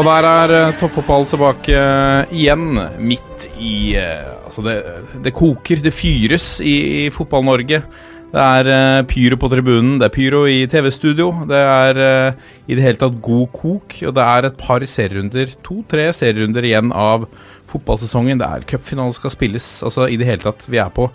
Og 0.00 0.06
der 0.06 0.24
er 0.24 0.52
uh, 0.54 0.76
toppfotball 0.80 1.26
tilbake 1.28 1.74
eh, 1.76 2.30
igjen, 2.32 2.78
midt 3.04 3.50
i 3.60 3.92
eh, 4.00 4.28
Altså, 4.50 4.64
det, 4.64 4.78
det 5.22 5.30
koker, 5.36 5.82
det 5.84 5.92
fyres 5.94 6.56
i, 6.64 7.04
i 7.04 7.10
Fotball-Norge. 7.14 7.82
Det 8.30 8.46
er 8.46 8.70
eh, 8.72 9.02
pyro 9.10 9.36
på 9.38 9.50
tribunen, 9.52 9.98
det 10.00 10.08
er 10.08 10.14
pyro 10.14 10.40
i 10.48 10.64
TV-studio. 10.72 11.28
Det 11.50 11.60
er 11.60 12.00
eh, 12.02 12.40
i 12.66 12.78
det 12.78 12.86
hele 12.86 12.98
tatt 12.98 13.20
god 13.22 13.52
kok, 13.54 13.94
og 14.08 14.16
det 14.16 14.24
er 14.24 14.48
et 14.48 14.58
par 14.58 14.86
serierunder, 14.88 15.52
to-tre 15.66 16.08
serierunder 16.16 16.66
igjen 16.66 16.90
av 16.96 17.28
fotballsesongen. 17.70 18.40
Det 18.40 18.48
er 18.48 18.66
cupfinale 18.72 19.14
skal 19.14 19.36
spilles. 19.36 19.68
Altså, 19.86 20.08
i 20.08 20.18
det 20.18 20.32
hele 20.32 20.46
tatt, 20.48 20.66
vi 20.70 20.80
er 20.82 20.90
på 20.96 21.10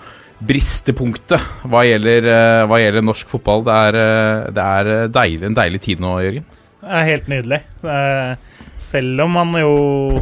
bristepunktet 0.45 1.67
hva 1.71 1.85
gjelder, 1.89 2.31
eh, 2.37 2.63
hva 2.69 2.83
gjelder 2.83 3.09
norsk 3.09 3.33
fotball. 3.33 3.65
Det 3.65 3.79
er, 3.89 4.01
eh, 4.05 4.49
det 4.55 4.71
er 4.79 4.91
eh, 4.93 5.07
deilig, 5.19 5.47
en 5.49 5.61
deilig 5.63 5.87
tid 5.89 6.03
nå, 6.03 6.17
Jørgen. 6.29 6.51
Det 6.85 6.99
er 6.99 7.09
helt 7.09 7.31
nydelig. 7.31 7.63
Eh, 7.83 8.54
selv 8.77 9.25
om 9.25 9.35
man 9.37 9.53
jo 9.59 9.75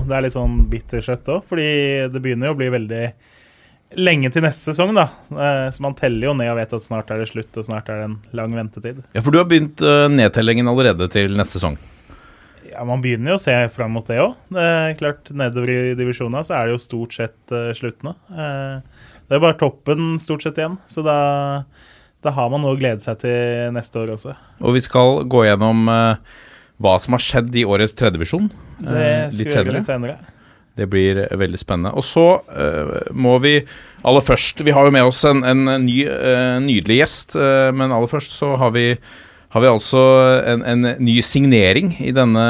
Det 0.03 0.13
er 0.13 0.25
litt 0.25 0.35
sånn 0.35 0.57
bittersøtt 0.71 1.29
òg, 1.33 1.45
fordi 1.49 1.69
det 2.13 2.21
begynner 2.23 2.51
jo 2.51 2.57
å 2.57 2.59
bli 2.59 2.71
veldig 2.73 3.05
lenge 3.99 4.29
til 4.33 4.41
neste 4.45 4.71
sesong, 4.71 4.93
da. 4.97 5.07
Eh, 5.29 5.67
så 5.73 5.83
man 5.85 5.95
teller 5.97 6.29
jo 6.29 6.35
ned 6.37 6.51
og 6.51 6.57
vet 6.57 6.75
at 6.77 6.85
snart 6.85 7.11
er 7.13 7.21
det 7.21 7.29
slutt, 7.29 7.51
og 7.59 7.67
snart 7.67 7.89
er 7.93 8.01
det 8.01 8.07
en 8.09 8.19
lang 8.37 8.55
ventetid. 8.57 9.03
Ja, 9.13 9.21
for 9.21 9.33
du 9.33 9.39
har 9.41 9.49
begynt 9.49 9.83
uh, 9.85 10.07
nedtellingen 10.09 10.69
allerede 10.69 11.09
til 11.13 11.35
neste 11.37 11.59
sesong. 11.59 11.77
Ja, 12.71 12.83
Man 12.89 13.03
begynner 13.03 13.33
jo 13.33 13.39
å 13.39 13.43
se 13.43 13.53
fram 13.73 13.93
mot 13.97 14.07
det 14.09 14.19
òg. 14.23 14.37
Klart, 14.99 15.29
nedover 15.29 15.69
i 15.69 15.79
divisjonene 15.97 16.43
så 16.45 16.57
er 16.57 16.69
det 16.69 16.77
jo 16.77 16.85
stort 16.85 17.17
sett 17.17 17.53
uh, 17.53 17.69
slutt 17.77 18.01
nå. 18.05 18.15
Eh, 18.33 19.03
det 19.29 19.38
er 19.38 19.43
bare 19.43 19.59
toppen 19.59 20.15
stort 20.21 20.45
sett 20.45 20.57
igjen, 20.59 20.79
så 20.89 21.03
da, 21.05 21.17
da 22.25 22.33
har 22.35 22.49
man 22.51 22.63
noe 22.65 22.75
å 22.75 22.79
glede 22.79 23.03
seg 23.05 23.21
til 23.21 23.69
neste 23.75 24.01
år 24.01 24.15
også. 24.17 24.33
Og 24.61 24.75
vi 24.75 24.83
skal 24.83 25.23
gå 25.29 25.45
gjennom 25.47 25.85
uh, 25.89 26.41
hva 26.81 26.97
som 27.02 27.17
har 27.17 27.23
skjedd 27.23 27.55
i 27.55 27.66
årets 27.66 27.95
tredjevisjon 27.99 28.47
Det 28.79 28.88
skal 28.88 29.38
litt 29.38 29.38
vi 29.38 29.43
gjøre 29.43 29.57
senere. 29.57 29.75
litt 29.77 29.89
senere. 29.89 30.16
Det 30.73 30.88
blir 30.89 31.19
veldig 31.38 31.59
spennende. 31.61 31.91
Og 31.93 32.05
så 32.05 32.25
uh, 32.41 33.11
må 33.13 33.35
vi 33.43 33.59
aller 34.03 34.25
først 34.25 34.63
Vi 34.66 34.73
har 34.73 34.88
jo 34.88 34.95
med 34.95 35.05
oss 35.05 35.21
en, 35.29 35.44
en 35.45 35.67
ny, 35.85 35.99
uh, 36.09 36.57
nydelig 36.63 37.03
gjest, 37.03 37.38
uh, 37.38 37.69
men 37.75 37.94
aller 37.94 38.09
først 38.09 38.33
så 38.33 38.55
har 38.59 38.73
vi 38.73 38.88
har 39.53 39.61
vi 39.61 39.69
altså 39.69 39.99
en, 40.49 40.63
en 40.66 40.88
ny 40.97 41.19
signering 41.21 41.91
i 42.01 42.09
denne, 42.09 42.45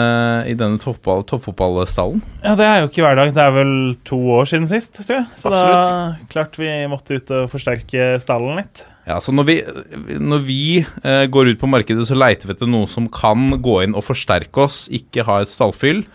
i 0.48 0.54
denne 0.56 0.80
toppfotball, 0.80 1.26
toppfotballstallen. 1.28 2.22
Ja, 2.46 2.54
det 2.56 2.64
er 2.64 2.78
jo 2.80 2.88
ikke 2.88 3.04
hver 3.04 3.18
dag. 3.20 3.34
Det 3.36 3.44
er 3.44 3.52
vel 3.58 3.74
to 4.08 4.22
år 4.38 4.48
siden 4.48 4.70
sist, 4.72 4.96
tror 5.02 5.18
jeg. 5.18 5.26
Så 5.36 5.52
da 5.52 5.60
Absolutt. 5.66 6.30
klart 6.32 6.56
vi 6.62 6.72
måtte 6.88 7.20
ut 7.20 7.34
og 7.36 7.52
forsterke 7.52 8.14
stallen 8.24 8.62
litt. 8.62 8.86
Ja, 9.04 9.18
så 9.20 9.34
Når 9.36 9.48
vi, 9.50 9.56
når 10.24 10.44
vi 10.46 10.64
eh, 10.80 11.26
går 11.28 11.52
ut 11.52 11.60
på 11.60 11.68
markedet, 11.68 12.06
så 12.08 12.16
leiter 12.16 12.48
vi 12.48 12.56
etter 12.56 12.70
noe 12.72 12.88
som 12.88 13.10
kan 13.12 13.50
gå 13.64 13.82
inn 13.84 13.98
og 14.00 14.06
forsterke 14.08 14.64
oss, 14.64 14.86
ikke 14.88 15.26
ha 15.28 15.42
et 15.44 15.52
stallfyll. 15.52 16.06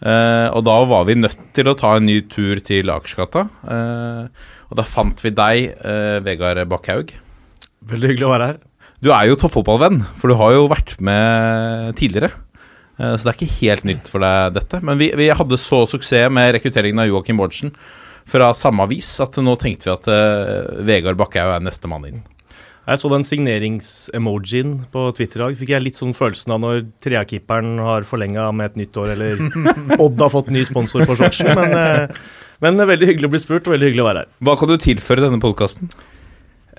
Eh, 0.00 0.46
og 0.54 0.62
da 0.64 0.76
var 0.88 1.08
vi 1.08 1.18
nødt 1.18 1.40
til 1.56 1.68
å 1.68 1.76
ta 1.76 1.96
en 1.98 2.06
ny 2.06 2.20
tur 2.30 2.62
til 2.64 2.92
Akersgata. 2.94 3.48
Eh, 3.66 4.50
og 4.70 4.78
da 4.78 4.86
fant 4.86 5.18
vi 5.24 5.34
deg, 5.34 5.72
eh, 5.82 6.18
Vegard 6.24 6.62
Bakkhaug. 6.70 7.10
Veldig 7.90 8.12
hyggelig 8.12 8.28
å 8.28 8.34
være 8.36 8.50
her. 8.52 8.60
Du 9.00 9.10
er 9.16 9.26
jo 9.26 9.40
toppfotballvenn, 9.40 10.04
for 10.20 10.30
du 10.30 10.36
har 10.38 10.54
jo 10.54 10.68
vært 10.70 10.94
med 11.02 11.96
tidligere. 11.98 12.30
Eh, 13.00 13.16
så 13.16 13.24
det 13.24 13.32
er 13.32 13.38
ikke 13.40 13.58
helt 13.58 13.88
nytt 13.88 14.12
for 14.12 14.22
deg, 14.22 14.54
dette. 14.54 14.80
Men 14.86 15.00
vi, 15.00 15.10
vi 15.16 15.30
hadde 15.34 15.58
så 15.58 15.82
suksess 15.88 16.30
med 16.32 16.54
rekrutteringen 16.54 17.02
av 17.02 17.10
Joakim 17.10 17.40
Bårdsen 17.40 17.74
fra 18.30 18.52
samme 18.56 18.86
avis 18.86 19.08
at 19.24 19.38
nå 19.42 19.56
tenkte 19.60 19.88
vi 19.88 19.94
at 19.96 20.06
uh, 20.10 20.82
Vegard 20.86 21.18
Bakkhaug 21.20 21.56
er 21.56 21.64
neste 21.66 21.90
mann 21.90 22.06
inn. 22.08 22.20
Jeg 22.90 22.98
så 23.02 23.10
den 23.12 23.22
signerings-emojien 23.26 24.70
på 24.90 25.02
Twitter 25.14 25.42
i 25.42 25.44
dag. 25.44 25.56
Fikk 25.60 25.72
jeg 25.74 25.84
litt 25.84 25.98
sånn 26.00 26.14
følelsen 26.16 26.54
av 26.56 26.62
når 26.62 26.78
Trea-keeperen 27.04 27.76
har 27.84 28.06
forlenga 28.08 28.48
med 28.56 28.72
et 28.72 28.78
nytt 28.80 28.96
år, 28.98 29.12
eller 29.14 29.42
Odd 30.02 30.22
har 30.24 30.32
fått 30.32 30.48
ny 30.54 30.64
sponsor 30.66 31.04
på 31.06 31.14
shortsen. 31.20 31.52
Men, 31.58 31.76
eh, 31.76 32.22
men 32.64 32.78
det 32.80 32.86
er 32.86 32.90
veldig 32.94 33.10
hyggelig 33.12 33.30
å 33.30 33.34
bli 33.36 33.42
spurt, 33.44 33.68
og 33.68 33.76
veldig 33.76 33.90
hyggelig 33.92 34.02
å 34.06 34.08
være 34.08 34.24
her. 34.24 34.32
Hva 34.48 34.56
kan 34.58 34.72
du 34.72 34.74
tilføre 34.82 35.22
denne 35.26 35.38
podkasten? 35.44 35.92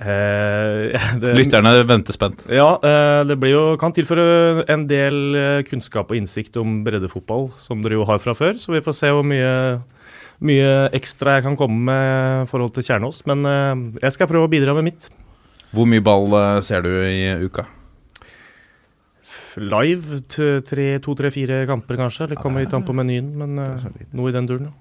Eh, 0.02 0.98
det- 1.22 1.34
Lytterne 1.38 1.72
venter 1.88 2.12
spent. 2.16 2.44
Ja, 2.50 2.74
eh, 2.82 3.22
det 3.28 3.38
blir 3.40 3.54
jo, 3.54 3.64
kan 3.80 3.94
tilføre 3.94 4.64
en 4.72 4.86
del 4.90 5.20
eh, 5.38 5.62
kunnskap 5.68 6.10
og 6.12 6.18
innsikt 6.18 6.58
om 6.60 6.80
breddefotball, 6.86 7.50
som 7.62 7.80
dere 7.84 8.00
jo 8.00 8.06
har 8.10 8.20
fra 8.22 8.34
før. 8.36 8.58
Så 8.60 8.74
vi 8.74 8.82
får 8.84 8.98
se 8.98 9.12
hvor 9.14 9.24
mye, 9.26 9.78
mye 10.44 10.70
ekstra 10.98 11.38
jeg 11.38 11.46
kan 11.48 11.56
komme 11.60 11.78
med 11.88 12.44
i 12.44 12.48
forhold 12.50 12.74
til 12.76 12.86
Kjernås. 12.88 13.22
Men 13.30 13.46
eh, 13.48 13.84
jeg 14.06 14.16
skal 14.16 14.30
prøve 14.30 14.48
å 14.48 14.52
bidra 14.52 14.74
med 14.78 14.90
mitt. 14.90 15.08
Hvor 15.72 15.86
mye 15.88 16.04
ball 16.04 16.28
eh, 16.38 16.60
ser 16.66 16.84
du 16.84 16.90
i 17.06 17.30
uka? 17.46 17.64
Live 19.60 20.22
t- 20.32 20.62
tre, 20.64 20.86
to, 21.04 21.12
tre, 21.18 21.28
fire 21.32 21.62
kamper, 21.68 21.98
kanskje. 22.00 22.30
Det 22.32 22.38
kommer 22.40 22.64
litt 22.64 22.72
an 22.72 22.86
på 22.86 22.94
menyen, 22.96 23.28
men 23.36 23.58
eh, 23.60 23.84
noe 24.16 24.30
i 24.32 24.36
den 24.36 24.48
duren. 24.48 24.70
ja. 24.70 24.78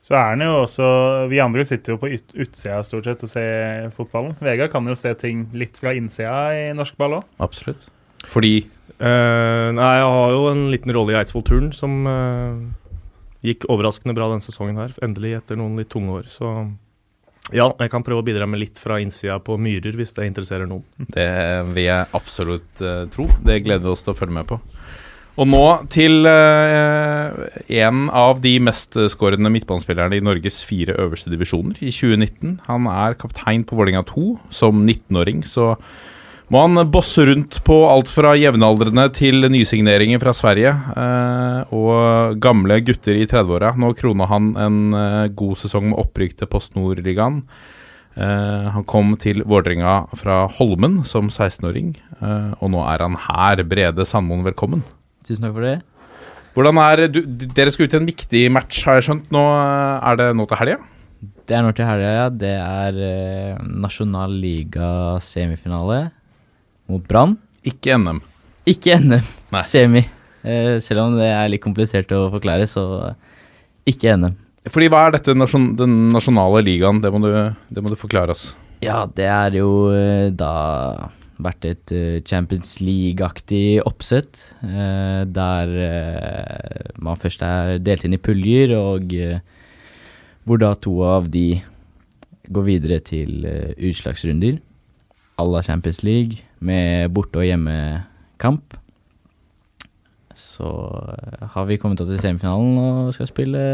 Så 0.00 0.14
er 0.16 0.30
han 0.30 0.40
jo 0.40 0.62
også 0.62 0.84
Vi 1.28 1.36
andre 1.44 1.60
sitter 1.68 1.92
jo 1.92 1.98
på 2.00 2.08
ut, 2.08 2.30
utsida 2.32 2.78
stort 2.88 3.04
sett 3.04 3.20
og 3.26 3.28
ser 3.28 3.90
fotballen. 3.92 4.32
Vegard 4.40 4.72
kan 4.72 4.86
jo 4.88 4.94
se 4.96 5.12
ting 5.20 5.42
litt 5.52 5.76
fra 5.76 5.92
innsida 5.92 6.38
i 6.56 6.62
norsk 6.72 6.96
ball 6.96 7.18
òg. 7.18 7.26
Absolutt. 7.44 7.84
Fordi 8.32 8.62
uh, 8.96 9.68
nei, 9.76 9.90
jeg 10.00 10.06
har 10.14 10.32
jo 10.32 10.46
en 10.54 10.62
liten 10.72 10.94
rolle 10.96 11.12
i 11.12 11.18
Eidsvoll-turen 11.20 11.68
som 11.76 11.98
eh, 12.08 12.56
gikk 13.44 13.66
overraskende 13.72 14.14
bra 14.16 14.28
denne 14.30 14.44
sesongen 14.44 14.80
her. 14.80 14.94
Endelig, 15.04 15.36
etter 15.40 15.58
noen 15.60 15.78
litt 15.80 15.90
tunge 15.92 16.20
år. 16.20 16.30
Så 16.30 16.52
ja, 17.50 17.66
jeg 17.66 17.90
kan 17.90 18.04
prøve 18.06 18.22
å 18.22 18.26
bidra 18.26 18.46
med 18.46 18.62
litt 18.62 18.78
fra 18.78 19.00
innsida 19.02 19.40
på 19.42 19.56
myrer, 19.60 19.96
hvis 19.98 20.14
det 20.16 20.28
interesserer 20.28 20.68
noen. 20.70 20.84
Det 21.10 21.30
vil 21.72 21.86
jeg 21.88 22.10
absolutt 22.16 22.84
uh, 22.84 23.06
tro. 23.10 23.26
Det 23.42 23.62
gleder 23.64 23.86
vi 23.86 23.94
oss 23.94 24.04
til 24.06 24.14
å 24.14 24.18
følge 24.18 24.36
med 24.36 24.50
på. 24.50 24.60
Og 25.40 25.48
nå 25.48 25.64
til 25.90 26.26
uh, 26.28 27.32
en 27.80 28.04
av 28.12 28.42
de 28.44 28.54
mestskårende 28.62 29.50
midtbanespillerne 29.54 30.18
i 30.18 30.24
Norges 30.24 30.60
fire 30.66 30.94
øverste 31.00 31.32
divisjoner 31.32 31.80
i 31.80 31.92
2019. 31.94 32.58
Han 32.68 32.88
er 32.92 33.18
kaptein 33.18 33.64
på 33.66 33.78
Vålerenga 33.78 34.04
2 34.10 34.26
som 34.54 34.84
19-åring, 34.84 35.42
så 35.48 35.72
må 36.50 36.64
han 36.64 36.82
bosse 36.90 37.22
rundt 37.28 37.60
på 37.66 37.76
alt 37.86 38.10
fra 38.10 38.32
jevnaldrende 38.38 39.04
til 39.14 39.46
nysigneringer 39.52 40.18
fra 40.22 40.32
Sverige 40.34 40.72
eh, 40.98 41.74
og 41.76 42.40
gamle 42.42 42.80
gutter 42.82 43.14
i 43.14 43.26
30-åra. 43.30 43.76
Nå 43.78 43.92
krona 43.98 44.26
han 44.30 44.48
en 44.58 44.80
eh, 44.98 45.28
god 45.30 45.60
sesong 45.62 45.92
med 45.92 46.00
opprykk 46.02 46.40
til 46.40 46.50
Post 46.50 46.74
Nord-ligaen. 46.74 47.44
Eh, 48.18 48.66
han 48.74 48.86
kom 48.90 49.14
til 49.22 49.44
Vålerenga 49.46 50.10
fra 50.18 50.42
Holmen 50.58 51.04
som 51.06 51.30
16-åring, 51.30 51.94
eh, 52.18 52.50
og 52.58 52.74
nå 52.74 52.82
er 52.82 53.06
han 53.06 53.14
her. 53.28 53.62
Brede 53.70 54.08
Sandmoen, 54.08 54.42
velkommen. 54.50 54.82
Tusen 55.22 55.46
takk 55.46 55.54
for 55.54 55.70
det. 55.70 55.78
Hvordan 56.56 56.82
er 56.82 57.06
du, 57.14 57.22
Dere 57.54 57.70
skal 57.70 57.86
ut 57.86 57.94
i 57.94 58.00
en 58.00 58.10
viktig 58.10 58.46
match, 58.50 58.82
har 58.88 58.98
jeg 58.98 59.06
skjønt. 59.06 59.30
Nå 59.30 59.46
eh, 59.54 60.08
Er 60.10 60.18
det 60.18 60.32
nå 60.34 60.50
til 60.50 60.64
helga? 60.64 60.80
Det 61.46 61.54
er 61.54 61.62
nå 61.62 61.70
til 61.78 61.86
helga, 61.86 62.14
ja. 62.24 62.30
Det 62.42 62.56
er 62.58 63.04
eh, 63.06 63.68
nasjonal 63.86 64.34
liga-semifinale 64.42 66.08
mot 66.90 67.06
Brann. 67.08 67.36
Ikke 67.66 67.96
NM. 67.98 68.20
Ikke 68.70 68.98
NM, 69.00 69.26
Nei. 69.54 69.62
semi. 69.68 70.02
Eh, 70.42 70.78
selv 70.84 71.06
om 71.06 71.16
det 71.18 71.28
er 71.28 71.50
litt 71.52 71.62
komplisert 71.64 72.12
å 72.16 72.26
forklare, 72.32 72.66
så 72.70 72.84
ikke 73.88 74.16
NM. 74.16 74.36
Fordi 74.70 74.90
Hva 74.92 75.06
er 75.08 75.16
dette 75.16 75.34
nasjon, 75.36 75.70
den 75.78 76.10
nasjonale 76.12 76.60
ligaen? 76.66 77.00
Det 77.00 77.10
må, 77.12 77.22
du, 77.24 77.30
det 77.72 77.82
må 77.82 77.92
du 77.92 77.96
forklare 77.98 78.34
oss. 78.36 78.50
Ja, 78.84 79.04
det 79.06 79.26
er 79.28 79.56
jo 79.58 79.70
eh, 79.92 80.28
da 80.32 81.10
vært 81.40 81.64
et 81.68 81.92
eh, 81.96 82.20
Champions 82.28 82.78
League-aktig 82.84 83.80
oppsett, 83.88 84.40
eh, 84.64 85.22
der 85.28 85.72
eh, 85.86 86.92
man 87.00 87.20
først 87.20 87.44
er 87.44 87.78
delt 87.80 88.04
inn 88.04 88.16
i 88.16 88.20
puljer, 88.20 88.74
og 88.76 89.12
eh, 89.16 89.40
hvor 90.48 90.60
da 90.60 90.74
to 90.76 90.98
av 91.08 91.28
de 91.32 91.60
går 92.50 92.66
videre 92.66 92.98
til 93.06 93.44
utslagsrunder 93.78 94.58
à 95.38 95.44
la 95.46 95.60
Champions 95.62 96.02
League, 96.02 96.40
med 96.60 97.10
borte- 97.14 97.40
og 97.40 97.46
hjemmekamp. 97.48 98.76
Så 100.36 100.68
eh, 101.14 101.48
har 101.54 101.66
vi 101.68 101.78
kommet 101.80 102.00
opp 102.00 102.08
til 102.10 102.20
semifinalen 102.22 102.78
og 102.80 103.14
skal 103.16 103.28
spille 103.28 103.64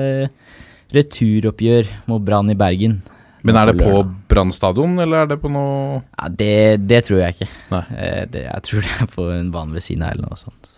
returoppgjør 0.95 1.89
mot 2.11 2.23
Brann 2.25 2.51
i 2.53 2.59
Bergen. 2.59 3.01
Men 3.47 3.59
er 3.61 3.71
det 3.71 3.79
på. 3.79 4.01
Brann 4.31 4.51
stadion, 4.55 4.97
eller 5.03 5.23
er 5.23 5.29
det 5.31 5.37
på 5.43 5.51
noe 5.53 6.01
Ja, 6.17 6.31
det, 6.31 6.87
det 6.89 7.05
tror 7.07 7.21
jeg 7.23 7.37
ikke. 7.37 7.49
Nei. 7.75 7.83
Eh, 7.95 8.23
Det, 8.33 8.47
jeg 8.49 8.65
tror 8.67 8.87
det 8.87 8.95
er 9.05 9.11
på 9.13 9.27
en 9.35 9.53
bane 9.55 9.77
ved 9.77 9.85
siden 9.87 10.03
av 10.07 10.15
eller 10.17 10.31
noe 10.31 10.41
sånt. 10.41 10.73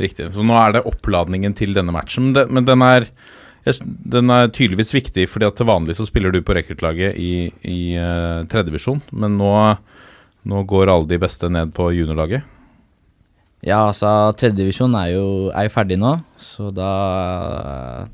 Riktig. 0.00 0.30
Så 0.32 0.44
nå 0.44 0.56
er 0.60 0.76
det 0.76 0.84
oppladningen 0.88 1.56
til 1.56 1.72
denne 1.76 1.92
matchen. 1.92 2.30
Men, 2.32 2.64
den, 2.68 2.84
er, 2.84 3.06
den 3.64 4.32
er 4.32 4.48
tydeligvis 4.52 4.92
viktig, 4.96 5.24
fordi 5.32 5.48
at 5.48 5.56
til 5.56 5.68
vanlig 5.68 5.96
så 5.96 6.04
spiller 6.08 6.32
du 6.32 6.42
på 6.44 6.56
rekruttlaget 6.56 7.16
i, 7.16 7.48
i 7.64 7.78
tredjedivisjon, 7.96 9.00
men 9.16 9.38
nå, 9.40 9.52
nå 10.46 10.62
går 10.68 10.92
alle 10.92 11.08
de 11.10 11.18
beste 11.20 11.50
ned 11.52 11.74
på 11.76 11.90
juniorlaget. 11.96 12.52
Ja, 13.66 13.80
altså 13.88 14.30
tredjedivisjon 14.38 14.94
er, 14.94 15.16
er 15.50 15.66
jo 15.66 15.72
ferdig 15.74 15.96
nå, 15.98 16.12
så 16.38 16.68
da, 16.74 16.90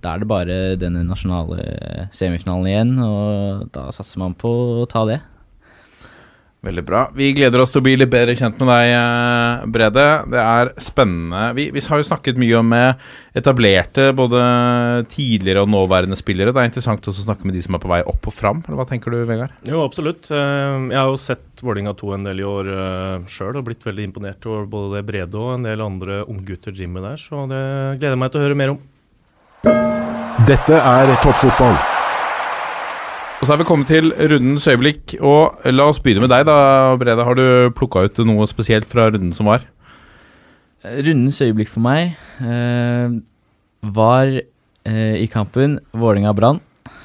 da 0.00 0.14
er 0.14 0.22
det 0.22 0.28
bare 0.30 0.56
denne 0.80 1.02
nasjonale 1.04 2.06
semifinalen 2.14 2.70
igjen, 2.70 2.94
og 3.04 3.66
da 3.74 3.88
satser 3.92 4.22
man 4.22 4.36
på 4.38 4.52
å 4.80 4.86
ta 4.88 5.04
det. 5.10 5.18
Veldig 6.62 6.82
bra. 6.86 7.00
Vi 7.18 7.32
gleder 7.34 7.58
oss 7.58 7.72
til 7.74 7.80
å 7.80 7.82
bli 7.82 7.96
litt 7.98 8.10
bedre 8.12 8.36
kjent 8.38 8.60
med 8.62 8.68
deg, 8.70 8.90
eh, 8.94 9.62
Brede. 9.74 10.04
Det 10.30 10.38
er 10.38 10.68
spennende. 10.78 11.40
Vi, 11.58 11.64
vi 11.74 11.80
har 11.82 11.98
jo 11.98 12.06
snakket 12.06 12.36
mye 12.38 12.54
om 12.60 12.68
eh, 12.76 13.00
etablerte, 13.34 14.04
både 14.14 14.42
tidligere 15.10 15.64
og 15.64 15.72
nåværende 15.74 16.14
spillere. 16.20 16.52
Det 16.54 16.62
er 16.62 16.68
interessant 16.70 17.02
også 17.10 17.24
å 17.24 17.26
snakke 17.26 17.48
med 17.48 17.56
de 17.58 17.64
som 17.66 17.74
er 17.74 17.82
på 17.82 17.90
vei 17.90 17.98
opp 18.06 18.28
og 18.30 18.36
fram. 18.36 18.60
Eller 18.68 18.78
hva 18.78 18.86
tenker 18.86 19.10
du, 19.10 19.24
Vegard? 19.26 19.56
Jo, 19.66 19.80
absolutt. 19.82 20.30
Eh, 20.30 20.86
Jeg 20.92 21.00
har 21.00 21.10
jo 21.10 21.18
sett 21.18 21.64
Vålinga 21.66 21.96
2 21.98 22.14
en 22.14 22.28
del 22.30 22.44
i 22.44 22.46
år 22.46 22.70
sjøl 23.30 23.58
og 23.58 23.66
blitt 23.66 23.82
veldig 23.86 24.06
imponert 24.12 24.46
over 24.46 24.68
både 24.70 25.00
det 25.00 25.06
Brede 25.10 25.38
og 25.42 25.56
en 25.56 25.66
del 25.66 25.82
andre 25.82 26.20
unggutter 26.30 26.74
Jimmy 26.78 27.02
der, 27.02 27.18
så 27.18 27.42
det 27.50 27.62
gleder 27.98 28.14
jeg 28.14 28.22
meg 28.22 28.32
til 28.34 28.42
å 28.42 28.46
høre 28.46 28.58
mer 28.62 28.74
om. 28.76 28.80
Dette 30.46 30.78
er 30.78 31.12
toppfotball. 31.26 31.74
Og 33.42 33.48
så 33.48 33.56
er 33.56 33.58
vi 33.58 33.64
kommet 33.66 33.88
til 33.90 34.12
rundens 34.14 34.68
øyeblikk. 34.70 35.16
Og 35.18 35.64
la 35.74 35.88
oss 35.90 35.98
begynne 35.98 36.22
med 36.22 36.30
deg, 36.30 36.44
da, 36.46 36.94
Brede. 36.94 37.24
Har 37.26 37.34
du 37.34 37.72
plukka 37.74 38.04
ut 38.06 38.20
noe 38.28 38.46
spesielt 38.46 38.86
fra 38.86 39.08
runden 39.10 39.32
som 39.34 39.48
var? 39.50 39.64
Rundens 40.86 41.40
øyeblikk 41.42 41.72
for 41.72 41.82
meg 41.82 42.14
eh, 42.38 43.16
var 43.98 44.30
eh, 44.30 45.16
i 45.18 45.26
kampen 45.30 45.80
Vålerenga-Brann. 45.90 46.60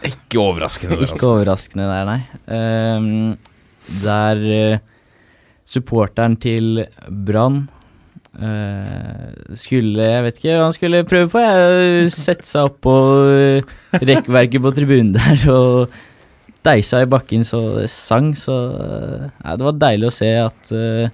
Ikke 0.05 0.37
overraskende. 0.43 0.99
Ikke 1.07 1.25
overraskende 1.25 1.87
der, 1.89 2.05
nei. 2.05 2.19
Eh, 2.53 3.97
der 4.03 4.43
eh, 4.59 4.83
supporteren 5.65 6.35
til 6.41 6.83
Brann 7.09 7.63
eh, 8.37 9.55
skulle 9.57 10.05
Jeg 10.05 10.27
vet 10.27 10.37
ikke 10.37 10.59
hva 10.59 10.67
han 10.67 10.77
skulle 10.77 11.01
prøve 11.09 11.31
på. 11.33 11.41
Jeg 11.41 12.13
Sette 12.13 12.45
seg 12.45 12.69
opp 12.69 12.77
på 12.85 12.95
eh, 13.25 13.73
rekkverket 14.05 14.63
på 14.67 14.73
tribunen 14.77 15.15
der 15.17 15.47
og 15.55 15.97
deisa 16.67 17.01
i 17.03 17.09
bakken 17.09 17.45
så 17.47 17.61
det 17.79 17.87
sang. 17.93 18.33
Så 18.37 18.57
eh, 18.75 19.29
ja, 19.43 19.55
det 19.57 19.65
var 19.67 19.79
deilig 19.87 20.11
å 20.11 20.17
se 20.17 20.29
at 20.41 20.73
uh, 20.75 21.07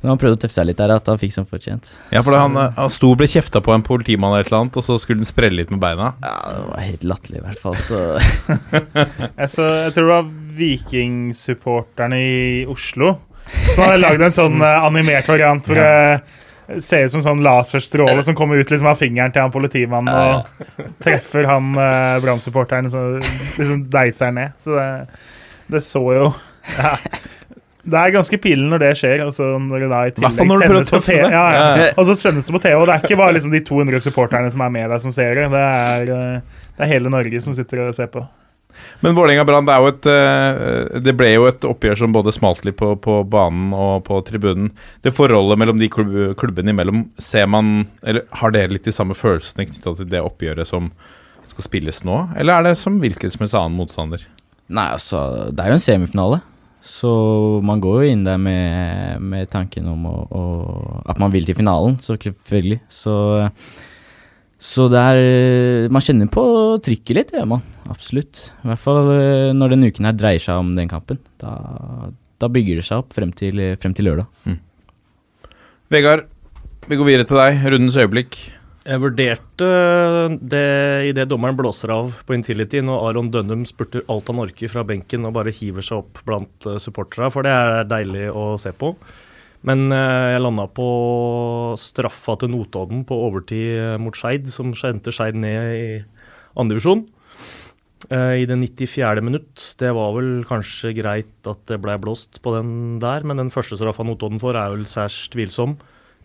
når 0.00 0.12
han 0.12 0.20
prøvde 0.20 0.38
å 0.38 0.40
tøffe 0.44 0.54
seg 0.54 0.68
litt 0.68 0.78
der, 0.78 0.92
at 0.94 1.08
han 1.10 1.20
fikk 1.20 1.34
som 1.34 1.46
fortjent. 1.50 1.88
Ja, 2.14 2.22
for 2.22 2.36
han, 2.38 2.56
eh, 2.60 2.74
han 2.76 2.92
sto 2.94 3.10
og 3.14 3.20
ble 3.20 3.28
kjefta 3.30 3.62
på 3.64 3.74
en 3.74 3.84
politimann 3.86 4.34
eller 4.34 4.46
et 4.46 4.52
eller 4.52 4.64
annet, 4.64 4.78
og 4.78 4.86
så 4.86 4.98
skulle 5.02 5.24
han 5.24 5.28
sprelle 5.28 5.58
litt 5.58 5.72
med 5.74 5.82
beina. 5.82 6.12
Ja, 6.22 6.34
det 6.52 6.64
var 6.68 6.84
helt 6.84 7.06
latterlig, 7.12 7.42
i 7.42 7.46
hvert 7.48 7.62
fall. 7.64 7.78
Så 7.82 8.02
Jeg, 9.40 9.48
jeg 9.50 9.94
tror 9.96 9.96
det 9.96 10.10
var 10.12 10.28
Viking-supporterne 10.56 12.20
i 12.22 12.36
Oslo 12.70 13.16
som 13.46 13.84
hadde 13.84 14.00
lagd 14.02 14.24
en 14.26 14.34
sånn 14.34 14.62
eh, 14.64 14.86
animert 14.86 15.28
variant 15.30 15.66
hvor 15.66 15.78
det 15.78 16.20
ser 16.82 17.06
ut 17.06 17.14
som 17.14 17.22
sånn 17.24 17.44
laserstråle 17.46 18.24
som 18.26 18.36
kommer 18.38 18.60
ut 18.60 18.72
liksom 18.72 18.88
av 18.90 18.98
fingeren 19.00 19.34
til 19.34 19.44
han 19.44 19.54
politimannen 19.54 20.10
og 20.10 20.66
treffer 21.04 21.48
han 21.48 21.72
eh, 21.78 22.16
Brann-supporteren 22.24 22.90
og 22.90 23.22
liksom 23.58 23.86
deiser 23.92 24.34
ned. 24.34 24.58
Så 24.62 24.76
det, 24.78 24.90
det 25.72 25.84
så 25.86 26.04
jo 26.16 26.28
ja. 26.76 26.96
Det 27.86 27.98
er 28.00 28.10
ganske 28.10 28.38
pillen 28.42 28.66
når 28.72 28.80
det 28.82 28.88
skjer. 28.98 29.20
Og 29.22 29.30
så 29.30 29.44
når 29.62 29.84
det 29.84 29.88
da 29.92 29.98
i 30.08 30.14
tillegg 30.16 30.40
når 30.42 30.62
du 30.64 30.66
sendes 30.66 30.90
på 30.90 31.02
TV. 31.06 31.20
det. 31.22 31.28
Ja, 31.36 31.44
ja. 31.54 31.90
Og 31.94 32.08
så 32.08 32.16
sendes 32.18 32.48
det 32.48 32.54
på 32.56 32.60
TV, 32.64 32.74
og 32.80 32.88
det 32.90 32.96
er 32.96 33.04
ikke 33.06 33.18
bare 33.20 33.36
liksom 33.36 33.52
de 33.54 33.60
200 33.62 34.02
supporterne 34.02 34.50
som 34.50 34.64
er 34.66 34.72
med 34.74 34.90
deg, 34.90 35.02
som 35.04 35.14
ser 35.14 35.38
det. 35.38 35.44
Det 35.54 36.16
eh, 36.16 36.56
det 36.76 36.84
er 36.84 36.92
hele 36.92 37.12
Norge 37.12 37.40
som 37.40 37.54
sitter 37.56 37.86
og 37.86 37.94
ser 37.96 38.10
på. 38.12 38.22
Men 39.04 39.16
Vålerenga-Brann, 39.16 39.68
er 39.68 39.88
eh, 40.12 41.00
det 41.04 41.14
ble 41.18 41.32
jo 41.34 41.46
et 41.48 41.66
oppgjør 41.68 42.00
som 42.00 42.14
både 42.14 42.34
smalt 42.34 42.64
litt 42.66 42.78
på, 42.80 42.94
på 43.02 43.18
banen 43.28 43.74
og 43.76 44.06
på 44.06 44.20
tribunen. 44.26 44.72
Det 45.04 45.14
forholdet 45.14 45.60
mellom 45.60 45.80
de 45.80 45.90
klubb, 45.92 46.14
klubbene 46.40 46.72
imellom, 46.74 47.06
ser 47.18 47.48
man 47.50 47.86
Eller 48.02 48.26
har 48.40 48.54
dere 48.54 48.72
litt 48.74 48.88
de 48.88 48.94
samme 48.94 49.16
følelsene 49.16 49.68
knytta 49.68 49.96
til 49.98 50.10
det 50.10 50.24
oppgjøret 50.24 50.68
som 50.68 50.90
skal 51.46 51.68
spilles 51.68 52.02
nå? 52.06 52.22
Eller 52.36 52.58
er 52.58 52.70
det 52.70 52.76
som 52.80 52.98
hvilken 53.02 53.32
som 53.32 53.44
helst 53.44 53.58
annen 53.58 53.78
motstander? 53.78 54.26
Nei, 54.66 54.88
altså, 54.96 55.50
det 55.54 55.62
er 55.62 55.72
jo 55.72 55.78
en 55.78 55.84
semifinale. 55.84 56.42
Så 56.86 57.10
man 57.66 57.80
går 57.82 58.02
jo 58.02 58.14
inn 58.14 58.24
der 58.26 58.38
med, 58.38 59.22
med 59.22 59.50
tanken 59.50 59.88
om 59.90 60.06
å, 60.06 60.16
å, 60.30 60.42
at 61.10 61.18
man 61.18 61.32
vil 61.34 61.46
til 61.48 61.58
finalen, 61.58 61.98
så 62.02 62.14
selvfølgelig. 62.14 62.78
Så, 62.92 63.14
så 64.62 64.86
det 64.88 65.00
er 65.00 65.88
Man 65.92 66.04
kjenner 66.04 66.30
på 66.32 66.42
trykket 66.84 67.18
litt, 67.18 67.32
det 67.32 67.42
gjør 67.42 67.50
man. 67.56 67.64
Absolutt. 67.92 68.40
I 68.64 68.70
hvert 68.70 68.82
fall 68.82 69.10
eh, 69.12 69.50
når 69.56 69.74
denne 69.74 69.90
uken 69.92 70.08
her 70.08 70.16
dreier 70.16 70.42
seg 70.42 70.62
om 70.62 70.74
den 70.78 70.90
kampen. 70.90 71.20
Da, 71.42 71.52
da 72.40 72.50
bygger 72.52 72.80
det 72.80 72.86
seg 72.88 73.04
opp 73.04 73.16
frem 73.16 73.34
til, 73.36 73.60
frem 73.82 73.96
til 73.96 74.08
lørdag. 74.08 74.56
Vegard, 75.92 76.24
vi 76.88 76.98
går 76.98 77.10
videre 77.10 77.28
til 77.28 77.38
deg. 77.38 77.60
Rundens 77.74 77.98
øyeblikk. 78.00 78.38
Jeg 78.86 79.02
vurderte 79.02 79.68
det 80.38 80.66
idet 81.10 81.26
dommeren 81.30 81.56
blåser 81.58 81.90
av 81.90 82.12
på 82.26 82.36
Intility, 82.36 82.78
når 82.86 83.08
Aron 83.08 83.30
Dønnum 83.34 83.64
spurter 83.66 84.04
alt 84.12 84.30
han 84.30 84.42
orker 84.44 84.70
fra 84.70 84.84
benken 84.86 85.26
og 85.26 85.34
bare 85.34 85.54
hiver 85.54 85.82
seg 85.82 86.04
opp 86.04 86.20
blant 86.26 86.68
supporterne, 86.82 87.32
for 87.34 87.46
det 87.46 87.50
er 87.50 87.88
deilig 87.90 88.28
å 88.30 88.52
se 88.62 88.70
på. 88.78 88.92
Men 89.66 89.90
eh, 89.90 90.32
jeg 90.36 90.42
landa 90.44 90.68
på 90.70 90.86
straffa 91.80 92.36
til 92.38 92.52
Notodden 92.52 93.02
på 93.06 93.18
overtid 93.26 93.72
eh, 93.74 93.96
mot 93.98 94.14
Skeid, 94.14 94.46
som 94.54 94.74
sendte 94.78 95.14
Skeid 95.14 95.38
ned 95.38 95.72
i 95.74 95.88
andredivisjon. 96.56 97.06
Uh, 98.06 98.36
I 98.38 98.44
det 98.46 98.54
94. 98.60 99.22
minutt. 99.24 99.62
Det 99.80 99.88
var 99.96 100.12
vel 100.14 100.44
kanskje 100.46 100.92
greit 100.94 101.48
at 101.48 101.62
det 101.66 101.80
ble 101.82 101.96
blåst 101.98 102.38
på 102.44 102.52
den 102.54 103.00
der, 103.02 103.24
men 103.26 103.40
den 103.40 103.50
første 103.50 103.78
straffa 103.80 104.04
Notodden 104.06 104.38
får, 104.38 104.58
er 104.60 104.74
vel 104.76 104.86
særs 104.86 105.16
tvilsom. 105.32 105.74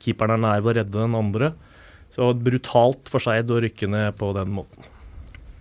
Keeperen 0.03 0.35
er 0.35 0.43
nær 0.43 0.61
ved 0.61 0.75
å 0.75 0.77
redde 0.81 0.99
den 0.99 1.17
andre. 1.17 1.53
Så 2.13 2.33
brutalt 2.37 3.09
for 3.09 3.23
Skeid 3.23 3.49
å 3.49 3.61
rykke 3.63 3.89
ned 3.89 4.19
på 4.19 4.33
den 4.37 4.53
måten. 4.53 4.85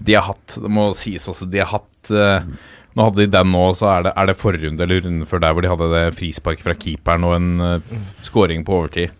De 0.00 0.16
har 0.16 0.26
hatt, 0.26 0.58
det 0.60 0.70
må 0.72 0.90
sies 0.96 1.28
også, 1.30 1.48
de 1.48 1.60
har 1.60 1.70
hatt 1.74 2.10
eh, 2.12 2.46
Nå 2.96 3.06
hadde 3.06 3.22
de 3.22 3.30
den 3.30 3.52
nå, 3.54 3.64
så 3.78 3.88
er 3.92 4.06
det, 4.08 4.12
er 4.18 4.30
det 4.30 4.38
forrunde 4.38 4.84
eller 4.84 5.04
runde 5.04 5.28
før 5.30 5.42
der 5.44 5.54
hvor 5.54 5.64
de 5.64 5.70
hadde 5.70 5.90
det 5.94 6.04
frispark 6.16 6.62
fra 6.64 6.74
keeperen 6.74 7.26
og 7.28 7.36
en 7.36 7.50
uh, 7.62 7.98
scoring 8.26 8.64
på 8.66 8.80
overtid. 8.80 9.16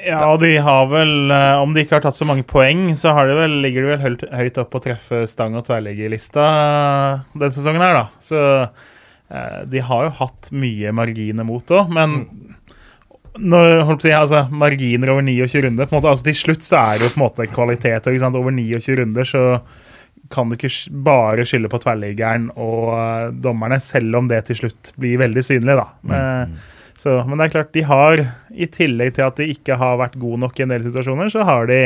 Ja, 0.00 0.22
og 0.30 0.38
de 0.40 0.54
har 0.64 0.86
vel, 0.88 1.12
uh, 1.28 1.60
om 1.60 1.74
de 1.76 1.84
ikke 1.84 1.98
har 1.98 2.06
tatt 2.06 2.16
så 2.16 2.28
mange 2.28 2.46
poeng, 2.48 2.86
så 2.96 3.12
de 3.28 3.36
vel, 3.36 3.58
ligger 3.64 3.84
de 3.84 3.92
vel 3.92 4.06
høyt, 4.06 4.24
høyt 4.32 4.62
opp 4.62 4.70
på 4.72 4.80
å 4.80 4.86
treffe 4.88 5.26
stang- 5.28 5.58
og 5.60 5.66
tverrliggerlista 5.68 6.46
Den 7.36 7.52
sesongen 7.52 7.84
her, 7.84 7.98
da. 7.98 8.06
Så 8.24 8.40
eh, 8.40 9.60
de 9.68 9.84
har 9.84 10.06
jo 10.06 10.16
hatt 10.22 10.48
mye 10.56 10.94
marginer 10.96 11.44
mot 11.46 11.76
òg, 11.76 11.92
men 11.92 12.22
når, 13.38 13.82
holdt 13.86 14.00
på 14.00 14.06
å 14.06 14.08
si, 14.08 14.14
altså, 14.16 14.40
marginer 14.50 15.12
over 15.12 15.22
29 15.26 15.66
runder 15.66 15.86
på 15.86 15.94
en 15.94 16.00
måte, 16.00 16.14
altså 16.14 16.26
Til 16.26 16.38
slutt 16.40 16.64
så 16.66 16.80
er 16.80 16.98
det 16.98 17.06
jo 17.06 17.12
på 17.12 17.20
en 17.20 17.26
måte 17.26 17.46
kvalitet. 17.52 18.06
og 18.06 18.14
Ikke 18.16 18.24
sant? 18.24 18.40
Over 18.40 18.56
29 18.56 18.96
runder 18.98 19.28
så 19.28 19.44
kan 20.30 20.50
du 20.50 20.56
ikke 20.56 20.72
bare 21.06 21.46
skylde 21.48 21.70
på 21.72 21.80
tverrliggeren 21.82 22.50
og 22.54 22.92
eh, 22.96 23.30
dommerne, 23.42 23.80
selv 23.82 24.20
om 24.20 24.28
det 24.30 24.44
til 24.48 24.62
slutt 24.62 24.92
blir 25.00 25.18
veldig 25.22 25.44
synlig, 25.46 25.78
da. 25.80 25.88
Mm. 26.06 26.54
så, 26.98 27.16
men 27.26 27.38
det 27.40 27.48
er 27.48 27.54
klart, 27.56 27.72
de 27.74 27.84
har, 27.88 28.24
i 28.50 28.70
tillegg 28.70 29.16
til 29.16 29.26
at 29.26 29.42
de 29.42 29.50
ikke 29.54 29.78
har 29.80 29.98
vært 30.00 30.18
gode 30.20 30.42
nok 30.44 30.58
i 30.58 30.66
en 30.66 30.74
del 30.74 30.86
situasjoner, 30.86 31.32
så 31.32 31.46
har 31.48 31.70
de 31.70 31.82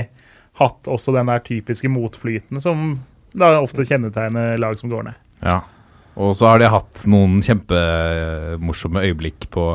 hatt 0.60 0.90
også 0.90 1.14
den 1.16 1.30
der 1.30 1.42
typiske 1.44 1.90
motflyten 1.90 2.62
som 2.62 2.98
da 3.34 3.56
ofte 3.58 3.86
kjennetegner 3.86 4.58
lag 4.62 4.76
som 4.78 4.92
går 4.92 5.08
ned. 5.08 5.22
Ja. 5.42 5.62
Og 6.14 6.36
så 6.38 6.46
har 6.46 6.60
de 6.62 6.70
hatt 6.70 7.02
noen 7.10 7.40
kjempemorsomme 7.42 9.02
øyeblikk 9.02 9.48
på, 9.54 9.72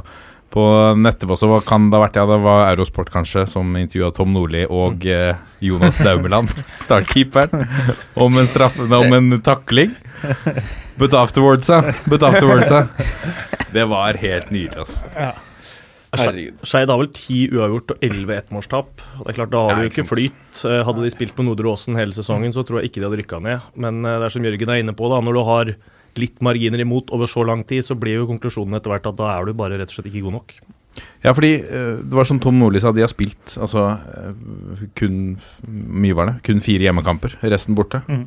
på 0.54 0.64
nettet 0.98 1.30
også. 1.30 1.50
Hva 1.52 1.60
kan 1.66 1.90
det 1.92 1.98
ha 2.00 2.04
vært? 2.06 2.18
Ja, 2.20 2.26
det 2.30 2.40
var 2.44 2.64
Eurosport 2.72 3.12
kanskje, 3.14 3.46
som 3.50 3.76
intervjua 3.80 4.12
Tom 4.16 4.32
Nordli 4.36 4.64
og 4.66 5.06
eh, 5.10 5.36
Jonas 5.66 6.00
Daumeland, 6.04 6.54
startkeeperen, 6.86 7.68
om 8.20 8.40
en, 8.42 8.50
straff, 8.50 8.80
om 8.82 9.14
en 9.20 9.36
takling. 9.46 9.94
But 11.00 11.14
afterwards, 11.14 11.70
ja. 11.70 11.84
But 12.10 12.26
afterwards, 12.28 12.72
ja. 12.74 12.88
Det 13.72 13.86
var 13.92 14.18
helt 14.20 14.50
nydelig, 14.52 14.82
altså. 14.82 15.06
Herregud. 16.10 16.58
Skeid 16.66 16.90
har 16.90 16.98
vel 16.98 17.12
ti 17.14 17.44
uavgjort 17.54 17.92
og 17.94 18.04
elleve 18.08 18.40
ettmålstap. 18.42 18.88
Det 18.98 19.28
er 19.30 19.36
klart, 19.38 19.52
Da 19.54 19.60
har 19.68 19.78
Ja, 19.78 19.86
ikke 19.86 20.02
ikke 20.02 20.10
flyt. 20.10 20.64
Eh, 20.66 20.80
Hadde 20.88 21.04
de 21.06 21.12
spilt 21.14 21.36
på 21.38 21.46
Nordre 21.46 21.70
Åsen 21.70 21.94
hele 22.00 22.16
sesongen, 22.18 22.50
så 22.56 22.64
tror 22.66 22.82
jeg 22.82 22.90
ikke 22.90 23.04
de 23.04 23.06
hadde 23.06 23.20
rykka 23.22 23.40
ned. 23.46 23.68
Men 23.78 24.02
eh, 24.02 24.18
det 24.18 24.26
er 24.26 24.34
som 24.34 24.48
Jørgen 24.50 24.74
er 24.74 24.82
inne 24.82 24.96
på, 24.98 25.06
da, 25.14 25.22
når 25.22 25.38
du 25.38 25.44
har 25.46 25.72
litt 26.18 26.42
marginer 26.46 26.82
imot 26.82 27.14
over 27.16 27.30
så 27.30 27.44
lang 27.46 27.64
tid, 27.68 27.86
så 27.86 27.98
blir 28.00 28.22
jo 28.22 28.28
konklusjonen 28.30 28.80
etter 28.80 28.94
hvert 28.94 29.10
at 29.10 29.18
da 29.20 29.32
er 29.36 29.46
du 29.46 29.58
bare 29.58 29.78
rett 29.80 29.92
og 29.92 30.00
slett 30.00 30.10
ikke 30.12 30.26
god 30.28 30.40
nok. 30.40 30.56
Ja, 31.24 31.34
fordi 31.36 31.54
eh, 31.62 32.00
det 32.02 32.18
var 32.18 32.28
som 32.28 32.40
Tom 32.42 32.58
Nordli 32.60 32.82
sa, 32.82 32.92
de 32.96 33.04
har 33.04 33.12
spilt 33.12 33.56
altså 33.62 33.86
eh, 33.94 34.88
kun 34.98 35.38
mye 35.68 36.18
var 36.18 36.32
det, 36.32 36.36
kun 36.48 36.64
fire 36.64 36.88
hjemmekamper, 36.88 37.38
resten 37.54 37.78
borte. 37.78 38.02
Mm. 38.10 38.26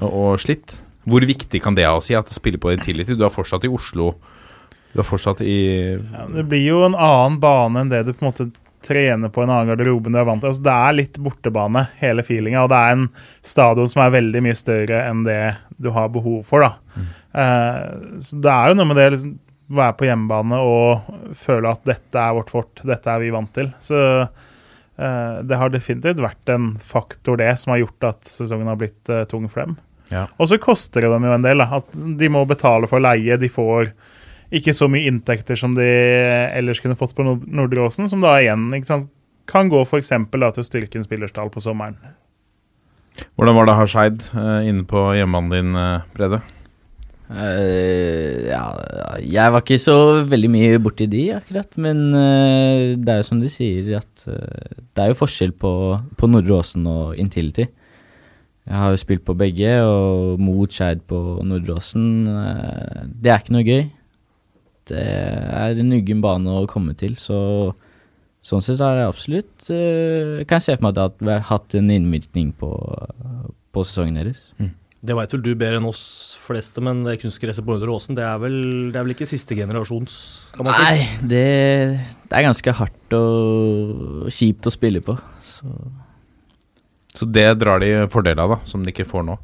Og, 0.00 0.08
og 0.08 0.40
slitt. 0.40 0.78
Hvor 1.08 1.24
viktig 1.26 1.62
kan 1.64 1.76
det 1.76 1.88
ha 1.88 1.96
å 1.96 2.04
si 2.04 2.14
at 2.16 2.28
det 2.28 2.36
spiller 2.36 2.60
på 2.60 2.72
tillit? 2.84 3.10
Du 3.16 3.24
er 3.24 3.32
fortsatt 3.32 3.64
i 3.66 3.72
Oslo. 3.72 4.12
Du 4.92 5.00
er 5.00 5.06
fortsatt 5.06 5.40
i 5.46 5.56
Ja, 5.96 6.26
det 6.30 6.44
blir 6.50 6.64
jo 6.64 6.82
en 6.86 6.96
annen 6.98 7.38
bane 7.42 7.84
enn 7.84 7.92
det 7.92 8.04
du 8.06 8.12
på 8.12 8.24
en 8.24 8.30
måte 8.30 8.48
trener 8.86 9.28
på 9.32 9.42
en 9.42 9.50
annen 9.52 9.70
garderobe 9.72 10.08
enn 10.08 10.16
du 10.16 10.20
er 10.20 10.28
vant 10.28 10.42
til. 10.42 10.52
Altså, 10.52 10.64
det 10.64 10.74
er 10.74 10.96
litt 10.96 11.20
bortebane, 11.22 11.84
hele 12.00 12.24
feelinga, 12.26 12.64
og 12.64 12.72
det 12.72 12.80
er 12.80 12.96
en 12.96 13.06
stadion 13.46 13.90
som 13.92 14.04
er 14.04 14.16
veldig 14.16 14.42
mye 14.46 14.58
større 14.58 15.02
enn 15.08 15.24
det 15.26 15.42
du 15.80 15.90
har 15.96 16.12
behov 16.14 16.42
for. 16.48 16.64
da. 16.64 17.04
Eh, 17.32 18.20
så 18.24 18.40
det 18.42 18.52
er 18.52 18.70
jo 18.70 18.78
noe 18.78 18.90
med 18.90 19.00
det 19.00 19.08
liksom, 19.16 19.34
være 19.70 19.96
på 19.98 20.08
hjemmebane 20.08 20.58
og 20.66 21.34
føle 21.38 21.70
at 21.70 21.84
dette 21.86 22.18
er 22.18 22.34
vårt 22.34 22.50
fort, 22.50 22.82
dette 22.86 23.12
er 23.12 23.22
vi 23.22 23.34
vant 23.34 23.52
til. 23.54 23.70
Så 23.84 24.00
eh, 24.24 25.36
det 25.46 25.60
har 25.60 25.70
definitivt 25.72 26.22
vært 26.22 26.54
en 26.54 26.72
faktor, 26.82 27.38
det, 27.40 27.52
som 27.60 27.74
har 27.74 27.84
gjort 27.84 28.10
at 28.10 28.32
sesongen 28.32 28.70
har 28.70 28.80
blitt 28.80 29.12
eh, 29.12 29.26
tung 29.30 29.46
for 29.50 29.64
dem. 29.64 29.78
Ja. 30.10 30.24
Og 30.42 30.50
så 30.50 30.58
koster 30.58 31.04
det 31.04 31.12
dem 31.12 31.26
jo 31.28 31.36
en 31.36 31.44
del. 31.46 31.62
Da. 31.62 31.80
At 31.80 31.94
de 31.94 32.30
må 32.32 32.42
betale 32.50 32.88
for 32.90 33.02
leie. 33.02 33.38
De 33.38 33.50
får 33.50 33.92
ikke 34.50 34.74
så 34.74 34.88
mye 34.90 35.06
inntekter 35.10 35.58
som 35.58 35.74
de 35.76 35.86
ellers 36.58 36.82
kunne 36.82 36.98
fått 36.98 37.14
på 37.14 37.26
Nord- 37.26 37.46
Nordre 37.46 37.86
Åsen, 37.86 38.08
som 38.10 38.22
da 38.22 38.34
igjen 38.40 38.68
ikke 38.74 38.90
sant, 38.90 39.10
kan 39.50 39.70
gå 39.70 39.82
eksempel 39.98 40.46
til 40.54 40.62
å 40.62 40.66
styrke 40.66 40.98
en 40.98 41.06
spillerstall 41.06 41.50
på 41.50 41.62
sommeren. 41.62 41.98
Hvordan 43.36 43.56
var 43.56 43.66
det 43.66 43.74
å 43.74 43.80
ha 43.80 43.86
Skeid 43.90 44.22
eh, 44.38 44.70
inne 44.70 44.86
på 44.88 45.10
hjemmebanen 45.18 45.52
din, 45.54 45.76
eh, 45.76 46.08
Brede? 46.14 46.40
Uh, 47.30 48.48
ja, 48.50 48.62
jeg 49.22 49.52
var 49.54 49.62
ikke 49.62 49.76
så 49.78 49.94
veldig 50.26 50.48
mye 50.50 50.78
borti 50.82 51.06
de, 51.10 51.28
akkurat. 51.36 51.68
Men 51.78 52.08
uh, 52.10 52.96
det 52.98 53.12
er 53.12 53.20
jo 53.20 53.28
som 53.28 53.42
du 53.42 53.46
sier, 53.52 53.86
at 54.00 54.24
uh, 54.26 54.80
det 54.82 55.04
er 55.04 55.12
jo 55.12 55.20
forskjell 55.20 55.54
på, 55.54 55.72
på 56.18 56.30
Nordre 56.30 56.58
Åsen 56.58 56.88
og 56.90 57.14
Intility. 57.22 57.68
Jeg 58.66 58.82
har 58.82 58.90
jo 58.90 59.02
spilt 59.02 59.22
på 59.26 59.36
begge, 59.38 59.70
og 59.86 60.42
mot 60.42 60.74
Skeid 60.74 61.04
på 61.10 61.20
Nordre 61.46 61.78
Åsen 61.78 62.04
Det 63.18 63.30
er 63.30 63.40
ikke 63.40 63.54
noe 63.56 63.66
gøy. 63.66 63.86
Det 64.90 65.04
er 65.04 65.78
en 65.80 65.94
uggen 65.96 66.20
bane 66.24 66.58
å 66.60 66.66
komme 66.70 66.96
til, 66.98 67.14
så 67.20 67.38
sånn 68.46 68.62
sett 68.64 68.80
er 68.80 68.96
det 68.96 69.02
absolutt 69.04 69.66
eh, 69.68 70.38
Kan 70.48 70.56
jeg 70.56 70.64
se 70.64 70.74
for 70.78 70.86
meg 70.86 70.96
at 71.02 71.18
det 71.20 71.34
har 71.34 71.42
hatt 71.50 71.74
en 71.76 71.90
innvirkning 71.92 72.54
på, 72.56 72.70
på 73.74 73.84
sesongen 73.84 74.16
deres. 74.22 74.40
Det 75.00 75.16
veit 75.16 75.32
vel 75.32 75.42
du 75.44 75.50
bedre 75.56 75.78
enn 75.80 75.88
oss 75.88 76.02
fleste, 76.44 76.82
men 76.84 77.04
det 77.06 77.18
kunstgresset 77.22 77.64
på 77.64 77.72
Nordre 77.72 77.94
Åsen 77.94 78.16
det 78.18 78.24
er, 78.26 78.36
vel, 78.42 78.56
det 78.92 78.98
er 79.00 79.06
vel 79.06 79.14
ikke 79.14 79.28
siste 79.30 79.56
generasjons, 79.56 80.16
kan 80.52 80.66
man 80.66 80.76
si? 80.76 80.82
Nei, 80.84 81.28
det, 81.30 81.44
det 82.26 82.36
er 82.36 82.44
ganske 82.48 82.74
hardt 82.80 83.16
og 83.16 84.26
kjipt 84.34 84.68
å 84.68 84.74
spille 84.74 85.00
på. 85.04 85.16
Så 85.44 85.70
Så 87.16 87.26
det 87.26 87.46
drar 87.62 87.80
de 87.80 87.94
fordel 88.12 88.38
av, 88.44 88.56
da, 88.56 88.60
som 88.68 88.84
de 88.84 88.92
ikke 88.92 89.08
får 89.08 89.24
nå. 89.30 89.38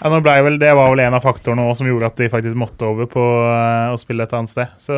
Ja, 0.00 0.10
nå 0.12 0.20
ble 0.24 0.36
vel, 0.46 0.58
Det 0.60 0.70
var 0.76 0.92
vel 0.92 1.02
en 1.04 1.16
av 1.16 1.24
faktorene 1.24 1.66
også 1.68 1.82
som 1.82 1.90
gjorde 1.90 2.08
at 2.08 2.20
de 2.20 2.30
faktisk 2.32 2.58
måtte 2.58 2.88
over 2.88 3.08
på 3.10 3.24
eh, 3.46 3.90
å 3.92 3.98
spille 4.00 4.24
et 4.24 4.36
annet 4.36 4.52
sted. 4.52 4.72
Så 4.80 4.96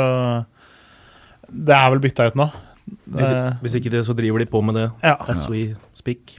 det 1.48 1.74
er 1.76 1.90
vel 1.92 2.02
bytta 2.04 2.30
ut 2.30 2.38
nå. 2.38 2.48
Det, 2.82 3.26
Hvis 3.62 3.76
ikke 3.78 3.92
det, 3.92 4.04
så 4.06 4.14
driver 4.16 4.42
de 4.42 4.48
på 4.50 4.62
med 4.64 4.78
det 4.78 4.88
ja. 5.04 5.16
as 5.30 5.44
we 5.50 5.72
speak. 5.94 6.38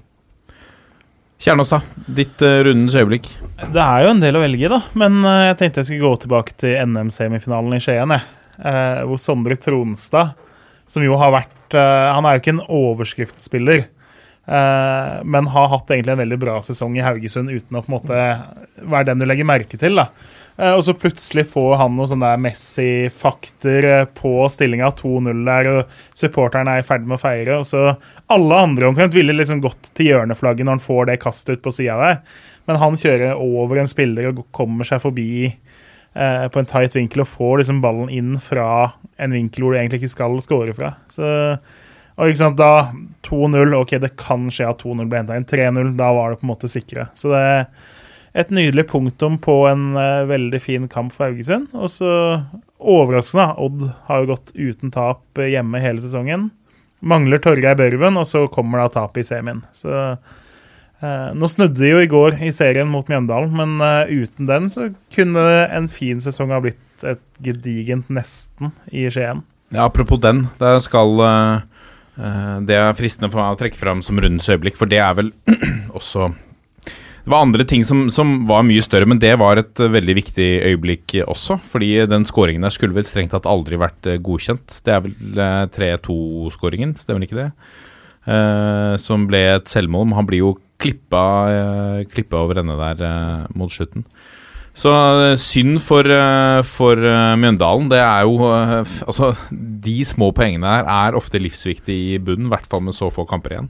Kjernås, 1.44 1.74
da. 1.74 1.82
Ditt 2.08 2.40
uh, 2.44 2.62
rundens 2.64 2.96
øyeblikk. 2.96 3.28
Det 3.60 3.84
er 3.84 4.06
jo 4.06 4.14
en 4.14 4.22
del 4.24 4.38
å 4.40 4.44
velge, 4.44 4.70
da. 4.72 4.80
Men 5.00 5.20
uh, 5.28 5.50
jeg 5.50 5.58
tenkte 5.60 5.82
jeg 5.82 5.90
skulle 5.90 6.14
gå 6.14 6.22
tilbake 6.24 6.56
til 6.60 6.78
NM-semifinalen 6.88 7.76
i 7.76 7.82
Skien. 7.84 8.16
jeg. 8.16 8.24
Eh, 8.60 9.02
hvor 9.08 9.18
Sondre 9.18 9.58
Tronstad, 9.58 10.36
som 10.88 11.04
jo 11.04 11.18
har 11.18 11.34
vært 11.34 11.74
eh, 11.74 12.10
Han 12.14 12.26
er 12.28 12.36
jo 12.36 12.44
ikke 12.44 12.54
en 12.54 12.66
overskriftsspiller. 12.68 13.88
Eh, 14.48 15.18
men 15.24 15.52
har 15.54 15.72
hatt 15.74 15.92
egentlig 15.92 16.16
en 16.16 16.24
veldig 16.24 16.40
bra 16.42 16.60
sesong 16.66 16.98
i 17.00 17.06
Haugesund 17.06 17.52
uten 17.52 17.80
å 17.80 17.84
på 17.84 17.92
en 17.92 17.98
måte 17.98 18.24
være 18.84 19.10
den 19.12 19.24
du 19.24 19.28
legger 19.30 19.48
merke 19.48 19.80
til. 19.80 20.00
da. 20.02 20.10
Eh, 20.58 20.74
og 20.74 20.84
så 20.86 20.94
plutselig 20.94 21.48
får 21.50 21.76
han 21.82 21.96
noe 21.98 22.10
sånn 22.10 22.24
der 22.24 22.42
Messi-fakter 22.42 23.88
eh, 23.90 24.06
på 24.20 24.36
stillinga 24.54 24.92
2-0 25.00 25.44
der, 25.48 25.70
og 25.72 26.18
supporterne 26.18 26.76
er 26.76 26.84
i 26.84 26.88
ferd 26.88 27.08
med 27.08 27.18
å 27.18 27.24
feire. 27.24 27.60
Og 27.62 27.68
så 27.70 27.86
alle 28.34 28.64
andre 28.68 28.90
omtrent 28.92 29.18
ville 29.18 29.36
liksom 29.36 29.64
gått 29.64 29.94
til 29.98 30.12
hjørneflagget 30.12 30.68
når 30.68 30.78
han 30.78 30.88
får 30.88 31.10
det 31.10 31.22
kastet 31.24 31.58
ut 31.58 31.66
på 31.66 31.74
sida 31.74 31.98
der. 32.02 32.20
Men 32.70 32.80
han 32.80 33.00
kjører 33.00 33.40
over 33.42 33.82
en 33.82 33.90
spiller 33.92 34.30
og 34.30 34.46
kommer 34.56 34.88
seg 34.88 35.02
forbi 35.04 35.32
eh, 35.50 36.46
på 36.48 36.62
en 36.62 36.70
tight 36.70 36.96
vinkel 36.96 37.26
og 37.26 37.32
får 37.34 37.64
liksom 37.64 37.82
ballen 37.84 38.14
inn 38.14 38.38
fra 38.44 38.68
en 39.18 39.34
vinkel 39.34 39.66
hvor 39.66 39.74
du 39.74 39.82
egentlig 39.82 40.04
ikke 40.04 40.16
skal 40.16 40.38
score 40.46 40.78
fra. 40.78 40.94
Så, 41.12 41.26
og 42.14 42.30
ikke 42.30 42.42
sant, 42.44 42.60
da 42.60 42.94
2-0 43.26 43.74
OK, 43.80 43.96
det 44.04 44.14
kan 44.20 44.46
skje 44.54 44.70
at 44.70 44.84
2-0 44.84 45.08
ble 45.10 45.24
henta 45.24 45.38
inn. 45.40 45.48
3-0, 45.50 45.96
da 45.98 46.12
var 46.14 46.34
det 46.34 46.42
på 46.42 46.48
en 46.48 46.52
måte 46.54 46.70
sikre. 46.70 47.08
Så 47.18 47.32
det 47.34 47.42
er 47.42 47.64
et 48.44 48.54
nydelig 48.54 48.88
punktum 48.90 49.40
på 49.42 49.64
en 49.70 49.94
uh, 49.98 50.26
veldig 50.30 50.62
fin 50.62 50.86
kamp 50.92 51.14
for 51.16 51.30
Haugesund. 51.30 51.74
Og 51.74 51.90
så 51.94 52.12
overraskende, 52.78 53.54
Odd 53.62 53.88
har 54.10 54.22
jo 54.22 54.32
gått 54.34 54.54
uten 54.54 54.94
tap 54.94 55.42
eh, 55.42 55.54
hjemme 55.56 55.82
hele 55.82 56.04
sesongen. 56.04 56.50
Mangler 57.04 57.42
Torgeir 57.44 57.78
Børven, 57.80 58.18
og 58.20 58.28
så 58.30 58.46
kommer 58.52 58.84
da 58.84 58.88
tapet 58.94 59.24
i 59.24 59.28
semien. 59.28 59.64
Så 59.76 59.92
uh, 59.94 61.30
Nå 61.34 61.50
snudde 61.50 61.82
de 61.82 61.94
jo 61.96 62.02
i 62.04 62.10
går 62.12 62.38
i 62.46 62.54
serien 62.56 62.90
mot 62.92 63.10
Mjøndalen, 63.10 63.54
men 63.58 63.78
uh, 63.82 64.06
uten 64.06 64.50
den 64.50 64.70
så 64.72 64.92
kunne 65.16 65.48
en 65.66 65.90
fin 65.92 66.22
sesong 66.24 66.54
ha 66.54 66.62
blitt 66.64 66.80
et 67.04 67.24
gedigent 67.44 68.10
nesten 68.14 68.72
i 68.94 69.10
Skien. 69.12 69.42
Ja, 69.74 69.88
apropos 69.90 70.22
den, 70.22 70.46
der 70.62 70.78
skal 70.86 71.18
Det 72.14 72.76
er 72.78 72.94
fristende 72.98 73.32
for 73.34 73.42
meg 73.42 73.56
å 73.56 73.58
trekke 73.58 73.80
fram 73.80 74.04
som 74.06 74.20
rundens 74.22 74.50
øyeblikk, 74.52 74.76
for 74.78 74.90
det 74.90 75.00
er 75.02 75.16
vel 75.18 75.32
også 75.98 76.28
Det 76.86 77.32
var 77.32 77.42
andre 77.42 77.66
ting 77.66 77.82
som, 77.88 78.04
som 78.14 78.44
var 78.50 78.66
mye 78.68 78.84
større, 78.86 79.08
men 79.10 79.22
det 79.22 79.32
var 79.42 79.58
et 79.58 79.82
eh, 79.82 79.90
veldig 79.94 80.16
viktig 80.20 80.50
øyeblikk 80.74 81.16
også. 81.24 81.58
Fordi 81.72 82.04
den 82.12 82.28
skåringen 82.30 82.68
der 82.68 82.74
skulle 82.76 82.98
vel 82.98 83.08
strengt 83.08 83.34
tatt 83.34 83.50
aldri 83.50 83.80
vært 83.82 84.12
eh, 84.12 84.20
godkjent. 84.22 84.82
Det 84.86 84.94
er 84.94 85.02
vel 85.06 85.42
eh, 85.42 85.64
3-2-skåringen, 85.74 86.98
stemmer 87.00 87.26
ikke 87.26 87.40
det? 87.40 87.48
Eh, 88.24 88.94
som 89.02 89.26
ble 89.28 89.42
et 89.56 89.72
selvmål. 89.72 90.10
Men 90.10 90.20
han 90.22 90.28
blir 90.30 90.44
jo 90.44 90.54
klippa, 90.84 91.24
eh, 91.52 92.06
klippa 92.12 92.44
over 92.44 92.62
ende 92.62 92.78
der 92.80 93.04
eh, 93.08 93.48
mot 93.56 93.72
slutten. 93.72 94.06
Så 94.74 94.90
eh, 94.90 95.36
synd 95.38 95.78
for, 95.86 96.08
eh, 96.10 96.60
for 96.66 96.98
eh, 96.98 97.34
Mjøndalen. 97.38 97.90
Det 97.92 98.00
er 98.02 98.26
jo 98.26 98.50
Altså, 99.06 99.34
de 99.52 99.98
små 100.08 100.32
poengene 100.36 100.70
her 100.70 100.90
er 100.90 101.18
ofte 101.18 101.42
livsviktige 101.42 102.16
i 102.16 102.22
bunnen, 102.22 102.50
i 102.50 102.54
hvert 102.56 102.70
fall 102.70 102.82
med 102.86 102.98
så 102.98 103.12
få 103.14 103.28
kamper 103.30 103.58
igjen. 103.58 103.70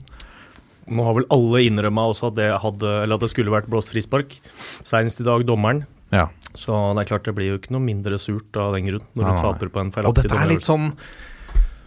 Nå 0.84 1.04
har 1.04 1.16
vel 1.16 1.28
alle 1.32 1.64
innrømma 1.64 2.06
også 2.12 2.30
at 2.32 2.38
det, 2.38 2.48
hadde, 2.60 2.94
eller 3.04 3.16
at 3.16 3.24
det 3.24 3.32
skulle 3.32 3.52
vært 3.52 3.68
blåst 3.72 3.92
frispark. 3.92 4.36
Senest 4.84 5.20
i 5.20 5.28
dag 5.28 5.44
dommeren. 5.48 5.84
Ja. 6.12 6.28
Så 6.54 6.72
det 6.94 7.04
er 7.04 7.12
klart 7.12 7.28
det 7.28 7.34
blir 7.36 7.54
jo 7.54 7.60
ikke 7.60 7.74
noe 7.74 7.84
mindre 7.84 8.18
surt 8.20 8.56
av 8.60 8.76
den 8.76 8.88
grunn, 8.88 9.06
når 9.16 9.24
Nei, 9.24 9.30
du 9.32 9.46
taper 9.46 9.72
på 9.72 9.80
en 9.80 9.88
Og 9.90 9.96
feilaktig 9.96 10.26
dette 10.28 10.42
er 10.44 10.50
litt 10.52 10.66
sånn 10.66 10.92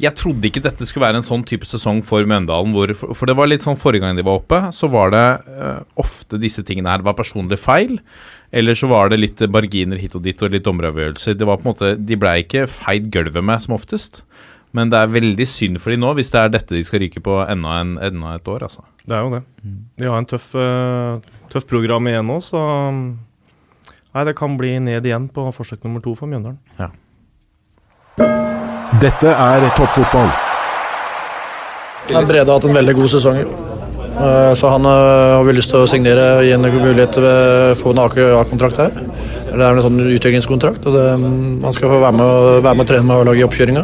Jeg 0.02 0.12
trodde 0.20 0.50
ikke 0.50 0.64
dette 0.66 0.88
skulle 0.90 1.06
være 1.06 1.22
en 1.22 1.26
sånn 1.26 1.46
type 1.48 1.70
sesong 1.70 2.02
for 2.06 2.26
Mjøndalen. 2.28 2.74
Hvor, 2.76 2.92
for, 2.98 3.30
det 3.30 3.38
var 3.38 3.50
litt 3.50 3.66
sånn 3.66 3.80
forrige 3.80 4.04
gang 4.04 4.18
de 4.18 4.26
var 4.28 4.42
oppe, 4.42 4.60
så 4.76 4.90
var 4.92 5.14
det 5.16 5.26
uh, 5.48 5.80
ofte 6.04 6.42
disse 6.42 6.66
tingene 6.68 6.92
her. 6.92 7.02
Det 7.02 7.08
var 7.08 7.18
personlig 7.18 7.62
feil, 7.62 7.96
eller 8.51 8.77
så 8.80 8.88
var 8.88 9.10
det 9.12 9.20
litt 9.20 9.42
marginer 9.51 10.00
hit 10.00 10.16
og 10.16 10.24
dit 10.24 10.42
og 10.44 10.54
litt 10.54 10.66
dommeravgjørelser. 10.66 11.36
Det 11.38 11.48
var 11.48 11.60
på 11.60 11.68
en 11.68 11.72
måte, 11.74 11.89
De 12.00 12.16
blei 12.20 12.39
ikke 12.46 12.68
feid 12.72 13.10
gulvet 13.12 13.44
med 13.44 13.63
som 13.63 13.75
oftest. 13.75 14.22
Men 14.75 14.92
det 14.92 15.00
er 15.00 15.12
veldig 15.12 15.48
synd 15.48 15.80
for 15.82 15.94
de 15.94 15.98
nå, 16.00 16.12
hvis 16.18 16.32
det 16.34 16.39
er 16.42 16.51
dette 16.54 16.75
de 16.75 16.84
skal 16.86 17.01
ryke 17.01 17.22
på 17.24 17.39
enda, 17.48 17.80
en, 17.82 17.96
enda 18.04 18.36
et 18.36 18.48
år. 18.51 18.68
altså. 18.68 18.84
Det 19.08 19.16
er 19.16 19.24
jo 19.24 19.32
det. 19.38 19.44
De 19.98 20.10
har 20.12 20.20
en 20.20 20.27
tøff, 20.27 20.50
eh, 20.56 21.32
tøff 21.51 21.68
program 21.70 22.08
igjen 22.12 22.27
nå, 22.27 22.42
så 22.44 22.62
Nei, 24.18 24.24
det 24.25 24.34
kan 24.39 24.56
bli 24.58 24.72
ned 24.82 25.06
igjen 25.06 25.27
på 25.30 25.44
forsøk 25.54 25.84
nummer 25.86 26.01
to 26.01 26.16
for 26.18 26.25
Mjøndalen. 26.32 26.58
Dette 28.98 29.30
er 29.30 29.68
toppfotball. 29.77 30.32
Ja, 32.10 32.24
Brede 32.25 32.48
har 32.48 32.56
hatt 32.56 32.66
en 32.66 32.74
veldig 32.80 32.96
god 32.98 33.12
sesong. 33.13 33.67
Eh, 34.18 34.54
Så 34.54 34.68
han 34.68 34.86
eh, 34.86 35.36
har 35.38 35.44
vi 35.46 35.54
lyst 35.54 35.70
til 35.70 35.84
å 35.84 35.90
signere 35.90 36.28
og 36.40 36.46
gi 36.48 36.54
en 36.56 36.66
mulighet 36.66 37.14
til 37.14 37.26
å 37.28 37.76
få 37.78 37.94
en 37.94 38.04
AKA-kontrakt 38.08 38.80
her. 38.82 38.96
Det 39.48 39.62
er 39.62 39.68
en 39.70 39.84
sånn 39.86 40.00
utviklingskontrakt. 40.02 40.86
og 40.86 40.94
det, 40.94 41.08
mm, 41.18 41.64
Han 41.64 41.74
skal 41.74 41.90
få 41.90 42.02
være 42.02 42.14
med, 42.14 42.26
og- 42.26 42.64
være 42.64 42.76
med 42.76 42.86
og 42.86 42.88
trene 42.88 43.06
med 43.06 43.18
A-laget 43.18 43.42
i 43.42 43.48
oppkjøringa. 43.48 43.84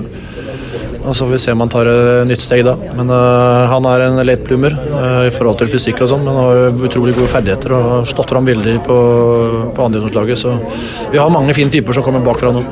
Og 1.05 1.13
Så 1.15 1.25
får 1.25 1.31
vi 1.31 1.37
se 1.37 1.51
om 1.51 1.59
han 1.59 1.69
tar 1.69 1.85
et 1.85 2.27
nytt 2.27 2.39
steg 2.39 2.63
da. 2.63 2.75
Men 2.95 3.09
uh, 3.09 3.67
han 3.67 3.85
er 3.85 3.99
en 4.07 4.25
late 4.25 4.43
bloomer 4.45 4.71
uh, 4.71 5.27
i 5.27 5.29
forhold 5.29 5.57
til 5.57 5.67
fysikk 5.67 6.01
og 6.01 6.07
sånn, 6.07 6.23
men 6.23 6.33
har 6.33 6.71
utrolig 6.71 7.13
gode 7.13 7.27
ferdigheter 7.27 7.73
og 7.75 7.83
har 7.89 8.05
stått 8.05 8.29
fram 8.29 8.45
veldig 8.45 8.79
på, 8.85 9.73
på 9.75 9.83
andredivisjonslaget. 9.83 10.37
Så 10.37 11.11
vi 11.11 11.17
har 11.17 11.29
mange 11.29 11.53
fine 11.53 11.69
typer 11.69 11.93
som 11.93 12.03
kommer 12.03 12.23
bakfra 12.23 12.53
nå. 12.53 12.63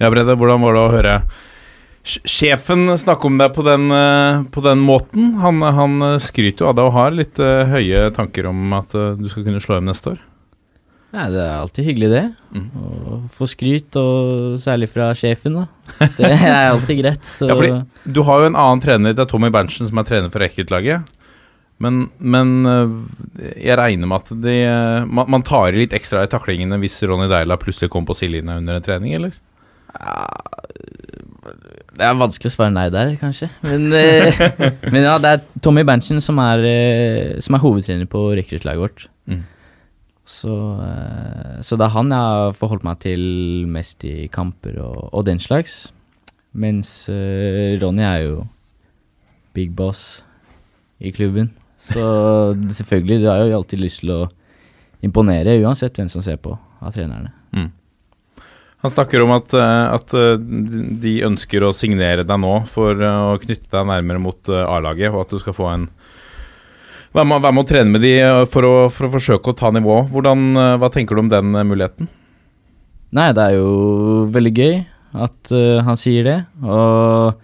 Ja, 0.00 0.08
Brede, 0.08 0.34
hvordan 0.34 0.62
var 0.62 0.72
det 0.72 0.80
å 0.80 0.92
høre 0.96 1.22
sjefen 2.04 2.90
snakker 2.98 3.30
om 3.30 3.38
deg 3.38 3.54
på 3.54 3.62
den, 3.66 3.86
eh, 3.94 4.42
på 4.50 4.62
den 4.64 4.82
måten? 4.82 5.34
Han, 5.42 5.62
han 5.62 6.02
eh, 6.02 6.18
skryter 6.22 6.64
jo 6.64 6.72
av 6.72 6.76
deg 6.78 6.88
og 6.88 6.96
har 6.96 7.16
litt 7.16 7.38
eh, 7.38 7.70
høye 7.70 8.10
tanker 8.16 8.48
om 8.50 8.74
at 8.76 8.92
du 8.92 9.26
skal 9.30 9.46
kunne 9.46 9.62
slå 9.62 9.78
hjem 9.78 9.90
neste 9.90 10.14
år. 10.14 10.20
Nei, 11.12 11.26
det 11.28 11.42
er 11.44 11.58
alltid 11.60 11.84
hyggelig, 11.84 12.08
det. 12.08 12.22
Mm. 12.56 12.68
Å 12.72 13.16
få 13.36 13.46
skryt, 13.50 13.98
og 14.00 14.54
særlig 14.60 14.88
fra 14.88 15.10
sjefen, 15.16 15.58
da. 15.60 15.66
Det 16.16 16.30
er 16.38 16.70
alltid 16.70 17.02
greit. 17.02 17.26
Så 17.28 17.50
Ja, 17.50 17.56
fordi 17.58 18.14
du 18.16 18.22
har 18.24 18.40
jo 18.40 18.48
en 18.48 18.56
annen 18.56 18.80
trener, 18.80 19.12
det 19.12 19.26
er 19.26 19.28
Tommy 19.28 19.52
Berntsen 19.52 19.90
som 19.90 20.00
er 20.00 20.08
trener 20.08 20.32
for 20.32 20.40
Rekruttlaget. 20.40 21.04
Men, 21.82 22.06
men 22.16 22.64
jeg 23.58 23.76
regner 23.76 24.08
med 24.08 24.22
at 24.22 24.32
de, 24.40 24.56
man, 25.10 25.28
man 25.34 25.44
tar 25.44 25.74
i 25.74 25.82
litt 25.82 25.96
ekstra 25.96 26.22
i 26.24 26.30
taklingene 26.30 26.78
hvis 26.80 27.00
Ronny 27.10 27.26
Deila 27.28 27.58
plutselig 27.60 27.90
kommer 27.92 28.12
på 28.12 28.20
sidelinja 28.22 28.60
under 28.62 28.78
en 28.78 28.86
trening, 28.86 29.16
eller? 29.18 29.36
Det 31.92 32.04
er 32.06 32.16
vanskelig 32.16 32.48
å 32.48 32.54
svare 32.54 32.72
nei 32.72 32.86
der, 32.92 33.14
kanskje. 33.20 33.50
Men, 33.64 33.88
eh, 33.92 34.42
men 34.92 35.02
ja, 35.04 35.16
det 35.20 35.32
er 35.32 35.42
Tommy 35.64 35.84
Berntsen 35.84 36.22
som 36.24 36.38
er, 36.40 36.64
eh, 36.64 37.40
som 37.44 37.56
er 37.56 37.62
hovedtrener 37.64 38.08
på 38.08 38.30
rekruttlaget 38.38 38.80
vårt. 38.80 39.08
Mm. 39.28 39.42
Så, 40.24 40.54
eh, 40.86 41.58
så 41.60 41.76
det 41.76 41.86
er 41.88 41.96
han 41.96 42.14
jeg 42.14 42.30
har 42.32 42.56
forholdt 42.56 42.86
meg 42.86 43.02
til 43.04 43.22
mest 43.68 44.06
i 44.08 44.28
kamper 44.32 44.78
og, 44.80 45.10
og 45.12 45.26
den 45.28 45.42
slags. 45.42 45.92
Mens 46.52 47.08
uh, 47.08 47.80
Ronny 47.80 48.04
er 48.04 48.18
jo 48.26 48.42
big 49.56 49.70
boss 49.76 50.22
i 51.00 51.10
klubben. 51.10 51.48
Så 51.80 52.02
selvfølgelig, 52.76 53.22
du 53.22 53.28
har 53.30 53.40
jo 53.40 53.56
alltid 53.56 53.80
lyst 53.80 54.02
til 54.04 54.12
å 54.14 54.20
imponere, 55.02 55.56
uansett 55.64 55.96
hvem 55.96 56.10
som 56.12 56.22
ser 56.24 56.36
på 56.40 56.52
av 56.52 56.92
trenerne. 56.94 57.32
Mm. 57.56 57.70
Han 58.82 58.90
snakker 58.90 59.22
om 59.22 59.30
at, 59.30 59.52
eh, 59.54 59.94
at 59.94 60.14
eh, 60.18 60.38
de 61.02 61.12
ønsker 61.22 61.62
å 61.62 61.74
signere 61.76 62.24
deg 62.26 62.40
nå 62.42 62.54
for 62.66 62.98
eh, 62.98 63.26
å 63.30 63.36
knytte 63.38 63.70
deg 63.70 63.86
nærmere 63.86 64.22
mot 64.22 64.50
A-laget, 64.50 65.12
og 65.12 65.22
at 65.22 65.34
du 65.34 65.42
skal 65.42 65.56
få 65.56 65.70
en 65.72 65.90
Være 67.12 67.28
med, 67.28 67.42
være 67.44 67.52
med 67.52 67.60
å 67.60 67.68
trene 67.68 67.92
med 67.92 68.00
de 68.00 68.12
for 68.48 68.64
å, 68.64 68.76
for 68.88 69.04
å 69.04 69.10
forsøke 69.12 69.52
å 69.52 69.56
ta 69.60 69.68
nivå. 69.68 69.98
Hvordan, 70.08 70.56
hva 70.80 70.88
tenker 70.88 71.12
du 71.12 71.20
om 71.20 71.28
den 71.28 71.50
muligheten? 71.68 72.08
Nei, 73.12 73.26
det 73.36 73.42
er 73.44 73.58
jo 73.58 74.22
veldig 74.32 74.52
gøy 74.56 74.78
at 75.20 75.52
uh, 75.52 75.82
han 75.84 76.00
sier 76.00 76.24
det, 76.24 76.38
og 76.64 77.36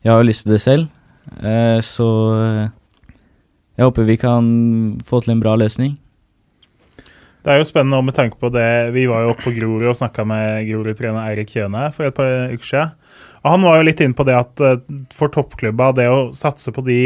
jeg 0.00 0.14
har 0.14 0.22
jo 0.22 0.28
lyst 0.30 0.46
til 0.46 0.54
det 0.54 0.62
selv. 0.64 0.88
Uh, 1.28 1.76
så 1.84 2.08
jeg 3.76 3.84
håper 3.84 4.08
vi 4.08 4.16
kan 4.24 4.48
få 5.04 5.20
til 5.20 5.36
en 5.36 5.44
bra 5.44 5.58
løsning. 5.60 5.98
Det 7.42 7.50
er 7.50 7.58
jo 7.58 7.66
spennende 7.66 7.98
med 8.06 8.14
tanke 8.14 8.38
på 8.38 8.52
det 8.54 8.94
Vi 8.94 9.08
var 9.10 9.24
jo 9.24 9.32
oppe 9.32 9.48
på 9.48 9.54
Grorud 9.56 9.88
og 9.90 9.98
snakka 9.98 10.24
med 10.28 10.62
Grorud-trener 10.68 11.24
Eirik 11.26 11.50
Kjøne 11.56 11.88
for 11.94 12.06
et 12.06 12.16
par 12.16 12.52
uker 12.52 12.68
siden. 12.68 12.92
Og 13.42 13.54
han 13.56 13.64
var 13.66 13.78
jo 13.78 13.86
litt 13.88 14.02
inne 14.04 14.14
på 14.14 14.26
det 14.28 14.36
at 14.38 14.62
eh, 14.62 14.82
for 15.14 15.32
toppklubba, 15.34 15.90
det 15.98 16.06
å 16.06 16.28
satse 16.36 16.70
på 16.74 16.84
de 16.86 17.00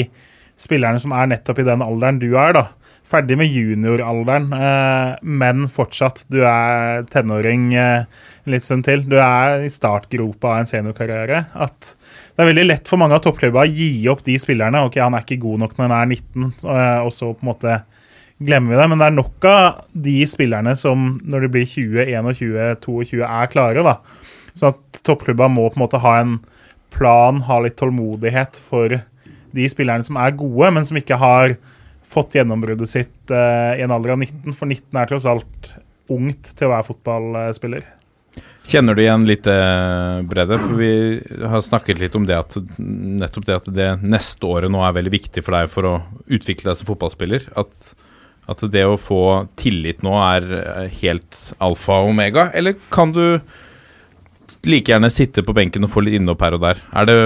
spillerne 0.61 1.01
som 1.01 1.15
er 1.17 1.31
nettopp 1.31 1.63
i 1.63 1.69
den 1.69 1.85
alderen 1.85 2.21
du 2.21 2.29
er, 2.37 2.53
da. 2.57 2.67
Ferdig 3.07 3.37
med 3.39 3.53
junioralderen, 3.55 4.51
eh, 4.53 5.17
men 5.23 5.69
fortsatt 5.73 6.25
du 6.33 6.43
er 6.45 7.07
tenåring 7.13 7.71
eh, 7.79 8.05
litt 8.51 8.67
stund 8.67 8.85
til. 8.89 9.07
Du 9.09 9.17
er 9.17 9.65
i 9.65 9.73
startgropa 9.73 10.53
av 10.53 10.61
en 10.61 10.69
seniorkarriere. 10.69 11.45
At 11.55 11.95
det 12.37 12.45
er 12.45 12.51
veldig 12.51 12.67
lett 12.67 12.91
for 12.91 13.01
mange 13.01 13.17
av 13.17 13.23
toppklubba 13.25 13.65
å 13.65 13.71
gi 13.71 13.91
opp 14.13 14.25
de 14.27 14.37
spillerne. 14.43 14.85
Ok, 14.85 14.99
han 15.01 15.17
er 15.17 15.25
ikke 15.25 15.41
god 15.45 15.65
nok 15.65 15.77
når 15.79 15.89
han 15.89 15.97
er 16.03 16.11
19, 16.19 16.51
eh, 16.77 16.99
og 17.07 17.15
så 17.15 17.33
på 17.33 17.47
en 17.47 17.53
måte 17.55 17.79
glemmer 18.39 18.75
vi 18.75 18.81
det. 18.81 18.89
Men 18.93 19.01
det 19.03 19.09
er 19.09 19.17
nok 19.17 19.49
av 19.51 19.81
de 20.07 20.17
spillerne 20.29 20.77
som 20.79 21.09
når 21.25 21.47
de 21.47 21.53
blir 21.57 21.69
20, 21.69 22.11
21, 22.13 22.77
22 22.85 23.25
er 23.27 23.53
klare. 23.53 23.85
da. 23.87 23.99
Så 24.57 24.73
at 24.73 25.01
toppklubba 25.07 25.49
må 25.53 25.69
på 25.69 25.81
en 25.81 25.85
måte 25.85 26.03
ha 26.03 26.19
en 26.21 26.39
plan, 26.97 27.43
ha 27.45 27.61
litt 27.61 27.77
tålmodighet 27.81 28.61
for 28.69 29.01
de 29.57 29.67
spillerne 29.73 30.05
som 30.07 30.19
er 30.21 30.37
gode, 30.37 30.71
men 30.73 30.87
som 30.89 30.99
ikke 30.99 31.19
har 31.21 31.57
fått 32.07 32.37
gjennombruddet 32.39 32.89
sitt 32.89 33.33
uh, 33.33 33.75
i 33.77 33.83
en 33.85 33.93
alder 33.93 34.15
av 34.15 34.23
19. 34.23 34.55
For 34.57 34.69
19 34.69 35.01
er 35.01 35.11
tross 35.11 35.29
alt 35.29 35.75
ungt 36.13 36.53
til 36.55 36.69
å 36.69 36.75
være 36.77 36.87
fotballspiller. 36.87 37.87
Kjenner 38.67 38.97
du 38.99 39.01
igjen 39.03 39.25
litt 39.29 39.47
eh, 39.49 40.21
Brede? 40.27 40.59
For 40.59 40.75
vi 40.79 40.91
har 41.47 41.63
snakket 41.63 42.01
litt 42.03 42.17
om 42.19 42.25
det 42.27 42.35
at 42.35 42.57
nettopp 42.77 43.47
det 43.47 43.59
at 43.61 43.69
det 43.71 43.87
neste 44.03 44.49
året 44.49 44.73
nå 44.73 44.83
er 44.83 44.97
veldig 44.97 45.13
viktig 45.15 45.45
for 45.47 45.55
deg 45.55 45.71
for 45.71 45.87
å 45.87 45.93
utvikle 46.27 46.73
deg 46.73 46.81
som 46.81 46.89
fotballspiller. 46.91 47.47
At, 47.63 47.95
at 48.47 48.65
det 48.71 48.85
å 48.87 48.99
få 49.01 49.21
tillit 49.59 50.05
nå 50.07 50.15
er 50.23 50.49
eh, 50.61 50.99
helt 51.03 51.39
alfa 51.63 52.01
og 52.03 52.13
omega? 52.13 52.49
Eller 52.55 52.79
kan 52.95 53.15
du 53.15 53.41
like 54.67 54.93
gjerne 54.93 55.11
sitte 55.11 55.43
på 55.47 55.55
benken 55.57 55.87
og 55.87 55.93
få 55.93 56.05
litt 56.07 56.19
innhopp 56.19 56.45
her 56.47 56.59
og 56.59 56.67
der? 56.67 56.83
Er 56.95 57.09
det 57.11 57.19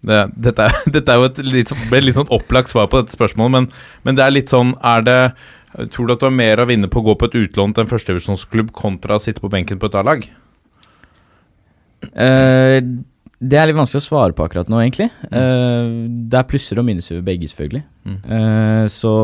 det, 0.00 0.20
dette, 0.32 0.66
er, 0.66 0.76
dette 0.96 1.12
er 1.12 1.20
jo 1.20 1.28
et 1.28 1.40
litt, 1.44 1.72
sånn- 1.72 1.88
ble 1.90 2.02
litt 2.04 2.16
sånn 2.16 2.30
opplagt 2.32 2.72
svar 2.72 2.88
på 2.90 3.02
dette 3.02 3.16
spørsmålet, 3.16 3.52
men, 3.56 3.66
men 4.06 4.16
det 4.16 4.24
er 4.24 4.32
litt 4.32 4.52
sånn 4.52 4.72
Er 4.80 5.04
det 5.04 5.18
Tror 5.94 6.08
du 6.08 6.14
at 6.14 6.22
du 6.22 6.26
har 6.26 6.34
mer 6.34 6.58
å 6.58 6.66
vinne 6.66 6.88
på 6.90 6.98
å 6.98 7.04
gå 7.06 7.14
på 7.14 7.28
et 7.28 7.36
utlån 7.44 7.76
til 7.76 7.84
en 7.84 7.90
førstevisjonsklubb 7.90 8.72
kontra 8.74 9.20
å 9.20 9.22
sitte 9.22 9.42
på 9.42 9.50
benken 9.52 9.78
på 9.78 9.86
et 9.86 9.98
A-lag? 10.00 10.24
Uh, 12.10 12.80
det 13.40 13.60
er 13.60 13.70
litt 13.70 13.78
vanskelig 13.78 14.02
å 14.02 14.06
svare 14.08 14.34
på 14.34 14.42
akkurat 14.44 14.66
nå, 14.66 14.80
egentlig. 14.82 15.06
Uh, 15.30 16.10
det 16.26 16.40
er 16.40 16.48
plusser 16.50 16.80
og 16.82 16.88
minuser 16.88 17.20
ved 17.20 17.28
begge, 17.28 17.52
selvfølgelig. 17.52 17.84
Mm. 18.02 18.18
Eh, 18.34 18.84
så 18.90 19.14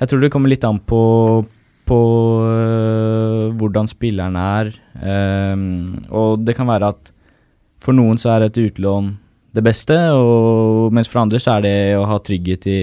jeg 0.00 0.10
tror 0.10 0.22
det 0.22 0.30
kommer 0.32 0.50
litt 0.50 0.64
an 0.66 0.80
på, 0.82 1.02
på 1.86 1.98
eh, 2.48 3.52
hvordan 3.58 3.90
spilleren 3.90 4.38
er. 4.40 4.72
Um, 4.98 6.04
og 6.10 6.42
det 6.46 6.56
kan 6.58 6.68
være 6.70 6.90
at 6.94 7.12
for 7.84 7.96
noen 7.96 8.18
så 8.20 8.34
er 8.34 8.46
et 8.46 8.58
utlån 8.58 9.12
det 9.54 9.62
beste, 9.62 9.94
og 10.18 10.90
mens 10.94 11.10
for 11.10 11.22
andre 11.22 11.38
så 11.38 11.58
er 11.58 11.66
det 11.66 11.76
å 11.94 12.06
ha 12.10 12.18
trygghet 12.18 12.66
i, 12.66 12.78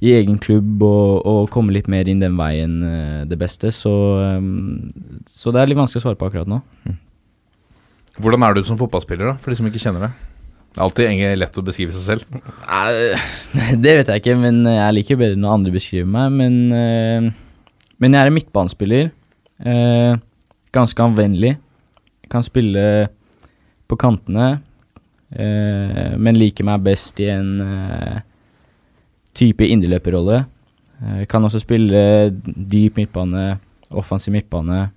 i 0.00 0.14
egen 0.16 0.38
klubb 0.40 0.80
og, 0.86 1.26
og 1.28 1.50
komme 1.52 1.74
litt 1.76 1.90
mer 1.92 2.08
inn 2.08 2.22
den 2.22 2.38
veien 2.40 2.80
eh, 2.88 3.20
det 3.28 3.36
beste. 3.40 3.74
Så, 3.74 3.92
um, 4.40 4.88
så 5.28 5.52
det 5.52 5.60
er 5.60 5.72
litt 5.72 5.80
vanskelig 5.80 6.00
å 6.00 6.08
svare 6.08 6.20
på 6.20 6.30
akkurat 6.30 6.48
nå. 6.48 6.62
Hvordan 8.20 8.44
er 8.44 8.56
du 8.56 8.64
som 8.64 8.80
fotballspiller, 8.80 9.34
da, 9.34 9.38
for 9.40 9.52
de 9.52 9.60
som 9.60 9.68
ikke 9.68 9.80
kjenner 9.82 10.08
deg? 10.08 10.29
Det 10.70 10.78
er 10.78 10.84
alltid 10.86 11.22
lett 11.40 11.56
å 11.58 11.64
beskrive 11.66 11.94
seg 11.96 12.04
selv. 12.04 12.42
Nei, 12.62 13.72
det 13.82 13.94
vet 13.98 14.12
jeg 14.12 14.22
ikke, 14.22 14.36
men 14.38 14.62
jeg 14.68 14.94
liker 14.94 15.18
bedre 15.18 15.38
når 15.40 15.56
andre 15.56 15.72
beskriver 15.74 16.06
meg. 16.06 16.36
Men, 16.38 16.58
eh, 16.70 17.26
men 17.98 18.14
jeg 18.14 18.22
er 18.22 18.30
en 18.30 18.36
midtbanespiller. 18.36 19.10
eh, 19.66 20.14
ganske 20.70 21.02
anvendelig. 21.02 21.56
Kan 22.30 22.46
spille 22.46 23.10
på 23.90 23.98
kantene, 23.98 24.60
eh, 25.34 26.14
men 26.14 26.38
liker 26.38 26.64
meg 26.64 26.86
best 26.86 27.18
i 27.18 27.26
en 27.34 27.50
type 29.34 29.66
indreløperrolle. 29.66 30.44
Kan 31.26 31.42
også 31.48 31.64
spille 31.64 32.30
dyp 32.30 33.00
midtbane, 33.00 33.58
offensiv 33.90 34.36
midtbane. 34.36 34.90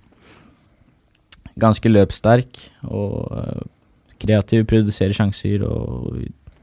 Ganske 1.58 1.90
løpssterk 1.90 2.60
og 2.86 3.66
kreativ, 4.20 4.64
produserer 4.70 5.16
sjanser, 5.16 5.64
og 5.66 6.18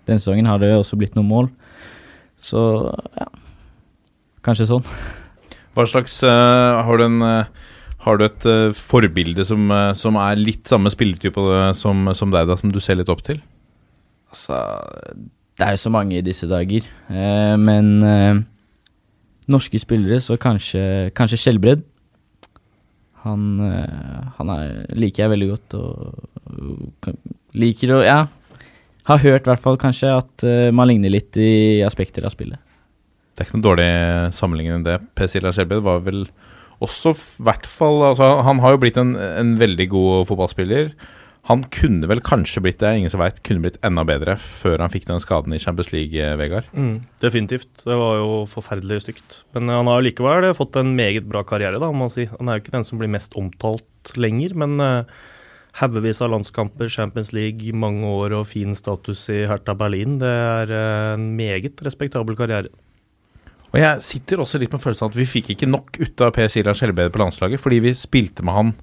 denne 0.07 0.19
sesongen 0.21 0.49
har 0.49 0.61
det 0.61 0.71
også 0.75 0.99
blitt 0.99 1.17
noen 1.17 1.29
mål. 1.29 1.49
Så 2.41 2.61
ja, 3.17 3.27
kanskje 4.45 4.69
sånn. 4.71 4.87
Hva 5.75 5.85
slags 5.87 6.17
uh, 6.25 6.81
Har 6.83 6.99
du 6.99 7.05
en 7.05 7.21
uh, 7.23 7.67
har 8.01 8.17
du 8.17 8.25
et 8.25 8.45
uh, 8.49 8.73
forbilde 8.75 9.45
som, 9.45 9.69
som 9.95 10.17
er 10.17 10.39
litt 10.39 10.65
samme 10.67 10.89
spilletype 10.89 11.43
som, 11.77 12.09
som 12.17 12.31
deg, 12.33 12.49
da, 12.49 12.57
som 12.57 12.73
du 12.73 12.79
ser 12.81 12.97
litt 12.97 13.11
opp 13.13 13.21
til? 13.27 13.37
Altså, 14.33 14.57
det 15.59 15.67
er 15.67 15.75
jo 15.77 15.83
så 15.83 15.91
mange 15.93 16.17
i 16.17 16.23
disse 16.25 16.49
dager. 16.49 16.87
Men 17.61 18.01
norske 19.51 19.77
spillere, 19.77 20.17
så 20.23 20.37
kanskje, 20.41 21.11
kanskje 21.13 21.37
Skjelbred. 21.43 21.83
Han, 23.25 23.47
eh, 23.62 24.29
han 24.38 24.51
er, 24.53 24.69
liker 24.97 25.25
jeg 25.25 25.34
veldig 25.36 25.49
godt, 25.51 25.75
og, 25.77 26.29
og 26.51 27.12
liker 27.57 27.95
å 27.97 27.99
Ja, 28.05 28.19
har 29.10 29.23
hørt 29.23 29.47
i 29.47 29.51
hvert 29.51 29.63
fall 29.63 29.79
kanskje 29.81 30.13
at 30.13 30.45
eh, 30.47 30.69
man 30.73 30.89
ligner 30.89 31.13
litt 31.13 31.38
i 31.41 31.81
aspekter 31.86 32.25
av 32.25 32.34
spillet. 32.34 32.62
Det 33.31 33.43
er 33.43 33.47
ikke 33.47 33.60
noe 33.60 33.69
dårlig 33.69 33.91
sammenligning 34.36 34.79
enn 34.79 34.88
det. 34.88 34.97
Per 35.17 35.29
Silja 35.31 35.53
Skjelbred 35.55 35.84
var 35.86 36.03
vel 36.05 36.25
også 36.81 37.13
i 37.13 37.45
hvert 37.45 37.67
fall 37.69 38.01
altså, 38.07 38.27
Han 38.47 38.60
har 38.63 38.73
jo 38.73 38.81
blitt 38.81 38.97
en, 38.97 39.13
en 39.15 39.55
veldig 39.60 39.88
god 39.91 40.27
fotballspiller. 40.29 40.91
Han 41.49 41.63
kunne 41.73 42.06
vel 42.06 42.21
kanskje 42.21 42.62
blitt 42.62 42.80
det, 42.84 42.91
ingen 42.99 43.10
som 43.10 43.21
vet, 43.23 43.41
kunne 43.45 43.63
blitt 43.63 43.80
enda 43.86 44.04
bedre 44.06 44.36
før 44.38 44.84
han 44.84 44.91
fikk 44.93 45.08
den 45.10 45.21
skaden 45.23 45.56
i 45.56 45.60
Champions 45.62 45.89
League, 45.89 46.13
eh, 46.13 46.38
Vegard. 46.38 46.69
Mm, 46.75 47.01
definitivt. 47.23 47.71
Det 47.82 47.97
var 47.97 48.19
jo 48.19 48.32
forferdelig 48.51 49.01
stygt. 49.08 49.41
Men 49.58 49.71
han 49.73 49.89
har 49.89 50.06
likevel 50.06 50.51
fått 50.58 50.77
en 50.77 50.93
meget 50.97 51.25
bra 51.30 51.41
karriere, 51.47 51.82
da, 51.82 51.89
må 51.89 52.06
man 52.06 52.13
si. 52.13 52.27
Han 52.36 52.49
er 52.49 52.60
jo 52.60 52.65
ikke 52.65 52.77
den 52.77 52.86
som 52.86 53.01
blir 53.01 53.10
mest 53.10 53.34
omtalt 53.39 54.13
lenger, 54.21 54.54
men 54.62 54.77
uh, 54.82 55.10
haugevis 55.82 56.21
av 56.21 56.30
landskamper, 56.36 56.91
Champions 56.91 57.32
League, 57.34 57.73
mange 57.73 58.06
år 58.06 58.36
og 58.38 58.47
fin 58.51 58.77
status 58.77 59.25
i 59.34 59.41
Hertha 59.49 59.75
Berlin. 59.77 60.19
Det 60.21 60.30
er 60.30 60.73
eh, 60.75 61.13
en 61.15 61.32
meget 61.38 61.82
respektabel 61.86 62.38
karriere. 62.38 62.71
Og 63.71 63.80
jeg 63.80 64.04
sitter 64.04 64.41
også 64.43 64.60
litt 64.60 64.73
med 64.75 64.84
følelsen 64.84 65.08
at 65.08 65.15
vi 65.15 65.27
fikk 65.30 65.54
ikke 65.54 65.69
nok 65.69 65.95
ut 66.01 66.23
av 66.25 66.34
Per 66.36 66.49
Silas 66.51 66.82
Skjelbred 66.82 67.13
på 67.13 67.21
landslaget, 67.21 67.62
fordi 67.63 67.80
vi 67.86 67.93
spilte 67.95 68.43
med 68.43 68.58
han 68.58 68.73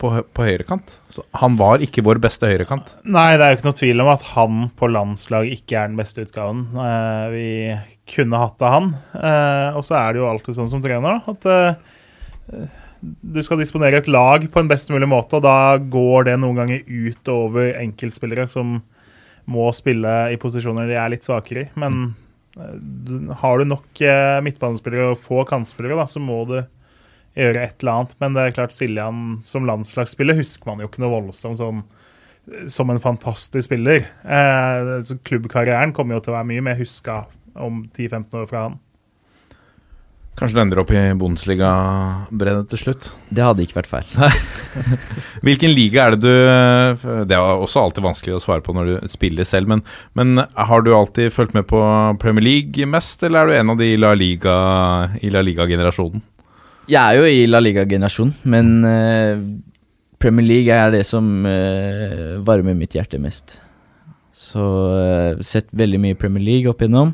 på, 0.00 0.10
på 0.34 0.46
høyrekant. 0.46 0.96
Så 1.12 1.24
han 1.36 1.56
var 1.60 1.84
ikke 1.84 2.04
vår 2.06 2.20
beste 2.22 2.48
høyrekant. 2.48 2.94
Nei, 3.04 3.34
det 3.36 3.46
er 3.46 3.52
jo 3.52 3.58
ikke 3.58 3.68
noe 3.68 3.80
tvil 3.80 4.04
om 4.04 4.12
at 4.12 4.26
han 4.32 4.60
på 4.80 4.90
landslag 4.90 5.50
ikke 5.52 5.78
er 5.78 5.90
den 5.92 6.00
beste 6.00 6.24
utgaven. 6.24 6.66
Eh, 6.74 7.24
vi 7.34 7.48
kunne 8.10 8.40
hatt 8.42 8.62
av 8.64 8.76
han. 8.76 8.92
Eh, 9.14 9.78
og 9.78 9.84
så 9.86 9.98
er 10.00 10.14
det 10.14 10.22
jo 10.22 10.30
alltid 10.30 10.58
sånn 10.58 10.70
som 10.72 10.84
trener, 10.84 11.20
da, 11.20 11.34
at 11.34 11.50
eh, 11.52 12.78
du 13.00 13.40
skal 13.44 13.60
disponere 13.60 14.00
et 14.00 14.10
lag 14.10 14.44
på 14.52 14.60
en 14.60 14.70
best 14.70 14.90
mulig 14.92 15.08
måte, 15.08 15.38
og 15.38 15.44
da 15.46 15.76
går 15.80 16.28
det 16.28 16.38
noen 16.40 16.58
ganger 16.62 16.82
ut 16.84 17.30
over 17.32 17.72
enkeltspillere 17.80 18.48
som 18.50 18.80
må 19.50 19.70
spille 19.74 20.10
i 20.30 20.38
posisjoner 20.40 20.90
de 20.90 20.98
er 21.00 21.14
litt 21.14 21.26
svakere 21.26 21.64
i. 21.66 21.70
Men 21.80 22.02
eh, 22.58 23.32
Har 23.42 23.60
du 23.60 23.68
nok 23.68 24.04
eh, 24.04 24.40
midtbanespillere 24.44 25.12
og 25.14 25.22
få 25.22 25.44
kantspillere, 25.48 25.98
da, 26.00 26.08
så 26.10 26.22
må 26.22 26.42
du 26.48 26.58
gjøre 27.38 27.62
et 27.64 27.76
eller 27.82 27.92
annet. 27.94 28.14
Men 28.22 28.36
det 28.36 28.44
er 28.46 28.56
klart 28.58 28.74
Siljan 28.76 29.24
som 29.46 29.66
landslagsspiller 29.68 30.38
husker 30.40 30.70
man 30.70 30.82
jo 30.82 30.90
ikke 30.90 31.02
noe 31.04 31.14
voldsomt 31.20 31.60
som, 31.60 31.82
som 32.70 32.90
en 32.92 33.02
fantastisk 33.02 33.68
spiller. 33.70 34.06
Eh, 34.24 34.92
så 35.06 35.18
klubbkarrieren 35.26 35.94
kommer 35.96 36.18
jo 36.18 36.24
til 36.26 36.34
å 36.34 36.38
være 36.40 36.50
mye 36.52 36.68
mer 36.70 36.80
huska 36.80 37.24
om 37.60 37.84
10-15 37.96 38.40
år 38.42 38.48
fra 38.50 38.68
han. 38.68 38.78
Kanskje 40.38 40.56
du 40.56 40.60
ender 40.62 40.78
opp 40.80 40.90
i 40.94 41.00
Bundesliga-breddet 41.20 42.70
til 42.70 42.80
slutt? 42.80 43.08
Det 43.34 43.42
hadde 43.44 43.64
ikke 43.64 43.76
vært 43.80 43.90
feil. 43.90 44.12
Hvilken 45.44 45.74
liga 45.74 46.06
er 46.06 46.14
det 46.14 46.20
du 46.22 47.08
Det 47.28 47.34
er 47.36 47.42
også 47.42 47.82
alltid 47.82 48.06
vanskelig 48.06 48.36
å 48.38 48.40
svare 48.40 48.64
på 48.64 48.72
når 48.72 48.88
du 48.88 49.10
spiller 49.12 49.44
selv, 49.44 49.68
men, 49.68 49.82
men 50.16 50.40
har 50.54 50.86
du 50.86 50.92
alltid 50.96 51.34
fulgt 51.34 51.52
med 51.58 51.66
på 51.68 51.82
Premier 52.22 52.46
League 52.46 52.88
mest, 52.88 53.20
eller 53.26 53.42
er 53.42 53.50
du 53.50 53.58
en 53.58 53.74
av 53.74 53.82
de 53.82 53.90
i 53.92 53.98
La 54.00 54.14
Liga- 54.16 55.10
i 55.20 55.34
La 55.34 55.42
Liga-generasjonen? 55.44 56.22
Jeg 56.90 56.98
er 56.98 57.20
jo 57.20 57.26
i 57.28 57.42
La 57.46 57.60
Liga-generasjon, 57.62 58.32
men 58.50 58.70
uh, 58.82 59.38
Premier 60.18 60.46
League 60.46 60.74
er 60.74 60.90
det 60.90 61.04
som 61.06 61.26
uh, 61.46 62.40
varmer 62.46 62.74
mitt 62.74 62.96
hjerte 62.96 63.20
mest. 63.22 63.60
Så 64.34 64.64
uh, 64.90 65.38
sett 65.44 65.68
veldig 65.70 66.00
mye 66.02 66.18
Premier 66.18 66.42
League 66.48 66.70
opp 66.70 66.82
igjennom. 66.82 67.12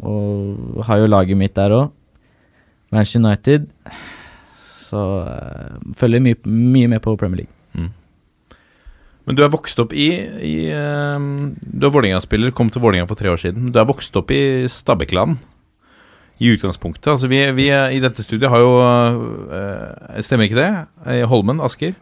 Og 0.00 0.80
har 0.88 1.02
jo 1.02 1.10
laget 1.10 1.38
mitt 1.38 1.54
der 1.58 1.74
òg. 1.76 1.92
Manchester 2.92 3.20
United. 3.20 3.68
Så 4.56 5.04
uh, 5.28 5.76
følger 5.98 6.24
mye, 6.24 6.40
mye 6.48 6.94
med 6.94 7.04
på 7.04 7.16
Premier 7.20 7.44
League. 7.44 7.58
Men 9.22 9.36
du 9.38 9.44
er 9.44 9.52
vokst 9.52 9.78
opp 9.78 9.92
i, 9.94 10.08
i 10.42 10.54
Du 10.66 11.84
er 11.86 11.92
Vålerenga-spiller, 11.94 12.50
kom 12.50 12.72
til 12.74 12.82
Vålerenga 12.82 13.06
for 13.06 13.20
tre 13.20 13.30
år 13.30 13.38
siden. 13.38 13.68
Du 13.70 13.78
er 13.78 13.86
vokst 13.86 14.16
opp 14.18 14.32
i 14.34 14.66
Stabækland 14.66 15.36
i 16.42 16.50
utgangspunktet. 16.56 17.12
Altså 17.14 17.30
vi, 17.30 17.38
vi 17.54 17.68
i 17.70 18.00
dette 18.02 18.24
studiet 18.24 18.50
har 18.50 18.62
jo 18.62 18.72
eh, 18.82 20.22
Stemmer 20.26 20.48
ikke 20.48 20.58
det? 20.58 21.22
Holmen, 21.30 21.62
Asker. 21.62 21.94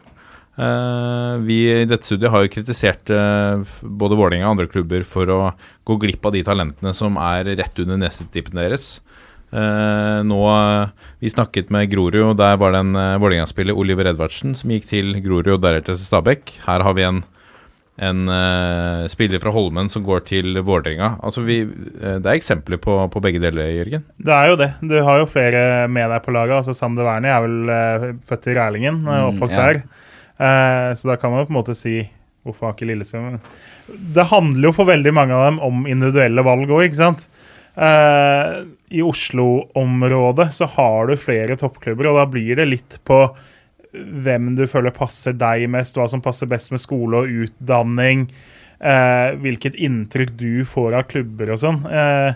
Uh, 0.59 1.39
vi 1.47 1.63
i 1.71 1.87
dette 1.87 2.03
studiet 2.03 2.29
har 2.29 2.43
jo 2.43 2.51
kritisert 2.51 3.07
uh, 3.15 3.63
både 3.81 4.17
Vålerenga 4.19 4.49
og 4.49 4.57
andre 4.57 4.67
klubber 4.69 5.05
for 5.07 5.29
å 5.31 5.39
gå 5.87 5.95
glipp 6.01 6.27
av 6.27 6.35
de 6.35 6.43
talentene 6.43 6.91
som 6.93 7.15
er 7.21 7.53
rett 7.55 7.79
under 7.81 8.01
nesetippene 8.01 8.65
deres. 8.65 8.97
Uh, 9.51 10.19
nå, 10.27 10.41
Vi 11.23 11.31
snakket 11.31 11.71
med 11.73 11.89
Grorud, 11.91 12.19
og 12.33 12.37
der 12.39 12.59
var 12.59 12.75
det 12.75 12.83
en 12.83 12.93
Vålerenga-spiller, 13.23 13.77
Oliver 13.77 14.11
Edvardsen, 14.11 14.53
som 14.59 14.71
gikk 14.75 14.89
til 14.91 15.15
Grorud 15.23 15.55
og 15.55 15.63
deretter 15.63 15.95
til 15.95 16.03
Stabæk. 16.03 16.57
Her 16.67 16.83
har 16.85 16.99
vi 16.99 17.07
en, 17.07 17.23
en 17.99 18.29
uh, 18.29 19.07
spiller 19.11 19.41
fra 19.43 19.51
Holmen 19.53 19.89
som 19.91 20.03
går 20.05 20.23
til 20.29 20.55
Vålerenga. 20.63 21.17
Altså 21.21 21.43
vi, 21.45 21.59
eh, 21.61 22.15
det 22.23 22.29
er 22.29 22.37
eksempler 22.37 22.79
på, 22.81 22.95
på 23.11 23.21
begge 23.21 23.41
deler, 23.43 23.67
Jørgen. 23.75 24.05
Det 24.17 24.33
er 24.33 24.47
jo 24.49 24.55
det. 24.61 24.69
Du 24.87 24.95
har 25.03 25.19
jo 25.19 25.27
flere 25.29 25.89
med 25.91 26.09
deg 26.09 26.23
på 26.23 26.33
laget. 26.33 26.55
Altså 26.61 26.73
Sander 26.77 27.05
Wernie 27.05 27.33
er 27.33 27.43
vel 27.43 27.59
uh, 27.69 28.07
født 28.25 28.47
i 28.47 28.55
Rælingen, 28.57 29.03
eh, 29.03 29.21
Mm, 29.21 29.35
oppvokst 29.35 29.57
ja. 29.59 29.67
der. 29.67 29.83
Så 30.97 31.05
da 31.11 31.19
kan 31.21 31.29
man 31.29 31.43
jo 31.43 31.45
på 31.51 31.53
en 31.53 31.59
måte 31.59 31.75
si 31.77 31.99
Hvorfor 32.41 32.65
har 32.65 32.71
ikke 32.73 32.87
Lillestrøm 32.89 33.35
Det 34.15 34.23
handler 34.31 34.65
jo 34.65 34.71
for 34.73 34.89
veldig 34.89 35.11
mange 35.13 35.35
av 35.37 35.43
dem 35.45 35.59
om 35.61 35.83
individuelle 35.85 36.41
valg 36.41 36.71
òg, 36.71 36.87
ikke 36.87 36.97
sant? 36.97 37.27
Eh, 37.75 38.63
I 38.91 39.03
Oslo-området 39.05 40.49
så 40.55 40.67
har 40.73 41.07
du 41.07 41.15
flere 41.19 41.55
toppklubber, 41.59 42.09
og 42.09 42.19
da 42.19 42.25
blir 42.27 42.59
det 42.59 42.67
litt 42.67 42.97
på 43.07 43.23
hvem 43.91 44.53
du 44.55 44.65
føler 44.71 44.93
passer 44.95 45.35
deg 45.35 45.67
mest, 45.71 45.97
hva 45.97 46.07
som 46.09 46.23
passer 46.23 46.49
best 46.49 46.71
med 46.71 46.81
skole 46.83 47.23
og 47.23 47.45
utdanning, 47.45 48.27
eh, 48.79 49.35
hvilket 49.41 49.75
inntrykk 49.75 50.33
du 50.39 50.65
får 50.67 50.97
av 50.99 51.07
klubber 51.11 51.53
og 51.55 51.61
sånn. 51.63 51.83
Eh, 51.91 52.33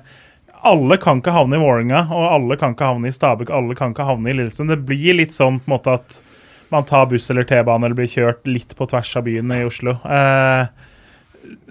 alle 0.65 0.98
kan 0.98 1.22
ikke 1.22 1.36
havne 1.36 1.60
i 1.60 1.62
Vålerenga, 1.62 2.08
og 2.10 2.26
alle 2.32 2.58
kan 2.58 2.74
ikke 2.74 2.89
havne 2.89 3.12
i 3.12 3.15
Stabæk, 3.15 3.52
alle 3.54 3.76
kan 3.78 3.94
ikke 3.94 4.08
havne 4.08 4.32
i 4.32 4.38
Lillestrøm. 4.38 4.72
Det 4.72 4.86
blir 4.88 5.20
litt 5.20 5.36
sånn 5.36 5.60
på 5.62 5.70
en 5.70 5.76
måte 5.78 5.94
at 6.00 6.20
man 6.74 6.88
tar 6.89 7.06
buss 7.12 7.30
eller 7.30 7.46
T-bane 7.48 7.86
eller 7.86 7.98
blir 7.98 8.10
kjørt 8.10 8.48
litt 8.50 8.74
på 8.76 8.88
tvers 8.89 9.12
av 9.20 9.28
byen 9.28 9.54
i 9.54 9.62
Oslo. 9.68 9.98
Eh, 10.02 10.65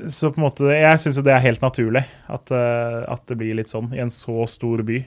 så 0.06 0.30
på 0.30 0.38
en 0.38 0.46
måte, 0.46 0.70
jeg 0.70 1.00
syns 1.02 1.18
det 1.26 1.34
er 1.34 1.42
helt 1.42 1.64
naturlig 1.64 2.04
at, 2.30 2.52
eh, 2.54 3.00
at 3.10 3.24
det 3.26 3.38
blir 3.40 3.58
litt 3.58 3.72
sånn 3.72 3.90
i 3.96 4.02
en 4.04 4.12
så 4.14 4.46
stor 4.50 4.84
by. 4.86 5.02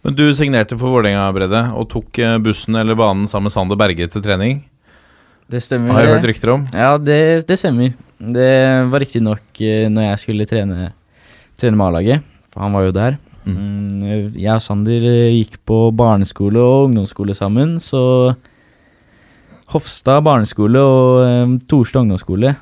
Men 0.00 0.16
du 0.16 0.24
signerte 0.32 0.78
for 0.80 0.94
Vålerenga, 0.94 1.26
Brede, 1.36 1.60
og 1.76 1.88
tok 1.92 2.18
eh, 2.22 2.38
bussen 2.40 2.78
eller 2.80 2.96
banen 2.96 3.26
sammen 3.28 3.50
med 3.50 3.54
Sander 3.54 3.78
Berge 3.80 4.06
til 4.08 4.24
trening. 4.24 4.62
Det 5.50 5.60
stemmer. 5.60 5.92
Har 5.92 6.06
jeg 6.06 6.14
hørt 6.14 6.28
rykter 6.30 6.52
om. 6.54 6.62
Ja, 6.72 6.94
det, 6.96 7.18
det 7.48 7.58
stemmer. 7.60 7.92
Det 8.20 8.52
var 8.92 9.02
riktignok 9.02 9.42
uh, 9.60 9.88
når 9.92 10.06
jeg 10.06 10.22
skulle 10.22 10.46
trene, 10.48 10.92
trene 11.58 11.76
med 11.76 11.86
A-laget, 11.88 12.24
for 12.52 12.64
han 12.64 12.76
var 12.76 12.86
jo 12.86 12.94
der. 12.96 13.18
Mm, 13.44 14.32
jeg 14.36 14.52
og 14.52 14.62
Sander 14.64 15.04
eh, 15.10 15.34
gikk 15.34 15.58
på 15.68 15.82
barneskole 15.96 16.60
og 16.60 16.88
ungdomsskole 16.88 17.36
sammen, 17.36 17.76
så 17.82 18.02
Hofstad 19.70 20.24
barneskole 20.26 20.80
og 20.82 21.20
um, 21.22 21.52
Torstad 21.70 22.02
ungdomsskole 22.02 22.56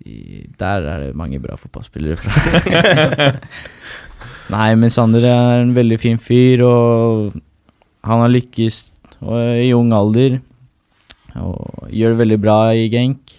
de, 0.00 0.14
Der 0.58 0.86
er 0.88 1.02
det 1.04 1.10
mange 1.18 1.38
bra 1.42 1.58
fotballspillere 1.60 2.16
fra. 2.16 2.32
Nei, 4.50 4.70
men 4.78 4.90
Sander 4.90 5.24
er 5.28 5.60
en 5.62 5.74
veldig 5.76 5.98
fin 6.02 6.18
fyr, 6.18 6.62
og 6.66 7.36
han 8.06 8.22
har 8.24 8.32
lykkes 8.32 8.80
i 9.62 9.70
ung 9.76 9.92
alder. 9.94 10.40
Og 11.38 11.86
gjør 11.94 12.14
det 12.16 12.22
veldig 12.24 12.38
bra 12.42 12.56
i 12.74 12.88
Genk. 12.90 13.36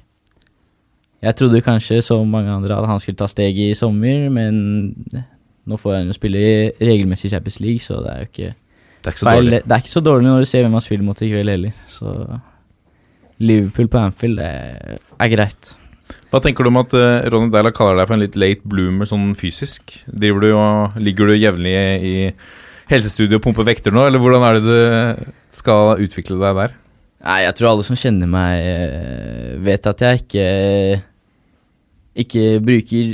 Jeg 1.22 1.36
trodde 1.38 1.62
kanskje, 1.62 2.00
som 2.06 2.30
mange 2.32 2.50
andre, 2.54 2.78
at 2.80 2.88
han 2.90 3.02
skulle 3.04 3.20
ta 3.20 3.28
steget 3.30 3.74
i 3.74 3.78
sommer, 3.78 4.30
men 4.34 4.56
nå 5.70 5.78
får 5.78 6.00
han 6.00 6.08
jo 6.10 6.16
spille 6.18 6.40
i 6.42 6.54
regelmessig 6.82 7.30
Champions 7.34 7.60
League, 7.62 7.84
så 7.86 8.00
det 8.02 8.14
er 8.14 8.24
jo 8.24 8.30
ikke 8.32 8.54
Det 9.02 9.10
er 9.10 9.12
ikke 9.12 9.20
så 9.20 9.28
feil. 9.28 9.44
dårlig. 9.44 9.60
Det 9.66 9.72
er 9.76 9.84
ikke 9.84 9.96
så 9.98 10.02
dårlig 10.06 10.26
når 10.30 10.40
du 10.40 10.46
ser 10.50 10.64
hvem 10.64 10.78
han 10.80 10.82
spiller 10.88 11.06
mot 11.06 11.22
i 11.22 11.30
kveld 11.30 11.50
heller. 11.50 11.72
Så 11.90 12.40
Liverpool 13.42 13.88
på 13.88 13.98
Anfield, 13.98 14.38
det 14.38 14.98
er 15.20 15.32
greit. 15.36 15.76
Hva 16.32 16.40
tenker 16.40 16.64
du 16.64 16.72
om 16.72 16.80
at 16.80 16.94
uh, 16.96 17.28
Ronny 17.32 17.52
Deila 17.52 17.74
kaller 17.76 18.00
deg 18.00 18.08
for 18.08 18.16
en 18.16 18.24
litt 18.24 18.38
late 18.40 18.64
bloomer 18.72 19.10
sånn 19.10 19.34
fysisk? 19.36 19.92
Driver 20.08 20.46
du 20.46 20.52
og 20.56 21.00
Ligger 21.04 21.28
du 21.28 21.36
jevnlig 21.36 21.74
i 22.08 22.14
helsestudio 22.92 23.40
og 23.40 23.44
pumper 23.46 23.68
vekter 23.68 23.94
nå, 23.96 24.06
eller 24.08 24.20
hvordan 24.20 24.46
er 24.48 24.58
det 24.58 24.64
du 24.68 25.34
skal 25.52 26.00
utvikle 26.04 26.40
deg 26.40 26.58
der? 26.58 26.78
Nei, 27.22 27.42
jeg 27.46 27.56
tror 27.58 27.70
alle 27.72 27.86
som 27.86 28.00
kjenner 28.00 28.30
meg, 28.32 28.64
eh, 28.66 29.52
vet 29.62 29.88
at 29.92 30.02
jeg 30.02 30.24
ikke 30.24 30.46
ikke 32.22 32.46
bruker 32.66 33.12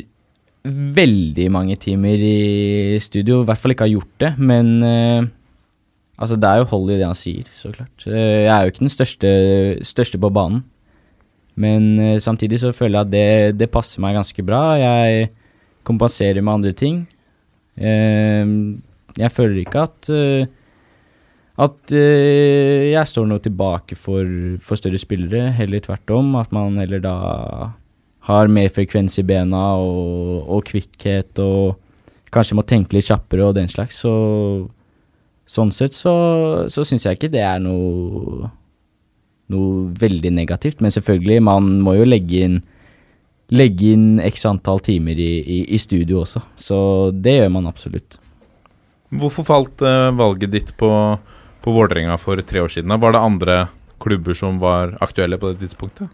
veldig 0.67 1.47
mange 1.53 1.75
timer 1.80 2.21
i 2.21 2.97
studio. 3.03 3.41
I 3.41 3.49
hvert 3.49 3.62
fall 3.62 3.73
ikke 3.75 3.86
har 3.86 3.93
gjort 3.93 4.23
det, 4.23 4.32
men 4.39 4.71
uh, 4.84 5.27
altså 6.17 6.38
det 6.39 6.49
er 6.49 6.62
jo 6.63 6.69
hold 6.71 6.91
i 6.91 6.97
det 6.99 7.08
han 7.08 7.17
sier, 7.17 7.47
så 7.56 7.71
klart. 7.75 8.08
Eh, 8.08 8.47
Jeg 8.47 8.51
er 8.53 8.63
jo 8.65 8.73
ikke 8.73 8.86
den 8.86 8.93
største, 8.93 9.30
største 9.86 10.21
på 10.21 10.34
banen, 10.34 10.63
men 11.58 11.88
eh, 12.00 12.20
samtidig 12.22 12.60
så 12.62 12.74
føler 12.76 13.00
jeg 13.00 13.08
at 13.08 13.13
det, 13.13 13.58
det 13.63 13.72
passer 13.74 14.02
meg 14.04 14.15
ganske 14.17 14.46
bra. 14.46 14.62
Jeg 14.78 15.32
kompenserer 15.88 16.43
med 16.43 16.54
andre 16.60 16.74
ting. 16.78 17.02
Eh, 17.78 18.46
Jeg 19.17 19.34
føler 19.34 19.63
ikke 19.63 19.84
at 19.88 20.10
eh, 20.13 20.46
at 21.58 21.89
eh, 21.89 22.91
jeg 22.93 23.10
står 23.10 23.26
noe 23.26 23.41
tilbake 23.41 23.96
for, 23.98 24.22
for 24.62 24.78
større 24.78 25.00
spillere, 25.02 25.48
heller 25.58 25.82
tvert 25.82 26.12
om. 26.13 26.36
At 26.38 26.52
man 26.54 26.78
heller 26.78 27.02
da 27.02 27.15
har 28.28 28.52
mer 28.52 28.70
frekvens 28.70 29.17
i 29.17 29.24
bena 29.26 29.63
og, 29.82 30.43
og 30.54 30.62
kvikkhet 30.70 31.39
og 31.41 31.80
kanskje 32.30 32.58
må 32.60 32.65
tenke 32.67 32.93
litt 32.93 33.08
kjappere 33.10 33.48
og 33.48 33.56
den 33.58 33.72
slags. 33.72 34.04
Så 34.04 34.13
sånn 35.50 35.72
sett 35.74 35.96
så, 35.98 36.13
så 36.70 36.86
syns 36.86 37.08
jeg 37.08 37.17
ikke 37.17 37.32
det 37.34 37.41
er 37.48 37.58
noe 37.63 38.52
noe 39.53 39.88
veldig 39.99 40.31
negativt. 40.36 40.81
Men 40.83 40.93
selvfølgelig, 40.93 41.41
man 41.43 41.77
må 41.86 41.97
jo 41.99 42.07
legge 42.07 42.43
inn 42.47 42.60
legge 43.47 43.93
inn 43.95 44.19
x 44.19 44.45
antall 44.47 44.81
timer 44.83 45.15
i, 45.15 45.33
i, 45.39 45.57
i 45.71 45.77
studio 45.79 46.21
også. 46.25 46.41
Så 46.60 46.77
det 47.15 47.38
gjør 47.38 47.53
man 47.55 47.69
absolutt. 47.69 48.17
Hvorfor 49.15 49.47
falt 49.47 49.83
uh, 49.88 50.12
valget 50.12 50.51
ditt 50.51 50.73
på, 50.79 50.89
på 51.63 51.75
Vålerenga 51.75 52.17
for 52.19 52.41
tre 52.43 52.65
år 52.65 52.73
siden? 52.73 52.91
Var 52.91 53.15
det 53.15 53.23
andre 53.23 53.57
klubber 54.03 54.36
som 54.36 54.60
var 54.60 54.97
aktuelle 55.01 55.39
på 55.39 55.53
det 55.53 55.62
tidspunktet? 55.63 56.12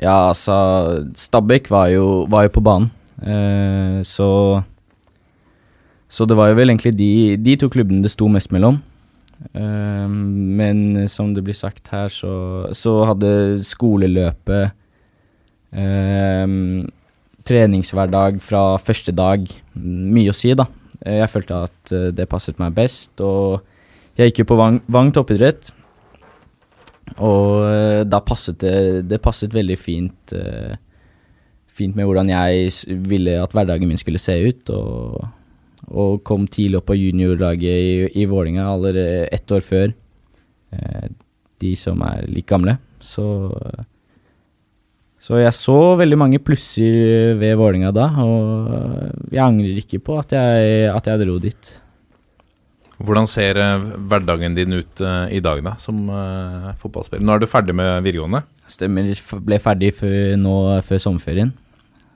Ja, 0.00 0.28
altså 0.32 1.06
Stabæk 1.16 1.70
var 1.72 1.88
jo, 1.92 2.26
var 2.28 2.44
jo 2.44 2.54
på 2.58 2.64
banen. 2.64 2.90
uh, 3.24 4.02
så 4.04 4.62
Så 6.12 6.26
det 6.28 6.36
var 6.36 6.52
jo 6.52 6.60
vel 6.60 6.68
egentlig 6.68 6.92
de, 6.92 7.36
de 7.40 7.56
to 7.56 7.70
klubbene 7.72 8.02
det 8.04 8.12
sto 8.12 8.28
mest 8.28 8.52
mellom. 8.52 8.82
Eh, 9.50 10.08
men 10.08 11.08
som 11.10 11.32
det 11.34 11.44
blir 11.46 11.56
sagt 11.56 11.90
her, 11.92 12.12
så, 12.12 12.68
så 12.76 12.96
hadde 13.10 13.62
skoleløpet 13.66 14.72
um, 15.72 16.84
Treningshverdag 17.42 18.38
fra 18.44 18.76
første 18.78 19.14
dag 19.16 19.48
mye 19.74 20.30
å 20.30 20.36
si, 20.36 20.52
da. 20.54 20.68
Eh, 21.02 21.18
Jeg 21.22 21.30
følte 21.32 21.62
at 21.66 21.94
eh, 21.94 22.10
det 22.14 22.28
passet 22.30 22.60
meg 22.62 22.74
best, 22.76 23.14
og 23.20 23.62
jeg 24.18 24.30
gikk 24.30 24.42
jo 24.42 24.50
på 24.52 24.58
Vang, 24.60 24.78
Vang 24.92 25.10
toppidrett. 25.14 25.72
Og 27.18 27.66
eh, 27.66 28.02
da 28.08 28.22
passet 28.24 28.60
det 28.62 29.02
Det 29.10 29.18
passet 29.20 29.52
veldig 29.52 29.76
fint 29.76 30.32
uh, 30.38 30.72
fint 31.72 31.96
med 31.96 32.06
hvordan 32.06 32.30
jeg 32.30 32.96
ville 33.08 33.34
at 33.40 33.52
hverdagen 33.52 33.88
min 33.88 34.00
skulle 34.00 34.20
se 34.22 34.36
ut. 34.44 34.70
Og, 34.70 35.24
og 35.90 36.22
kom 36.26 36.46
tidlig 36.50 36.80
opp 36.80 36.90
på 36.90 36.98
juniorlaget 36.98 37.62
i, 37.64 37.94
i 38.22 38.26
Vålinga 38.28 38.68
allerede 38.70 39.28
ett 39.34 39.52
år 39.52 39.64
før 39.66 39.88
eh, 39.90 41.06
de 41.62 41.72
som 41.78 42.02
er 42.06 42.26
like 42.30 42.48
gamle. 42.50 42.76
Så, 43.02 43.24
så 45.22 45.40
jeg 45.42 45.54
så 45.58 45.78
veldig 45.98 46.18
mange 46.20 46.42
plusser 46.42 47.34
ved 47.40 47.56
Vålinga 47.58 47.92
da, 47.94 48.08
og 48.22 49.32
jeg 49.32 49.44
angrer 49.44 49.80
ikke 49.82 50.02
på 50.02 50.18
at 50.22 50.34
jeg, 50.36 50.90
at 50.92 51.10
jeg 51.10 51.24
dro 51.24 51.38
dit. 51.42 51.72
Hvordan 53.02 53.26
ser 53.26 53.58
eh, 53.58 53.88
hverdagen 54.10 54.54
din 54.54 54.78
ut 54.78 55.02
eh, 55.02 55.34
i 55.38 55.42
dag, 55.42 55.64
da, 55.66 55.74
som 55.82 56.04
fotballspiller? 56.78 57.26
Nå 57.26 57.34
er 57.34 57.42
du 57.42 57.50
ferdig 57.50 57.74
med 57.74 58.06
videregående. 58.06 58.44
Stemmer. 58.70 59.10
Ble 59.42 59.58
ferdig 59.60 59.90
før, 59.98 60.38
nå 60.40 60.56
før 60.86 61.02
sommerferien. 61.10 61.52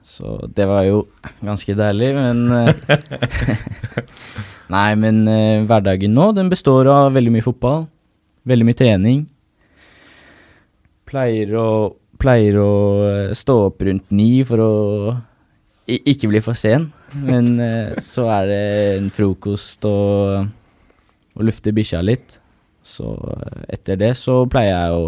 Så 0.07 0.39
det 0.55 0.69
var 0.71 0.85
jo 0.87 1.01
ganske 1.45 1.75
deilig, 1.75 2.13
men 2.15 2.45
eh, 2.55 2.97
Nei, 4.75 4.91
men 4.99 5.25
eh, 5.31 5.65
hverdagen 5.67 6.15
nå, 6.15 6.31
den 6.37 6.51
består 6.51 6.89
av 6.91 7.11
veldig 7.17 7.33
mye 7.35 7.45
fotball. 7.45 7.85
Veldig 8.47 8.69
mye 8.69 8.79
trening. 8.79 9.25
Pleier 11.11 11.55
å, 11.59 11.69
pleier 12.23 12.59
å 12.63 12.73
eh, 13.11 13.35
stå 13.35 13.59
opp 13.67 13.83
rundt 13.87 14.15
ni 14.15 14.31
for 14.47 14.63
å 14.63 14.73
ikke 15.87 16.31
bli 16.31 16.43
for 16.43 16.59
sen. 16.59 16.89
Men 17.15 17.53
så 18.03 18.25
er 18.35 18.49
det 18.51 18.65
en 18.97 19.07
frokost 19.15 19.87
og, 19.87 20.49
og 21.39 21.47
lufte 21.47 21.71
bikkja 21.75 22.01
litt. 22.03 22.41
Så 22.83 23.13
etter 23.71 23.99
det 24.01 24.11
så 24.19 24.41
pleier 24.51 24.75
jeg 24.75 24.97
å 24.99 25.07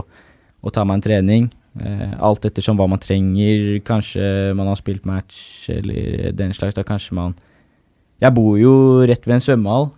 å 0.61 0.73
ta 0.75 0.85
meg 0.87 0.99
en 0.99 1.05
trening. 1.05 1.49
Eh, 1.79 2.15
alt 2.19 2.47
ettersom 2.49 2.79
hva 2.79 2.89
man 2.91 3.01
trenger. 3.03 3.79
Kanskje 3.87 4.55
man 4.59 4.71
har 4.71 4.79
spilt 4.81 5.07
match 5.07 5.69
eller 5.73 6.33
den 6.37 6.55
slags. 6.57 6.77
Da 6.77 6.87
kanskje 6.87 7.15
man 7.19 7.37
Jeg 8.19 8.35
bor 8.35 8.57
jo 8.59 9.07
rett 9.07 9.23
ved 9.27 9.37
en 9.37 9.45
svømmehall. 9.45 9.93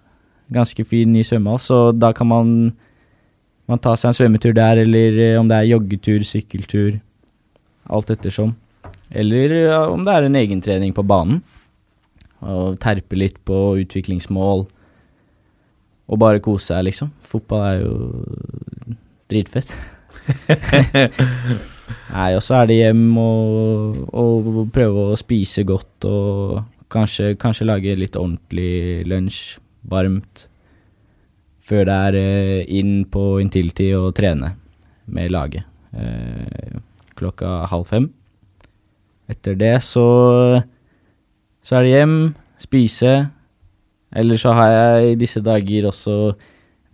Ganske 0.53 0.85
fin 0.85 1.09
ny 1.09 1.23
svømmehall, 1.25 1.59
så 1.59 1.79
da 1.97 2.13
kan 2.13 2.27
man 2.29 2.49
man 3.67 3.79
ta 3.79 3.95
seg 3.97 4.11
en 4.11 4.17
svømmetur 4.19 4.53
der, 4.53 4.83
eller 4.83 5.17
eh, 5.17 5.39
om 5.41 5.49
det 5.49 5.57
er 5.57 5.71
joggetur, 5.71 6.25
sykkeltur. 6.27 6.99
Alt 7.89 8.11
ettersom. 8.11 8.57
Eller 9.11 9.55
om 9.89 10.05
det 10.05 10.13
er 10.13 10.27
en 10.27 10.37
egentrening 10.37 10.93
på 10.93 11.07
banen. 11.07 11.41
Og 12.43 12.77
terpe 12.83 13.17
litt 13.17 13.39
på 13.47 13.79
utviklingsmål. 13.81 14.67
Og 16.11 16.19
bare 16.19 16.43
kose 16.43 16.75
seg, 16.75 16.91
liksom. 16.91 17.13
Fotball 17.23 17.65
er 17.69 17.81
jo 17.85 17.95
dritfett. 19.31 19.73
Nei, 22.11 22.35
og 22.37 22.43
så 22.43 22.61
er 22.61 22.71
det 22.71 22.79
hjem 22.79 23.07
og, 23.19 24.05
og 24.15 24.69
prøve 24.75 25.11
å 25.11 25.19
spise 25.19 25.65
godt 25.67 26.07
og 26.11 26.61
kanskje, 26.91 27.35
kanskje 27.41 27.69
lage 27.69 27.97
litt 27.99 28.19
ordentlig 28.19 29.07
lunsj, 29.11 29.59
varmt, 29.91 30.47
før 31.65 31.87
det 31.87 31.99
er 32.09 32.19
eh, 32.19 32.63
inn 32.79 33.05
på 33.11 33.39
Intility 33.43 33.91
og 33.97 34.13
trene 34.19 34.55
med 35.11 35.31
laget. 35.33 35.67
Eh, 35.95 36.79
klokka 37.19 37.65
halv 37.71 37.87
fem. 37.91 38.09
Etter 39.31 39.59
det 39.59 39.77
så, 39.87 40.07
så 41.63 41.79
er 41.79 41.87
det 41.87 41.95
hjem, 41.95 42.17
spise. 42.61 43.15
Eller 44.11 44.41
så 44.43 44.57
har 44.59 44.73
jeg 44.75 45.13
i 45.13 45.21
disse 45.21 45.43
dager 45.47 45.87
også 45.93 46.17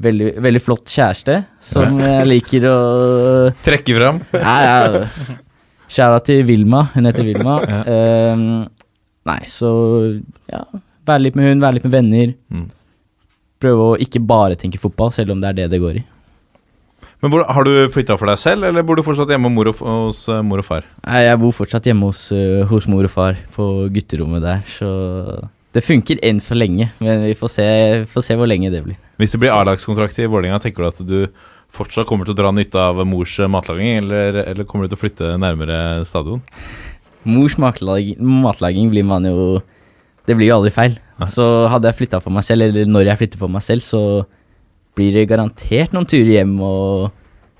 veldig, 0.02 0.30
veldig 0.44 0.62
flott 0.62 0.92
kjæreste, 0.92 1.40
som 1.64 2.00
jeg 2.02 2.28
liker 2.28 2.66
å 2.70 2.78
Trekke 3.66 3.96
fram. 3.96 4.22
Nei, 4.37 4.61
ja. 4.66 5.04
Skjæra 5.87 6.18
til 6.26 6.42
Vilma. 6.48 6.88
Hun 6.94 7.06
heter 7.09 7.26
Vilma. 7.26 7.61
Ehm, 7.87 8.48
nei, 9.26 9.40
så 9.50 9.70
ja. 10.50 10.64
Være 11.06 11.28
litt 11.28 11.38
med 11.38 11.52
hun, 11.52 11.62
være 11.62 11.78
litt 11.78 11.87
med 11.87 11.94
venner. 11.94 12.35
Mm. 12.50 12.66
Prøve 13.62 13.88
å 13.92 13.96
ikke 14.02 14.20
bare 14.20 14.59
tenke 14.59 14.80
fotball, 14.82 15.12
selv 15.14 15.32
om 15.32 15.40
det 15.42 15.52
er 15.52 15.59
det 15.61 15.70
det 15.76 15.82
går 15.82 16.00
i. 16.02 16.04
Men 17.22 17.32
hvor, 17.32 17.46
Har 17.48 17.64
du 17.64 17.72
flytta 17.94 18.18
for 18.20 18.28
deg 18.28 18.40
selv, 18.42 18.66
eller 18.68 18.85
bor 18.85 18.98
du 18.98 19.04
fortsatt 19.06 19.30
hjemme 19.32 19.48
mor 19.52 19.70
og, 19.70 19.78
hos 19.80 20.26
eh, 20.28 20.42
mor 20.44 20.61
og 20.61 20.66
far? 20.66 20.85
Nei, 21.06 21.22
jeg 21.24 21.40
bor 21.40 21.54
fortsatt 21.56 21.87
hjemme 21.88 22.11
hos, 22.11 22.26
eh, 22.35 22.66
hos 22.68 22.88
mor 22.92 23.06
og 23.09 23.12
far, 23.12 23.38
på 23.54 23.68
gutterommet 23.94 24.44
der, 24.44 24.66
så 24.68 24.90
det 25.76 25.84
funker 25.84 26.20
enn 26.24 26.40
så 26.40 26.56
lenge. 26.56 26.88
Men 27.04 27.26
vi 27.26 27.34
får 27.36 27.52
se, 27.52 27.66
får 28.08 28.24
se 28.24 28.38
hvor 28.38 28.48
lenge 28.48 28.72
det 28.72 28.80
blir. 28.86 28.96
Hvis 29.20 29.34
det 29.34 29.42
blir 29.42 29.52
A-lagskontrakt 29.52 30.16
i 30.22 30.28
Vålerenga, 30.30 30.60
tenker 30.62 30.84
du 30.84 30.88
at 30.88 31.02
du 31.04 31.18
fortsatt 31.76 32.08
kommer 32.08 32.24
til 32.24 32.32
å 32.32 32.38
dra 32.38 32.52
nytte 32.54 32.80
av 32.80 33.02
mors 33.08 33.34
matlaging, 33.52 34.00
eller, 34.00 34.40
eller 34.46 34.68
kommer 34.68 34.86
du 34.86 34.94
til 34.94 34.98
å 34.98 35.02
flytte 35.02 35.32
nærmere 35.42 35.78
stadion? 36.08 36.40
Mors 37.26 37.58
matlaging, 37.60 38.22
matlaging 38.22 38.88
blir 38.92 39.04
man 39.04 39.26
jo 39.26 39.58
Det 40.26 40.34
blir 40.34 40.48
jo 40.48 40.56
aldri 40.56 40.72
feil. 40.74 40.96
Nei. 41.20 41.28
Så 41.30 41.44
hadde 41.70 41.86
jeg 41.86 42.00
flytta 42.00 42.18
for 42.24 42.34
meg 42.34 42.42
selv, 42.42 42.66
eller 42.66 42.88
når 42.90 43.12
jeg 43.12 43.20
flytter 43.20 43.38
for 43.38 43.52
meg 43.52 43.62
selv, 43.62 43.84
så 43.86 44.00
blir 44.98 45.12
det 45.14 45.28
garantert 45.30 45.92
noen 45.94 46.08
turer 46.08 46.32
hjem 46.40 46.56
og 46.66 47.12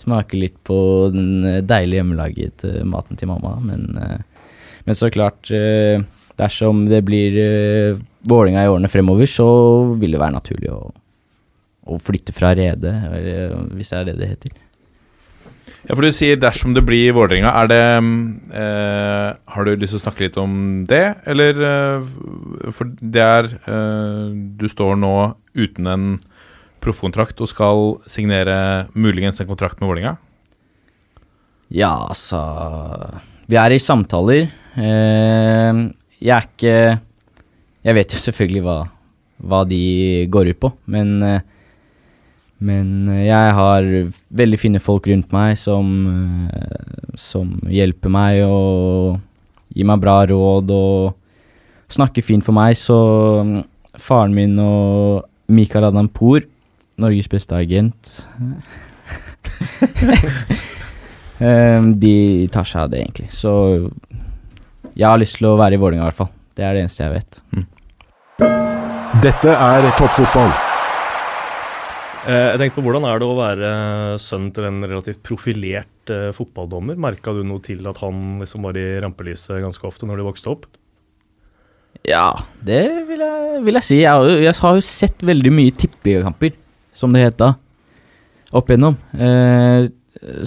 smake 0.02 0.40
litt 0.40 0.57
på 0.66 0.79
den 1.14 1.44
deilige 1.68 2.00
hjemmelaget 2.00 2.64
eh, 2.66 2.83
maten 2.88 3.20
til 3.20 3.31
mamma. 3.31 3.55
Men, 3.62 3.87
eh, 4.02 4.50
men 4.88 4.98
så 4.98 5.12
klart, 5.14 5.46
eh, 5.55 6.02
dersom 6.40 6.85
det 6.90 7.03
blir 7.07 7.40
uh, 7.40 8.05
Vålinga 8.27 8.64
i 8.64 8.70
årene 8.70 8.90
fremover, 8.90 9.29
så 9.31 9.46
vil 10.01 10.16
det 10.16 10.20
være 10.22 10.37
naturlig 10.37 10.70
å, 10.75 10.81
å 11.87 11.99
flytte 12.03 12.35
fra 12.35 12.53
Rede, 12.59 12.92
eller, 13.07 13.59
hvis 13.77 13.92
det 13.92 14.01
er 14.01 14.09
det 14.11 14.16
det 14.20 14.31
heter. 14.35 14.57
Ja, 15.87 15.94
for 15.94 16.03
du 16.03 16.11
sier 16.14 16.38
dersom 16.40 16.75
det 16.75 16.83
blir 16.87 17.14
Vålerenga, 17.14 17.53
er 17.62 17.68
det 17.70 17.83
eh, 18.59 19.29
Har 19.55 19.66
du 19.66 19.77
lyst 19.79 19.94
til 19.94 20.01
å 20.01 20.03
snakke 20.03 20.25
litt 20.25 20.38
om 20.40 20.57
det, 20.88 21.05
eller 21.31 21.61
eh, 21.68 22.09
For 22.75 22.90
det 22.99 23.22
er 23.22 23.51
eh, 23.55 24.33
Du 24.59 24.66
står 24.70 24.99
nå 24.99 25.14
uten 25.55 25.90
en 25.90 26.09
proffkontrakt 26.83 27.38
og 27.42 27.51
skal 27.51 27.85
signere 28.11 28.87
muligens 28.94 29.40
en 29.42 29.49
kontrakt 29.49 29.81
med 29.81 29.88
Vålerenga. 29.90 30.16
Ja, 31.75 31.94
altså 32.11 32.42
Vi 33.51 33.59
er 33.59 33.75
i 33.75 33.81
samtaler. 33.83 34.51
Eh, 36.20 36.26
jeg 36.26 36.37
er 36.37 36.42
ikke 36.46 37.00
Jeg 37.85 37.94
vet 37.94 38.12
jo 38.12 38.18
selvfølgelig 38.18 38.62
hva, 38.62 38.88
hva 39.38 39.64
de 39.68 40.26
går 40.31 40.48
ut 40.50 40.61
på, 40.61 40.72
men 40.87 41.22
eh, 41.22 41.40
Men 42.59 43.11
jeg 43.12 43.52
har 43.52 43.83
veldig 44.33 44.59
fine 44.59 44.81
folk 44.81 45.07
rundt 45.07 45.31
meg 45.31 45.59
som, 45.59 46.48
eh, 46.48 47.12
som 47.14 47.61
hjelper 47.68 48.09
meg 48.09 48.44
og 48.46 49.20
gir 49.76 49.85
meg 49.85 50.00
bra 50.00 50.24
råd 50.24 50.70
og 50.72 51.12
snakker 51.92 52.24
fint 52.24 52.42
for 52.42 52.57
meg, 52.57 52.72
så 52.81 52.96
faren 54.00 54.33
min 54.33 54.57
og 54.59 55.29
Mikael 55.52 55.85
Adampour, 55.85 56.48
Norges 56.96 57.29
beste 57.29 57.52
agent 57.55 58.24
Ehm, 61.38 61.92
de 62.00 62.48
tar 62.52 62.64
seg 62.64 62.87
av 62.87 62.92
det, 62.92 63.02
egentlig. 63.05 63.29
Så 63.35 63.52
jeg 64.97 65.09
har 65.09 65.19
lyst 65.21 65.39
til 65.41 65.49
å 65.51 65.57
være 65.61 65.77
i 65.77 65.81
Vålerenga, 65.81 66.07
i 66.07 66.11
hvert 66.11 66.21
fall. 66.23 66.31
Det 66.57 66.65
er 66.65 66.77
det 66.77 66.85
eneste 66.87 67.05
jeg 67.05 67.13
vet. 67.19 67.41
Dette 69.23 69.53
er 69.57 69.91
toppfotball. 69.99 70.51
Eh, 72.27 72.49
Jeg 72.53 72.59
tenkte 72.59 72.81
på 72.81 72.85
Hvordan 72.89 73.05
er 73.07 73.21
det 73.23 73.27
å 73.29 73.37
være 73.39 73.69
sønn 74.19 74.49
til 74.57 74.67
en 74.67 74.81
relativt 74.83 75.21
profilert 75.27 76.11
eh, 76.13 76.33
fotballdommer? 76.35 76.99
Merka 76.99 77.35
du 77.37 77.45
noe 77.47 77.63
til 77.65 77.85
at 77.87 78.01
han 78.03 78.41
liksom 78.43 78.67
var 78.67 78.79
i 78.81 78.87
rampelyset 79.05 79.61
ganske 79.63 79.87
ofte 79.87 80.09
når 80.09 80.21
du 80.21 80.27
vokste 80.27 80.51
opp? 80.53 80.67
Ja, 82.07 82.33
det 82.67 82.83
vil 83.09 83.23
jeg, 83.23 83.61
vil 83.67 83.79
jeg 83.79 83.87
si. 83.87 84.01
Jeg 84.03 84.11
har, 84.13 84.27
jo, 84.27 84.41
jeg 84.43 84.59
har 84.59 84.75
jo 84.77 84.85
sett 84.85 85.23
veldig 85.27 85.53
mye 85.55 85.73
tippeligakamper, 85.81 86.53
som 86.97 87.15
det 87.15 87.23
het 87.25 87.39
da, 87.41 87.53
opp 88.57 88.69
igjennom. 88.71 88.99
Eh, 89.17 89.87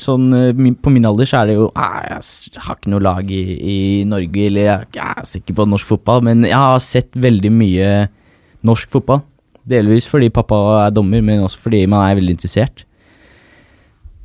sånn, 0.02 0.26
eh, 0.36 0.74
på 0.84 0.92
min 0.94 1.06
alder 1.08 1.28
så 1.30 1.42
er 1.42 1.50
det 1.50 1.56
jo 1.58 1.68
ah, 1.76 2.02
Jeg 2.10 2.62
har 2.66 2.76
ikke 2.78 2.92
noe 2.94 3.04
lag 3.06 3.30
i, 3.32 3.42
i 3.60 3.78
Norge, 4.10 4.46
eller 4.50 4.62
jeg, 4.66 4.74
er 4.76 4.86
ikke- 4.90 5.08
er 5.20 5.30
sikker 5.34 5.58
på 5.60 5.68
norsk 5.72 5.88
fotball, 5.94 6.24
men 6.28 6.44
jeg 6.44 6.58
har 6.58 6.80
sett 6.84 7.12
veldig 7.16 7.52
mye 7.52 7.90
norsk 8.68 8.90
fotball. 8.92 9.22
Delvis 9.70 10.08
fordi 10.10 10.30
pappa 10.34 10.58
er 10.88 10.92
dommer, 10.96 11.22
men 11.22 11.44
også 11.46 11.58
fordi 11.68 11.84
man 11.88 12.04
er 12.10 12.18
veldig 12.20 12.36
interessert. 12.36 12.84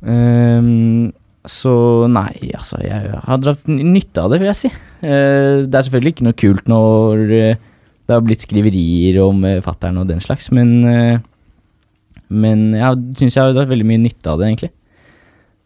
Um, 0.05 1.11
så 1.45 1.71
nei, 2.09 2.33
altså, 2.57 2.79
jeg 2.83 3.13
har 3.25 3.37
dratt 3.41 3.67
nytte 3.69 4.21
av 4.23 4.31
det, 4.33 4.39
vil 4.41 4.49
jeg 4.51 4.59
si. 4.63 4.71
Uh, 5.05 5.63
det 5.69 5.77
er 5.77 5.85
selvfølgelig 5.87 6.15
ikke 6.15 6.25
noe 6.27 6.37
kult 6.41 6.69
når 6.71 7.23
uh, 7.29 7.63
det 8.05 8.13
har 8.13 8.23
blitt 8.25 8.45
skriverier 8.45 9.19
om 9.23 9.43
uh, 9.45 9.59
fattern 9.65 10.01
og 10.01 10.09
den 10.09 10.21
slags, 10.23 10.51
men 10.53 10.75
uh, 10.85 11.15
Men 12.27 12.71
jeg 12.73 12.97
syns 13.19 13.35
jeg 13.37 13.43
har 13.45 13.51
dratt 13.53 13.69
veldig 13.69 13.85
mye 13.85 14.01
nytte 14.01 14.31
av 14.31 14.39
det, 14.41 14.47
egentlig. 14.49 14.71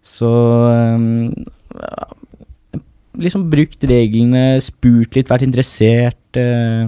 Så 0.06 0.30
um, 0.30 1.32
Liksom 3.20 3.50
brukt 3.52 3.84
reglene, 3.90 4.60
spurt 4.64 5.18
litt, 5.18 5.28
vært 5.28 5.44
interessert. 5.44 6.22
Uh, 6.38 6.88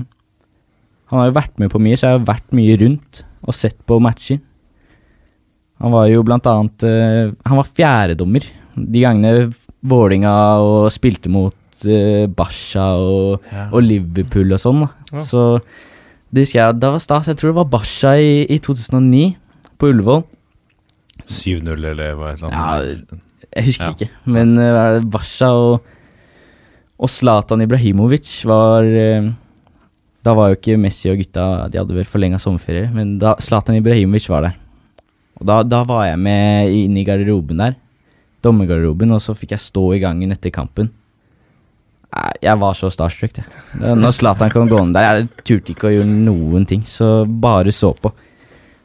han 1.12 1.20
har 1.20 1.28
jo 1.28 1.36
vært 1.36 1.58
med 1.60 1.72
på 1.74 1.82
mye, 1.84 1.98
så 2.00 2.08
jeg 2.08 2.20
har 2.20 2.28
vært 2.30 2.54
mye 2.56 2.78
rundt 2.80 3.24
og 3.44 3.58
sett 3.58 3.76
på 3.90 3.98
matcher. 4.00 4.40
Han 5.82 5.92
var 5.92 6.06
jo 6.12 6.22
blant 6.24 6.46
annet 6.46 6.84
uh, 6.86 7.32
Han 7.50 7.58
var 7.58 7.70
fjerdedommer 7.74 8.46
de 8.78 9.02
gangene 9.02 9.48
Vålinga 9.82 10.32
og 10.62 10.92
spilte 10.94 11.28
mot 11.34 11.58
uh, 11.90 12.28
Basha 12.38 12.92
og, 13.02 13.48
Ja. 13.52 13.66
og 13.74 13.82
Liverpool 13.84 14.54
og 14.56 14.62
sånn. 14.62 14.86
da. 14.86 14.92
Ja. 15.18 15.24
Så 15.26 15.46
det 16.32 16.46
husker 16.46 16.62
jeg, 16.62 16.78
da 16.80 16.94
var 16.94 17.02
stas. 17.04 17.28
Jeg 17.28 17.42
tror 17.42 17.52
det 17.52 17.58
var 17.60 17.72
Basha 17.74 18.14
i, 18.22 18.46
i 18.48 18.60
2009, 18.64 19.34
på 19.82 19.90
Ullevål. 19.92 20.22
7-0 21.32 21.72
eller 21.92 22.14
hva 22.20 22.32
et 22.34 22.42
eller 22.42 22.52
annet? 22.52 23.16
Ja, 23.16 23.48
jeg 23.56 23.66
husker 23.72 23.90
Ja. 23.90 23.96
ikke. 23.96 24.10
Men 24.32 24.54
uh, 24.60 25.00
Basha 25.12 25.50
og, 25.52 25.82
og 27.02 27.10
Zlatan 27.12 27.64
Ibrahimovic 27.66 28.30
var 28.48 28.86
uh, 28.86 29.32
Da 30.24 30.34
var 30.38 30.52
jo 30.52 30.60
ikke 30.60 30.78
Messi 30.80 31.10
og 31.12 31.18
gutta 31.20 31.46
De 31.74 31.80
hadde 31.82 31.96
vel 31.98 32.06
forlenga 32.08 32.38
sommerferie, 32.40 32.92
men 32.94 33.18
da 33.20 33.34
Zlatan 33.42 33.80
Ibrahimovic 33.80 34.28
var 34.30 34.46
der. 34.50 34.58
Og 35.42 35.48
da, 35.50 35.62
da 35.66 35.82
var 35.90 36.06
jeg 36.12 36.20
med 36.22 36.70
inn 36.78 36.98
i 37.02 37.04
garderoben 37.08 37.58
der, 37.64 37.74
dommergarderoben, 38.46 39.12
og 39.16 39.22
så 39.26 39.34
fikk 39.38 39.56
jeg 39.56 39.64
stå 39.64 39.88
i 39.98 40.02
gangen 40.04 40.32
etter 40.36 40.54
kampen. 40.54 40.92
Jeg 42.44 42.60
var 42.60 42.76
så 42.76 42.90
starstruck, 42.92 43.38
jeg. 43.40 43.46
Når 43.80 44.12
Zlatan 44.18 44.52
kom 44.52 44.68
gående 44.70 45.00
der, 45.00 45.22
jeg 45.24 45.30
turte 45.48 45.72
ikke 45.74 45.88
å 45.88 45.94
gjøre 45.96 46.10
noen 46.12 46.66
ting, 46.70 46.82
så 46.86 47.24
bare 47.26 47.72
så 47.74 47.94
på. 47.98 48.12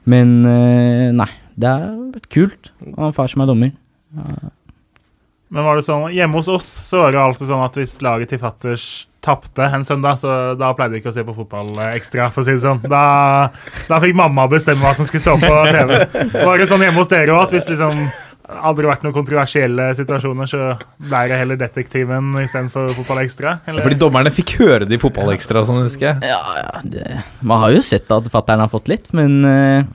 Men 0.09 0.33
eh, 0.47 1.09
nei, 1.17 1.27
det 1.57 1.73
er 1.73 2.31
kult 2.33 2.71
å 2.85 2.95
ha 3.01 3.11
en 3.11 3.17
far 3.17 3.33
som 3.33 3.43
er 3.45 3.51
dommer. 3.51 3.75
Men 5.49 5.63
var 5.63 5.79
det 5.79 5.87
sånn, 5.87 6.09
hjemme 6.15 6.41
hos 6.41 6.49
oss 6.51 6.67
så 6.89 7.05
var 7.05 7.15
det 7.15 7.23
alltid 7.23 7.51
sånn 7.51 7.63
at 7.65 7.77
hvis 7.79 8.01
laget 8.05 8.33
til 8.35 8.41
fatters 8.43 8.87
tapte 9.27 9.67
en 9.75 9.85
søndag, 9.87 10.21
så 10.23 10.55
da 10.59 10.71
pleide 10.77 10.95
vi 10.95 11.01
ikke 11.03 11.11
å 11.11 11.17
se 11.17 11.25
på 11.27 11.35
fotball 11.35 11.71
eh, 11.75 11.97
ekstra, 11.99 12.29
for 12.35 12.45
å 12.45 12.47
si 12.47 12.55
det 12.55 12.63
sånn. 12.63 12.79
Da, 12.87 13.03
da 13.89 13.99
fikk 14.03 14.15
mamma 14.19 14.47
bestemme 14.51 14.85
hva 14.85 14.93
som 14.95 15.09
skulle 15.09 15.25
stå 15.25 15.35
på 15.43 15.51
TV. 15.75 15.97
Var 16.37 16.63
det 16.63 16.69
sånn 16.71 16.85
hjemme 16.87 17.03
hos 17.03 17.11
dere 17.11 17.35
òg, 17.35 17.49
at 17.49 17.57
hvis 17.57 17.67
liksom 17.73 18.07
hadde 18.47 18.87
vært 18.87 19.03
noen 19.03 19.17
kontroversielle 19.17 19.89
situasjoner, 19.99 20.51
så 20.51 20.69
ble 21.03 21.23
det 21.33 21.41
heller 21.41 21.59
Detektiven 21.59 22.31
istedenfor 22.45 22.93
Fotball 23.01 23.25
Ekstra? 23.25 23.57
Eller? 23.67 23.83
Fordi 23.83 23.99
dommerne 23.99 24.31
fikk 24.35 24.55
høre 24.61 24.87
det 24.87 24.99
i 24.99 25.03
Fotball 25.03 25.35
Ekstra, 25.35 25.65
sånn 25.67 25.83
husker 25.83 26.13
jeg. 26.13 26.31
Ja, 26.31 26.43
ja, 26.61 26.83
det, 26.87 27.07
man 27.43 27.65
har 27.65 27.75
jo 27.75 27.83
sett 27.83 28.13
at 28.15 28.31
fattern 28.31 28.63
har 28.63 28.71
fått 28.71 28.91
litt, 28.93 29.11
men 29.17 29.41
eh, 29.51 29.89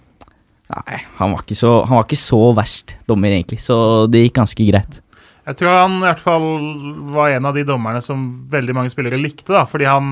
Nei, 0.71 0.99
han 1.17 1.33
var, 1.33 1.41
ikke 1.43 1.57
så, 1.59 1.71
han 1.83 1.97
var 1.99 2.05
ikke 2.07 2.19
så 2.21 2.41
verst 2.55 2.93
dommer, 3.09 3.33
egentlig, 3.35 3.59
så 3.59 3.75
det 4.11 4.21
gikk 4.25 4.37
ganske 4.39 4.67
greit. 4.69 5.01
Jeg 5.49 5.57
tror 5.59 5.73
han 5.73 5.97
i 5.97 6.05
hvert 6.05 6.21
fall 6.21 6.45
var 7.11 7.33
en 7.33 7.47
av 7.49 7.57
de 7.57 7.63
dommerne 7.67 7.99
som 8.05 8.23
veldig 8.51 8.75
mange 8.77 8.91
spillere 8.93 9.19
likte, 9.19 9.51
da, 9.51 9.65
fordi 9.67 9.87
han 9.89 10.11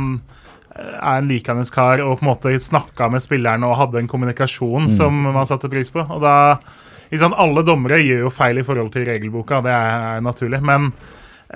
eh, 0.76 0.98
er 0.98 1.22
en 1.22 1.30
likende 1.30 1.63
kar 1.72 2.02
og 2.04 2.17
på 2.19 2.26
en 2.26 2.32
måte 2.32 2.54
snakka 2.65 3.08
med 3.13 3.24
spillerne 3.24 3.69
og 3.69 3.78
hadde 3.80 4.02
en 4.02 4.10
kommunikasjon 4.12 4.89
Mm. 4.89 4.91
som 4.98 5.22
man 5.30 5.45
satte 5.48 5.69
pris 5.72 5.93
på. 5.93 6.02
Og 6.04 6.19
da 6.26 6.58
liksom, 7.12 7.34
Alle 7.38 7.63
dommere 7.63 8.02
gjør 8.04 8.26
jo 8.26 8.30
feil 8.34 8.58
i 8.60 8.65
forhold 8.65 8.91
til 8.91 9.06
regelboka, 9.08 9.62
det 9.63 9.72
er 9.72 10.19
naturlig. 10.26 10.60
Men 10.65 10.91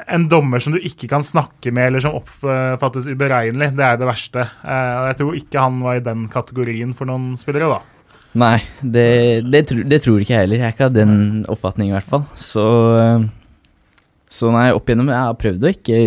en 0.07 0.27
dommer 0.29 0.59
som 0.63 0.73
du 0.73 0.79
ikke 0.79 1.09
kan 1.09 1.21
snakke 1.25 1.71
med, 1.73 1.87
eller 1.91 1.99
som 2.01 2.15
oppfattes 2.17 3.05
uberegnelig, 3.09 3.75
det 3.77 3.83
er 3.85 3.97
det 4.01 4.07
verste. 4.09 4.47
Eh, 4.63 5.09
Jeg 5.11 5.17
tror 5.19 5.35
ikke 5.37 5.59
han 5.65 5.81
var 5.81 5.95
i 5.99 6.05
den 6.05 6.27
kategorien 6.33 6.93
for 6.97 7.05
noen 7.09 7.33
spillere, 7.37 7.69
da. 7.75 7.81
Nei, 8.33 8.57
det, 8.81 9.07
det, 9.53 9.65
tro- 9.69 9.85
det 9.85 10.01
tror 10.01 10.23
ikke 10.23 10.33
jeg 10.33 10.45
heller. 10.47 10.61
Jeg 10.63 10.69
er 10.71 10.75
ikke 10.75 10.87
av 10.89 10.95
den 10.95 11.15
oppfatningen, 11.53 11.93
i 11.93 11.97
hvert 11.99 12.09
fall. 12.09 12.23
Så, 12.39 12.63
eh, 12.97 13.25
så 14.33 14.49
nei, 14.49 14.63
opp 14.73 14.87
igjennom 14.89 15.11
Jeg 15.13 15.19
har 15.27 15.35
prøvd 15.37 15.67
å 15.67 15.69
ikke 15.75 15.97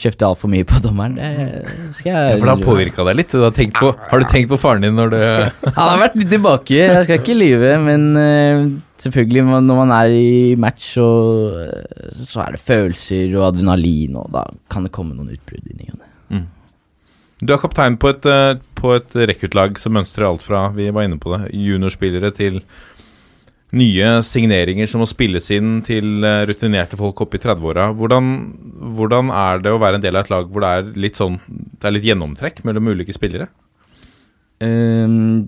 kjøpte 0.00 0.24
altfor 0.30 0.48
mye 0.54 0.64
på 0.70 0.78
dommeren. 0.80 1.18
Det 1.20 1.90
skal 1.98 2.08
jeg 2.14 2.30
Ja, 2.30 2.38
for 2.38 2.48
det 2.48 2.54
har 2.54 2.64
påvirka 2.64 3.04
deg 3.10 3.18
litt. 3.20 3.34
Du 3.36 3.44
har, 3.44 3.52
på, 3.52 3.90
har 4.08 4.24
du 4.24 4.28
tenkt 4.32 4.48
på 4.54 4.60
faren 4.62 4.86
din 4.86 4.96
når 4.96 5.12
du 5.12 5.18
Han 5.76 5.82
har 5.90 6.00
vært 6.06 6.16
litt 6.22 6.32
tilbake, 6.32 6.80
jeg 6.80 7.04
skal 7.04 7.20
ikke 7.20 7.36
lyve, 7.36 7.74
men 7.84 8.08
eh, 8.22 8.64
selvfølgelig 9.04 9.44
når 9.68 9.80
man 9.82 9.92
er 10.00 10.16
i 10.16 10.32
match, 10.56 10.94
så, 10.96 11.10
eh, 11.66 12.10
så 12.24 12.46
er 12.46 12.56
det 12.56 12.64
følelser 12.64 13.36
og 13.36 13.50
adrenalin, 13.52 14.16
og 14.22 14.32
da 14.32 14.46
kan 14.72 14.88
det 14.88 14.94
komme 14.96 15.12
noen 15.12 15.36
utbrudd 15.36 15.68
i 15.68 15.76
det. 15.76 16.05
Du 17.46 17.52
er 17.54 17.62
kaptein 17.62 17.94
på 18.00 18.10
et, 18.10 18.26
eh, 18.26 18.58
på 18.74 18.96
et 18.96 19.16
rekruttlag 19.30 19.78
som 19.78 19.94
mønstrer 19.94 20.26
alt 20.26 20.42
fra 20.42 20.66
vi 20.74 20.88
var 20.90 21.06
inne 21.06 21.18
på 21.20 21.30
det, 21.34 21.52
juniorspillere 21.54 22.32
til 22.34 22.60
nye 23.76 24.08
signeringer 24.24 24.88
som 24.90 25.02
må 25.02 25.06
spilles 25.10 25.50
inn 25.54 25.80
til 25.86 26.24
eh, 26.26 26.42
rutinerte 26.48 26.98
folk 26.98 27.20
oppe 27.22 27.38
i 27.38 27.42
30-åra. 27.42 27.90
Hvordan, 27.98 28.32
hvordan 28.96 29.30
er 29.30 29.62
det 29.62 29.74
å 29.74 29.80
være 29.82 30.00
en 30.00 30.06
del 30.06 30.18
av 30.18 30.26
et 30.26 30.32
lag 30.32 30.50
hvor 30.50 30.64
det 30.64 30.72
er 30.72 30.90
litt 31.06 31.18
sånn 31.18 31.38
Det 31.46 31.86
er 31.86 31.94
litt 31.94 32.08
gjennomtrekk 32.08 32.64
mellom 32.66 32.90
ulike 32.94 33.14
spillere? 33.14 33.50
Um, 34.62 35.46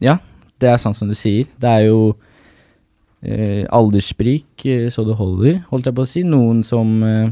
ja, 0.00 0.16
det 0.58 0.72
er 0.72 0.80
sånn 0.80 0.96
som 0.96 1.10
du 1.10 1.14
sier. 1.18 1.46
Det 1.60 1.70
er 1.70 1.86
jo 1.90 2.00
uh, 2.14 3.64
alderssprik 3.78 4.64
så 4.90 5.04
det 5.06 5.18
holder, 5.18 5.60
holdt 5.68 5.90
jeg 5.90 5.98
på 5.98 6.06
å 6.06 6.08
si. 6.08 6.24
Noen 6.26 6.64
som, 6.66 6.94
uh, 7.04 7.28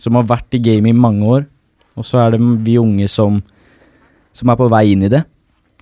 som 0.00 0.16
har 0.18 0.30
vært 0.32 0.56
i 0.56 0.62
gamet 0.64 0.94
i 0.94 1.02
mange 1.04 1.28
år, 1.28 1.50
og 1.94 2.06
så 2.06 2.24
er 2.24 2.34
det 2.34 2.42
vi 2.66 2.78
unge 2.80 3.08
som, 3.10 3.38
som 4.34 4.50
er 4.50 4.58
på 4.58 4.68
vei 4.72 4.86
inn 4.92 5.06
i 5.06 5.12
det. 5.12 5.22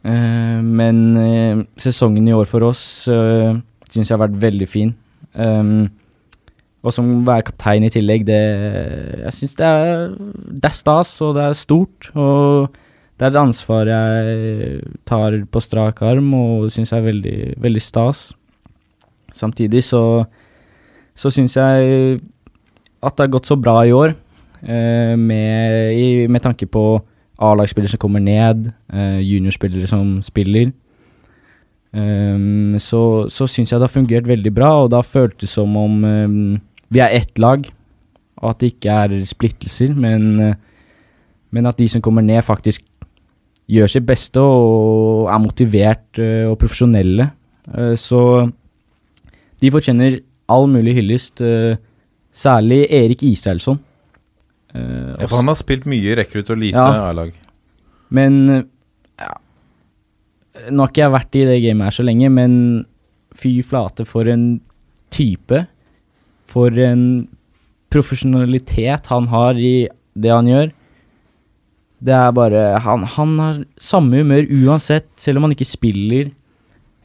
Uh, 0.02 0.60
men 0.62 1.02
uh, 1.16 1.64
sesongen 1.78 2.26
i 2.28 2.34
år 2.34 2.48
for 2.50 2.66
oss 2.66 3.06
uh, 3.06 3.54
syns 3.88 4.10
jeg 4.10 4.16
har 4.16 4.24
vært 4.24 4.40
veldig 4.42 4.68
fin. 4.68 4.94
Um, 5.32 5.86
og 6.82 6.90
som 6.94 7.06
å 7.06 7.18
være 7.26 7.46
kaptein 7.52 7.86
i 7.86 7.92
tillegg, 7.94 8.24
det 8.26 8.40
Jeg 9.22 9.34
syns 9.36 9.52
det, 9.60 9.72
det 10.58 10.66
er 10.66 10.74
stas, 10.74 11.14
og 11.22 11.36
det 11.36 11.44
er 11.46 11.58
stort. 11.58 12.10
Og 12.18 12.72
det 13.16 13.28
er 13.28 13.30
et 13.30 13.38
ansvar 13.38 13.86
jeg 13.86 14.80
tar 15.06 15.36
på 15.46 15.62
strak 15.62 16.02
arm 16.02 16.32
og 16.34 16.70
syns 16.74 16.90
er 16.90 17.04
veldig, 17.06 17.36
veldig 17.62 17.82
stas. 17.82 18.32
Samtidig 19.32 19.84
så, 19.86 20.24
så 21.14 21.30
syns 21.30 21.54
jeg 21.56 22.18
at 23.02 23.14
det 23.14 23.24
har 23.24 23.34
gått 23.36 23.46
så 23.50 23.56
bra 23.58 23.76
i 23.86 23.94
år, 23.94 24.10
eh, 24.10 24.16
med, 24.62 25.92
i, 25.98 26.26
med 26.30 26.42
tanke 26.44 26.68
på 26.70 27.00
A-lagsspillere 27.42 27.90
som 27.90 28.00
kommer 28.02 28.22
ned, 28.22 28.70
eh, 28.92 29.20
juniorspillere 29.20 29.86
som 29.90 30.20
spiller. 30.22 30.72
Um, 31.92 32.78
så 32.80 33.28
så 33.28 33.46
syns 33.46 33.72
jeg 33.72 33.80
det 33.80 33.84
har 33.84 33.92
fungert 33.92 34.28
veldig 34.28 34.54
bra, 34.54 34.70
og 34.82 34.90
det 34.90 34.96
har 34.96 35.02
føltes 35.02 35.50
som 35.50 35.76
om 35.76 36.04
um, 36.04 36.60
vi 36.88 36.98
er 36.98 37.12
ett 37.18 37.38
lag, 37.38 37.66
og 38.36 38.50
at 38.50 38.60
det 38.60 38.72
ikke 38.72 38.90
er 38.90 39.24
splittelser, 39.28 39.92
men, 39.94 40.40
eh, 40.40 40.54
men 41.50 41.66
at 41.66 41.78
de 41.78 41.88
som 41.88 42.02
kommer 42.02 42.22
ned, 42.22 42.42
faktisk 42.42 42.84
gjør 43.68 43.86
sitt 43.86 44.06
beste 44.06 44.40
og 44.40 45.28
er 45.32 45.38
motivert 45.38 46.18
uh, 46.18 46.50
og 46.50 46.58
profesjonelle. 46.58 47.30
Uh, 47.68 47.94
så 47.96 48.50
de 49.60 49.70
fortjener 49.70 50.20
all 50.48 50.66
mulig 50.68 50.94
hyllest, 50.94 51.40
uh, 51.40 51.76
særlig 52.32 52.86
Erik 52.90 53.22
Israelsson. 53.22 53.78
Eh, 54.74 55.14
Ja, 55.20 55.26
for 55.28 55.36
han 55.42 55.48
har 55.52 55.58
spilt 55.60 55.84
mye 55.86 56.14
rekrutt 56.16 56.50
og 56.50 56.58
lite 56.58 56.76
Ja. 56.80 57.08
A-lag. 57.10 57.32
men 58.10 58.68
ja. 59.18 59.34
Nå 60.70 60.82
har 60.84 60.88
ikke 60.92 61.02
jeg 61.02 61.12
vært 61.12 61.36
i 61.40 61.44
det 61.48 61.62
gamet 61.62 61.84
her 61.84 61.90
så 61.96 62.04
lenge, 62.04 62.30
men 62.30 62.86
fy 63.34 63.62
flate 63.62 64.04
for 64.06 64.28
en 64.28 64.60
type. 65.10 65.66
For 66.46 66.68
en 66.70 67.28
profesjonalitet 67.90 69.06
han 69.12 69.26
har 69.32 69.54
i 69.60 69.88
det 70.18 70.30
han 70.32 70.46
gjør. 70.46 70.72
Det 72.02 72.12
er 72.12 72.32
bare 72.34 72.80
Han, 72.82 73.02
han 73.04 73.38
har 73.38 73.64
samme 73.78 74.18
humør 74.22 74.46
uansett, 74.50 75.06
selv 75.16 75.38
om 75.38 75.44
han 75.46 75.52
ikke 75.54 75.68
spiller 75.68 76.32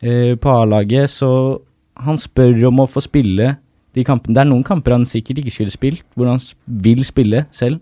eh, 0.02 0.36
på 0.36 0.50
A-laget, 0.50 1.10
så 1.10 1.62
han 1.98 2.18
spør 2.18 2.68
om 2.68 2.80
å 2.84 2.88
få 2.90 3.02
spille 3.02 3.58
de 3.98 4.06
kampene. 4.08 4.36
Det 4.38 4.44
er 4.44 4.50
noen 4.50 4.66
kamper 4.68 4.96
han 4.96 5.08
sikkert 5.10 5.42
ikke 5.42 5.54
skulle 5.54 5.74
spilt, 5.74 6.04
hvor 6.16 6.30
han 6.30 6.42
vil 6.86 7.04
spille 7.08 7.46
selv. 7.56 7.82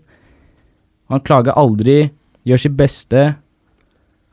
Han 1.12 1.22
klager 1.22 1.56
aldri, 1.58 2.06
gjør 2.46 2.62
sitt 2.64 2.76
beste. 2.78 3.26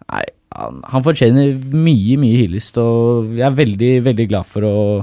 Nei, 0.10 0.24
han, 0.58 0.84
han 0.90 1.06
fortjener 1.06 1.58
mye, 1.74 2.18
mye 2.22 2.44
hyllest, 2.44 2.78
og 2.82 3.34
jeg 3.38 3.46
er 3.48 3.58
veldig, 3.58 3.92
veldig 4.10 4.30
glad 4.30 4.50
for 4.50 4.68
å 4.68 4.76
ha 4.78 5.02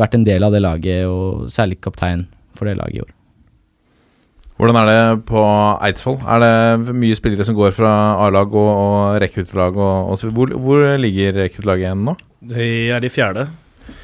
vært 0.00 0.16
en 0.16 0.26
del 0.26 0.46
av 0.46 0.54
det 0.54 0.62
laget, 0.62 1.06
og 1.10 1.48
særlig 1.52 1.80
kaptein 1.82 2.28
for 2.58 2.70
det 2.70 2.78
laget 2.78 3.00
i 3.00 3.02
år. 3.04 3.16
Hvordan 4.60 4.76
er 4.76 4.88
det 4.90 5.22
på 5.24 5.40
Eidsvoll? 5.86 6.18
Er 6.28 6.42
det 6.42 6.94
mye 7.00 7.16
spillere 7.16 7.46
som 7.48 7.56
går 7.56 7.72
fra 7.72 7.90
A-lag 8.26 8.52
og, 8.52 8.68
og 8.68 9.14
rekruttlag? 9.22 9.72
Hvor, 9.72 10.52
hvor 10.60 10.84
ligger 11.00 11.38
rekruttlaget 11.46 11.86
igjen 11.86 12.02
nå? 12.04 12.14
De 12.44 12.66
er 12.92 13.06
i 13.06 13.12
fjerde. 13.12 13.46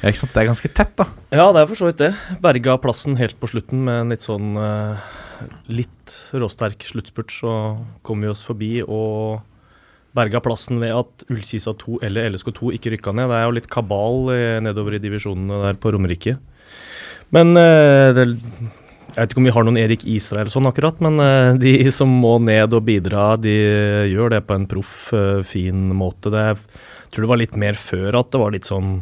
Ja, 0.01 0.11
ikke 0.11 0.21
sant? 0.21 0.33
Det 0.35 0.41
er 0.43 0.49
ganske 0.51 0.71
tett, 0.79 0.95
da. 0.99 1.07
Ja, 1.33 1.47
det 1.55 1.61
er 1.61 1.69
for 1.69 1.79
så 1.79 1.89
vidt 1.89 2.01
det. 2.01 2.11
Berga 2.43 2.77
plassen 2.81 3.17
helt 3.19 3.37
på 3.41 3.49
slutten 3.51 3.85
med 3.87 4.03
en 4.03 4.13
litt 4.13 4.25
sånn 4.25 4.57
eh, 4.61 5.05
litt 5.71 6.17
råsterk 6.33 6.85
sluttspurt, 6.87 7.33
så 7.33 7.53
kom 8.07 8.23
vi 8.23 8.31
oss 8.31 8.45
forbi 8.47 8.71
og 8.83 9.43
berga 10.17 10.41
plassen 10.41 10.79
ved 10.81 10.95
at 10.95 11.27
Ullkisa 11.29 11.75
2 11.77 11.99
eller 12.07 12.31
LSK2 12.31 12.73
ikke 12.77 12.95
rykka 12.95 13.13
ned. 13.13 13.29
Det 13.29 13.37
er 13.37 13.45
jo 13.45 13.55
litt 13.59 13.69
kabal 13.71 14.31
eh, 14.33 14.57
nedover 14.65 14.97
i 14.97 15.03
divisjonene 15.03 15.61
der 15.67 15.79
på 15.81 15.93
Romerike. 15.93 16.37
Men 17.35 17.53
eh, 17.59 18.15
det, 18.15 18.27
jeg 19.17 19.19
vet 19.23 19.33
ikke 19.33 19.41
om 19.41 19.47
vi 19.49 19.53
har 19.55 19.65
noen 19.67 19.79
Erik 19.81 20.05
Israelsson 20.09 20.69
akkurat, 20.69 20.99
men 21.03 21.21
eh, 21.23 21.51
de 21.61 21.73
som 21.93 22.11
må 22.23 22.37
ned 22.43 22.75
og 22.77 22.85
bidra, 22.87 23.31
de 23.41 23.55
gjør 24.11 24.35
det 24.35 24.43
på 24.47 24.57
en 24.57 24.67
proff, 24.69 24.95
eh, 25.17 25.41
fin 25.47 25.87
måte. 25.97 26.31
Det, 26.33 26.45
jeg 26.53 27.13
tror 27.13 27.27
det 27.27 27.31
var 27.33 27.41
litt 27.43 27.57
mer 27.59 27.79
før 27.79 28.21
at 28.21 28.31
det 28.33 28.41
var 28.41 28.55
litt 28.55 28.69
sånn 28.69 28.99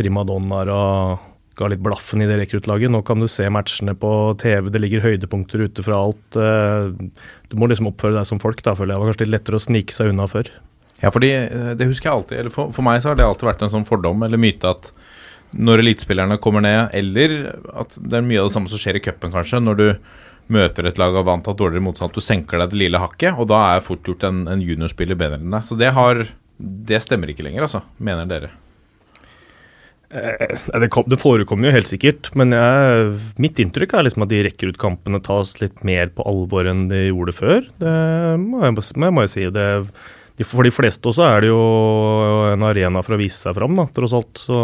primadonnaer 0.00 0.72
og 0.74 1.26
ga 1.60 1.68
litt 1.68 1.82
blaffen 1.84 2.24
i 2.24 2.28
det 2.28 2.38
rekruttlaget. 2.40 2.88
Nå 2.92 3.02
kan 3.04 3.20
du 3.20 3.28
se 3.28 3.44
matchene 3.52 3.92
på 4.00 4.10
TV, 4.40 4.70
det 4.72 4.80
ligger 4.80 5.04
høydepunkter 5.04 5.66
ute 5.68 5.84
fra 5.84 5.98
alt. 6.06 6.38
Eh, 6.40 6.88
Du 7.50 7.58
må 7.60 7.68
liksom 7.68 7.90
oppføre 7.90 8.16
deg 8.16 8.28
som 8.28 8.40
folk, 8.40 8.62
da, 8.64 8.72
føler 8.78 8.94
jeg. 8.94 8.96
Det 8.96 9.02
var 9.04 9.10
kanskje 9.12 9.26
litt 9.26 9.34
lettere 9.36 9.58
å 9.60 9.64
snike 9.66 9.92
seg 9.96 10.12
unna 10.14 10.28
før. 10.30 10.48
Ja, 11.02 11.10
fordi 11.12 11.30
eh, 11.34 11.72
det 11.76 11.88
husker 11.90 12.10
jeg 12.10 12.16
alltid 12.16 12.38
eller 12.42 12.54
for, 12.54 12.72
for 12.76 12.86
meg 12.86 13.00
så 13.02 13.10
har 13.12 13.18
det 13.18 13.24
alltid 13.26 13.48
vært 13.48 13.62
en 13.66 13.72
sånn 13.72 13.86
fordom 13.88 14.20
eller 14.26 14.40
myte 14.40 14.68
at 14.68 14.90
når 15.50 15.80
elitespillerne 15.82 16.36
kommer 16.38 16.62
ned, 16.62 16.92
eller 16.94 17.32
at 17.74 17.96
det 17.98 18.20
er 18.20 18.26
mye 18.26 18.38
av 18.38 18.50
det 18.50 18.54
samme 18.54 18.70
som 18.70 18.78
skjer 18.78 19.00
i 19.00 19.02
cupen, 19.02 19.32
kanskje, 19.34 19.58
når 19.64 19.78
du 19.80 19.86
møter 20.54 20.86
et 20.86 20.98
lag 21.00 21.16
av 21.18 21.26
antatt 21.32 21.58
dårligere 21.58 21.82
motstand, 21.82 22.12
at 22.12 22.20
du 22.20 22.22
senker 22.22 22.62
deg 22.62 22.70
det 22.70 22.78
lille 22.84 23.00
hakket, 23.02 23.34
og 23.34 23.48
da 23.50 23.58
er 23.72 23.82
fort 23.82 24.06
gjort 24.06 24.28
en, 24.28 24.44
en 24.50 24.62
juniorspiller 24.62 25.18
bedre 25.18 25.40
enn 25.40 25.50
deg. 25.56 25.66
Så 25.66 25.78
det 25.80 25.90
har 25.96 26.22
Det 26.60 26.98
stemmer 27.02 27.30
ikke 27.32 27.42
lenger, 27.46 27.64
altså, 27.66 27.80
mener 27.98 28.26
dere. 28.28 28.50
Eh, 30.10 30.56
Det, 30.80 30.88
kom, 30.90 31.04
det 31.06 31.18
forekommer 31.22 31.68
jo 31.70 31.74
helt 31.76 31.86
sikkert, 31.90 32.32
men 32.38 32.50
jeg, 32.56 33.12
mitt 33.38 33.60
inntrykk 33.62 33.94
er 33.94 34.06
liksom 34.08 34.24
at 34.26 34.32
de 34.32 34.40
rekker 34.46 34.72
ut 34.72 34.80
kampene 34.80 35.20
tas 35.22 35.52
litt 35.62 35.84
mer 35.86 36.10
på 36.14 36.26
alvor 36.26 36.66
enn 36.70 36.88
de 36.90 37.04
gjorde 37.12 37.34
før. 37.36 37.60
Det 37.78 37.94
må 38.42 38.64
jeg, 38.64 38.74
må- 39.14 39.22
jeg 39.26 39.32
si. 39.36 39.46
Det, 39.54 39.68
for 40.48 40.64
de 40.66 40.72
fleste 40.74 41.06
også 41.10 41.26
er 41.28 41.40
det 41.44 41.50
jo 41.52 41.60
en 42.54 42.62
arena 42.66 43.02
for 43.06 43.14
å 43.14 43.20
vise 43.20 43.38
seg 43.38 43.54
fram, 43.58 43.76
da, 43.78 43.86
tross 43.94 44.14
alt. 44.16 44.40
Så 44.40 44.58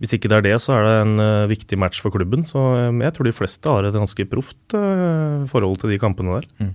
hvis 0.00 0.12
ikke 0.16 0.28
det 0.32 0.38
er 0.38 0.44
det, 0.48 0.56
så 0.62 0.74
er 0.76 0.82
det 0.86 0.96
en 1.02 1.14
eh, 1.20 1.46
viktig 1.52 1.78
match 1.80 2.00
for 2.04 2.12
klubben. 2.14 2.44
Så 2.48 2.60
eh, 2.78 2.90
jeg 3.04 3.12
tror 3.16 3.28
de 3.28 3.36
fleste 3.36 3.72
har 3.76 3.84
et 3.88 3.96
ganske 3.96 4.28
proft 4.30 4.76
forhold 5.52 5.80
til 5.82 5.92
de 5.92 6.00
kampene 6.00 6.40
der. 6.40 6.72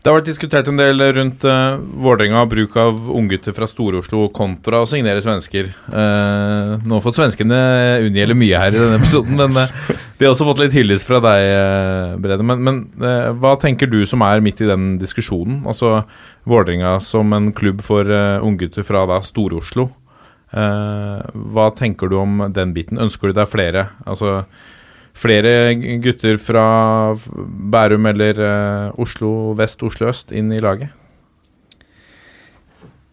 Det 0.00 0.08
har 0.08 0.16
vært 0.16 0.30
diskutert 0.30 0.68
en 0.70 0.78
del 0.80 1.02
rundt 1.12 1.42
uh, 1.44 1.76
Vålerenga 1.76 2.46
bruk 2.48 2.72
av 2.80 2.96
unggutter 3.12 3.52
fra 3.52 3.66
Stor-Oslo 3.68 4.30
kontra 4.32 4.78
å 4.80 4.86
signere 4.88 5.20
svensker. 5.20 5.68
Uh, 5.92 6.80
nå 6.80 6.94
har 6.94 7.02
fått 7.04 7.18
svenskene 7.18 7.58
unngjelde 8.06 8.38
mye 8.40 8.62
her 8.62 8.72
i 8.72 8.80
denne 8.80 8.96
episoden, 8.96 9.36
men 9.36 9.60
uh, 9.60 9.92
de 10.16 10.24
har 10.24 10.32
også 10.32 10.46
fått 10.48 10.62
litt 10.62 10.78
hyllest 10.78 11.04
fra 11.04 11.20
deg, 11.26 11.44
uh, 11.52 12.16
Brede. 12.16 12.48
Men, 12.48 12.64
men 12.64 12.80
uh, 13.04 13.28
hva 13.44 13.52
tenker 13.60 13.92
du 13.92 13.98
som 14.08 14.24
er 14.24 14.40
midt 14.40 14.64
i 14.64 14.70
den 14.72 14.94
diskusjonen? 15.02 15.60
Altså 15.68 16.06
Vålerenga 16.48 16.96
som 17.04 17.36
en 17.36 17.52
klubb 17.52 17.84
for 17.84 18.08
uh, 18.08 18.40
unggutter 18.40 18.86
fra 18.88 19.04
da 19.10 19.20
Stor-Oslo. 19.20 19.90
Hva 20.50 21.68
tenker 21.78 22.10
du 22.10 22.16
om 22.18 22.40
den 22.50 22.72
biten? 22.74 22.98
Ønsker 22.98 23.30
du 23.30 23.36
deg 23.36 23.46
flere? 23.52 23.84
Altså 24.02 24.40
flere 25.20 25.74
gutter 26.02 26.38
fra 26.40 26.64
Bærum 27.72 28.08
eller 28.10 28.40
uh, 28.40 29.00
Oslo 29.00 29.52
vest, 29.58 29.82
Oslo 29.86 30.10
øst 30.10 30.32
inn 30.36 30.52
i 30.54 30.62
laget? 30.62 30.92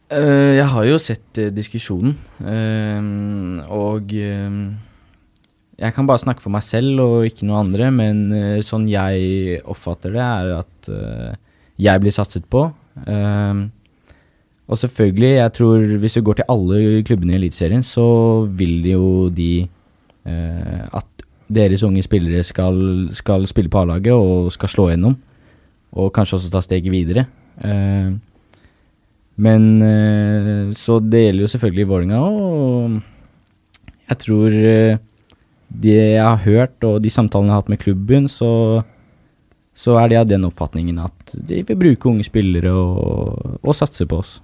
Uh, 0.08 0.56
jeg 0.56 0.68
har 0.72 0.88
jo 0.88 1.00
sett 1.04 1.42
uh, 1.42 1.50
diskusjonen, 1.52 2.16
og 3.68 4.14
jeg 5.78 5.94
kan 5.94 6.08
bare 6.10 6.24
snakke 6.24 6.42
for 6.42 6.54
meg 6.54 6.64
selv 6.66 7.04
og 7.04 7.28
ikke 7.28 7.46
noe 7.46 7.60
andre, 7.66 7.92
men 7.94 8.24
sånn 8.66 8.88
jeg 8.90 9.60
oppfatter 9.68 10.16
det, 10.16 10.24
er 10.24 10.54
at 10.64 10.90
jeg 11.78 12.02
blir 12.02 12.16
satset 12.16 12.48
på. 12.50 12.64
Og 14.68 14.80
selvfølgelig, 14.82 15.30
jeg 15.36 15.54
tror 15.54 15.86
hvis 16.02 16.18
du 16.18 16.24
går 16.26 16.40
til 16.40 16.50
alle 16.50 17.04
klubbene 17.06 17.36
i 17.36 17.38
Eliteserien, 17.38 17.86
så 17.86 18.08
vil 18.58 18.90
jo 18.90 19.04
de 19.30 19.68
at 20.26 21.17
deres 21.48 21.84
unge 21.88 22.04
spillere 22.04 22.44
skal, 22.44 22.78
skal 23.16 23.48
spille 23.48 23.72
på 23.72 23.82
A-laget 23.82 24.14
og 24.14 24.52
skal 24.52 24.72
slå 24.72 24.90
gjennom, 24.92 25.18
og 25.98 26.14
kanskje 26.16 26.40
også 26.40 26.52
ta 26.54 26.62
steget 26.64 26.92
videre. 26.92 27.28
Eh, 27.64 28.12
men 29.38 29.82
eh, 29.86 30.74
Så 30.74 31.00
det 31.00 31.28
gjelder 31.28 31.46
jo 31.46 31.52
selvfølgelig 31.54 31.88
Vålerenga 31.88 32.22
òg. 32.26 32.38
Og 32.42 33.88
jeg 34.10 34.20
tror 34.24 34.58
eh, 34.58 35.00
det 35.68 35.98
jeg 35.98 36.24
har 36.24 36.44
hørt, 36.46 36.84
og 36.88 37.02
de 37.04 37.12
samtalene 37.12 37.52
jeg 37.52 37.56
har 37.56 37.64
hatt 37.64 37.72
med 37.74 37.82
klubben, 37.82 38.28
så, 38.32 38.84
så 39.76 39.98
er 40.02 40.10
de 40.10 40.20
av 40.22 40.30
den 40.30 40.48
oppfatningen 40.48 41.00
at 41.04 41.36
de 41.36 41.62
vil 41.68 41.80
bruke 41.80 42.10
unge 42.10 42.26
spillere 42.26 42.72
og, 42.72 43.60
og 43.62 43.76
satse 43.76 44.08
på 44.08 44.22
oss. 44.24 44.38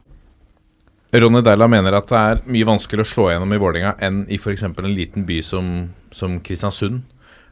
Ronny 1.13 1.43
Deila 1.45 1.67
mener 1.69 1.93
at 1.93 2.09
det 2.09 2.19
er 2.19 2.39
mye 2.49 2.65
vanskeligere 2.65 3.05
å 3.05 3.09
slå 3.11 3.25
gjennom 3.29 3.51
i 3.53 3.59
Vålerenga 3.61 3.91
enn 4.01 4.23
i 4.33 4.39
f.eks. 4.39 4.63
en 4.65 4.95
liten 4.97 5.27
by 5.27 5.41
som, 5.45 5.67
som 6.09 6.39
Kristiansund. 6.41 7.03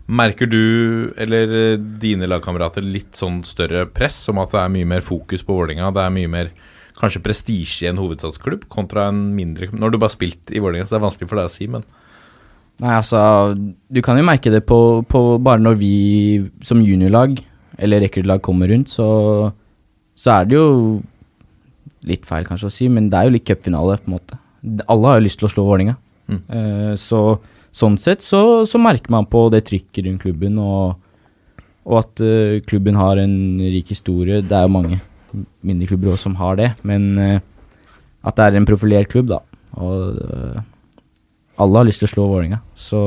Merker 0.09 0.49
du 0.49 1.13
eller 1.21 1.53
eh, 1.59 1.83
dine 2.01 2.25
lagkamerater 2.25 2.81
litt 2.81 3.19
sånn 3.19 3.43
større 3.45 3.85
press 3.85 4.17
om 4.33 4.41
at 4.41 4.55
det 4.55 4.63
er 4.63 4.73
mye 4.73 4.89
mer 4.89 5.05
fokus 5.05 5.45
på 5.45 5.53
Vålerenga? 5.53 5.91
Det 5.93 6.01
er 6.03 6.15
mye 6.15 6.31
mer 6.31 6.49
kanskje 6.97 7.21
prestisje 7.23 7.85
i 7.85 7.91
en 7.91 8.01
hovedstadsklubb 8.01 8.65
kontra 8.69 9.07
en 9.09 9.21
mindre 9.37 9.69
Nå 9.71 9.85
har 9.85 9.93
du 9.93 10.01
bare 10.01 10.13
spilt 10.13 10.51
i 10.51 10.61
Vålerenga, 10.61 10.89
så 10.89 10.95
det 10.95 10.99
er 10.99 11.05
vanskelig 11.05 11.29
for 11.29 11.41
deg 11.41 11.51
å 11.51 11.53
si, 11.53 11.69
men 11.71 11.85
Nei, 12.81 12.95
altså, 12.97 13.53
du 13.53 14.01
kan 14.01 14.17
jo 14.17 14.25
merke 14.25 14.49
det 14.49 14.63
på, 14.65 14.77
på 15.05 15.19
bare 15.43 15.61
når 15.61 15.75
vi 15.77 15.95
som 16.65 16.81
juniorlag 16.81 17.37
eller 17.77 18.01
rekruttlag 18.01 18.41
kommer 18.41 18.71
rundt, 18.73 18.89
så, 18.89 19.05
så 20.17 20.39
er 20.39 20.49
det 20.49 20.57
jo 20.57 20.69
litt 22.07 22.25
feil 22.27 22.47
kanskje 22.47 22.69
å 22.69 22.73
si, 22.73 22.87
men 22.91 23.09
det 23.11 23.19
er 23.19 23.27
jo 23.27 23.35
litt 23.35 23.47
cupfinale, 23.47 23.97
på 24.01 24.09
en 24.09 24.15
måte. 24.15 24.39
Alle 24.89 25.09
har 25.09 25.19
jo 25.19 25.25
lyst 25.25 25.41
til 25.41 25.49
å 25.49 25.51
slå 25.53 25.65
Vålerenga. 25.67 25.97
Mm. 26.31 26.41
Eh, 26.57 26.93
så 26.99 27.21
sånn 27.71 27.97
sett 28.01 28.25
så, 28.25 28.41
så 28.67 28.81
merker 28.81 29.13
man 29.13 29.29
på 29.31 29.45
det 29.53 29.63
trykket 29.69 30.05
rundt 30.07 30.25
klubben, 30.25 30.57
og, 30.59 30.97
og 31.87 32.01
at 32.01 32.23
uh, 32.23 32.57
klubben 32.67 32.97
har 32.99 33.21
en 33.21 33.35
rik 33.63 33.93
historie. 33.93 34.41
Det 34.43 34.57
er 34.57 34.67
jo 34.67 34.73
mange 34.75 34.99
mindre 35.63 35.87
klubber 35.87 36.11
også 36.11 36.27
som 36.27 36.35
har 36.41 36.59
det, 36.59 36.73
men 36.87 37.07
uh, 37.15 37.37
at 38.27 38.37
det 38.37 38.49
er 38.49 38.59
en 38.59 38.67
profilert 38.67 39.09
klubb, 39.11 39.31
da. 39.31 39.39
Og 39.79 40.19
alle 41.61 41.79
har 41.79 41.87
lyst 41.87 42.03
til 42.03 42.09
å 42.09 42.11
slå 42.11 42.27
Vålerenga, 42.27 42.59
så 42.75 42.99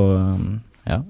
ja. 0.89 1.03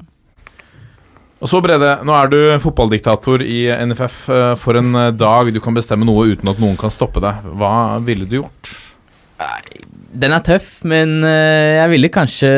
Og 1.42 1.50
så, 1.50 1.60
Brede, 1.64 1.90
nå 2.06 2.14
er 2.16 2.30
du 2.30 2.38
fotballdiktator 2.62 3.42
i 3.44 3.66
NFF 3.90 4.18
eh, 4.32 4.52
for 4.60 4.78
en 4.80 4.94
eh, 4.96 5.10
dag. 5.18 5.50
Du 5.52 5.60
kan 5.62 5.76
bestemme 5.76 6.06
noe 6.08 6.28
uten 6.30 6.50
at 6.52 6.60
noen 6.62 6.78
kan 6.80 6.92
stoppe 6.94 7.20
deg. 7.24 7.44
Hva 7.58 7.98
ville 8.06 8.28
du 8.28 8.38
gjort? 8.38 8.72
Den 10.14 10.32
er 10.32 10.44
tøff, 10.46 10.78
men 10.88 11.18
eh, 11.26 11.74
jeg 11.80 11.90
ville 11.96 12.12
kanskje 12.14 12.50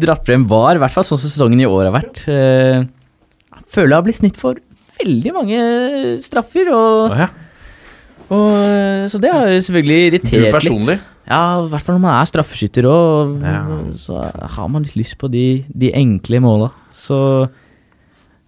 dratt 0.00 0.24
frem 0.24 0.46
VAR, 0.48 0.78
i 0.78 0.84
hvert 0.84 0.94
fall 0.94 1.06
sånn 1.08 1.20
som 1.20 1.32
sesongen 1.32 1.60
i 1.64 1.68
år 1.68 1.90
har 1.90 1.96
vært. 1.98 2.22
Jeg 2.30 3.66
føler 3.74 3.90
jeg 3.90 3.98
har 3.98 4.06
blitt 4.06 4.20
snitt 4.22 4.38
for 4.40 4.62
veldig 5.02 5.34
mange 5.34 5.64
straffer, 6.22 6.70
og, 6.70 7.16
Ja, 7.18 7.26
ja. 7.26 7.32
Og 8.30 8.50
eh, 8.54 9.04
Så 9.10 9.20
det 9.20 9.30
har 9.32 9.46
selvfølgelig 9.60 9.98
Du 9.98 10.16
irritert 10.16 10.40
litt. 10.46 10.54
personlig? 10.54 10.98
Ja, 11.28 11.64
i 11.64 11.68
hvert 11.72 11.82
fall 11.82 11.96
når 11.96 12.02
man 12.04 12.14
er 12.20 12.28
straffeskytter 12.28 12.84
òg, 12.88 13.42
Ja. 13.42 13.60
så 13.96 14.18
har 14.56 14.68
man 14.68 14.82
litt 14.84 14.96
lyst 14.96 15.16
på 15.18 15.30
de, 15.32 15.64
de 15.72 15.92
enkle 15.92 16.40
måla. 16.44 16.70
Så 16.92 17.48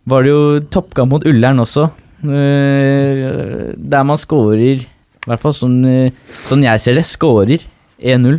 var 0.07 0.23
det 0.23 0.31
jo 0.31 0.61
toppkamp 0.71 1.11
mot 1.11 1.25
Ullern 1.27 1.59
også, 1.65 1.89
eh, 2.25 3.73
der 3.77 4.05
man 4.05 4.17
scorer 4.21 4.61
I 4.81 5.27
hvert 5.27 5.41
fall 5.43 5.53
sånn, 5.57 5.81
eh, 5.85 6.11
sånn 6.47 6.63
jeg 6.63 6.81
ser 6.81 6.95
det, 6.95 7.05
scorer 7.09 7.59
1-0. 7.99 8.37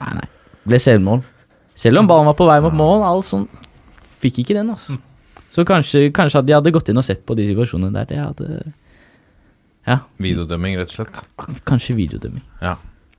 Nei, 0.00 0.12
nei, 0.18 0.26
ble 0.66 0.80
selvmål. 0.82 1.22
Selv 1.76 2.00
om 2.00 2.08
ballen 2.08 2.26
var 2.26 2.34
på 2.34 2.46
vei 2.48 2.58
mot 2.64 2.74
mål, 2.74 3.04
alt 3.06 3.28
sånn 3.28 3.46
Fikk 4.16 4.38
ikke 4.42 4.54
den, 4.56 4.70
altså. 4.72 4.96
Så 5.52 5.62
kanskje, 5.68 6.08
kanskje 6.10 6.38
at 6.40 6.46
de 6.48 6.54
hadde 6.56 6.72
gått 6.72 6.88
inn 6.88 6.96
og 6.98 7.04
sett 7.04 7.20
på 7.28 7.36
de 7.36 7.44
situasjonene 7.46 7.92
der. 7.92 8.06
Det 8.08 8.16
hadde 8.18 8.72
Ja, 9.86 10.00
Videodømming, 10.18 10.76
rett 10.80 10.90
og 10.90 10.96
slett. 11.06 11.20
kanskje 11.68 11.94
videodømming. 11.96 12.42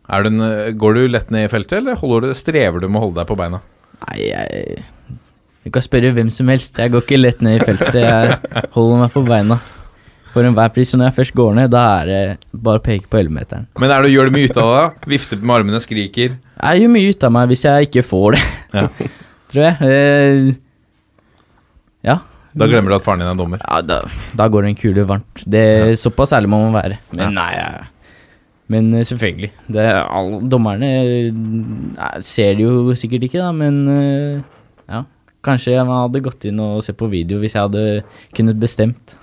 Du 0.07 0.27
en, 0.29 0.41
eh, 0.41 0.71
går 0.71 0.93
du 0.95 1.07
lett 1.07 1.31
ned 1.31 1.45
i 1.47 1.51
feltet, 1.51 1.77
eller 1.81 1.95
du, 2.23 2.33
strever 2.33 2.79
du 2.83 2.87
med 2.89 2.99
å 3.01 3.05
holde 3.07 3.19
deg 3.21 3.27
på 3.27 3.37
beina? 3.39 3.61
Nei, 4.07 4.17
jeg 4.29 4.83
Du 5.65 5.71
kan 5.71 5.81
spørre 5.83 6.13
hvem 6.15 6.29
som 6.31 6.47
helst. 6.47 6.77
Jeg 6.79 6.91
går 6.93 7.01
ikke 7.03 7.17
lett 7.19 7.41
ned 7.43 7.57
i 7.61 7.65
feltet. 7.65 7.97
Jeg 7.99 8.37
holder 8.71 9.01
meg 9.01 9.11
på 9.11 9.23
beina. 9.27 9.57
For 10.31 10.43
enhver 10.47 10.69
pris. 10.71 10.93
Og 10.93 10.99
når 11.01 11.09
jeg 11.09 11.15
først 11.17 11.33
går 11.35 11.55
ned, 11.57 11.71
da 11.73 11.81
er 12.01 12.05
det 12.05 12.21
bare 12.53 12.79
å 12.79 12.83
peke 12.85 13.09
på 13.11 13.19
11-meteren. 13.19 13.65
Men 13.79 13.91
er 13.91 14.01
det, 14.05 14.11
gjør 14.13 14.29
du 14.29 14.35
mye 14.37 14.47
ut 14.47 14.57
av 14.63 14.69
det? 14.77 15.09
Vifter 15.11 15.41
med 15.41 15.55
armene, 15.57 15.81
skriker? 15.83 16.37
Jeg 16.61 16.81
gjør 16.83 16.93
mye 16.93 17.09
ut 17.11 17.23
av 17.27 17.31
meg 17.35 17.49
hvis 17.51 17.65
jeg 17.67 17.89
ikke 17.89 18.05
får 18.07 18.37
det, 18.37 18.45
Ja. 18.77 18.87
tror 19.51 19.63
jeg. 19.67 20.57
Eh, 22.57 22.63
ja. 22.63 22.65
Da 22.65 22.71
glemmer 22.71 22.93
du 22.93 22.97
at 22.97 23.05
faren 23.05 23.21
din 23.21 23.29
er 23.29 23.37
dommer. 23.37 23.61
Ja, 23.61 23.81
da, 23.85 23.99
da 24.37 24.47
går 24.49 24.65
det 24.65 24.73
en 24.73 24.79
kule 24.79 25.05
varmt. 25.07 25.43
Det, 25.45 25.63
Såpass 26.01 26.33
ærlig 26.33 26.49
må 26.49 26.63
man 26.65 26.75
være. 26.75 26.97
Men 27.13 27.37
nei, 27.37 27.51
men 28.67 28.89
eh, 28.97 29.05
selvfølgelig. 29.07 29.51
Det, 29.71 29.85
all, 29.85 30.33
dommerne 30.49 30.89
nei, 31.31 32.09
ser 32.25 32.57
det 32.57 32.65
jo 32.65 32.95
sikkert 32.97 33.29
ikke, 33.29 33.39
da, 33.39 33.53
men 33.55 33.83
eh, 33.93 34.41
ja. 34.89 35.05
Kanskje 35.45 35.77
jeg 35.77 35.87
hadde 35.87 36.23
gått 36.25 36.49
inn 36.49 36.59
og 36.59 36.81
sett 36.83 36.97
på 36.99 37.07
video 37.07 37.37
hvis 37.39 37.53
jeg 37.55 37.69
hadde 37.69 37.83
kunnet 38.35 38.57
bestemt. 38.59 39.13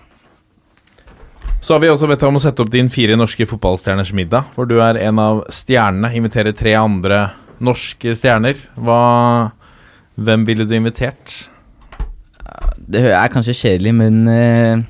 Så 1.64 1.74
har 1.74 1.82
vi 1.82 1.90
også 1.90 2.08
bedt 2.08 2.22
deg 2.22 2.30
om 2.30 2.38
å 2.38 2.42
sette 2.44 2.60
opp 2.60 2.70
din 2.72 2.88
fire 2.92 3.16
norske 3.16 3.44
fotballstjerners 3.48 4.12
middag. 4.16 4.46
For 4.54 4.68
du 4.68 4.78
er 4.84 5.00
en 5.00 5.20
av 5.20 5.42
stjernene. 5.52 6.12
Inviterer 6.16 6.52
tre 6.56 6.74
andre 6.76 7.26
norske 7.64 8.14
stjerner. 8.16 8.60
Hva 8.76 9.00
Hvem 10.14 10.44
ville 10.46 10.66
du 10.68 10.76
invitert? 10.76 11.32
Det 12.84 13.04
er 13.10 13.30
kanskje 13.32 13.56
kjedelig, 13.56 13.94
men 13.96 14.24
uh, 14.28 14.82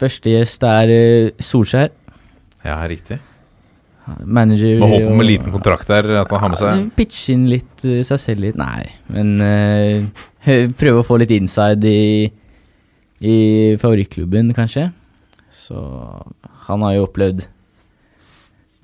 første 0.00 0.32
gjest 0.32 0.64
er 0.64 0.92
uh, 0.92 1.42
Solskjær. 1.44 1.90
Ja, 2.64 2.80
riktig. 2.88 3.18
Manager 4.24 4.78
Med 4.80 4.88
håp 4.88 5.10
om 5.10 5.20
en 5.20 5.28
liten 5.28 5.52
kontrakt 5.52 5.90
der, 5.90 6.06
at 6.22 6.30
han 6.32 6.40
har 6.40 6.52
med 6.54 6.60
seg 6.60 6.86
Pitche 6.96 7.34
inn 7.34 7.42
litt 7.50 7.84
uh, 7.84 8.00
seg 8.08 8.22
selv 8.22 8.46
litt 8.46 8.56
Nei, 8.56 8.86
men 9.12 9.34
uh, 9.44 10.22
prøve 10.80 11.02
å 11.02 11.04
få 11.04 11.18
litt 11.20 11.34
inside 11.36 11.84
i, 11.84 12.30
i 13.20 13.36
favorittklubben, 13.82 14.54
kanskje. 14.56 14.88
Så 15.52 15.76
han 16.68 16.84
har 16.86 16.96
jo 16.96 17.04
opplevd 17.08 17.44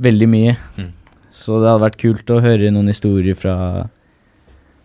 veldig 0.05 0.29
mye. 0.29 0.55
Mm. 0.77 0.93
Så 1.35 1.59
det 1.63 1.71
hadde 1.71 1.85
vært 1.87 2.01
kult 2.03 2.31
å 2.31 2.43
høre 2.45 2.73
noen 2.75 2.91
historier 2.93 3.39
fra, 3.39 3.57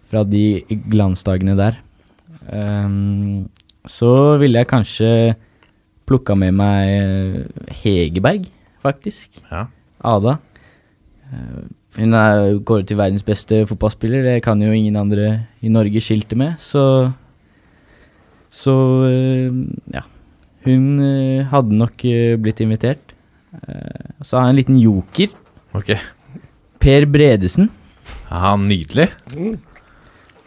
fra 0.10 0.24
de 0.26 0.64
glansdagene 0.90 1.58
der. 1.60 1.82
Ehm, 2.48 3.50
så 3.90 4.38
ville 4.40 4.62
jeg 4.62 4.70
kanskje 4.72 5.10
plukka 6.10 6.36
med 6.40 6.56
meg 6.58 6.90
eh, 6.90 7.74
Hegerberg, 7.82 8.48
faktisk. 8.84 9.42
Ja. 9.52 9.68
Ada. 10.06 10.38
Eh, 11.32 11.68
Hun 11.98 12.14
er 12.14 12.60
kåret 12.64 12.86
til 12.88 13.00
verdens 13.00 13.26
beste 13.26 13.64
fotballspiller, 13.66 14.22
det 14.24 14.44
kan 14.46 14.62
jo 14.62 14.70
ingen 14.72 14.96
andre 15.00 15.48
i 15.66 15.72
Norge 15.74 16.02
skilte 16.06 16.38
med, 16.38 16.60
så 16.62 17.12
Så 18.50 18.74
eh, 19.10 19.50
ja. 19.94 20.02
Hun 20.66 21.00
hadde 21.50 21.78
nok 21.78 22.02
blitt 22.44 22.60
invitert. 22.60 23.14
Så 24.22 24.36
har 24.38 24.44
jeg 24.44 24.50
en 24.52 24.58
liten 24.58 24.80
joker. 24.82 25.30
Ok. 25.74 25.94
Per 26.84 27.06
Bredesen. 27.10 27.70
Ja, 28.30 28.56
nydelig. 28.60 29.08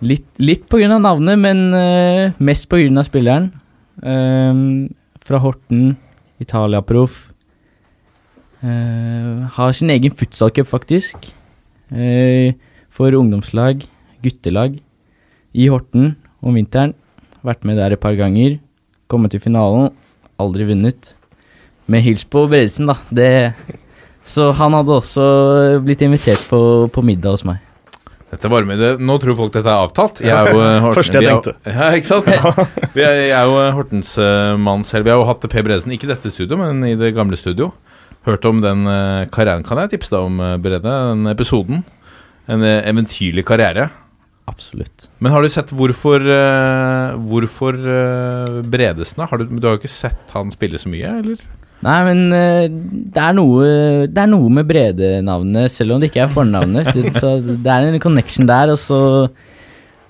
Litt, 0.03 0.27
litt 0.43 0.67
av 0.75 0.99
navnet, 0.99 1.39
men 1.39 1.59
uh, 1.71 2.33
mest 2.43 2.67
av 2.73 3.05
spilleren. 3.07 3.53
Ehm, 4.03 4.91
fra 5.23 5.39
Horten, 5.39 5.97
Italia-proff. 6.43 7.31
Uh, 8.63 9.47
har 9.55 9.73
sin 9.73 9.91
egen 9.95 10.11
futsalcup, 10.11 10.67
faktisk. 10.67 11.31
Uh, 11.95 12.51
for 12.91 13.15
ungdomslag, 13.15 13.87
guttelag, 14.23 14.81
i 15.55 15.71
Horten 15.71 16.17
om 16.43 16.59
vinteren. 16.59 16.97
Vært 17.47 17.63
med 17.63 17.79
der 17.79 17.95
et 17.95 18.03
par 18.03 18.19
ganger. 18.19 18.59
Kommet 19.07 19.31
til 19.31 19.43
finalen, 19.45 19.93
aldri 20.43 20.67
vunnet. 20.67 21.15
Med 21.87 22.03
hils 22.03 22.27
på 22.27 22.49
Bredesen, 22.51 22.91
da. 22.91 22.99
Det, 23.11 23.55
så 24.27 24.51
han 24.59 24.75
hadde 24.75 24.99
også 24.99 25.27
blitt 25.87 26.03
invitert 26.03 26.43
på, 26.51 26.89
på 26.91 27.07
middag 27.07 27.39
hos 27.39 27.47
meg. 27.47 27.63
Dette 28.33 28.49
varmer 28.49 28.79
det. 28.81 28.91
Nå 29.05 29.19
tror 29.21 29.37
folk 29.37 29.53
dette 29.53 29.69
er 29.69 29.83
avtalt. 29.85 30.23
Jeg 30.25 30.33
er 30.33 30.53
jo 30.55 30.61
eh, 30.65 30.79
Horten- 30.87 30.97
Første 30.97 31.21
jeg 31.21 31.29
er- 31.29 31.35
tenkte. 31.37 31.53
Ja, 31.77 31.89
ikke 31.99 32.09
sant? 32.09 32.29
Vi 32.97 33.05
er, 33.05 33.19
jeg 33.29 33.35
er 33.37 33.49
jo 33.51 33.59
eh, 33.61 33.73
Hortens 33.77 34.15
eh, 34.23 34.53
mann 34.57 34.85
selv. 34.89 35.05
Vi 35.07 35.13
har 35.13 35.21
jo 35.21 35.27
hatt 35.29 35.45
Per 35.53 35.67
Bredesen, 35.67 35.93
ikke 35.93 36.09
i 36.09 36.13
dette 36.15 36.33
studio, 36.33 36.57
men 36.61 36.81
i 36.89 36.95
det 36.99 37.13
gamle 37.17 37.37
studio. 37.41 37.71
Hørt 38.25 38.45
om 38.49 38.61
den 38.63 38.85
karrieren, 39.35 39.65
kan 39.67 39.81
jeg 39.83 39.97
tipse 39.97 40.13
deg 40.15 40.23
om, 40.29 40.37
Brede? 40.63 40.87
Den 40.87 41.27
episoden. 41.33 41.81
En 42.47 42.63
eventyrlig 42.63 43.43
karriere. 43.49 43.89
Absolutt. 44.47 45.09
Men 45.23 45.33
har 45.35 45.43
du 45.43 45.49
sett 45.51 45.73
hvorfor 45.75 46.23
Hvorfor 47.27 47.79
Bredesen, 48.71 49.19
da? 49.25 49.27
Har 49.31 49.43
du, 49.43 49.51
du 49.59 49.67
har 49.67 49.75
jo 49.77 49.81
ikke 49.83 49.91
sett 49.91 50.33
han 50.37 50.51
spille 50.55 50.79
så 50.79 50.91
mye, 50.93 51.11
eller? 51.19 51.43
Nei, 51.83 51.97
men 52.07 52.21
eh, 52.37 52.67
det 53.13 53.19
er 53.19 53.33
noe 53.35 53.65
Det 54.07 54.21
er 54.23 54.29
noe 54.31 54.51
med 54.55 54.69
Brede-navnet, 54.69 55.73
selv 55.75 55.97
om 55.97 56.03
det 56.03 56.13
ikke 56.13 56.23
er 56.27 56.31
fornavnet. 56.35 56.93
så 57.21 57.35
det 57.43 57.73
er 57.73 57.89
en 57.89 58.03
connection 58.03 58.47
der, 58.49 58.75
og 58.75 58.79
så 58.79 59.01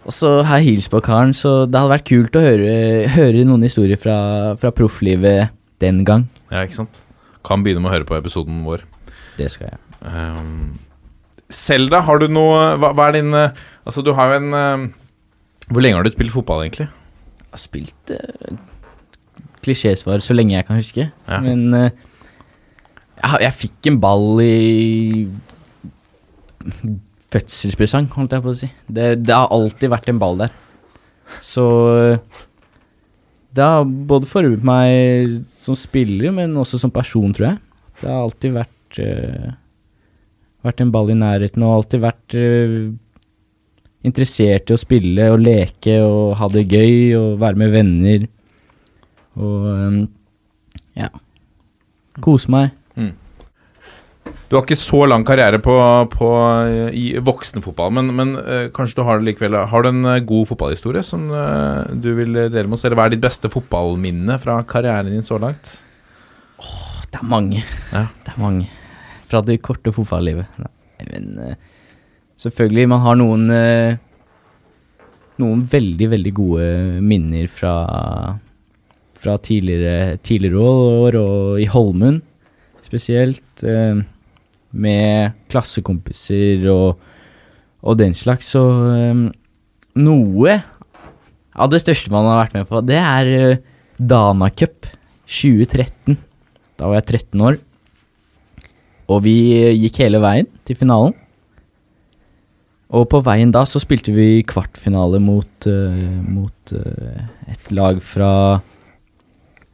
Og 0.03 0.13
så 0.13 0.35
har 0.43 0.61
jeg 0.61 0.77
hils 0.77 0.91
på 0.93 1.01
karen, 1.05 1.33
så 1.37 1.63
det 1.65 1.79
hadde 1.79 1.95
vært 1.95 2.09
kult 2.11 2.37
å 2.37 2.43
høre, 2.43 2.73
høre 3.15 3.45
noen 3.47 3.63
historier 3.65 4.01
fra, 4.01 4.17
fra 4.59 4.73
profflivet 4.75 5.53
den 5.83 6.03
gang. 6.05 6.27
Ja, 6.51 6.65
ikke 6.67 6.83
sant? 6.83 6.99
Kan 7.47 7.63
begynne 7.63 7.83
med 7.83 7.93
å 7.93 7.95
høre 7.95 8.09
på 8.09 8.19
episoden 8.19 8.65
vår. 8.67 8.83
Det 9.39 9.49
skal 9.51 9.71
jeg. 9.71 9.79
Um, 10.03 10.81
Selda, 11.53 12.03
har 12.03 12.19
du 12.19 12.27
noe 12.33 12.73
hva, 12.81 12.91
hva 12.97 13.07
er 13.11 13.21
din 13.21 13.37
eh, 13.39 13.55
Altså, 13.87 14.03
du 14.03 14.11
har 14.19 14.33
jo 14.33 14.39
en 14.41 14.55
uh, 14.57 14.87
Hvor 15.71 15.85
lenge 15.85 16.01
har 16.01 16.07
du 16.07 16.11
spilt 16.11 16.35
fotball, 16.35 16.65
egentlig? 16.65 16.89
Jeg 16.89 17.53
har 17.55 17.63
spilt 17.63 18.15
uh, 18.17 18.57
klisjésvar 19.63 20.23
så 20.25 20.35
lenge 20.37 20.57
jeg 20.57 20.67
kan 20.69 20.81
huske, 20.81 21.09
Ja. 21.29 21.41
men 21.45 21.69
uh, 21.75 21.91
jeg, 23.23 23.43
jeg 23.47 23.59
fikk 23.61 23.91
en 23.93 24.01
ball 24.03 24.43
i 24.43 25.29
fødselspresang, 27.33 28.09
holdt 28.13 28.35
jeg 28.37 28.45
på 28.45 28.53
å 28.53 28.59
si. 28.59 28.69
Det, 28.87 29.07
det 29.25 29.35
har 29.35 29.53
alltid 29.55 29.93
vært 29.93 30.11
en 30.13 30.21
ball 30.23 30.41
der. 30.45 30.53
Så 31.43 31.65
eh, 31.97 32.41
det 33.57 33.65
har 33.65 33.87
både 33.87 34.29
formet 34.29 34.65
meg 34.67 35.39
som 35.49 35.77
spiller, 35.79 36.33
men 36.35 36.57
også 36.61 36.81
som 36.81 36.93
person, 36.93 37.33
tror 37.37 37.51
jeg. 37.53 37.63
Det 38.03 38.11
har 38.11 38.21
alltid 38.25 38.55
vært 38.57 39.01
uh, 39.01 39.49
vært 40.67 40.83
en 40.85 40.93
ball 40.95 41.13
i 41.13 41.17
nærheten, 41.19 41.65
og 41.65 41.79
alltid 41.79 42.03
vært 42.05 42.37
uh, 42.37 42.77
interessert 44.09 44.71
i 44.73 44.77
å 44.77 44.81
spille 44.81 45.29
og 45.33 45.43
leke 45.45 45.99
og 46.05 46.35
ha 46.41 46.49
det 46.53 46.67
gøy 46.69 47.13
og 47.19 47.37
være 47.43 47.61
med 47.63 47.75
venner. 47.77 48.25
Og 49.41 49.67
um, 49.73 49.99
ja. 50.99 51.09
Kose 52.21 52.53
meg. 52.53 52.73
Du 54.53 54.59
har 54.59 54.67
ikke 54.67 54.77
så 54.77 55.07
lang 55.09 55.23
karriere 55.25 55.57
på, 55.65 55.75
på, 56.13 56.27
i 56.93 57.15
voksenfotball, 57.25 57.95
men, 57.97 58.11
men 58.19 58.35
uh, 58.37 58.67
kanskje 58.77 58.99
du 58.99 59.07
har 59.09 59.17
det 59.17 59.31
likevel. 59.31 59.57
Har 59.71 59.81
du 59.81 59.89
en 59.89 60.05
eh, 60.11 60.19
god 60.29 60.51
fotballhistorie 60.51 61.01
som 61.09 61.25
uh, 61.33 61.89
du 61.89 62.11
vil 62.19 62.37
dele 62.37 62.67
med 62.67 62.77
oss? 62.77 62.85
Eller 62.85 63.01
hva 63.01 63.07
er 63.09 63.15
ditt 63.15 63.23
beste 63.25 63.49
fotballminne 63.49 64.37
fra 64.43 64.59
karrieren 64.69 65.09
din 65.09 65.25
så 65.25 65.41
langt? 65.41 65.73
Det 67.09 67.17
er 67.23 67.31
mange. 67.33 67.65
Ja. 67.95 68.05
Det 68.27 68.35
er 68.35 68.43
mange. 68.45 68.69
Fra 69.33 69.41
det 69.49 69.57
korte 69.65 69.95
fotballivet. 69.97 70.61
Men 71.01 71.33
uh, 71.41 71.57
selvfølgelig, 72.45 72.87
man 72.93 73.05
har 73.09 73.21
noen 73.23 73.49
eh, 73.57 74.01
Noen 75.41 75.63
veldig, 75.65 76.07
veldig 76.13 76.31
gode 76.37 76.65
minner 77.03 77.47
fra 77.49 77.73
fra 79.23 79.39
tidligere, 79.39 80.19
tidligere 80.27 80.59
år, 80.59 81.19
og 81.21 81.63
i 81.63 81.69
Holmen 81.71 82.21
spesielt. 82.83 83.63
Eh, 83.65 84.03
med 84.73 85.35
klassekompiser 85.53 86.65
og, 86.73 87.01
og 87.85 87.99
den 88.01 88.17
slags. 88.17 88.53
Så 88.55 88.63
eh, 88.97 89.25
noe 90.01 90.59
av 91.53 91.73
det 91.73 91.83
største 91.83 92.13
man 92.13 92.29
har 92.29 92.45
vært 92.45 92.57
med 92.57 92.71
på, 92.71 92.81
det 92.89 93.01
er 93.01 93.33
eh, 93.37 93.61
Dana 93.99 94.49
Cup 94.51 94.89
2013. 95.29 96.17
Da 96.81 96.89
var 96.89 97.01
jeg 97.01 97.23
13 97.29 97.45
år. 97.49 97.61
Og 99.13 99.25
vi 99.27 99.37
gikk 99.77 100.01
hele 100.01 100.23
veien 100.23 100.49
til 100.67 100.79
finalen. 100.79 101.15
Og 102.93 103.07
på 103.09 103.23
veien 103.25 103.53
da 103.53 103.63
så 103.69 103.81
spilte 103.81 104.13
vi 104.13 104.43
kvartfinale 104.45 105.17
mot, 105.23 105.65
uh, 105.65 106.17
mot 106.29 106.73
uh, 106.77 107.23
et 107.49 107.71
lag 107.73 108.03
fra 108.05 108.33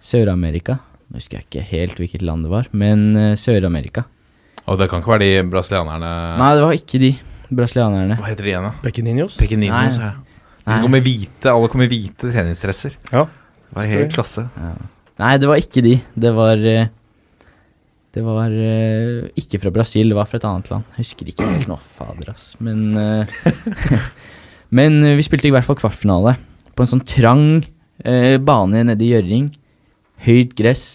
Sør-Amerika. 0.00 0.78
Nå 1.08 1.18
husker 1.18 1.38
jeg 1.38 1.46
ikke 1.48 1.64
helt 1.70 2.00
hvilket 2.00 2.24
land 2.26 2.44
det 2.46 2.52
var, 2.52 2.68
men 2.76 3.04
eh, 3.16 3.34
Sør-Amerika. 3.40 4.04
Og 4.68 4.76
det 4.80 4.90
kan 4.90 5.00
ikke 5.00 5.14
være 5.14 5.24
de 5.24 5.44
brasilianerne 5.48 6.10
Nei, 6.36 6.50
det 6.58 6.64
var 6.66 6.76
ikke 6.76 7.00
de 7.00 7.10
brasilianerne. 7.48 8.18
Hva 8.20 8.28
heter 8.28 8.44
de 8.44 8.52
igjen, 8.52 8.66
da? 8.68 8.72
Pequeninos. 8.84 9.38
Pequeninos. 9.40 9.96
Nei. 10.02 10.10
ja. 10.10 10.44
De 10.68 10.76
som 10.82 10.92
går 10.92 11.04
hvite, 11.06 11.48
alle 11.48 11.70
kommer 11.72 11.88
hvite 11.88 12.28
treningsdresser. 12.28 12.98
Ja. 13.08 13.24
Det 13.68 13.76
var 13.78 13.88
helt 13.88 14.12
klasse. 14.12 14.44
Nei, 15.18 15.32
det 15.40 15.48
var 15.48 15.60
ikke 15.62 15.82
de. 15.84 15.94
Det 16.12 16.32
var 16.36 16.60
eh, 16.60 16.90
Det 18.14 18.24
var 18.24 18.52
eh, 18.52 19.30
ikke 19.40 19.60
fra 19.62 19.72
Brasil, 19.72 20.12
det 20.12 20.18
var 20.18 20.28
fra 20.28 20.40
et 20.40 20.46
annet 20.48 20.68
land. 20.72 20.84
Jeg 20.96 21.06
husker 21.06 21.32
ikke 21.32 21.48
helt 21.48 21.70
nå, 21.70 21.78
fader, 21.96 22.34
ass. 22.34 22.50
Men 22.60 22.92
Men 24.76 25.00
vi 25.16 25.24
spilte 25.24 25.48
i 25.48 25.54
hvert 25.54 25.64
fall 25.64 25.78
kvartfinale 25.80 26.34
på 26.76 26.84
en 26.84 26.90
sånn 26.90 27.04
trang 27.08 27.46
eh, 28.04 28.36
bane 28.38 28.84
nede 28.86 29.04
i 29.06 29.12
Gjøring. 29.14 29.48
Høyt 30.26 30.54
gress. 30.58 30.86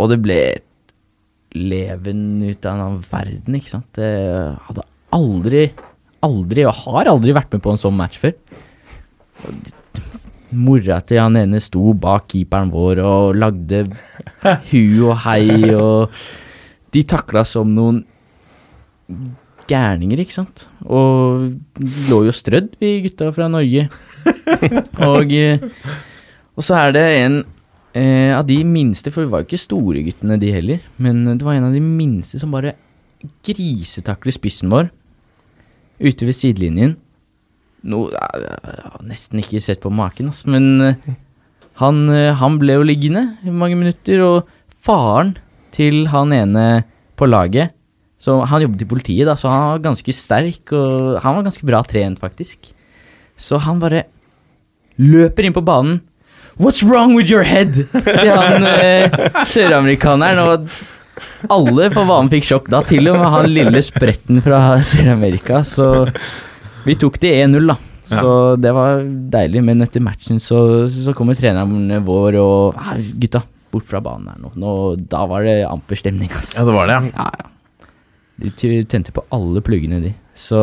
Og 0.00 0.12
det 0.12 0.20
ble 0.24 0.40
leven 1.52 2.40
ut 2.46 2.66
av 2.68 2.80
en 2.80 3.00
verden, 3.04 3.58
ikke 3.58 3.74
sant. 3.74 4.00
Jeg 4.00 4.54
hadde 4.68 4.86
aldri, 5.12 5.66
aldri, 6.24 6.64
og 6.68 6.78
har 6.86 7.10
aldri 7.12 7.36
vært 7.36 7.52
med 7.52 7.64
på 7.64 7.74
en 7.74 7.80
sånn 7.80 7.98
match 7.98 8.18
før. 8.22 8.34
Mora 10.52 11.00
til 11.04 11.20
han 11.20 11.36
ene 11.40 11.60
sto 11.64 11.92
bak 11.96 12.26
keeperen 12.32 12.72
vår 12.72 13.00
og 13.04 13.36
lagde 13.40 13.86
hu 14.70 14.82
og 15.10 15.14
hei, 15.24 15.72
og 15.76 16.12
de 16.92 17.04
takla 17.08 17.44
som 17.48 17.72
noen 17.72 18.02
gærninger, 19.68 20.20
ikke 20.20 20.36
sant. 20.40 20.66
Og 20.84 21.52
lå 22.10 22.22
jo 22.26 22.34
strødd, 22.34 22.74
vi 22.80 22.98
gutta 23.06 23.30
fra 23.34 23.48
Norge. 23.52 23.88
Og, 25.02 25.32
eh, 25.32 25.62
og 26.56 26.64
så 26.64 26.76
er 26.82 26.94
det 26.96 27.04
en 27.22 27.36
eh, 27.98 28.32
av 28.36 28.46
de 28.48 28.58
minste, 28.66 29.12
for 29.12 29.24
vi 29.24 29.32
var 29.32 29.42
jo 29.42 29.50
ikke 29.50 29.60
store 29.60 30.04
guttene 30.06 30.38
de 30.40 30.52
heller, 30.54 30.82
men 31.02 31.24
det 31.30 31.46
var 31.46 31.58
en 31.58 31.68
av 31.70 31.76
de 31.76 31.82
minste 31.82 32.40
som 32.40 32.54
bare 32.54 32.74
grisetakler 33.46 34.34
spissen 34.34 34.72
vår 34.72 34.90
ute 36.02 36.26
ved 36.26 36.34
sidelinjen. 36.34 36.96
No, 37.82 38.06
jeg 38.14 38.46
har 38.86 39.04
nesten 39.06 39.42
ikke 39.42 39.62
sett 39.62 39.82
på 39.82 39.90
maken, 39.94 40.30
ass, 40.30 40.44
men 40.46 40.68
eh, 40.86 41.14
han, 41.82 42.04
eh, 42.12 42.32
han 42.38 42.58
ble 42.60 42.78
jo 42.78 42.86
liggende 42.86 43.24
i 43.42 43.54
mange 43.54 43.78
minutter, 43.78 44.22
og 44.22 44.50
faren 44.82 45.36
til 45.74 46.06
han 46.12 46.34
ene 46.36 46.66
på 47.18 47.28
laget. 47.28 47.74
Så 48.22 48.36
han 48.46 48.62
jobbet 48.62 48.84
i 48.84 48.90
politiet, 48.90 49.26
da, 49.26 49.34
så 49.38 49.50
han 49.50 49.64
var 49.72 49.86
ganske 49.88 50.14
sterk, 50.14 50.70
og 50.70 51.18
han 51.24 51.38
var 51.38 51.46
ganske 51.48 51.66
bra 51.66 51.80
trent, 51.86 52.20
faktisk. 52.22 52.70
Så 53.34 53.58
han 53.64 53.80
bare 53.82 54.04
løper 55.00 55.48
inn 55.48 55.56
på 55.56 55.64
banen. 55.66 55.98
What's 56.60 56.82
wrong 56.82 57.14
with 57.16 57.30
your 57.32 57.42
head? 57.42 57.74
Til 57.92 58.30
han 58.30 58.66
eh, 58.68 59.14
søramerikaneren, 59.48 60.42
og 60.42 60.68
alle 61.52 61.88
på 61.92 62.04
banen 62.08 62.30
fikk 62.32 62.48
sjokk 62.48 62.68
da. 62.72 62.82
Til 62.86 63.08
og 63.12 63.20
med 63.20 63.32
han 63.32 63.48
lille 63.52 63.82
spretten 63.84 64.42
fra 64.44 64.60
Sør-Amerika. 64.84 65.62
Så 65.66 65.88
vi 66.84 66.96
tok 67.00 67.18
det 67.22 67.32
1-0, 67.46 67.72
da. 67.72 67.78
Så 68.02 68.30
det 68.58 68.72
var 68.74 69.04
deilig, 69.32 69.62
men 69.64 69.84
etter 69.84 70.02
matchen 70.02 70.40
så, 70.42 70.60
så 70.90 71.14
kommer 71.16 71.38
treneren 71.38 72.02
vår 72.04 72.38
og 72.40 72.78
«Ah, 72.80 72.96
Gutta, 72.98 73.44
bort 73.72 73.86
fra 73.88 74.02
banen 74.04 74.32
her 74.32 74.40
nå. 74.42 74.52
nå. 74.58 74.72
Da 75.10 75.24
var 75.30 75.46
det 75.46 75.60
amper 75.68 76.00
stemning, 76.00 76.32
altså. 76.34 76.60
Ja, 76.60 76.68
det 76.68 76.76
var 76.76 76.90
det, 76.90 76.98
ja. 76.98 77.12
Ja, 77.16 77.30
ja. 77.38 77.48
De 78.42 78.72
tente 78.90 79.14
på 79.14 79.22
alle 79.32 79.62
pluggene, 79.62 80.00
de. 80.02 80.10
Så, 80.34 80.58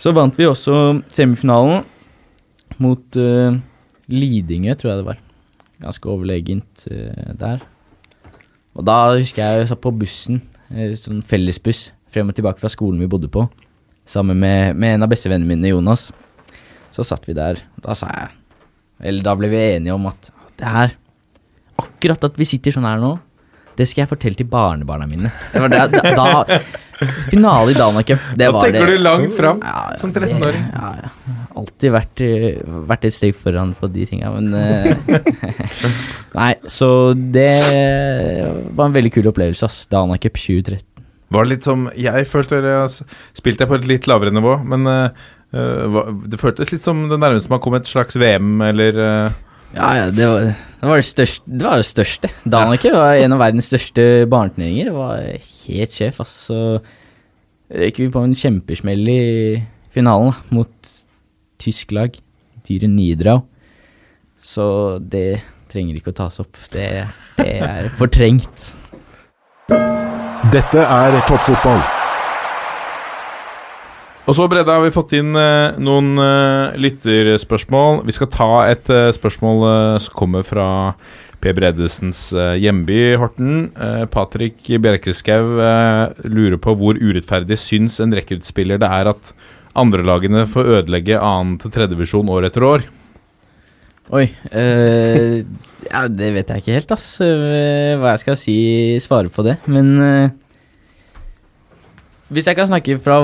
så 0.00 0.12
vant 0.16 0.38
vi 0.38 0.48
også 0.48 1.02
semifinalen 1.12 1.82
mot 2.80 3.18
uh, 3.20 3.52
Lidingø, 4.12 4.76
tror 4.76 4.92
jeg 4.92 5.00
det 5.00 5.08
var. 5.08 5.20
Ganske 5.82 6.10
overlegent 6.12 6.86
uh, 6.92 7.32
der. 7.38 7.64
Og 8.76 8.86
da 8.88 8.96
husker 9.16 9.42
jeg 9.42 9.62
jeg 9.62 9.72
satt 9.72 9.82
på 9.84 9.92
bussen, 9.96 10.40
eh, 10.72 10.94
sånn 10.96 11.20
fellesbuss, 11.26 11.90
frem 12.12 12.30
og 12.32 12.36
tilbake 12.36 12.60
fra 12.60 12.70
skolen 12.72 13.00
vi 13.02 13.10
bodde 13.10 13.28
på, 13.32 13.44
sammen 14.08 14.38
med, 14.40 14.78
med 14.80 14.96
en 14.96 15.04
av 15.04 15.10
bestevennene 15.12 15.48
mine, 15.48 15.74
Jonas. 15.74 16.10
Så 16.92 17.04
satt 17.04 17.28
vi 17.28 17.36
der. 17.36 17.60
Da 17.80 17.96
sa 17.96 18.08
jeg 18.12 18.32
Eller 19.08 19.24
da 19.24 19.32
ble 19.36 19.48
vi 19.52 19.60
enige 19.60 19.94
om 19.96 20.04
at 20.10 20.28
det 20.60 20.68
her 20.68 20.92
Akkurat 21.80 22.26
at 22.28 22.36
vi 22.38 22.46
sitter 22.46 22.74
sånn 22.74 22.84
her 22.86 23.00
nå, 23.00 23.14
det 23.78 23.86
skal 23.88 24.04
jeg 24.04 24.10
fortelle 24.10 24.38
til 24.38 24.46
barnebarna 24.46 25.06
mine. 25.08 25.30
Det 25.50 25.62
var 25.64 25.72
da, 25.72 25.86
da, 25.88 26.58
finale 27.30 27.70
i 27.72 27.76
Dana 27.76 28.02
Cup, 28.02 28.18
det 28.36 28.46
Da 28.46 28.50
var 28.54 28.66
tenker 28.70 28.86
du 28.92 28.98
langt 29.02 29.32
fram, 29.36 29.60
Ja, 29.62 29.90
ja, 29.92 29.98
som 29.98 30.12
13-åring. 30.12 30.40
det- 30.42 30.74
Ja, 30.74 30.92
ja. 31.02 31.08
Alltid 31.54 31.92
vært, 31.92 32.20
eh, 32.24 32.62
vært 32.88 33.04
et 33.04 33.12
steg 33.12 33.34
foran 33.36 33.74
på 33.76 33.90
de 33.92 34.06
tinga, 34.08 34.30
men 34.32 34.54
eh, 34.54 34.96
Nei, 36.38 36.54
så 36.66 37.12
det 37.14 37.52
var 38.72 38.86
en 38.88 38.94
veldig 38.96 39.12
kul 39.12 39.28
opplevelse, 39.32 39.64
ass. 39.68 39.82
Dana 39.92 40.16
Cup 40.18 40.38
2013. 40.40 40.80
Var 41.32 41.44
det 41.46 41.50
litt 41.54 41.64
som 41.64 41.86
Jeg 41.96 42.26
følte 42.28 42.58
det 42.60 42.72
altså, 42.76 43.06
Spilte 43.36 43.64
jeg 43.64 43.70
på 43.70 43.76
et 43.78 43.86
litt 43.88 44.08
lavere 44.10 44.32
nivå, 44.34 44.58
men 44.68 44.86
eh, 44.86 45.08
det 45.52 46.40
føltes 46.40 46.72
litt 46.72 46.80
som 46.84 47.06
det 47.10 47.18
nærmeste 47.20 47.52
man 47.52 47.60
kom 47.60 47.74
et 47.76 47.88
slags 47.88 48.16
VM, 48.20 48.54
eller 48.64 48.98
eh, 49.06 49.30
Ja, 49.72 49.90
ja, 49.96 50.08
det 50.12 50.26
var 50.28 50.42
det, 50.48 50.88
var 50.88 50.98
det, 51.00 51.06
største, 51.06 51.44
det 51.46 51.64
var 51.64 51.80
det 51.80 51.86
største. 51.88 52.28
Cup 52.82 52.84
var 52.92 53.14
en 53.16 53.36
av 53.36 53.40
verdens 53.40 53.70
største 53.70 54.26
barneturneringer. 54.28 54.90
Det 54.90 54.96
var 54.96 55.22
helt 55.68 55.96
sjef, 55.96 56.20
ass. 56.24 56.34
Så 56.50 56.58
røyk 57.72 58.02
vi 58.02 58.10
på 58.12 58.24
en 58.26 58.36
kjempesmell 58.36 59.08
i 59.08 59.22
finalen 59.94 60.32
da, 60.32 60.36
mot 60.52 60.92
tysk 61.62 61.94
lag, 61.96 62.18
Dyre 62.68 62.90
Nidrau. 62.90 63.44
Så 64.42 64.98
det 64.98 65.40
trenger 65.72 65.96
ikke 65.96 66.12
å 66.12 66.20
tas 66.24 66.40
opp. 66.42 66.58
Det, 66.74 66.90
det 67.38 67.50
er 67.62 67.88
fortrengt. 67.96 68.72
Dette 70.52 70.84
er 70.84 71.20
toppfotball. 71.30 72.01
Og 74.22 74.36
så, 74.38 74.46
Bredde, 74.46 74.70
har 74.70 74.84
vi 74.84 74.94
fått 74.94 75.16
inn 75.18 75.34
eh, 75.34 75.78
noen 75.82 76.14
eh, 76.22 76.76
lytterspørsmål. 76.78 78.04
Vi 78.06 78.14
skal 78.14 78.30
ta 78.30 78.50
et 78.70 78.90
eh, 78.92 79.10
spørsmål 79.16 79.64
eh, 79.66 79.96
som 80.04 80.14
kommer 80.14 80.46
fra 80.46 80.66
Per 81.42 81.56
Bredesens 81.58 82.28
eh, 82.30 82.54
hjemby, 82.62 83.16
Horten. 83.18 83.72
Uh, 83.74 84.04
Patrick 84.06 84.62
Bjerkeskau 84.70 85.58
eh, 85.58 86.22
lurer 86.30 86.60
på 86.62 86.76
hvor 86.78 87.00
urettferdig 87.02 87.58
syns 87.58 87.98
en 88.02 88.14
rekruttspiller 88.14 88.78
det 88.78 88.92
er 88.94 89.10
at 89.10 89.32
andrelagene 89.74 90.46
får 90.46 90.70
ødelegge 90.78 91.18
annen 91.18 91.56
til 91.58 91.74
tredjevisjon 91.74 92.30
år 92.30 92.46
etter 92.46 92.68
år. 92.68 92.86
Oi. 94.12 94.28
eh, 94.54 95.42
ja, 95.88 96.06
det 96.06 96.30
vet 96.36 96.50
jeg 96.52 96.62
ikke 96.62 96.78
helt, 96.78 96.94
ass. 96.94 97.06
eh, 97.24 97.98
hva 97.98 98.14
jeg 98.14 98.22
skal 98.22 98.38
si, 98.38 98.56
svare 99.02 99.32
på 99.32 99.42
det. 99.46 99.58
Men 99.66 99.92
eh, 99.98 100.34
hvis 102.32 102.46
jeg 102.48 102.56
kan 102.58 102.70
snakke 102.70 102.98
fra, 103.02 103.16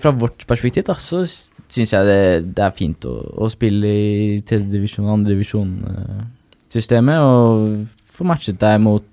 fra 0.00 0.10
vårt 0.16 0.40
perspektiv, 0.48 0.82
da, 0.88 0.94
så 1.00 1.18
syns 1.24 1.92
jeg 1.94 2.02
det, 2.08 2.22
det 2.56 2.64
er 2.64 2.76
fint 2.76 3.04
å, 3.08 3.14
å 3.44 3.46
spille 3.52 3.88
i 3.88 4.40
tredjedivisjon, 4.46 5.14
andredivisjon-systemet. 5.18 7.18
Og 7.20 7.86
få 8.14 8.22
matchet 8.28 8.58
deg 8.62 8.76
mot, 8.84 9.06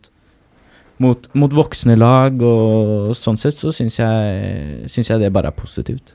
mot, 1.02 1.20
mot 1.34 1.54
voksne 1.62 1.96
lag, 2.00 2.34
og 2.42 3.16
sånn 3.18 3.38
sett 3.42 3.58
så 3.60 3.70
syns 3.76 3.96
jeg, 4.02 4.18
syns 4.92 5.10
jeg 5.14 5.20
det 5.24 5.34
bare 5.34 5.48
er 5.52 5.58
positivt. 5.58 6.08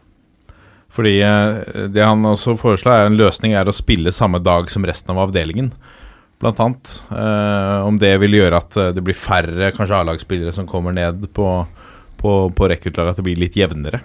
Fordi 0.97 1.19
eh, 1.21 1.87
det 1.93 2.05
han 2.05 2.25
også 2.25 2.57
foreslår, 2.61 2.95
er 2.95 3.11
en 3.11 3.21
løsning 3.21 3.53
er 3.57 3.69
å 3.69 3.77
spille 3.77 4.15
samme 4.15 4.41
dag 4.45 4.71
som 4.73 4.87
resten 4.89 5.13
av 5.13 5.27
avdelingen. 5.27 5.73
Blant 6.41 6.61
annet. 6.61 6.93
Eh, 7.11 7.81
om 7.85 7.99
det 8.01 8.15
vil 8.23 8.39
gjøre 8.39 8.61
at 8.63 8.79
eh, 8.81 8.95
det 8.97 9.05
blir 9.05 9.19
færre 9.19 9.73
kanskje 9.77 9.99
A-lagsspillere 9.99 10.55
som 10.57 10.69
kommer 10.69 10.97
ned 10.97 11.29
på, 11.37 11.51
på, 12.27 12.37
på 12.59 12.71
rekruttlaget, 12.75 13.15
at 13.15 13.23
det 13.23 13.27
blir 13.31 13.43
litt 13.47 13.59
jevnere. 13.59 14.03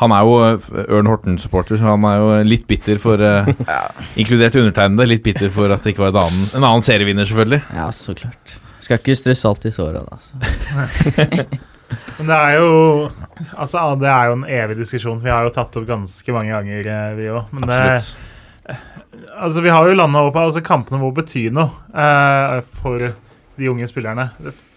Han 0.00 0.12
er 0.16 0.24
jo 0.24 0.36
eh, 0.46 0.70
Ørn 0.96 1.10
Horten-supporter, 1.10 1.78
så 1.78 1.92
han 1.92 2.06
er 2.08 2.20
jo 2.20 2.30
litt 2.48 2.64
bitter 2.70 3.00
for 3.02 3.20
eh, 3.22 3.50
Inkludert 4.20 4.56
undertegnede, 4.60 5.08
litt 5.10 5.24
bitter 5.26 5.52
for 5.52 5.72
at 5.72 5.84
det 5.84 5.94
ikke 5.94 6.06
var 6.06 6.14
en 6.14 6.22
annen, 6.24 6.46
en 6.52 6.64
annen 6.64 6.84
serievinner, 6.84 7.28
selvfølgelig. 7.28 7.62
Ja, 7.76 7.90
så 7.94 8.16
klart. 8.16 8.56
Skal 8.82 8.98
ikke 8.98 9.18
stresse 9.18 9.46
alt 9.48 9.68
i 9.68 9.74
såra, 9.74 10.02
da. 10.08 10.18
Så. 10.22 10.38
Men 12.16 12.30
det 12.30 12.36
er 12.36 12.54
jo 12.56 12.68
Altså, 13.52 13.84
det 14.00 14.08
er 14.08 14.30
jo 14.30 14.36
en 14.38 14.46
evig 14.48 14.78
diskusjon. 14.80 15.20
Vi 15.22 15.30
har 15.32 15.44
jo 15.44 15.52
tatt 15.54 15.76
opp 15.76 15.84
ganske 15.88 16.34
mange 16.34 16.54
ganger, 16.54 16.88
eh, 16.88 17.16
vi 17.18 17.28
òg. 17.32 17.52
Men 17.52 17.68
det, 17.68 17.80
Absolutt. 17.98 18.30
altså, 19.36 19.64
vi 19.64 19.74
har 19.74 19.88
jo 19.88 19.98
landa 19.98 20.24
opp 20.24 20.32
på 20.36 20.46
altså, 20.46 20.64
Kampene 20.64 21.02
må 21.02 21.12
bety 21.14 21.48
noe 21.52 21.68
uh, 21.92 22.62
for 22.80 23.12
de 23.56 23.68
unge 23.70 23.88
spillerne. 23.90 24.30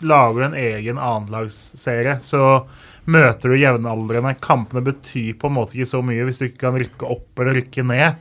Lager 0.05 0.39
du 0.39 0.45
en 0.49 0.57
egen 0.59 0.99
annenlagsserie, 0.99 2.17
så 2.25 2.65
møter 3.11 3.51
du 3.51 3.59
jevnaldrende. 3.59 4.35
Kampene 4.43 4.83
betyr 4.85 5.35
på 5.39 5.49
en 5.49 5.57
måte 5.57 5.77
ikke 5.77 5.93
så 5.93 6.01
mye 6.05 6.25
hvis 6.27 6.41
du 6.41 6.47
ikke 6.49 6.63
kan 6.67 6.79
rykke 6.81 7.11
opp 7.15 7.43
eller 7.43 7.59
rykke 7.61 7.85
ned. 7.87 8.19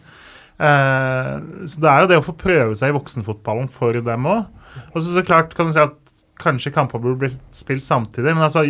Eh, 0.54 1.32
så 1.66 1.82
det 1.82 1.90
er 1.90 2.04
jo 2.04 2.10
det 2.12 2.20
å 2.20 2.26
få 2.28 2.36
prøve 2.38 2.76
seg 2.78 2.92
i 2.92 2.96
voksenfotballen 2.96 3.70
for 3.72 3.96
dem 4.06 4.30
òg. 4.30 4.46
Og 4.92 5.00
så, 5.00 5.08
så 5.16 5.26
klart 5.26 5.56
kan 5.58 5.70
du 5.70 5.74
si 5.74 5.82
at 5.82 5.98
kanskje 6.42 6.74
kamper 6.74 7.02
burde 7.02 7.24
blitt 7.24 7.42
spilt 7.54 7.84
samtidig, 7.86 8.34
men 8.34 8.46
altså 8.46 8.66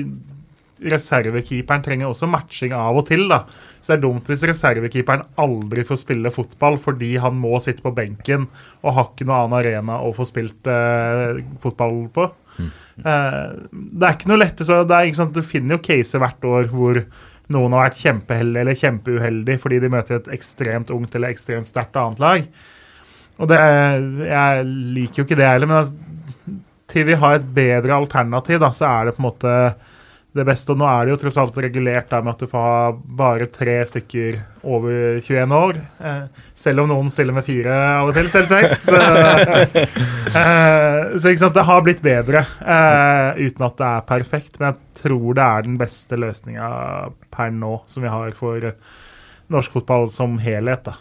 reservekeeperen 0.85 1.85
trenger 1.85 2.11
også 2.11 2.29
matching 2.29 2.75
av 2.77 2.99
og 2.99 3.07
til. 3.09 3.27
da. 3.31 3.45
Så 3.85 3.93
det 3.93 3.99
er 3.99 4.05
dumt 4.07 4.29
hvis 4.31 4.47
reservekeeperen 4.49 5.27
aldri 5.45 5.83
får 5.85 5.99
spille 6.01 6.33
fotball 6.33 6.79
fordi 6.81 7.11
han 7.21 7.37
må 7.37 7.59
sitte 7.61 7.85
på 7.85 7.93
benken 7.93 8.47
og 8.81 8.97
har 8.97 9.11
ikke 9.11 9.27
noen 9.29 9.43
annen 9.43 9.59
arena 9.59 9.99
å 10.01 10.15
få 10.17 10.25
spilt 10.29 10.71
eh, 10.73 11.43
fotball 11.61 12.07
på. 12.15 12.25
Eh, 12.63 13.51
det 13.69 14.07
er 14.09 14.17
ikke 14.17 14.31
noe 14.33 14.41
lette, 14.41 14.65
så 14.65 14.81
det 14.89 14.97
er, 14.97 15.11
ikke 15.11 15.21
sant, 15.21 15.37
Du 15.37 15.45
finner 15.45 15.77
jo 15.77 15.85
caser 15.85 16.23
hvert 16.23 16.49
år 16.49 16.73
hvor 16.73 17.03
noen 17.53 17.77
har 17.77 17.91
vært 17.91 18.01
kjempeheldige 18.01 18.65
eller 18.65 18.81
kjempeuheldige 18.81 19.61
fordi 19.61 19.83
de 19.85 19.93
møter 19.93 20.17
et 20.17 20.33
ekstremt 20.39 20.93
ungt 20.95 21.13
eller 21.19 21.35
ekstremt 21.35 21.69
sterkt 21.69 22.01
annet 22.01 22.25
lag. 22.25 22.47
Og 23.37 23.51
det, 23.51 23.59
Jeg 24.31 24.69
liker 24.97 25.21
jo 25.21 25.27
ikke 25.29 25.41
det 25.43 25.51
heller, 25.51 25.69
men 25.69 25.83
altså, 25.83 26.61
til 26.89 27.09
vi 27.09 27.19
har 27.21 27.37
et 27.37 27.51
bedre 27.57 27.97
alternativ, 27.97 28.61
da, 28.63 28.71
så 28.73 28.89
er 28.89 29.09
det 29.11 29.17
på 29.17 29.21
en 29.21 29.29
måte 29.29 29.53
det 30.35 30.45
beste. 30.47 30.75
Og 30.75 30.81
nå 30.81 30.87
er 30.89 31.07
det 31.07 31.15
jo 31.15 31.19
tross 31.23 31.39
alt 31.41 31.59
regulert 31.63 32.11
der 32.11 32.25
med 32.25 32.35
at 32.35 32.43
du 32.43 32.51
får 32.51 32.65
ha 32.67 32.89
bare 33.21 33.47
tre 33.55 33.77
stykker 33.87 34.41
over 34.67 35.21
21 35.23 35.55
år. 35.55 35.79
Eh, 36.11 36.43
selv 36.59 36.85
om 36.85 36.91
noen 36.91 37.11
stiller 37.13 37.37
med 37.37 37.47
fire 37.47 37.77
av 38.01 38.11
og 38.11 38.19
til, 38.19 38.31
selvsagt. 38.33 38.85
Så, 38.89 38.99
eh, 40.35 41.15
så 41.21 41.31
ikke 41.31 41.43
sant, 41.45 41.55
det 41.55 41.67
har 41.69 41.83
blitt 41.87 42.03
bedre, 42.05 42.43
eh, 42.43 43.45
uten 43.47 43.67
at 43.69 43.79
det 43.79 43.89
er 43.89 44.07
perfekt. 44.09 44.59
Men 44.59 44.73
jeg 44.73 45.05
tror 45.05 45.39
det 45.39 45.47
er 45.47 45.67
den 45.69 45.79
beste 45.81 46.19
løsninga 46.19 46.69
per 47.35 47.55
nå 47.55 47.77
som 47.91 48.05
vi 48.05 48.13
har 48.13 48.35
for 48.39 48.71
norsk 49.55 49.79
fotball 49.79 50.09
som 50.11 50.39
helhet. 50.43 50.91
da. 50.91 50.97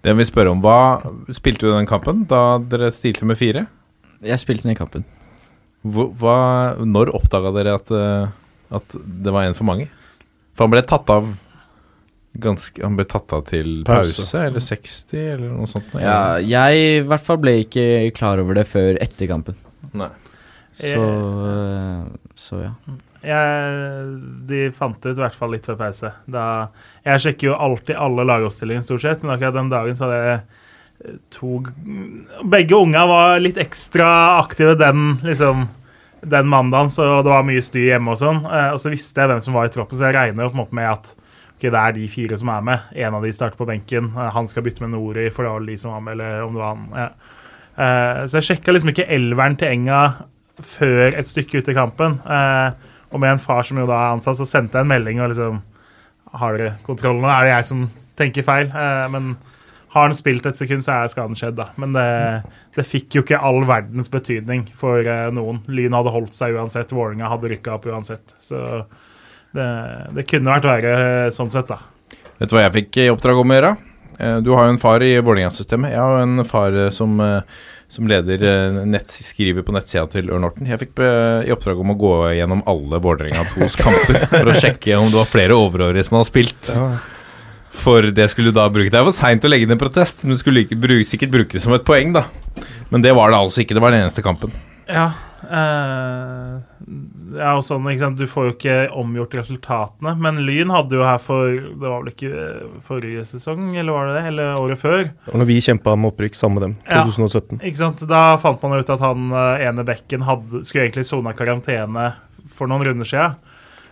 Det 0.00 0.16
vil 0.16 0.28
spørre 0.28 0.54
om, 0.54 0.64
Hva 0.64 1.02
spilte 1.36 1.68
du 1.68 1.74
den 1.74 1.88
kampen 1.88 2.24
da 2.30 2.58
dere 2.62 2.88
stilte 2.94 3.28
med 3.28 3.36
fire? 3.36 3.66
Jeg 4.24 4.40
spilte 4.40 4.64
den 4.64 4.72
i 4.72 4.78
kampen. 4.78 5.04
Hva, 5.84 6.06
hva, 6.20 6.38
når 6.84 7.12
oppdaga 7.16 7.52
dere 7.56 7.76
at, 7.76 7.92
at 8.70 8.94
det 8.94 9.32
var 9.34 9.48
en 9.48 9.56
for 9.58 9.68
mange? 9.68 9.88
For 10.54 10.66
han 10.66 10.74
ble 10.74 10.82
tatt 10.86 11.10
av 11.12 11.30
ganske, 12.40 12.82
Han 12.84 12.94
ble 12.98 13.06
tatt 13.10 13.32
av 13.34 13.44
til 13.48 13.80
pause, 13.86 14.22
Pause. 14.22 14.42
eller 14.46 14.62
60, 14.62 15.22
eller 15.34 15.54
noe 15.56 15.68
sånt? 15.70 15.90
Ja, 15.98 16.38
jeg 16.38 16.82
i 16.84 17.00
hvert 17.02 17.24
fall 17.26 17.40
ble 17.42 17.56
ikke 17.64 17.86
klar 18.16 18.42
over 18.42 18.54
det 18.60 18.68
før 18.70 19.00
etter 19.02 19.30
kampen. 19.30 19.58
Nei. 19.98 20.10
Så, 20.76 21.00
øh, 21.02 22.04
så 22.38 22.60
ja. 22.62 22.74
Jeg, 23.20 24.04
de 24.48 24.60
fant 24.72 25.02
ut 25.04 25.10
i 25.12 25.20
hvert 25.20 25.36
fall 25.36 25.52
litt 25.52 25.66
før 25.68 25.76
pause. 25.82 26.12
Da, 26.30 26.44
jeg 27.04 27.24
sjekker 27.26 27.50
jo 27.50 27.58
alltid 27.58 27.98
alle 27.98 28.24
lagoppstillingene, 28.30 28.86
stort 28.86 29.04
sett, 29.04 29.24
men 29.24 29.34
akkurat 29.34 29.58
den 29.58 29.72
dagen 29.72 29.98
så 29.98 30.06
hadde 30.06 30.20
jeg 30.22 30.38
eh, 30.38 31.18
to 31.34 31.58
Begge 32.54 32.78
unga 32.78 33.04
var 33.10 33.42
litt 33.42 33.60
ekstra 33.60 34.08
aktive 34.38 34.78
den 34.80 35.18
liksom 35.26 35.66
den 36.22 36.48
mandagen, 36.48 36.90
så 36.90 37.22
det 37.22 37.32
var 37.32 37.46
mye 37.46 37.62
styr 37.64 37.94
hjemme 37.94 38.12
og 38.12 38.20
sånn. 38.20 38.42
Eh, 38.44 38.70
og 38.74 38.80
så 38.82 38.92
visste 38.92 39.22
jeg 39.22 39.30
hvem 39.30 39.42
som 39.44 39.56
var 39.56 39.68
i 39.68 39.74
troppen, 39.74 39.98
så 39.98 40.08
jeg 40.08 40.16
regner 40.16 40.44
jo 40.44 40.52
på 40.52 40.58
en 40.58 40.62
måte 40.62 40.76
med 40.76 40.88
at 40.90 41.12
ok, 41.14 41.66
det 41.66 41.80
er 41.80 41.94
de 41.96 42.08
fire 42.12 42.38
som 42.40 42.52
er 42.52 42.66
med. 42.66 42.90
En 43.06 43.16
av 43.18 43.24
de 43.24 43.32
starter 43.36 43.60
på 43.60 43.68
benken. 43.68 44.10
Eh, 44.14 44.32
han 44.36 44.50
skal 44.50 44.66
bytte 44.66 44.84
med 44.84 44.92
Nori 44.94 45.28
for 45.32 45.46
det 45.46 45.54
var 45.54 45.68
de 45.68 45.78
som 45.80 45.94
var 45.96 46.04
med, 46.04 46.18
eller 46.18 46.44
om 46.44 46.56
det 46.56 46.64
var 46.64 46.74
han. 46.74 46.90
Ja. 46.96 47.08
Eh, 47.70 48.20
så 48.26 48.38
jeg 48.38 48.48
sjekka 48.50 48.74
liksom 48.74 48.92
ikke 48.92 49.08
elveren 49.16 49.56
til 49.60 49.72
Enga 49.72 50.02
før 50.76 51.16
et 51.16 51.30
stykke 51.30 51.62
ut 51.62 51.70
i 51.72 51.76
kampen. 51.76 52.18
Og 53.10 53.20
med 53.22 53.32
en 53.32 53.40
far 53.40 53.64
som 53.64 53.78
jo 53.80 53.86
da 53.88 53.96
er 53.96 54.16
ansatt, 54.18 54.36
så 54.36 54.44
sendte 54.44 54.76
jeg 54.76 54.84
en 54.84 54.90
melding 54.92 55.22
og 55.22 55.32
liksom 55.32 55.62
Har 56.36 56.58
dere 56.58 56.74
kontroll 56.84 57.16
nå? 57.18 57.30
Er 57.32 57.46
det 57.46 57.54
jeg 57.54 57.66
som 57.70 57.86
tenker 58.20 58.44
feil? 58.44 58.68
Men 59.10 59.32
har 59.90 60.04
han 60.06 60.14
spilt 60.14 60.44
et 60.46 60.54
sekund, 60.54 60.84
så 60.86 60.92
er 61.00 61.08
skaden 61.10 61.34
skjedd, 61.34 61.56
da. 61.58 61.64
Men 61.82 61.94
det, 61.96 62.04
det 62.76 62.84
fikk 62.86 63.16
jo 63.16 63.22
ikke 63.24 63.40
all 63.42 63.64
verdens 63.66 64.06
betydning 64.12 64.68
for 64.78 65.02
eh, 65.02 65.26
noen. 65.34 65.56
Lyn 65.66 65.96
hadde 65.98 66.12
holdt 66.14 66.36
seg 66.38 66.54
uansett, 66.54 66.92
Vålerenga 66.94 67.26
hadde 67.32 67.50
rykka 67.50 67.74
opp 67.74 67.88
uansett. 67.90 68.36
Så 68.38 68.60
det, 69.56 69.66
det 70.14 70.26
kunne 70.30 70.54
vært 70.54 70.68
verre 70.70 70.94
eh, 71.26 71.32
sånn 71.34 71.50
sett, 71.50 71.72
da. 71.72 71.80
Vet 72.38 72.52
du 72.52 72.54
hva 72.56 72.62
jeg 72.68 72.76
fikk 72.78 73.00
i 73.02 73.10
oppdrag 73.10 73.42
om 73.42 73.50
å 73.50 73.58
gjøre? 73.58 73.74
Eh, 74.20 74.38
Du 74.46 74.54
har 74.54 74.68
jo 74.70 74.76
en 74.76 74.82
far 74.86 75.02
i 75.02 75.10
Vålerenga-systemet. 75.18 75.90
Jeg 75.96 76.02
har 76.04 76.16
jo 76.20 76.24
en 76.28 76.46
far 76.46 76.78
som, 76.94 77.18
som 77.90 78.06
leder 78.14 78.46
nett, 78.86 79.10
skriver 79.10 79.66
på 79.66 79.74
nettsida 79.74 80.06
til 80.14 80.30
Ørn 80.30 80.46
Horten. 80.46 80.70
Jeg 80.70 80.84
fikk 80.86 81.02
i 81.02 81.50
oppdrag 81.50 81.82
om 81.82 81.96
å 81.96 81.98
gå 82.06 82.14
gjennom 82.38 82.62
alle 82.70 83.02
Vålerenga 83.02 83.42
2s 83.56 83.80
kamper 83.82 84.22
for 84.38 84.54
å 84.54 84.60
sjekke 84.62 85.02
om 85.02 85.10
det 85.10 85.18
var 85.18 85.34
flere 85.34 85.58
overårige 85.58 86.06
som 86.06 86.20
hadde 86.20 86.30
spilt. 86.30 86.76
For 87.80 88.10
det 88.14 88.28
skulle 88.32 88.52
du 88.52 88.58
da 88.58 88.66
bruke 88.72 88.92
Det 88.92 88.98
er 88.98 89.06
for 89.06 89.16
seint 89.16 89.44
å 89.46 89.50
legge 89.50 89.66
inn 89.66 89.74
en 89.76 89.80
protest, 89.80 90.24
men 90.24 90.36
du 90.36 90.40
skulle 90.40 90.66
ikke 90.66 90.78
bruke, 90.80 91.08
sikkert 91.08 91.32
brukes 91.38 91.64
som 91.64 91.76
et 91.76 91.86
poeng, 91.86 92.12
da. 92.16 92.26
Men 92.90 93.04
det 93.04 93.14
var 93.16 93.32
det 93.32 93.40
altså 93.40 93.62
ikke. 93.62 93.76
Det 93.78 93.82
var 93.82 93.94
den 93.94 94.04
eneste 94.04 94.24
kampen. 94.26 94.52
Ja. 94.90 95.10
eh, 95.46 96.56
ja, 97.38 97.52
og 97.54 97.62
sånn, 97.64 97.86
ikke 97.90 98.02
sant? 98.02 98.18
Du 98.18 98.26
får 98.30 98.48
jo 98.48 98.54
ikke 98.56 98.78
omgjort 98.98 99.36
resultatene. 99.38 100.16
Men 100.20 100.40
Lyn 100.46 100.72
hadde 100.74 100.98
jo 100.98 101.04
her 101.06 101.20
for 101.22 101.54
Det 101.54 101.86
var 101.86 102.02
vel 102.02 102.12
ikke 102.12 102.30
eh, 102.30 102.64
forrige 102.86 103.26
sesong, 103.30 103.68
eller 103.76 103.94
var 103.94 104.10
det 104.10 104.16
det? 104.18 104.24
Eller 104.32 104.58
året 104.60 104.82
før? 104.82 105.04
Det 105.10 105.34
var 105.34 105.42
når 105.44 105.50
vi 105.52 105.60
kjempa 105.68 105.94
om 105.94 106.08
opprykk 106.10 106.38
sammen 106.38 106.58
med 106.58 106.66
dem, 106.66 106.74
Ja. 106.90 107.04
Ikke 107.62 107.82
sant? 107.82 108.02
Da 108.10 108.24
fant 108.42 108.66
man 108.66 108.80
ut 108.80 108.90
at 108.96 109.06
han 109.06 109.30
eh, 109.30 109.68
ene 109.68 109.86
bekken 109.86 110.26
hadde, 110.26 110.64
skulle 110.66 110.88
egentlig 110.88 111.06
sona 111.08 111.36
karantene 111.38 112.10
for 112.56 112.70
noen 112.70 112.90
runder 112.90 113.08
siden. 113.08 113.38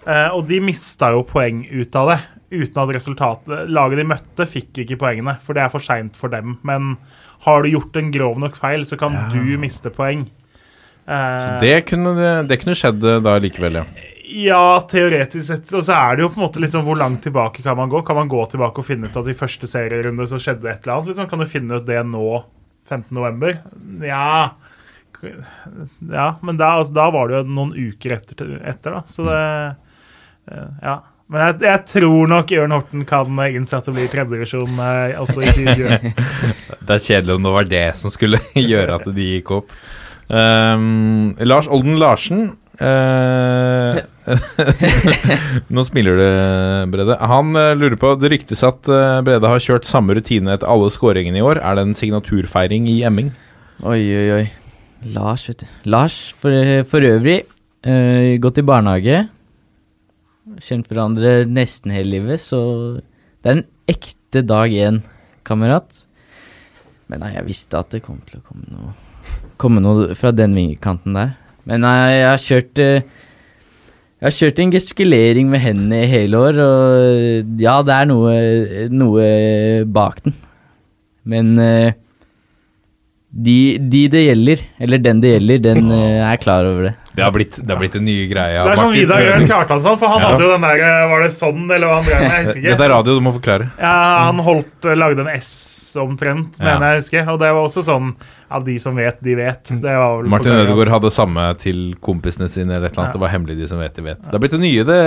Uh, 0.09 0.31
og 0.33 0.47
de 0.49 0.57
mista 0.65 1.11
jo 1.13 1.21
poeng 1.27 1.67
ut 1.69 1.97
av 1.99 2.15
det. 2.15 2.19
Uten 2.51 2.79
at 2.81 2.95
resultatet 2.97 3.69
Laget 3.69 3.99
de 4.01 4.05
møtte, 4.09 4.47
fikk 4.49 4.79
ikke 4.85 4.97
poengene, 5.03 5.35
for 5.45 5.53
det 5.59 5.67
er 5.67 5.73
for 5.73 5.85
seint 5.85 6.15
for 6.17 6.33
dem. 6.33 6.55
Men 6.65 6.95
har 7.45 7.63
du 7.63 7.69
gjort 7.75 7.97
en 8.01 8.11
grov 8.15 8.39
nok 8.41 8.57
feil, 8.57 8.87
så 8.89 8.97
kan 9.01 9.15
du 9.35 9.43
miste 9.61 9.91
poeng. 9.93 10.23
Eh, 11.07 11.41
Så 11.45 11.59
det 11.61 11.75
kunne, 11.91 12.15
det 12.49 12.61
kunne 12.63 12.77
skjedd 12.79 13.05
eh, 13.05 13.19
da 13.25 13.35
likevel, 13.41 13.79
ja. 13.83 13.85
ja, 14.49 14.63
teoretisk 14.89 15.45
sett. 15.51 15.75
Og 15.77 15.85
så 15.85 15.93
er 15.97 16.17
det 16.17 16.25
jo 16.25 16.31
på 16.33 16.41
en 16.41 16.47
måte 16.47 16.61
liksom 16.65 16.87
hvor 16.89 16.97
langt 17.01 17.21
tilbake 17.25 17.63
kan 17.65 17.77
man 17.77 17.93
gå? 17.93 18.01
Kan 18.09 18.17
man 18.23 18.29
gå 18.33 18.41
tilbake 18.53 18.81
og 18.81 18.89
finne 18.89 19.09
ut 19.13 19.17
at 19.21 19.29
i 19.29 19.37
første 19.37 19.69
serierunde 19.71 20.27
så 20.29 20.41
skjedde 20.41 20.69
et 20.73 20.81
eller 20.83 20.97
annet? 20.99 21.13
Liksom? 21.13 21.29
Kan 21.31 21.45
du 21.45 21.49
finne 21.53 21.79
ut 21.81 21.87
det 21.89 22.01
nå, 22.09 22.25
15.11.? 22.89 23.61
Ja 24.09 24.55
Ja, 25.21 26.27
men 26.47 26.57
da, 26.61 26.75
altså, 26.79 26.95
da 26.97 27.09
var 27.13 27.29
det 27.29 27.41
jo 27.43 27.55
noen 27.57 27.73
uker 27.77 28.15
etter, 28.17 28.53
etter 28.71 28.99
da. 28.99 29.05
Så 29.11 29.25
det 29.29 29.39
eh, 30.55 30.69
Ja. 30.85 30.99
Men 31.29 31.43
jeg, 31.45 31.57
jeg 31.67 31.85
tror 31.91 32.31
nok 32.31 32.53
Jørn 32.55 32.73
Horten 32.73 33.05
kan 33.09 33.41
eh, 33.45 33.57
innse 33.59 33.77
at 33.77 33.89
det 33.89 33.95
blir 33.99 34.09
tredjedivisjon 34.13 34.79
eh, 34.81 35.19
også 35.21 35.43
i 35.45 35.51
2020. 35.53 36.13
Det 36.89 36.95
er 36.95 37.05
kjedelig 37.05 37.35
om 37.35 37.45
det 37.45 37.53
var 37.53 37.67
det 37.69 37.89
som 38.01 38.13
skulle 38.13 38.41
gjøre 38.71 38.97
at 38.97 39.11
de 39.13 39.27
gikk 39.35 39.53
opp. 39.59 39.75
Um, 40.29 41.35
Lars 41.41 41.69
Olden 41.73 41.97
Larsen 41.97 42.51
uh, 42.85 43.97
Nå 45.73 45.85
smiler 45.89 46.21
du, 46.21 46.27
Brede. 46.93 47.17
Han 47.31 47.57
uh, 47.57 47.73
lurer 47.73 47.97
på 47.97 48.11
Det 48.21 48.29
ryktes 48.35 48.61
at 48.69 48.91
uh, 48.93 49.23
Brede 49.25 49.49
har 49.49 49.65
kjørt 49.65 49.89
samme 49.89 50.17
rutine 50.17 50.53
etter 50.53 50.69
alle 50.69 50.93
skåringene 50.93 51.41
i 51.41 51.45
år. 51.45 51.61
Er 51.65 51.77
det 51.79 51.87
en 51.87 51.97
signaturfeiring 51.97 52.89
i 52.93 53.01
Emming? 53.09 53.33
Oi, 53.85 54.01
oi, 54.01 54.29
oi. 54.37 54.45
Lars, 55.15 55.49
vet 55.49 55.65
du. 55.65 55.69
Lars, 55.93 56.19
for, 56.41 56.53
for 56.91 57.05
øvrig, 57.07 57.43
eh, 57.87 58.37
gått 58.43 58.59
i 58.59 58.65
barnehage. 58.67 59.27
Kjent 60.65 60.89
hverandre 60.91 61.43
nesten 61.47 61.93
hele 61.95 62.17
livet, 62.17 62.43
så 62.43 62.61
det 63.43 63.51
er 63.51 63.59
en 63.59 63.67
ekte 63.89 64.43
dag 64.47 64.73
én-kamerat. 64.75 66.05
Men 67.09 67.23
nei, 67.25 67.35
jeg 67.37 67.47
visste 67.47 67.79
at 67.79 67.93
det 67.95 68.03
kom 68.05 68.19
til 68.29 68.41
å 68.41 68.47
komme 68.47 68.67
noe, 68.73 68.93
komme 69.61 69.83
noe 69.85 70.17
fra 70.19 70.33
den 70.35 70.57
vingekanten 70.57 71.17
der. 71.17 71.37
Men 71.69 71.85
nei, 71.85 71.95
jeg 72.17 72.27
har 72.29 72.43
kjørt 72.43 72.83
eh, 72.83 73.09
Jeg 74.19 74.27
har 74.27 74.35
kjørt 74.35 74.61
en 74.63 74.75
gestikulering 74.75 75.51
med 75.53 75.63
hendene 75.63 76.03
i 76.03 76.11
hele 76.11 76.43
år, 76.43 76.57
og 76.59 77.61
ja, 77.63 77.77
det 77.87 77.95
er 77.95 78.09
noe, 78.11 78.35
noe 78.91 79.27
bak 79.87 80.25
den. 80.25 80.35
Men 81.29 81.53
eh, 81.63 81.93
de, 83.31 83.59
de 83.79 84.03
det 84.11 84.25
gjelder, 84.25 84.65
eller 84.83 85.05
den 85.05 85.21
det 85.23 85.37
gjelder, 85.37 85.63
den 85.69 85.93
eh, 85.95 86.25
er 86.27 86.41
klar 86.43 86.67
over 86.67 86.89
det. 86.89 86.95
Det 87.19 87.25
har 87.27 87.33
blitt, 87.35 87.57
det 87.59 87.73
har 87.75 87.81
blitt 87.83 87.97
en 87.99 88.05
ny 88.07 88.15
greie. 88.31 88.63
Det 88.63 88.73
er 88.73 88.79
sånn 88.81 88.93
Vidar 88.95 89.25
Grønn 89.27 89.47
Kjartansson, 89.51 89.99
for 90.01 90.13
han 90.15 90.23
Ja. 90.23 90.29
hadde 90.33 90.47
jo 90.47 90.51
den 90.55 90.65
der 90.69 90.83
eh, 90.87 91.07
Var 91.11 91.25
det 91.25 91.31
sånn, 91.35 91.65
eller 91.67 91.91
hva 91.91 91.97
han 91.99 92.07
drev 92.07 92.21
med? 92.23 92.31
Jeg 92.31 92.45
husker 92.47 92.61
ikke. 92.63 92.71
Dette 92.73 92.87
er 92.87 92.93
radio, 92.95 93.17
du 93.19 93.25
må 93.27 93.33
forklare. 93.35 93.67
Ja, 93.83 93.95
han 94.29 94.43
holdt, 94.47 94.89
lagde 95.03 95.25
en 95.27 95.33
S 95.37 95.53
omtrent, 95.99 96.61
Ja. 96.63 96.79
mener 96.79 96.95
jeg 96.95 97.03
husker. 97.03 97.27
Og 97.35 97.41
det 97.43 97.51
var 97.59 97.63
også 97.67 97.83
sånn 97.89 98.15
Ja, 98.49 98.61
de 98.65 98.79
som 98.81 98.97
vet, 98.97 99.19
de 99.21 99.35
vet. 99.37 99.65
Det 99.69 99.83
var 99.99 100.23
vel 100.23 100.31
Martin 100.33 100.53
Ødegaard 100.57 100.89
hadde 100.95 101.11
samme 101.13 101.51
til 101.61 101.83
kompisene 102.01 102.49
sine. 102.49 102.73
eller 102.79 102.87
et 102.89 102.95
eller 102.97 103.03
annet. 103.05 103.13
Ja. 103.13 103.19
Det 103.19 103.21
var 103.27 103.35
hemmelig, 103.35 103.59
de 103.59 103.67
som 103.69 103.79
vet, 103.83 103.95
de 103.99 104.03
vet. 104.07 104.23
Det 104.25 104.33
har 104.33 104.41
blitt 104.41 104.55
det 104.57 104.61
nye, 104.63 104.85
det, 104.89 105.03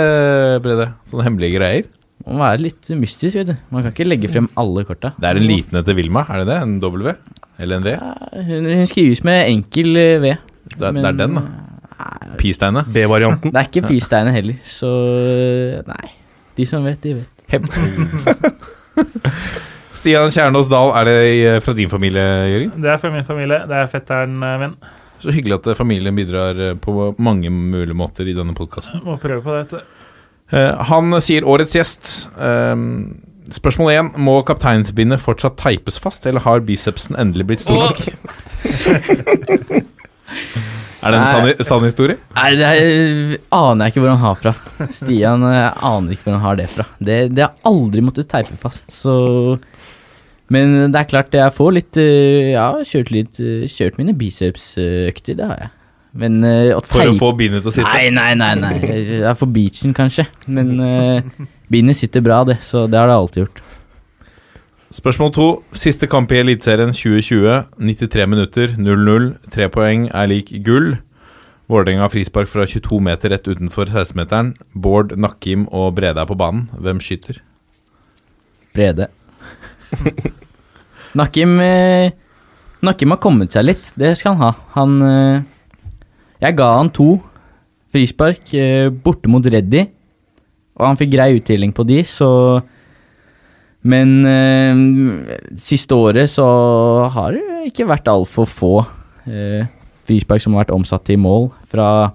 Brede. 0.62 0.86
Sånne 1.10 1.24
hemmelige 1.26 1.56
greier. 1.58 1.84
Man 2.26 2.36
må 2.38 2.44
være 2.44 2.60
litt 2.68 2.86
mystisk, 2.94 3.34
vet 3.34 3.48
du. 3.50 3.56
Man 3.74 3.82
kan 3.82 3.90
ikke 3.96 4.06
legge 4.06 4.28
frem 4.30 4.46
alle 4.56 4.84
korta. 4.86 5.10
Det 5.18 5.26
er 5.26 5.40
en 5.40 5.48
liten 5.48 5.80
etter 5.80 5.96
Vilma, 5.98 6.22
er 6.30 6.44
det 6.44 6.52
det? 6.52 6.58
En 6.62 6.76
W? 6.78 7.14
Eller 7.58 7.76
en 7.80 7.82
V? 7.82 7.96
Hun, 8.46 8.68
hun 8.78 8.86
skrives 8.86 9.24
med 9.26 9.48
enkel 9.50 9.96
eh, 9.98 10.18
V. 10.22 10.36
Det, 10.76 10.92
men, 10.94 11.02
det 11.02 11.08
er 11.10 11.18
den, 11.18 11.34
da. 11.34 11.42
Pi-steinet. 12.40 12.88
B-varianten. 12.92 13.52
Det 13.52 13.60
er 13.60 13.68
ikke 13.70 13.86
pisteinet 13.88 14.34
heller, 14.36 14.58
så 14.68 14.90
eh, 15.20 15.82
nei. 15.88 16.14
De 16.56 16.66
som 16.68 16.84
vet, 16.84 17.00
de 17.02 17.14
vet. 17.20 17.28
Stian 20.02 20.32
Kjernås 20.34 20.66
Dahl, 20.66 20.90
er 20.98 21.06
det 21.06 21.62
fra 21.62 21.74
din 21.78 21.90
familie, 21.90 22.22
Jørgen? 22.50 22.74
Det 22.82 22.90
er 22.90 22.98
fra 22.98 23.10
min 23.14 23.26
familie. 23.26 23.60
Det 23.70 23.76
er 23.78 23.90
fetteren 23.92 24.42
eh, 24.42 24.58
min. 24.64 24.72
Så 25.22 25.30
hyggelig 25.30 25.60
at 25.60 25.68
eh, 25.70 25.78
familien 25.78 26.16
bidrar 26.16 26.58
eh, 26.58 26.74
på 26.74 27.12
mange 27.22 27.50
mulige 27.54 27.94
måter 27.96 28.26
i 28.26 28.34
denne 28.34 28.54
podkasten. 28.58 29.04
Må 29.06 29.14
prøve 29.22 29.44
på 29.44 29.54
det, 29.54 29.60
vet 29.62 29.76
du. 29.76 29.80
han 30.90 31.20
sier 31.24 31.46
årets 31.48 31.76
gjest. 31.78 32.10
Um, 32.36 33.22
spørsmål 33.54 33.92
én. 33.94 34.10
Må 34.20 34.40
kapteinsbindet 34.48 35.22
fortsatt 35.22 35.56
teipes 35.60 36.00
fast, 36.02 36.26
eller 36.26 36.42
har 36.44 36.66
bicepsen 36.66 37.16
endelig 37.20 37.46
blitt 37.52 37.64
stor 37.64 37.78
nok? 37.86 37.98
er 41.02 41.14
det 41.14 41.18
en 41.18 41.26
sann, 41.26 41.64
sann 41.66 41.84
historie? 41.86 42.16
Nei, 42.36 42.48
det 42.58 42.68
er, 42.68 43.36
aner 43.58 43.88
jeg 43.88 43.94
ikke 43.94 44.04
hvor 44.04 44.12
han 44.12 44.22
har 44.22 44.38
fra. 44.38 44.54
Stian 44.94 45.46
jeg 45.48 45.68
aner 45.90 46.14
ikke 46.14 46.28
hvor 46.28 46.36
han 46.36 46.44
har 46.44 46.58
det 46.60 46.68
fra. 46.70 46.86
Det, 47.02 47.18
det 47.34 47.44
har 47.46 47.68
aldri 47.68 48.04
måttet 48.06 48.30
teipe 48.30 48.56
fast, 48.60 48.92
så 48.94 49.14
Men 50.52 50.92
det 50.92 51.00
er 51.00 51.10
klart, 51.10 51.34
jeg 51.34 51.54
får 51.56 51.70
litt 51.78 51.98
eh, 52.00 52.52
Ja, 52.52 52.68
kjørt 52.84 53.12
litt 53.14 53.38
eh, 53.40 53.64
Kjørt 53.72 53.96
mine 54.00 54.14
bicepsøkter, 54.18 55.38
det 55.38 55.48
har 55.48 55.62
jeg. 55.64 55.72
Men 56.22 56.42
eh, 56.44 56.70
å 56.76 56.80
For 56.84 57.08
å 57.08 57.16
få 57.18 57.32
bindet 57.38 57.64
til 57.64 57.72
å 57.72 57.74
sitte? 57.74 57.88
Nei, 57.88 58.12
nei, 58.12 58.32
nei. 58.36 58.52
nei. 58.60 58.74
Jeg 58.84 59.22
er 59.24 59.36
for 59.38 59.50
beachen, 59.52 59.94
kanskje. 59.96 60.26
Men 60.52 60.74
uh, 60.76 61.46
bindet 61.72 61.98
sitter 61.98 62.24
bra, 62.24 62.42
det. 62.44 62.58
Så 62.66 62.84
det 62.90 63.00
har 63.00 63.08
det 63.08 63.16
alltid 63.16 63.46
gjort. 63.46 63.62
Spørsmål 64.92 65.30
to. 65.32 65.44
Siste 65.72 66.04
kamp 66.04 66.32
i 66.34 66.36
Eliteserien 66.42 66.90
2020. 66.92 67.62
93 67.80 68.26
minutter, 68.28 68.74
0-0. 68.76 69.30
Tre 69.54 69.68
poeng 69.72 70.10
er 70.12 70.26
lik 70.28 70.50
gull. 70.66 70.98
Vålerenga 71.72 72.10
frispark 72.12 72.50
fra 72.50 72.66
22 72.68 72.98
meter 73.00 73.32
rett 73.32 73.48
utenfor 73.48 73.88
16-meteren. 73.88 74.50
Bård, 74.76 75.14
Nakkim 75.16 75.64
og 75.72 75.94
Brede 75.96 76.20
er 76.20 76.28
på 76.28 76.36
banen. 76.36 76.66
Hvem 76.76 77.00
skyter? 77.00 77.40
Brede. 78.76 79.08
Nakkim 81.18 81.56
eh, 81.64 82.12
Nakkim 82.84 83.16
har 83.16 83.22
kommet 83.24 83.56
seg 83.56 83.70
litt. 83.70 83.94
Det 83.96 84.12
skal 84.20 84.36
han 84.36 84.44
ha. 84.44 84.52
Han 84.76 85.00
eh, 85.08 85.48
Jeg 86.44 86.58
ga 86.60 86.68
han 86.76 86.92
to 86.92 87.14
frispark 87.96 88.52
eh, 88.52 88.92
borte 88.92 89.32
mot 89.32 89.48
Reddy, 89.48 89.86
og 90.76 90.86
han 90.90 91.00
fikk 91.00 91.16
grei 91.16 91.32
utdeling 91.38 91.72
på 91.72 91.88
de, 91.88 92.02
så 92.08 92.28
Men 93.82 94.10
eh, 94.28 94.82
siste 95.58 95.96
året 95.98 96.30
så 96.30 96.46
har 97.10 97.34
det 97.34 97.70
ikke 97.72 97.88
vært 97.90 98.10
altfor 98.10 98.46
få 98.46 98.74
eh, 99.26 99.66
frispark 100.06 100.42
som 100.42 100.54
har 100.54 100.64
vært 100.64 100.74
omsatt 100.76 101.04
til 101.08 101.18
mål 101.22 101.48
fra 101.70 102.12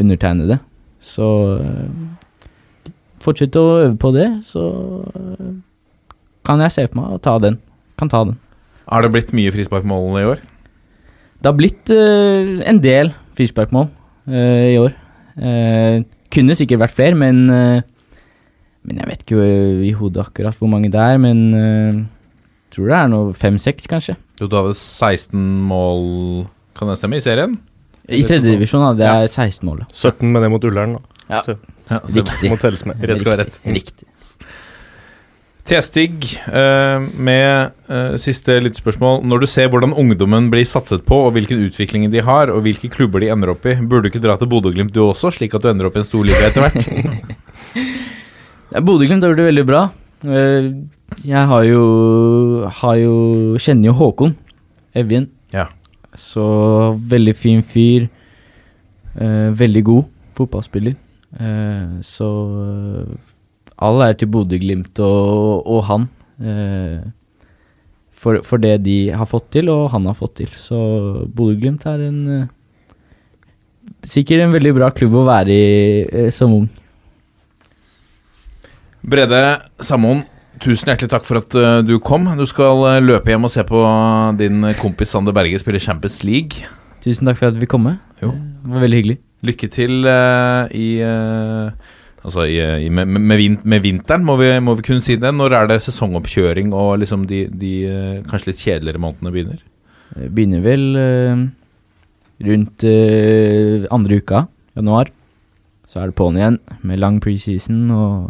undertegnede. 0.00 0.60
Så 1.00 1.26
eh, 1.60 2.92
fortsett 3.20 3.56
å 3.60 3.66
øve 3.82 3.96
på 4.00 4.12
det, 4.16 4.28
så 4.48 4.64
eh, 5.12 5.50
kan 6.48 6.62
jeg 6.64 6.76
se 6.76 6.86
for 6.88 7.02
meg 7.02 7.18
å 7.18 7.20
ta 7.22 7.36
den. 7.42 7.60
Kan 8.00 8.12
ta 8.12 8.24
den. 8.24 8.38
Har 8.88 9.04
det 9.04 9.12
blitt 9.12 9.34
mye 9.36 9.52
frisparkmål 9.54 10.16
i 10.22 10.26
år? 10.32 10.40
Det 11.40 11.48
har 11.48 11.56
blitt 11.56 11.92
eh, 11.92 12.56
en 12.68 12.80
del 12.84 13.12
frisparkmål. 13.36 13.88
eh, 14.28 14.72
i 14.74 14.80
år. 14.80 14.96
Eh, 15.40 16.00
kunne 16.32 16.56
sikkert 16.56 16.84
vært 16.84 16.96
flere, 16.96 17.16
men 17.18 17.48
Men 18.88 19.00
jeg 19.02 19.10
vet 19.10 19.24
ikke 19.26 19.40
eh, 19.44 19.82
i 19.90 19.92
hodet 19.96 20.24
akkurat 20.24 20.56
hvor 20.56 20.70
mange 20.72 20.88
det 20.92 21.00
er, 21.00 21.18
men 21.20 21.42
uh, 21.52 21.98
tror 22.72 22.88
det 22.88 22.96
er 22.96 23.10
noe 23.12 23.34
fem-seks, 23.36 23.88
kanskje. 23.90 24.16
Jo, 24.40 24.48
du 24.48 24.56
hadde 24.56 24.76
16 24.78 25.36
mål, 25.68 26.06
kan 26.78 26.88
det 26.88 26.96
stemme, 27.00 27.20
i 27.20 27.24
serien? 27.24 27.58
I 28.10 28.22
tredjedivisjon 28.26 28.82
hadde 28.88 29.04
jeg 29.06 29.30
16 29.34 29.66
mål. 29.68 29.84
17 29.92 30.30
med 30.32 30.42
det 30.42 30.50
mot 30.52 30.64
Ullern, 30.66 30.96
da. 30.96 31.26
Ja. 31.30 31.42
Så 31.46 31.58
Ja, 31.90 31.98
så 32.06 32.22
Riktig. 32.22 32.50
må 32.50 32.56
telles 32.58 32.84
med. 32.88 33.02
Rett 33.02 33.20
skal 33.20 33.34
være 33.34 33.44
rett. 33.44 33.60
Riktig. 33.66 34.06
T-Stig, 35.70 36.24
eh, 36.50 37.04
med 37.20 37.74
uh, 37.90 38.16
siste 38.18 38.56
lyttespørsmål. 38.64 39.20
Når 39.28 39.42
du 39.42 39.46
ser 39.50 39.68
hvordan 39.70 39.92
ungdommen 39.94 40.48
blir 40.50 40.66
satset 40.66 41.04
på, 41.06 41.18
og 41.28 41.34
hvilken 41.36 41.60
utvikling 41.68 42.08
de 42.10 42.22
har, 42.26 42.50
og 42.50 42.64
hvilke 42.64 42.90
klubber 42.90 43.22
de 43.22 43.30
ender 43.30 43.52
opp 43.52 43.68
i, 43.70 43.76
burde 43.78 44.08
du 44.08 44.10
ikke 44.10 44.22
dra 44.24 44.38
til 44.40 44.50
Bodø-Glimt 44.50 44.94
du 44.96 45.02
også, 45.04 45.30
slik 45.36 45.54
at 45.54 45.62
du 45.62 45.70
ender 45.70 45.90
opp 45.90 45.98
i 45.98 46.02
en 46.02 46.08
stor 46.08 46.26
liga 46.26 46.48
etter 46.48 46.64
hvert? 46.64 46.80
Bodø-Glimt 48.70 49.24
har 49.24 49.32
gjort 49.32 49.40
det 49.40 49.48
veldig 49.50 49.66
bra. 49.66 49.82
Eh, 50.26 50.70
Jeg 51.26 51.46
har 51.50 51.64
jo, 51.66 52.64
har 52.70 52.96
jo 53.00 53.14
Kjenner 53.58 53.90
jo 53.90 53.94
Håkon 53.98 54.36
Evjen. 54.94 55.26
Ja. 55.52 55.66
Så 56.14 56.96
veldig 57.10 57.34
fin 57.36 57.62
fyr. 57.62 58.08
eh, 59.18 59.50
veldig 59.50 59.82
god 59.84 60.04
fotballspiller. 60.38 60.94
Eh, 61.40 62.00
så 62.02 62.28
all 63.78 64.02
ære 64.02 64.18
til 64.20 64.28
Bodø-Glimt 64.28 64.98
og, 65.00 65.66
og 65.66 65.84
han. 65.88 66.08
for, 68.20 68.40
for 68.44 68.58
det 68.60 68.82
de 68.84 69.10
har 69.10 69.26
fått 69.28 69.50
til, 69.50 69.68
og 69.72 69.90
han 69.92 70.06
har 70.06 70.14
fått 70.14 70.34
til. 70.42 70.48
Så 70.54 71.26
Bodø-Glimt 71.34 71.86
er 71.86 72.06
en 72.08 72.48
Sikkert 74.06 74.40
en 74.46 74.52
veldig 74.54 74.70
bra 74.78 74.88
klubb 74.96 75.14
å 75.20 75.26
være 75.26 75.52
i 75.52 76.30
som 76.32 76.52
ung. 76.56 76.68
Brede 79.00 79.40
Sammoen, 79.80 80.26
tusen 80.60 80.90
hjertelig 80.90 81.08
takk 81.14 81.24
for 81.24 81.40
at 81.40 81.54
eh, 81.56 81.78
du 81.86 81.94
kom. 82.04 82.26
Du 82.36 82.44
skal 82.48 82.82
eh, 82.90 82.98
løpe 83.00 83.32
hjem 83.32 83.46
og 83.48 83.52
se 83.52 83.64
på 83.66 83.80
din 84.36 84.66
kompis 84.80 85.14
Sander 85.14 85.34
Berge 85.36 85.60
spille 85.62 85.80
Champions 85.80 86.20
League. 86.26 86.66
Tusen 87.00 87.28
takk 87.28 87.38
for 87.40 87.48
at 87.48 87.60
vi 87.60 87.68
kom 87.70 87.86
med. 87.88 88.00
Jo. 88.20 88.34
Det 88.34 88.74
var 88.74 88.84
veldig 88.84 88.98
hyggelig. 89.00 89.16
Lykke 89.48 89.68
til 89.72 90.04
uh, 90.04 90.68
i 90.76 91.00
uh, 91.00 91.72
Altså 92.20 92.44
i, 92.44 92.58
i, 92.60 92.90
med, 92.92 93.08
med, 93.08 93.38
vin, 93.40 93.54
med 93.64 93.80
vinteren, 93.80 94.26
må 94.28 94.34
vi, 94.36 94.50
må 94.60 94.74
vi 94.76 94.84
kunne 94.84 95.00
si 95.00 95.14
det. 95.16 95.30
Når 95.32 95.54
er 95.56 95.70
det 95.70 95.78
sesongoppkjøring 95.80 96.74
og 96.76 96.98
liksom 97.00 97.22
de, 97.30 97.46
de 97.48 97.70
kanskje 98.28 98.50
litt 98.50 98.60
kjedeligere 98.60 99.00
månedene 99.00 99.32
begynner? 99.32 99.62
Det 100.12 100.28
begynner 100.36 100.60
vel 100.66 100.84
uh, 101.00 101.46
rundt 102.44 102.84
andre 103.96 104.20
uka, 104.20 104.42
januar. 104.76 105.08
Så 105.88 106.02
er 106.02 106.12
det 106.12 106.18
på'n 106.20 106.36
igjen 106.36 106.60
med 106.84 107.00
lang 107.00 107.16
preseason 107.24 107.88
og 107.96 108.28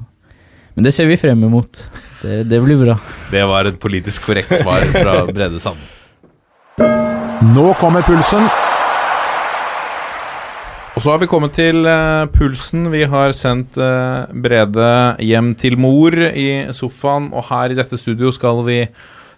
Men 0.80 0.86
det 0.88 0.94
ser 0.96 1.10
vi 1.10 1.16
frem 1.20 1.42
imot. 1.44 1.82
Det, 2.22 2.38
det 2.48 2.56
blir 2.64 2.78
bra. 2.80 2.94
Det 3.28 3.40
var 3.44 3.68
et 3.68 3.74
politisk 3.76 4.30
korrekt 4.30 4.54
svar 4.62 4.80
fra 4.94 5.26
Brede 5.28 5.58
Sand. 5.60 5.76
Nå 7.52 7.66
kommer 7.76 8.00
pulsen. 8.00 8.46
Og 10.94 11.04
så 11.04 11.12
har 11.12 11.20
vi 11.20 11.28
kommet 11.28 11.52
til 11.52 11.84
uh, 11.84 12.24
pulsen. 12.32 12.88
Vi 12.94 13.04
har 13.12 13.36
sendt 13.36 13.76
uh, 13.76 14.24
Brede 14.32 14.88
hjem 15.20 15.52
til 15.60 15.76
mor 15.76 16.16
i 16.16 16.48
sofaen, 16.72 17.28
og 17.36 17.44
her 17.50 17.74
i 17.74 17.76
dette 17.76 18.00
studio 18.00 18.32
skal 18.32 18.64
vi 18.64 18.78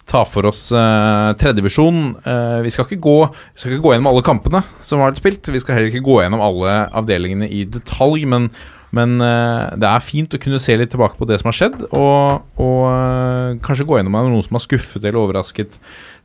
ta 0.06 0.22
for 0.22 0.46
oss 0.52 0.68
uh, 0.70 1.34
tredjevisjon. 1.42 2.04
Uh, 2.22 2.60
vi, 2.62 2.70
skal 2.70 2.86
ikke 2.86 3.02
gå, 3.02 3.18
vi 3.26 3.64
skal 3.64 3.74
ikke 3.74 3.88
gå 3.88 3.96
gjennom 3.96 4.12
alle 4.12 4.22
kampene 4.30 4.62
som 4.86 5.02
har 5.02 5.10
vært 5.10 5.24
spilt. 5.24 5.50
Vi 5.58 5.64
skal 5.66 5.80
heller 5.80 5.90
ikke 5.90 6.06
gå 6.06 6.20
gjennom 6.22 6.46
alle 6.46 6.84
avdelingene 7.02 7.50
i 7.50 7.64
detalj, 7.66 8.30
men, 8.30 8.52
men 8.92 9.16
eh, 9.24 9.72
det 9.80 9.88
er 9.88 10.04
fint 10.04 10.34
å 10.36 10.40
kunne 10.40 10.60
se 10.60 10.74
litt 10.76 10.90
tilbake 10.92 11.16
på 11.16 11.24
det 11.28 11.38
som 11.40 11.48
har 11.48 11.56
skjedd, 11.56 11.78
og, 11.96 12.44
og 12.60 12.80
eh, 12.90 13.54
kanskje 13.64 13.86
gå 13.88 13.96
gjennom 13.98 14.18
noen 14.18 14.44
som 14.44 14.58
har 14.58 14.64
skuffet 14.66 15.00
eller 15.00 15.20
overrasket 15.22 15.78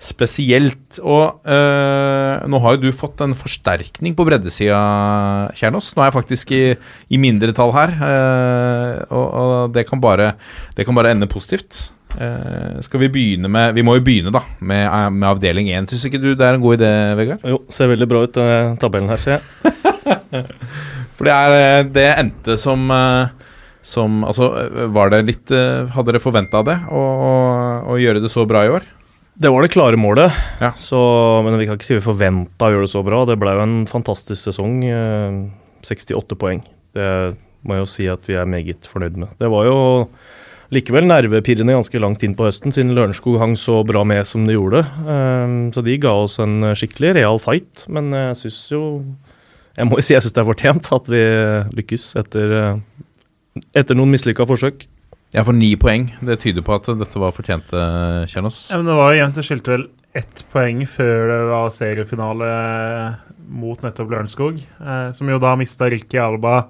spesielt. 0.03 0.99
Og 0.99 1.47
eh, 1.47 2.43
nå 2.43 2.61
har 2.63 2.75
jo 2.75 2.83
du 2.83 2.95
fått 2.95 3.23
en 3.23 3.35
forsterkning 3.39 4.17
på 4.17 4.27
breddesida, 4.27 4.81
Kjernås. 5.55 5.93
Nå 5.95 6.03
er 6.03 6.09
jeg 6.09 6.17
faktisk 6.17 6.51
i, 6.57 6.63
i 7.07 7.21
mindretall 7.23 7.71
her, 7.77 7.95
eh, 8.09 8.97
og, 9.15 9.27
og 9.27 9.77
det, 9.77 9.87
kan 9.87 10.03
bare, 10.03 10.33
det 10.75 10.87
kan 10.87 10.97
bare 10.97 11.15
ende 11.15 11.31
positivt. 11.31 11.87
Uh, 12.17 12.79
skal 12.81 13.01
vi 13.03 13.09
begynne 13.11 13.49
med 13.51 13.75
Vi 13.75 13.83
må 13.85 13.97
jo 13.97 14.01
begynne 14.01 14.31
da 14.33 14.39
med, 14.63 14.87
med 15.13 15.27
avdeling 15.27 15.67
1. 15.69 15.91
Syns 15.91 16.07
ikke 16.07 16.21
du 16.23 16.31
det 16.31 16.47
er 16.47 16.55
en 16.55 16.63
god 16.63 16.79
idé, 16.79 16.91
Vegard? 17.19 17.43
Jo, 17.45 17.59
ser 17.69 17.91
veldig 17.91 18.07
bra 18.09 18.23
ut, 18.25 18.39
tabellen 18.81 19.11
her, 19.11 19.21
ser 19.21 19.37
jeg. 19.37 20.47
For 21.17 21.25
det, 21.27 21.33
er, 21.33 21.55
eh, 21.57 21.87
det 21.95 22.07
endte 22.19 22.57
som 22.61 22.89
eh, 22.93 23.31
som 23.87 24.19
Altså, 24.27 24.49
eh, 24.59 24.87
var 24.91 25.09
det 25.13 25.23
litt 25.25 25.51
Hadde 25.95 26.11
dere 26.11 26.19
forventa 26.21 26.59
det? 26.67 26.75
Å, 26.91 27.01
å 27.87 27.97
gjøre 28.01 28.21
det 28.23 28.29
så 28.33 28.43
bra 28.49 28.65
i 28.67 28.71
år? 28.73 28.85
Det 29.37 29.51
var 29.53 29.61
det 29.61 29.69
klare 29.69 29.97
målet, 30.01 30.33
Ja. 30.59 30.71
så, 30.73 30.97
men 31.45 31.59
vi 31.59 31.67
kan 31.69 31.77
ikke 31.77 31.85
si 31.85 31.93
vi 31.93 32.01
forventa 32.01 32.65
å 32.67 32.71
gjøre 32.73 32.87
det 32.87 32.89
så 32.89 33.03
bra. 33.05 33.19
Det 33.29 33.35
ble 33.37 33.51
jo 33.53 33.61
en 33.61 33.75
fantastisk 33.85 34.47
sesong. 34.47 34.79
eh, 34.89 35.37
68 35.85 36.33
poeng. 36.41 36.63
Det 36.97 37.37
må 37.63 37.75
jeg 37.77 37.83
jo 37.83 37.91
si 37.91 38.07
at 38.09 38.25
vi 38.25 38.33
er 38.33 38.49
meget 38.49 38.89
fornøyd 38.89 39.19
med. 39.21 39.29
Det 39.37 39.49
var 39.53 39.67
jo 39.69 39.77
likevel 40.73 41.05
nervepirrende 41.05 41.75
ganske 41.77 42.01
langt 42.01 42.25
inn 42.25 42.33
på 42.35 42.47
høsten, 42.49 42.73
siden 42.73 42.95
Lørenskog 42.97 43.37
hang 43.39 43.53
så 43.55 43.83
bra 43.87 44.01
med 44.03 44.25
som 44.27 44.43
de 44.47 44.57
gjorde. 44.57 44.81
Så 45.75 45.83
de 45.85 45.99
ga 46.01 46.15
oss 46.25 46.39
en 46.43 46.73
skikkelig 46.75 47.13
real 47.21 47.37
fight, 47.39 47.85
men 47.93 48.09
jeg 48.17 48.39
syns 48.41 48.57
jo 48.73 48.81
Jeg 49.77 49.85
må 49.85 49.99
jo 49.99 50.05
si 50.05 50.15
jeg 50.15 50.25
syns 50.25 50.33
det 50.33 50.41
er 50.41 50.47
fortjent 50.47 50.87
at 50.95 51.09
vi 51.11 51.23
lykkes 51.77 52.05
etter, 52.17 52.53
eh, 52.57 53.65
etter 53.77 53.97
noen 53.97 54.09
mislykka 54.15 54.47
forsøk. 54.49 54.87
Jeg 55.35 55.43
får 55.43 55.55
ni 55.57 55.75
poeng. 55.77 56.07
Det 56.23 56.39
tyder 56.41 56.63
på 56.65 56.77
at 56.77 56.87
dette 56.97 57.21
var 57.21 57.35
fortjent, 57.35 57.69
eh, 57.75 58.25
Kjernås. 58.31 58.71
Ja, 58.71 58.79
men 58.79 58.87
det 58.89 58.95
var 58.97 59.13
jo 59.13 59.19
jevnt. 59.19 59.35
Det 59.35 59.45
skilte 59.45 59.73
vel 59.75 59.87
ett 60.17 60.43
poeng 60.53 60.81
før 60.89 61.27
det 61.29 61.39
var 61.51 61.69
seriefinale 61.75 62.49
mot 63.47 63.83
nettopp 63.83 64.09
Lørenskog. 64.09 64.57
Eh, 64.57 65.11
som 65.11 65.29
jo 65.29 65.37
da 65.39 65.53
mista 65.59 65.89
Ricky 65.91 66.17
Alba 66.17 66.67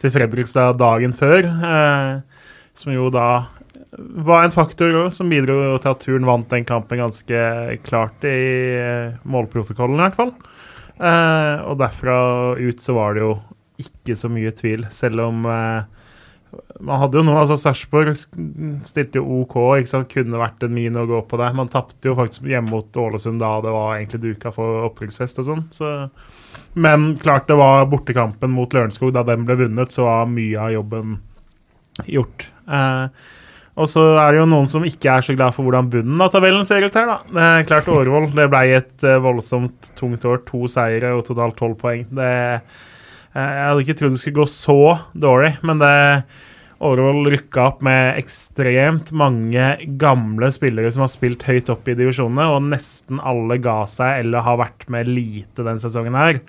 til 0.00 0.12
Fredrikstad 0.14 0.78
dagen 0.78 1.16
før. 1.16 1.48
Eh, 1.48 2.20
som 2.74 2.94
jo 2.94 3.10
da 3.10 3.48
var 3.98 4.44
en 4.44 4.54
faktor 4.54 4.94
også, 5.04 5.22
som 5.22 5.30
bidro 5.30 5.78
til 5.78 5.90
at 5.90 6.02
Turn 6.02 6.26
vant 6.26 6.48
den 6.50 6.66
kampen 6.66 6.98
ganske 6.98 7.42
klart 7.86 8.26
i 8.26 8.38
eh, 8.78 9.14
målprotokollen, 9.26 9.98
i 9.98 10.06
hvert 10.06 10.18
fall. 10.18 10.34
Eh, 10.98 11.56
og 11.66 11.78
derfra 11.80 12.16
ut 12.58 12.82
så 12.82 12.94
var 12.96 13.16
det 13.16 13.24
jo 13.24 13.34
ikke 13.82 14.14
så 14.18 14.30
mye 14.30 14.52
tvil, 14.54 14.86
selv 14.94 15.24
om 15.24 15.46
eh, 15.50 16.04
man 16.84 17.00
hadde 17.00 17.18
jo 17.18 17.24
noe, 17.26 17.40
altså 17.40 17.56
Sarpsborg 17.58 18.12
stilte 18.14 19.20
jo 19.20 19.40
OK, 19.40 19.56
ikke 19.80 19.90
sant? 19.90 20.10
kunne 20.12 20.40
vært 20.40 20.64
en 20.66 20.74
min 20.74 20.98
å 20.98 21.06
gå 21.08 21.20
på 21.28 21.38
der. 21.40 21.54
Man 21.56 21.70
tapte 21.72 22.10
jo 22.10 22.16
faktisk 22.18 22.48
hjemme 22.50 22.72
mot 22.74 22.98
Ålesund 23.04 23.42
da 23.42 23.56
det 23.64 23.72
var 23.74 23.96
egentlig 23.96 24.22
duka 24.24 24.52
for 24.54 24.88
opprykksfest 24.88 25.40
og 25.42 25.48
sånn. 25.48 25.64
Så. 25.74 25.92
Men 26.78 27.12
klart 27.22 27.48
det 27.50 27.58
var 27.58 27.86
bortekampen 27.90 28.52
mot 28.54 28.74
Lørenskog. 28.74 29.14
Da 29.16 29.24
den 29.26 29.46
ble 29.48 29.58
vunnet, 29.64 29.94
så 29.94 30.06
var 30.08 30.30
mye 30.30 30.60
av 30.60 30.74
jobben 30.74 31.16
gjort. 32.10 32.48
Eh, 32.66 33.06
og 33.74 33.90
så 33.90 34.02
er 34.22 34.34
det 34.34 34.38
jo 34.38 34.46
noen 34.46 34.68
som 34.70 34.84
ikke 34.86 35.16
er 35.16 35.24
så 35.26 35.34
glad 35.34 35.54
for 35.56 35.66
hvordan 35.66 35.88
bunnen 35.90 36.22
av 36.22 36.30
tabellen 36.30 36.66
ser 36.66 36.84
ut 36.86 36.94
her, 36.94 37.10
da. 37.10 37.44
Er 37.58 37.66
klart 37.66 37.90
Årvoll 37.90 38.28
det 38.30 38.46
ble 38.52 38.64
et 38.76 39.06
eh, 39.06 39.20
voldsomt 39.22 39.90
tungt 39.98 40.26
år. 40.30 40.44
To 40.46 40.68
seire 40.70 41.10
og 41.16 41.24
totalt 41.26 41.58
tolv 41.58 41.74
poeng. 41.80 42.04
Det, 42.14 42.30
eh, 42.54 43.40
jeg 43.40 43.64
hadde 43.66 43.82
ikke 43.82 43.96
trodd 43.98 44.14
det 44.14 44.20
skulle 44.22 44.44
gå 44.44 44.50
så 44.52 44.78
dårlig, 45.26 45.56
men 45.66 45.82
det 45.82 45.94
Årvoll 46.84 47.30
rykka 47.32 47.66
opp 47.70 47.82
med 47.86 48.18
ekstremt 48.20 49.10
mange 49.16 49.66
gamle 49.98 50.50
spillere 50.54 50.90
som 50.94 51.04
har 51.06 51.10
spilt 51.10 51.46
høyt 51.48 51.70
opp 51.72 51.88
i 51.88 51.96
divisjonene, 51.98 52.46
og 52.54 52.66
nesten 52.70 53.22
alle 53.24 53.58
ga 53.62 53.80
seg 53.90 54.22
eller 54.22 54.44
har 54.46 54.60
vært 54.60 54.86
med 54.92 55.10
lite 55.10 55.66
den 55.66 55.82
sesongen 55.82 56.18
her. 56.18 56.42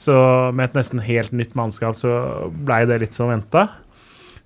Så 0.00 0.14
med 0.54 0.70
et 0.70 0.78
nesten 0.78 1.02
helt 1.04 1.32
nytt 1.34 1.56
mannskap 1.58 1.98
så 1.98 2.12
blei 2.50 2.84
det 2.88 3.02
litt 3.02 3.16
som 3.16 3.32
venta. 3.32 3.68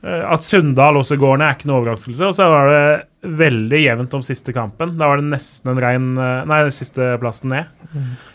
Eh, 0.05 0.25
At 0.29 0.45
Sunndal 0.45 0.99
også 1.01 1.17
går 1.21 1.39
ned, 1.41 1.47
er 1.49 1.57
ikke 1.57 1.71
noe 1.71 1.81
overraskelse. 1.81 2.29
Og 2.29 2.37
så 2.37 2.49
var 2.53 2.71
det 2.71 3.31
veldig 3.41 3.81
jevnt 3.81 4.15
om 4.19 4.25
siste 4.25 4.53
kampen. 4.57 4.95
Da 5.01 5.09
var 5.09 5.21
det 5.21 5.31
nesten 5.31 5.73
en 5.73 5.81
rein 5.81 6.11
nei, 6.19 6.33
Nei, 6.51 6.61
siste 6.75 7.15
plassen 7.23 7.55
ned. 7.55 7.71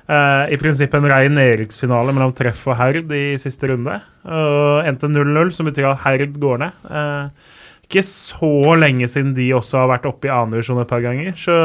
Uh, 0.09 0.49
I 0.49 0.57
prinsippet 0.57 0.97
en 0.97 1.09
rein 1.11 1.35
nedrykksfinale 1.37 2.15
mellom 2.15 2.33
Treff 2.37 2.65
og 2.71 2.77
Herd 2.79 3.13
i 3.13 3.37
siste 3.41 3.69
runde. 3.69 3.99
Og 4.25 4.89
endte 4.89 5.11
0-0, 5.11 5.53
som 5.53 5.69
betyr 5.69 5.91
at 5.91 6.01
Herd 6.07 6.39
går 6.41 6.63
ned. 6.63 6.87
Uh, 6.89 7.59
ikke 7.85 8.05
så 8.05 8.75
lenge 8.77 9.09
siden 9.09 9.35
de 9.37 9.51
også 9.57 9.83
har 9.83 9.91
vært 9.93 10.09
oppe 10.09 10.29
i 10.29 10.33
annendivisjon 10.33 10.81
et 10.81 10.89
par 10.89 11.05
ganger. 11.05 11.37
Så 11.37 11.55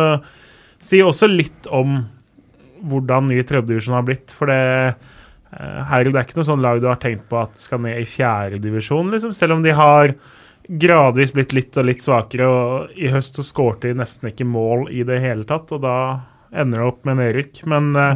sier 0.85 1.09
også 1.09 1.29
litt 1.31 1.69
om 1.73 2.03
hvordan 2.85 3.31
ny 3.31 3.41
tredjedivisjon 3.41 3.97
har 3.97 4.05
blitt. 4.05 4.33
For 4.37 4.53
det 4.53 4.61
eh, 5.61 5.99
det 6.05 6.15
er 6.15 6.25
ikke 6.25 6.39
noe 6.41 6.49
sånn 6.51 6.65
lag 6.65 6.81
du 6.83 6.89
har 6.91 7.01
tenkt 7.03 7.29
på 7.31 7.41
at 7.43 7.59
skal 7.61 7.83
ned 7.85 8.01
i 8.01 8.09
fjerdedivisjon, 8.09 9.13
liksom. 9.15 9.35
Selv 9.37 9.59
om 9.59 9.65
de 9.65 9.75
har 9.77 10.15
gradvis 10.65 11.35
blitt 11.37 11.53
litt 11.53 11.77
og 11.77 11.89
litt 11.89 12.05
svakere, 12.05 12.49
og 12.49 12.97
i 12.97 13.11
høst 13.13 13.37
så 13.37 13.45
skårte 13.45 13.91
de 13.91 13.99
nesten 14.01 14.31
ikke 14.31 14.49
mål 14.49 14.89
i 14.93 15.05
det 15.07 15.21
hele 15.25 15.45
tatt, 15.49 15.73
og 15.77 15.85
da 15.85 15.97
ender 16.55 16.81
det 16.81 16.89
opp 16.89 17.03
med 17.09 17.21
nedrykk. 17.21 17.65
Men 17.71 17.91
uh, 17.99 18.15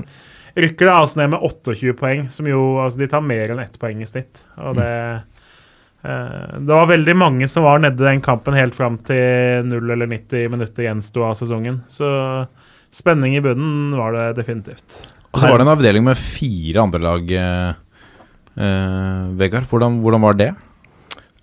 rykker 0.58 0.88
det 0.88 0.94
altså 0.94 1.20
ned 1.20 1.34
med 1.34 1.42
28 1.44 1.96
poeng, 1.98 2.28
som 2.34 2.48
jo 2.48 2.62
altså 2.82 3.02
De 3.02 3.10
tar 3.10 3.26
mer 3.26 3.52
enn 3.52 3.62
ett 3.62 3.76
poeng 3.80 4.00
i 4.02 4.08
snitt. 4.08 4.42
Og 4.56 4.78
det 4.78 4.92
eh, 6.06 6.54
Det 6.58 6.72
var 6.72 6.90
veldig 6.90 7.16
mange 7.18 7.48
som 7.50 7.66
var 7.66 7.82
nede 7.82 8.02
i 8.02 8.08
den 8.08 8.24
kampen 8.24 8.56
helt 8.56 8.76
fram 8.78 8.98
til 9.06 9.66
0 9.68 9.94
eller 9.94 10.10
90 10.10 10.50
minutter 10.54 10.86
gjensto 10.86 11.26
av 11.26 11.36
sesongen. 11.38 11.82
Så 11.90 12.08
spenning 12.94 13.36
i 13.36 13.44
bunnen 13.44 13.96
var 13.98 14.14
det 14.16 14.26
definitivt. 14.40 15.02
Og 15.38 15.44
så 15.44 15.52
var 15.52 15.60
det 15.62 15.68
en 15.68 15.74
avdeling 15.76 16.06
med 16.06 16.18
fire 16.18 16.82
andre 16.82 17.00
lag, 17.04 17.30
eh, 17.30 17.70
eh, 18.58 19.24
Vegard. 19.38 19.68
Hvordan, 19.70 20.00
hvordan 20.02 20.24
var 20.26 20.38
det? 20.38 20.50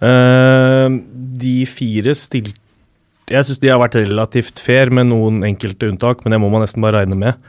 Eh, 0.04 1.00
de 1.40 1.58
fire 1.66 2.16
stilte 2.16 2.60
Jeg 3.26 3.42
syns 3.48 3.58
de 3.58 3.70
har 3.72 3.80
vært 3.82 3.96
relativt 3.98 4.60
fair, 4.62 4.92
med 4.94 5.08
noen 5.10 5.40
enkelte 5.48 5.88
unntak, 5.90 6.20
men 6.22 6.36
det 6.36 6.40
må 6.44 6.52
man 6.54 6.62
nesten 6.62 6.84
bare 6.84 7.00
regne 7.00 7.18
med. 7.18 7.40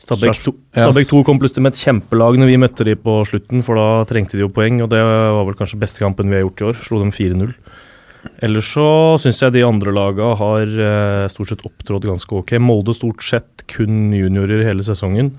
Stabæk 0.00 0.38
2, 0.40 0.52
Stabæk 0.72 1.10
2 1.10 1.20
kom 1.26 1.40
plutselig 1.42 1.66
med 1.66 1.74
et 1.74 1.82
kjempelag 1.82 2.38
når 2.40 2.48
vi 2.48 2.56
møtte 2.62 2.86
de 2.86 2.94
på 2.96 3.18
slutten, 3.28 3.60
for 3.66 3.76
da 3.76 4.06
trengte 4.08 4.38
de 4.38 4.46
jo 4.46 4.48
poeng, 4.48 4.80
og 4.80 4.88
det 4.88 5.02
var 5.02 5.44
vel 5.44 5.58
kanskje 5.58 5.80
beste 5.82 6.00
kampen 6.00 6.32
vi 6.32 6.38
har 6.38 6.46
gjort 6.46 6.62
i 6.62 6.66
år. 6.70 6.80
Slo 6.80 7.02
dem 7.02 7.12
4-0. 7.12 7.52
Ellers 8.46 8.68
så 8.72 8.86
syns 9.20 9.42
jeg 9.42 9.54
de 9.54 9.64
andre 9.66 9.92
laga 9.94 10.32
har 10.40 10.64
eh, 10.64 11.26
stort 11.32 11.52
sett 11.52 11.64
opptrådt 11.66 12.08
ganske 12.08 12.40
ok. 12.40 12.56
Molde 12.62 12.96
stort 12.96 13.20
sett 13.24 13.66
kun 13.70 14.14
juniorer 14.16 14.64
hele 14.64 14.84
sesongen. 14.86 15.34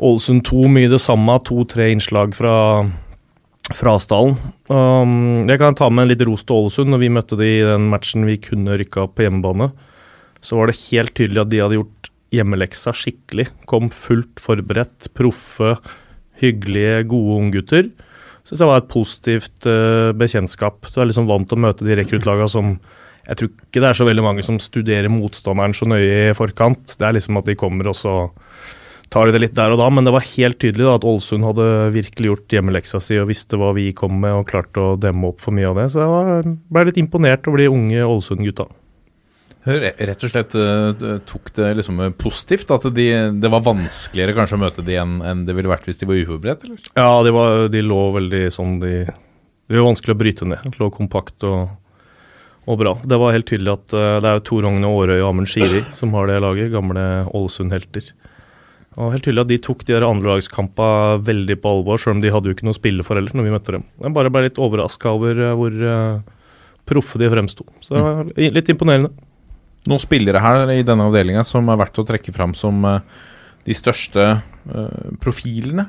Ålesund 0.00 0.46
2 0.48 0.66
mye 0.72 0.88
det 0.88 1.00
samme, 1.02 1.34
to-tre 1.44 1.90
innslag 1.92 2.32
fra 2.36 2.56
fra 3.76 3.94
Asdalen. 3.98 4.36
Um, 4.70 5.46
jeg 5.48 5.60
kan 5.60 5.76
ta 5.78 5.88
med 5.92 6.04
en 6.04 6.12
litt 6.12 6.24
ros 6.26 6.44
til 6.46 6.56
Ålesund. 6.56 6.90
Når 6.92 7.02
vi 7.04 7.12
møtte 7.14 7.38
de 7.38 7.48
i 7.58 7.64
den 7.66 7.88
matchen 7.92 8.26
vi 8.28 8.38
kunne 8.42 8.78
rykka 8.80 9.04
opp 9.06 9.16
på 9.18 9.26
hjemmebane, 9.26 9.70
så 10.42 10.58
var 10.58 10.70
det 10.70 10.80
helt 10.88 11.14
tydelig 11.16 11.42
at 11.42 11.52
de 11.52 11.62
hadde 11.62 11.78
gjort 11.78 12.10
hjemmeleksa 12.34 12.94
skikkelig. 12.96 13.48
Kom 13.70 13.90
fullt 13.94 14.42
forberedt, 14.42 15.10
proffe, 15.18 15.76
hyggelige, 16.40 17.04
gode 17.10 17.38
unggutter. 17.44 17.90
Syns 18.48 18.62
det 18.62 18.70
var 18.70 18.82
et 18.82 18.90
positivt 18.92 19.68
uh, 19.68 20.10
bekjentskap. 20.16 20.90
Du 20.90 21.00
er 21.00 21.10
liksom 21.10 21.28
vant 21.30 21.48
til 21.50 21.60
å 21.60 21.64
møte 21.68 21.86
de 21.86 21.98
rekruttlaga 22.00 22.48
som 22.50 22.78
Jeg 23.28 23.36
tror 23.36 23.50
ikke 23.52 23.80
det 23.82 23.88
er 23.90 23.98
så 23.98 24.06
veldig 24.08 24.22
mange 24.24 24.42
som 24.42 24.56
studerer 24.58 25.12
motstanderen 25.12 25.74
så 25.76 25.86
nøye 25.86 26.30
i 26.30 26.34
forkant. 26.34 26.96
Det 26.98 27.04
er 27.06 27.14
liksom 27.14 27.36
at 27.38 27.46
de 27.46 27.54
kommer 27.58 27.92
og 27.92 27.98
tar 29.10 29.26
de 29.26 29.34
det 29.34 29.42
litt 29.42 29.56
der 29.58 29.74
og 29.74 29.80
da, 29.80 29.88
men 29.90 30.06
det 30.06 30.14
var 30.14 30.26
helt 30.36 30.60
tydelig 30.62 30.86
da, 30.86 30.96
at 30.98 31.06
Ålesund 31.08 31.46
hadde 31.46 31.68
virkelig 31.96 32.30
gjort 32.30 32.54
hjemmeleksa 32.54 33.00
si 33.02 33.18
og 33.18 33.30
visste 33.30 33.58
hva 33.58 33.72
vi 33.76 33.88
kom 33.96 34.20
med 34.22 34.36
og 34.38 34.46
klarte 34.50 34.82
å 34.92 34.98
demme 35.00 35.32
opp 35.32 35.42
for 35.42 35.56
mye 35.56 35.70
av 35.70 35.80
det. 35.80 35.88
Så 35.90 36.04
jeg 36.04 36.12
var, 36.14 36.52
ble 36.76 36.84
litt 36.88 37.00
imponert 37.02 37.50
over 37.50 37.62
de 37.62 37.72
unge 37.72 38.06
Ålesund-gutta. 38.06 38.68
Rett 39.60 40.22
og 40.24 40.30
slett 40.32 40.54
eh, 40.56 41.18
tok 41.28 41.50
det 41.58 41.72
liksom 41.76 41.98
eh, 42.00 42.14
positivt? 42.16 42.70
At 42.72 42.86
de, 42.96 43.08
det 43.42 43.50
var 43.52 43.66
vanskeligere 43.66 44.32
kanskje 44.38 44.56
å 44.56 44.62
møte 44.62 44.84
de 44.86 44.96
enn 44.96 45.18
enn 45.20 45.42
det 45.44 45.52
ville 45.58 45.68
vært 45.68 45.84
hvis 45.90 46.00
de 46.00 46.08
var 46.08 46.22
uforberedt? 46.22 46.64
eller? 46.64 46.86
Ja, 46.96 47.10
de, 47.26 47.34
var, 47.36 47.66
de 47.68 47.82
lå 47.84 47.98
veldig 48.14 48.46
sånn 48.54 48.78
de, 48.80 48.94
Det 49.04 49.76
var 49.76 49.90
vanskelig 49.90 50.16
å 50.16 50.20
bryte 50.22 50.48
ned. 50.48 50.64
De 50.64 50.80
Lå 50.80 50.88
kompakt 50.94 51.44
og, 51.44 51.74
og 52.64 52.80
bra. 52.80 52.94
Det 53.04 53.20
var 53.20 53.36
helt 53.36 53.50
tydelig 53.50 53.74
at 53.74 53.98
eh, 53.98 54.16
det 54.24 54.32
er 54.32 54.42
Tor 54.48 54.64
Rogne 54.64 54.88
Aarøy 54.88 55.18
og 55.18 55.28
Amund 55.34 55.52
Skiri 55.52 55.84
som 55.92 56.16
har 56.16 56.30
det 56.30 56.40
laget. 56.40 56.72
Gamle 56.72 57.04
Ålesund-helter. 57.28 58.14
Og 58.98 59.12
helt 59.14 59.22
tydelig 59.22 59.44
at 59.44 59.50
de 59.52 59.58
tok 59.62 59.84
de 59.86 59.96
andrelagskampene 60.02 61.20
veldig 61.22 61.56
på 61.62 61.72
alvor, 61.76 62.00
selv 62.02 62.16
om 62.16 62.22
de 62.24 62.32
hadde 62.34 62.50
jo 62.50 62.56
ikke 62.56 62.66
noe 62.66 62.74
å 62.74 62.80
spille 62.80 63.06
for 63.06 63.18
heller 63.18 63.36
når 63.38 63.46
vi 63.46 63.54
møtte 63.54 63.74
dem. 63.76 63.84
Jeg 64.02 64.14
bare 64.16 64.32
ble 64.34 64.44
litt 64.48 64.58
overraska 64.58 65.12
over 65.14 65.42
eh, 65.46 65.56
hvor 65.58 65.76
uh, 65.78 66.40
proffe 66.90 67.20
de 67.22 67.28
fremsto. 67.30 67.66
Så 67.84 67.94
det 67.94 68.02
var 68.02 68.32
litt 68.58 68.72
imponerende. 68.72 69.12
Noen 69.88 70.02
spillere 70.02 70.42
her 70.42 70.72
i 70.74 70.82
denne 70.84 71.06
avdelinga 71.08 71.44
som 71.46 71.70
er 71.70 71.78
verdt 71.80 72.02
å 72.02 72.06
trekke 72.08 72.34
fram 72.34 72.56
som 72.58 72.82
uh, 72.84 72.98
de 73.64 73.76
største 73.78 74.26
uh, 74.40 75.06
profilene? 75.22 75.86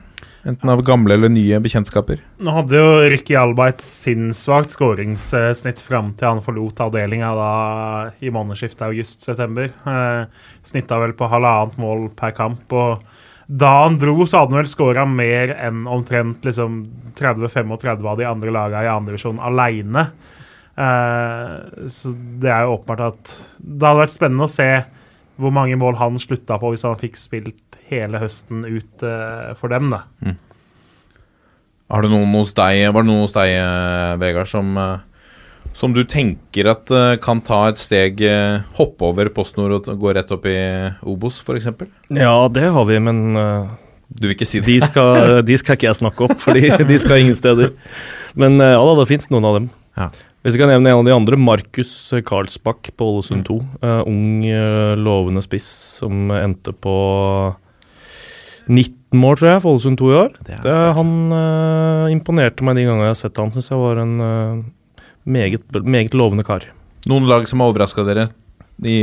Enten 0.47 0.69
av 0.73 0.81
gamle 0.81 1.13
eller 1.13 1.29
nye 1.29 1.59
bekjentskaper. 1.61 2.21
Nå 2.41 2.53
hadde 2.55 2.79
jo 2.79 2.93
Ricky 3.13 3.35
Alba 3.37 3.67
et 3.69 3.83
sinnssvakt 3.85 4.73
skåringssnitt 4.73 5.83
fram 5.85 6.13
til 6.17 6.31
han 6.31 6.41
forlot 6.41 6.81
avdelinga 6.81 7.29
i 8.25 8.31
månedsskiftet 8.33 8.87
august-september. 8.87 9.69
Eh, 9.69 10.23
Snitta 10.65 10.97
vel 11.03 11.13
på 11.17 11.29
halvannet 11.29 11.77
mål 11.81 12.09
per 12.17 12.33
kamp. 12.37 12.73
og 12.73 13.05
da 13.51 13.69
han 13.83 13.97
dro, 13.99 14.23
så 14.25 14.39
hadde 14.39 14.55
han 14.55 14.61
vel 14.61 14.69
skåra 14.71 15.03
mer 15.05 15.51
enn 15.59 15.83
omtrent 15.91 16.45
liksom 16.47 16.85
30-35 17.19 18.07
av 18.07 18.17
de 18.17 18.27
andre 18.29 18.53
lagene 18.55 18.85
i 18.85 18.91
andredivisjon 18.91 19.41
aleine. 19.43 20.05
Eh, 20.79 21.87
så 21.91 22.13
det 22.15 22.49
er 22.49 22.63
jo 22.63 22.77
åpenbart 22.77 23.03
at 23.09 23.33
det 23.59 23.87
hadde 23.89 24.03
vært 24.05 24.15
spennende 24.15 24.47
å 24.47 24.51
se 24.51 24.69
hvor 25.41 25.53
mange 25.55 25.77
mål 25.79 25.97
han 25.99 26.19
slutta 26.21 26.59
på 26.61 26.73
hvis 26.73 26.85
han 26.87 26.99
fikk 26.99 27.19
spilt 27.19 27.79
hele 27.91 28.21
høsten 28.21 28.63
ut 28.67 29.05
uh, 29.05 29.51
for 29.59 29.73
dem. 29.73 29.91
da. 29.93 30.03
Har 31.91 32.05
du 32.05 32.11
noen 32.13 32.31
hos 32.37 32.53
deg, 32.55 32.85
var 32.93 33.03
det 33.03 33.09
noen 33.09 33.25
hos 33.25 33.33
deg, 33.35 33.49
eh, 33.51 34.13
Vegard, 34.21 34.47
som, 34.47 34.69
eh, 34.79 35.73
som 35.75 35.91
du 35.91 36.05
tenker 36.07 36.69
at 36.71 36.87
kan 37.19 37.41
ta 37.43 37.65
et 37.67 37.81
steg, 37.81 38.23
hoppe 38.77 39.09
over 39.09 39.27
PostNord 39.35 39.75
og 39.81 39.99
gå 39.99 40.13
rett 40.15 40.31
opp 40.31 40.47
i 40.47 40.55
Obos, 41.03 41.41
f.eks.? 41.43 41.67
Ja, 42.15 42.47
det 42.47 42.69
har 42.71 42.87
vi, 42.87 42.99
men 43.03 43.35
Du 44.07 44.23
vil 44.29 44.37
ikke 44.37 44.47
si 44.47 44.63
det? 44.63 44.67
de 44.71 44.87
skal, 44.87 45.41
de 45.43 45.57
skal 45.59 45.75
ikke 45.75 45.89
jeg 45.89 45.99
snakke 45.99 46.29
opp, 46.29 46.39
for 46.39 46.55
de 46.55 46.97
skal 46.99 47.25
ingen 47.25 47.35
steder. 47.35 47.75
Men 48.39 48.55
ja 48.59 48.79
da, 48.79 48.95
det 49.01 49.09
fins 49.11 49.27
noen 49.27 49.51
av 49.51 49.59
dem. 49.59 49.69
Ja. 49.99 50.07
Hvis 50.41 50.55
jeg 50.55 50.63
kan 50.63 50.71
nevne 50.73 50.89
en 50.89 50.99
av 51.03 51.05
de 51.05 51.13
andre, 51.13 51.37
Markus 51.37 51.91
Karlsbakk 52.25 52.89
på 52.97 53.07
Ålesund 53.11 53.45
2. 53.45 53.57
Eh, 53.85 53.99
ung, 54.09 54.45
eh, 54.49 54.93
lovende 54.97 55.43
spiss 55.45 55.67
som 56.01 56.31
endte 56.33 56.73
på 56.73 56.95
19 58.65 59.19
mål, 59.21 59.37
tror 59.37 59.51
jeg, 59.51 59.61
for 59.61 59.75
Ålesund 59.75 59.99
2 60.01 60.09
i 60.09 60.17
år. 60.17 60.31
Det 60.41 60.57
Det, 60.65 60.77
han 60.97 61.11
uh, 61.29 62.09
imponerte 62.09 62.65
meg 62.65 62.79
de 62.79 62.87
gangene 62.87 63.09
jeg 63.09 63.13
har 63.13 63.21
sett 63.21 63.37
han. 63.37 63.53
Syns 63.53 63.69
jeg 63.69 63.83
var 63.83 64.01
en 64.01 64.15
uh, 64.17 64.63
meget, 65.29 65.61
meget 65.83 66.17
lovende 66.17 66.47
kar. 66.47 66.65
Noen 67.05 67.29
lag 67.29 67.45
som 67.49 67.61
har 67.61 67.69
overraska 67.69 68.05
dere 68.07 68.29
i 68.81 68.97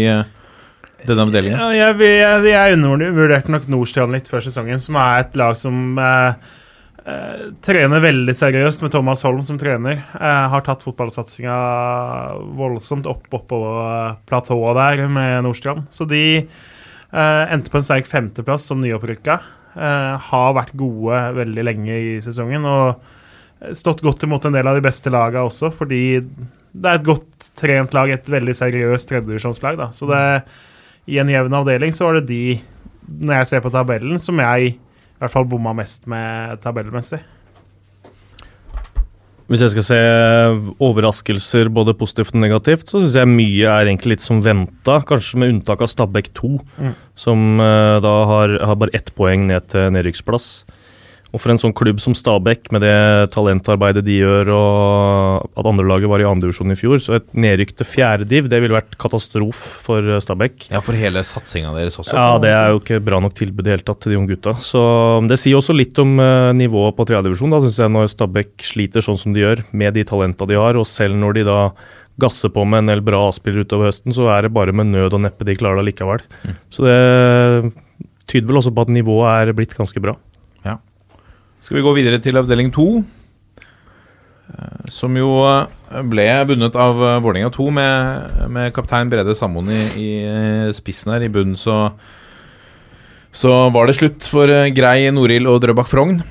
denne 1.07 1.27
avdelingen? 1.27 1.59
Ja, 1.59 1.69
jeg, 1.93 1.99
jeg, 2.19 2.47
jeg 2.51 2.79
undervurderte 2.79 3.53
nok 3.53 3.69
Nordstrand 3.71 4.15
litt 4.15 4.31
før 4.31 4.43
sesongen, 4.45 4.81
som 4.83 4.99
er 4.99 5.23
et 5.23 5.37
lag 5.39 5.55
som 5.59 5.99
eh, 6.03 6.57
eh, 7.09 7.45
trener 7.65 8.03
veldig 8.05 8.35
seriøst 8.37 8.83
med 8.85 8.93
Thomas 8.95 9.25
Holm 9.27 9.43
som 9.47 9.59
trener. 9.61 10.03
Eh, 10.19 10.47
har 10.53 10.65
tatt 10.67 10.85
fotballsatsinga 10.87 11.59
voldsomt 12.59 13.09
opp 13.11 13.27
oppå 13.35 13.61
eh, 13.83 14.17
platået 14.29 14.79
der 14.79 15.07
med 15.13 15.47
Nordstrand. 15.47 15.89
Så 15.95 16.09
de 16.09 16.47
endte 17.09 17.73
på 17.73 17.79
en 17.81 17.87
sterk 17.87 18.05
femteplass 18.05 18.67
som 18.69 18.83
nyopprykka. 18.83 19.39
Har 20.29 20.51
vært 20.53 20.75
gode 20.77 21.21
veldig 21.39 21.63
lenge 21.65 21.95
i 21.97 22.11
sesongen 22.21 22.67
og 22.69 23.71
stått 23.73 24.03
godt 24.05 24.27
imot 24.27 24.45
en 24.45 24.53
del 24.53 24.69
av 24.69 24.77
de 24.77 24.85
beste 24.85 25.09
laga 25.09 25.41
også, 25.47 25.71
fordi 25.73 26.19
det 26.21 26.91
er 26.91 26.99
et 26.99 27.07
godt 27.07 27.49
trent 27.57 27.97
lag, 27.97 28.13
et 28.13 28.29
veldig 28.29 28.55
seriøst 28.61 29.09
tredjedivisjonslag. 29.09 29.81
Så 29.97 30.11
det 30.11 30.21
i 31.09 31.17
en 31.23 31.33
jevn 31.33 31.57
avdeling 31.57 31.95
så 31.97 32.11
var 32.11 32.19
det 32.19 32.29
de, 32.29 32.59
når 33.09 33.41
jeg 33.41 33.51
ser 33.53 33.65
på 33.65 33.73
tabellen, 33.73 34.21
som 34.21 34.45
jeg 34.45 34.77
i 35.19 35.25
hvert 35.25 35.35
fall 35.35 35.49
bomma 35.51 35.73
mest 35.75 36.07
med 36.07 36.61
tabellmessig. 36.63 37.19
Hvis 39.49 39.63
jeg 39.65 39.73
skal 39.73 39.85
se 39.87 39.99
overraskelser 40.85 41.71
både 41.73 41.95
positivt 41.97 42.35
og 42.37 42.43
negativt, 42.43 42.91
så 42.91 43.01
syns 43.01 43.17
jeg 43.17 43.31
mye 43.31 43.65
er 43.73 43.89
egentlig 43.89 44.19
litt 44.19 44.25
som 44.27 44.43
venta, 44.45 44.99
kanskje 45.09 45.41
med 45.41 45.55
unntak 45.55 45.81
av 45.83 45.89
Stabæk 45.89 46.29
2, 46.37 46.51
Mm. 46.79 46.93
som 47.17 47.47
uh, 47.61 47.97
da 48.05 48.13
har, 48.29 48.59
har 48.61 48.77
bare 48.77 48.93
ett 48.95 49.09
poeng 49.17 49.47
ned 49.49 49.67
til 49.73 49.89
nedrykksplass. 49.91 50.65
Og 51.29 51.43
for 51.43 51.53
en 51.53 51.61
sånn 51.61 51.75
klubb 51.77 51.99
som 52.01 52.15
Stabæk, 52.17 52.71
med 52.73 52.83
det 52.87 53.31
talentarbeidet 53.35 54.01
de 54.07 54.15
gjør, 54.23 54.49
og 54.55 55.59
at 55.61 55.69
andrelaget 55.69 56.09
var 56.09 56.23
i 56.23 56.27
andredivisjon 56.29 56.73
i 56.73 56.79
fjor, 56.79 57.03
så 57.05 57.19
et 57.19 57.27
nedrykk 57.37 57.75
til 57.77 57.89
fjerdediv, 57.91 58.49
det 58.49 58.63
ville 58.65 58.77
vært 58.79 58.97
katastrof 59.01 59.61
for 59.85 60.05
eh, 60.09 60.23
Stabæk. 60.25 60.71
Ja, 60.73 60.81
for 60.85 60.97
hele 60.97 61.21
satsinga 61.29 61.75
deres 61.77 62.01
også. 62.01 62.17
Ja, 62.17 62.41
det 62.41 62.55
er 62.55 62.73
jo 62.73 62.81
ikke 62.81 63.03
bra 63.05 63.21
nok 63.21 63.37
tilbud 63.37 63.69
i 63.69 63.75
hele 63.75 63.85
tatt 63.85 64.01
til 64.05 64.15
de 64.15 64.21
unge 64.21 64.33
gutta. 64.33 64.57
Så 64.65 64.81
Det 65.29 65.37
sier 65.41 65.61
også 65.61 65.77
litt 65.77 66.01
om 66.01 66.17
eh, 66.23 66.51
nivået 66.57 66.97
på 66.97 67.05
tredjedivisjon, 67.11 67.59
syns 67.67 67.81
jeg, 67.85 67.93
når 67.93 68.09
Stabæk 68.15 68.69
sliter 68.71 69.05
sånn 69.05 69.21
som 69.21 69.37
de 69.37 69.45
gjør, 69.45 69.65
med 69.77 69.99
de 69.99 70.07
talenta 70.09 70.49
de 70.49 70.57
har, 70.57 70.81
og 70.81 70.89
selv 70.89 71.19
når 71.21 71.41
de 71.41 71.49
da 71.51 71.61
gasser 72.19 72.51
på 72.51 72.65
med 72.67 72.83
en 72.83 72.95
del 72.95 73.03
bra 73.05 73.21
A-spillere 73.29 73.69
utover 73.69 73.93
høsten, 73.93 74.15
så 74.17 74.27
er 74.35 74.47
det 74.47 74.55
bare 74.57 74.73
med 74.75 74.91
nød 74.91 75.15
og 75.15 75.23
neppe 75.23 75.47
de 75.47 75.55
klarer 75.59 75.83
det 75.83 75.93
likevel. 75.93 76.25
Så 76.73 76.89
det 76.89 76.97
tyder 78.29 78.49
vel 78.49 78.59
også 78.61 78.73
på 78.75 78.85
at 78.85 78.91
nivået 78.97 79.29
er 79.51 79.55
blitt 79.57 79.77
ganske 79.79 80.03
bra. 80.03 80.17
Skal 81.63 81.79
vi 81.79 81.85
gå 81.85 81.93
videre 81.97 82.21
til 82.23 82.39
avdeling 82.41 82.71
to? 82.75 82.87
eh, 84.55 84.87
Som 84.93 85.17
jo 85.19 85.29
eh, 85.45 86.03
ble 86.09 86.27
vunnet 86.49 86.79
av 86.79 87.03
eh, 87.03 87.19
Vålerenga 87.25 87.51
2 87.55 87.69
med, 87.75 88.49
med 88.55 88.73
kaptein 88.77 89.11
Brede 89.13 89.35
Sammoen 89.37 89.69
i, 89.75 89.83
i 90.01 90.11
spissen 90.77 91.13
her. 91.15 91.27
I 91.27 91.33
bunnen 91.33 91.59
så 91.61 91.91
Så 93.33 93.53
var 93.75 93.87
det 93.87 93.99
slutt 93.99 94.25
for 94.27 94.49
Grei, 94.75 95.11
Norild 95.13 95.47
og 95.47 95.61
Drøbak 95.63 95.87
Frogn. 95.91 96.23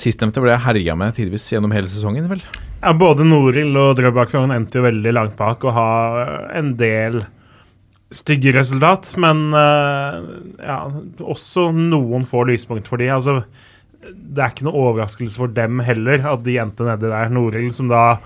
Sistnevnte 0.00 0.40
ble 0.40 0.54
jeg 0.54 0.64
herja 0.64 0.94
med 0.96 1.12
tidvis 1.14 1.44
gjennom 1.52 1.74
hele 1.76 1.90
sesongen, 1.92 2.24
vel. 2.30 2.40
Ja, 2.80 2.94
både 2.96 3.26
Norild 3.28 3.76
og 3.76 3.92
Drøbak 3.98 4.32
Frogn 4.32 4.54
endte 4.54 4.80
jo 4.80 4.86
veldig 4.86 5.12
langt 5.12 5.34
bak 5.36 5.62
og 5.68 5.74
har 5.76 6.22
en 6.56 6.72
del 6.80 7.20
stygge 8.16 8.54
resultat, 8.56 9.12
men 9.20 9.50
ja, 9.52 10.78
også 11.20 11.68
noen 11.76 12.24
få 12.26 12.46
lyspunkt 12.48 12.88
for 12.88 13.02
de. 13.04 13.10
Altså, 13.12 13.42
det 14.14 14.42
er 14.42 14.52
ikke 14.52 14.66
noe 14.68 14.86
overraskelse 14.90 15.40
for 15.40 15.52
dem 15.52 15.80
heller 15.86 16.24
at 16.32 16.44
de 16.46 16.58
endte 16.62 16.86
nedi 16.86 17.10
der. 17.10 17.32
Norild, 17.32 17.74
som 17.76 17.90
da 17.90 18.18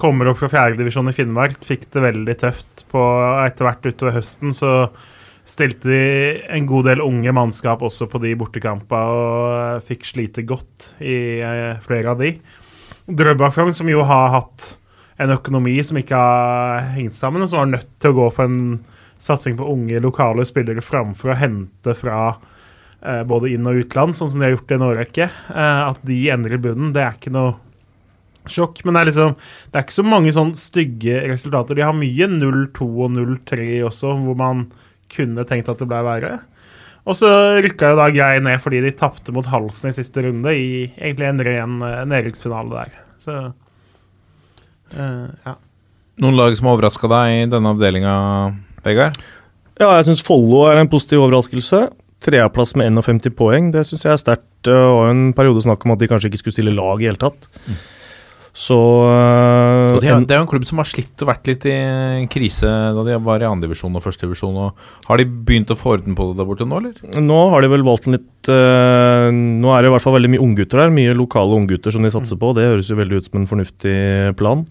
kommer 0.00 0.30
opp 0.30 0.40
fra 0.40 0.50
fjerdedivisjon 0.52 1.10
i 1.10 1.14
Finnmark, 1.16 1.60
fikk 1.66 1.88
det 1.92 2.04
veldig 2.04 2.36
tøft 2.40 2.84
på 2.92 3.02
etter 3.44 3.68
hvert 3.68 3.88
utover 3.90 4.16
høsten. 4.16 4.54
Så 4.56 4.72
stilte 5.50 5.90
de 5.90 6.02
en 6.52 6.68
god 6.68 6.88
del 6.90 7.04
unge 7.04 7.34
mannskap 7.36 7.82
også 7.84 8.08
på 8.10 8.20
de 8.22 8.34
bortekampene 8.38 9.16
og 9.20 9.86
fikk 9.88 10.06
slite 10.08 10.46
godt 10.48 10.92
i 11.02 11.40
eh, 11.44 11.80
flere 11.84 12.14
av 12.14 12.22
de. 12.22 12.34
Drøbak-Frogn, 13.10 13.74
som 13.74 13.90
jo 13.90 14.04
har 14.06 14.30
hatt 14.36 14.74
en 15.20 15.34
økonomi 15.34 15.74
som 15.84 15.98
ikke 16.00 16.16
har 16.16 16.92
hengt 16.94 17.16
sammen, 17.16 17.42
og 17.44 17.50
som 17.50 17.64
var 17.64 17.72
nødt 17.74 17.90
til 18.00 18.12
å 18.12 18.18
gå 18.22 18.28
for 18.32 18.48
en 18.48 18.78
satsing 19.20 19.58
på 19.58 19.68
unge 19.68 20.00
lokale 20.00 20.46
spillere 20.48 20.84
framfor 20.84 21.34
å 21.34 21.40
hente 21.40 21.94
fra 21.98 22.20
både 23.24 23.50
inn- 23.54 23.68
og 23.68 23.80
utland, 23.80 24.16
sånn 24.16 24.28
som 24.32 24.40
de 24.40 24.48
har 24.48 24.54
gjort 24.56 24.72
i 24.72 24.76
en 24.76 24.86
årrekke. 24.90 25.26
Eh, 25.54 25.80
at 25.88 26.00
de 26.06 26.20
endrer 26.32 26.60
bunnen, 26.60 26.92
det 26.96 27.04
er 27.04 27.16
ikke 27.16 27.32
noe 27.32 27.56
sjokk. 28.50 28.82
Men 28.84 28.96
det 28.96 29.00
er 29.00 29.10
liksom 29.10 29.34
Det 29.36 29.78
er 29.78 29.86
ikke 29.86 29.98
så 29.98 30.06
mange 30.06 30.34
sånn 30.36 30.54
stygge 30.58 31.24
resultater. 31.30 31.78
De 31.78 31.86
har 31.86 31.96
mye 31.96 32.28
0-2 32.28 32.88
og 33.06 33.10
0-3 33.16 33.82
også, 33.88 34.14
hvor 34.24 34.36
man 34.36 34.68
kunne 35.10 35.46
tenkt 35.48 35.70
at 35.72 35.80
det 35.80 35.88
ble 35.90 36.02
verre. 36.06 36.34
Og 37.08 37.16
så 37.16 37.30
rykka 37.64 37.92
jo 37.92 37.98
da 37.98 38.10
Grei 38.12 38.36
ned 38.44 38.60
fordi 38.62 38.82
de 38.84 38.92
tapte 38.92 39.32
mot 39.34 39.48
Halsen 39.48 39.90
i 39.90 39.96
siste 39.96 40.22
runde, 40.26 40.52
i 40.52 40.84
egentlig 40.92 41.30
en 41.30 41.44
ren 41.46 41.80
eh, 41.86 42.04
nedrykksfinale 42.12 42.70
der. 42.76 43.00
Så 43.20 43.36
uh, 44.94 45.26
ja. 45.46 45.56
Noen 46.20 46.36
lag 46.36 46.54
som 46.56 46.68
har 46.68 46.76
overraska 46.76 47.08
deg 47.08 47.32
i 47.32 47.48
denne 47.48 47.72
avdelinga, 47.72 48.14
Vegard? 48.84 49.16
Ja, 49.80 49.94
jeg 49.96 50.10
syns 50.10 50.24
Follo 50.24 50.66
er 50.68 50.76
en 50.76 50.90
positiv 50.92 51.22
overraskelse. 51.24 51.86
Tredjeplass 52.20 52.74
med 52.76 52.90
51 52.92 53.32
poeng, 53.36 53.70
det 53.72 53.86
syns 53.88 54.04
jeg 54.04 54.12
er 54.12 54.20
sterkt. 54.20 54.48
Det 54.66 54.76
var 54.76 55.08
en 55.08 55.30
periode 55.36 55.62
snakk 55.64 55.86
om 55.86 55.94
at 55.94 56.02
de 56.02 56.08
kanskje 56.10 56.28
ikke 56.28 56.42
skulle 56.42 56.58
stille 56.58 56.76
lag 56.76 57.00
i 57.00 57.08
hele 57.08 57.20
tatt. 57.20 57.48
Så 58.50 58.74
øh, 58.74 59.86
Og 59.94 60.00
det, 60.02 60.10
er, 60.10 60.24
det 60.26 60.34
er 60.34 60.40
jo 60.40 60.44
en 60.44 60.50
klubb 60.50 60.64
som 60.66 60.80
har 60.82 60.88
slitt 60.90 61.22
og 61.22 61.28
vært 61.30 61.46
litt 61.48 61.64
i 61.70 62.26
krise 62.32 62.66
da 62.96 63.04
de 63.06 63.14
var 63.22 63.40
i 63.40 63.46
andredivisjon 63.48 63.94
og 63.94 64.02
førstedivisjon. 64.04 64.58
Har 65.06 65.20
de 65.20 65.26
begynt 65.30 65.70
å 65.70 65.78
få 65.78 65.94
orden 65.94 66.16
på 66.18 66.26
det 66.28 66.40
der 66.40 66.48
borte 66.48 66.66
nå, 66.66 66.80
eller? 66.82 67.22
Nå 67.22 67.38
har 67.54 67.62
de 67.62 67.70
vel 67.72 67.86
valgt 67.86 68.10
en 68.10 68.18
litt 68.18 68.50
øh, 68.50 69.30
Nå 69.30 69.70
er 69.72 69.80
det 69.86 69.92
i 69.92 69.94
hvert 69.94 70.04
fall 70.04 70.18
veldig 70.18 70.32
mye 70.34 70.44
unggutter 70.44 70.82
der. 70.82 70.94
Mye 70.98 71.16
lokale 71.16 71.56
unggutter 71.62 71.94
som 71.94 72.04
de 72.04 72.12
satser 72.12 72.40
på. 72.42 72.52
Det 72.58 72.66
høres 72.66 72.90
jo 72.90 72.98
veldig 72.98 73.22
ut 73.22 73.30
som 73.30 73.40
en 73.40 73.48
fornuftig 73.54 73.96
plan. 74.40 74.66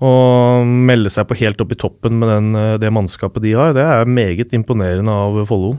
Å 0.00 0.10
melde 0.64 1.12
seg 1.12 1.28
på 1.28 1.36
helt 1.42 1.60
opp 1.60 1.76
i 1.76 1.78
toppen 1.78 2.16
med 2.22 2.32
den, 2.32 2.52
øh, 2.56 2.74
det 2.80 2.96
mannskapet 2.96 3.44
de 3.44 3.52
har, 3.60 3.76
det 3.76 3.84
er 3.84 4.08
meget 4.08 4.56
imponerende 4.56 5.12
av 5.12 5.42
Follo. 5.50 5.74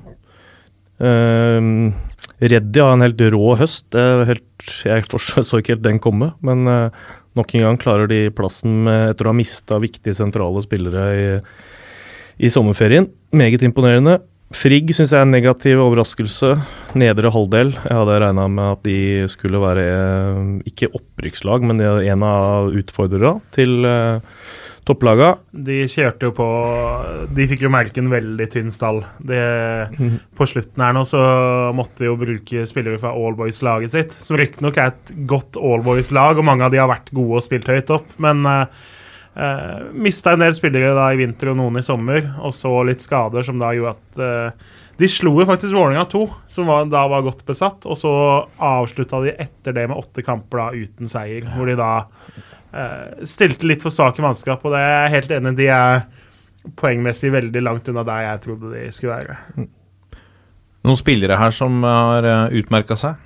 Uh, 1.02 1.92
Reddy 2.42 2.82
har 2.82 2.96
en 2.96 3.06
helt 3.06 3.22
rå 3.34 3.56
høst. 3.60 3.86
Helt, 3.94 4.72
jeg 4.86 5.06
så 5.06 5.60
ikke 5.60 5.76
helt 5.76 5.86
den 5.86 6.02
komme, 6.02 6.32
men 6.42 6.66
øh, 6.70 7.04
nok 7.38 7.54
en 7.54 7.66
gang 7.68 7.78
klarer 7.82 8.10
de 8.10 8.24
plassen 8.34 8.82
med, 8.88 9.12
etter 9.12 9.28
å 9.28 9.34
ha 9.34 9.38
mista 9.38 9.78
viktige 9.82 10.18
sentrale 10.18 10.64
spillere 10.66 11.06
i, 11.14 11.28
i 12.42 12.50
sommerferien. 12.54 13.06
Meget 13.38 13.62
imponerende. 13.68 14.18
Frigg 14.58 14.90
syns 14.92 15.14
jeg 15.14 15.22
er 15.22 15.28
en 15.28 15.32
negativ 15.32 15.80
overraskelse. 15.80 16.56
Nedre 17.00 17.30
halvdel. 17.32 17.76
Jeg 17.78 18.00
hadde 18.00 18.18
regna 18.26 18.48
med 18.52 18.74
at 18.74 18.82
de 18.90 18.98
skulle 19.32 19.62
være 19.62 19.86
eh, 19.86 20.42
ikke 20.74 20.90
opprykkslag, 20.98 21.64
men 21.70 21.80
en 21.80 22.26
av 22.28 22.74
utfordrerne 22.82 23.38
til 23.56 23.86
eh, 23.88 24.42
topplaga. 24.88 25.36
De 25.52 25.84
kjørte 25.90 26.30
jo 26.30 26.34
på 26.36 26.48
De 27.36 27.46
fikk 27.50 27.66
jo 27.66 27.72
merke 27.74 28.02
en 28.02 28.12
veldig 28.12 28.48
tynn 28.54 28.72
stall. 28.74 29.04
Det, 29.18 29.42
På 30.38 30.48
slutten 30.50 30.84
her 30.84 30.96
nå 30.98 31.04
så 31.08 31.22
måtte 31.78 32.04
de 32.04 32.10
jo 32.10 32.18
bruke 32.20 32.66
spillere 32.70 33.02
fra 33.02 33.14
Allboys-laget 33.16 33.94
sitt, 33.94 34.18
som 34.24 34.40
riktignok 34.40 34.80
er 34.82 34.94
et 34.94 35.14
godt 35.30 35.60
Allboys-lag, 35.60 36.40
og 36.40 36.48
mange 36.48 36.66
av 36.66 36.74
de 36.74 36.82
har 36.82 36.92
vært 36.92 37.14
gode 37.14 37.40
og 37.40 37.46
spilt 37.46 37.70
høyt 37.72 37.94
opp, 37.94 38.10
men 38.22 38.46
uh, 38.48 38.66
uh, 39.38 39.90
mista 39.94 40.36
en 40.36 40.46
del 40.46 40.56
spillere 40.58 40.96
da 40.98 41.12
i 41.14 41.20
vinter 41.20 41.54
og 41.54 41.60
noen 41.62 41.82
i 41.82 41.86
sommer, 41.86 42.24
og 42.42 42.56
så 42.58 42.74
litt 42.88 43.04
skader 43.04 43.46
som 43.46 43.62
da 43.62 43.74
gjorde 43.78 43.98
at 43.98 44.22
uh, 44.22 44.80
de 45.02 45.10
slo 45.10 45.34
jo 45.40 45.48
faktisk 45.50 45.74
Vålerenga 45.74 46.06
2, 46.12 46.22
som 46.52 46.68
var, 46.70 46.86
da 46.92 47.02
var 47.10 47.24
godt 47.26 47.42
besatt, 47.48 47.88
og 47.90 47.98
så 47.98 48.12
avslutta 48.62 49.22
de 49.24 49.34
etter 49.34 49.74
det 49.74 49.88
med 49.90 49.98
åtte 49.98 50.22
kamper 50.26 50.62
da 50.62 50.68
uten 50.76 51.10
seier, 51.10 51.48
hvor 51.56 51.70
de 51.70 51.78
da 51.80 51.92
eh, 52.04 52.51
stilte 53.28 53.68
litt 53.68 53.84
for 53.84 53.92
svake 53.92 54.24
mannskap, 54.24 54.64
og 54.64 54.72
det 54.72 54.80
er 54.80 54.94
jeg 54.94 55.14
helt 55.18 55.34
enig 55.36 55.52
i. 55.52 55.58
De 55.58 55.70
er 55.76 56.04
poengmessig 56.80 57.32
veldig 57.34 57.64
langt 57.66 57.90
unna 57.92 58.04
der 58.08 58.26
jeg 58.28 58.44
trodde 58.46 58.72
de 58.74 58.84
skulle 58.96 59.18
være. 59.18 59.68
Noen 60.82 60.98
spillere 60.98 61.38
her 61.38 61.54
som 61.54 61.84
har 61.86 62.26
uh, 62.26 62.54
utmerka 62.58 62.98
seg? 62.98 63.20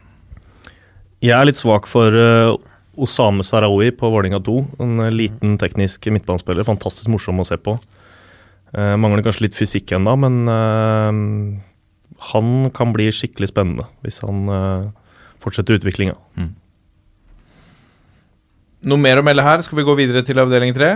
Jeg 1.24 1.36
er 1.38 1.48
litt 1.48 1.60
svak 1.60 1.88
for 1.90 2.14
eh, 2.14 2.54
Osame 3.02 3.44
Sarawi 3.46 3.90
på 3.96 4.10
Vålerenga 4.12 4.42
2. 4.46 4.56
En 4.84 5.06
eh, 5.06 5.14
liten 5.14 5.56
teknisk 5.62 6.06
midtbanespiller. 6.12 6.68
Fantastisk 6.68 7.10
morsom 7.12 7.42
å 7.42 7.48
se 7.48 7.58
på. 7.58 7.78
Uh, 8.76 8.94
mangler 9.00 9.24
kanskje 9.24 9.46
litt 9.46 9.56
fysikk 9.56 9.94
ennå, 9.96 10.18
men 10.20 10.52
uh, 10.52 12.26
han 12.34 12.50
kan 12.76 12.92
bli 12.92 13.06
skikkelig 13.14 13.54
spennende 13.54 13.86
hvis 14.04 14.20
han 14.26 14.50
uh, 14.52 14.90
fortsetter 15.40 15.78
utviklinga. 15.80 16.18
Noe 18.86 19.02
mer 19.02 19.18
å 19.22 19.26
melde 19.26 19.44
her? 19.46 19.64
Skal 19.66 19.80
vi 19.80 19.86
gå 19.88 19.96
videre 19.98 20.22
til 20.26 20.40
avdeling 20.42 20.76
tre? 20.78 20.92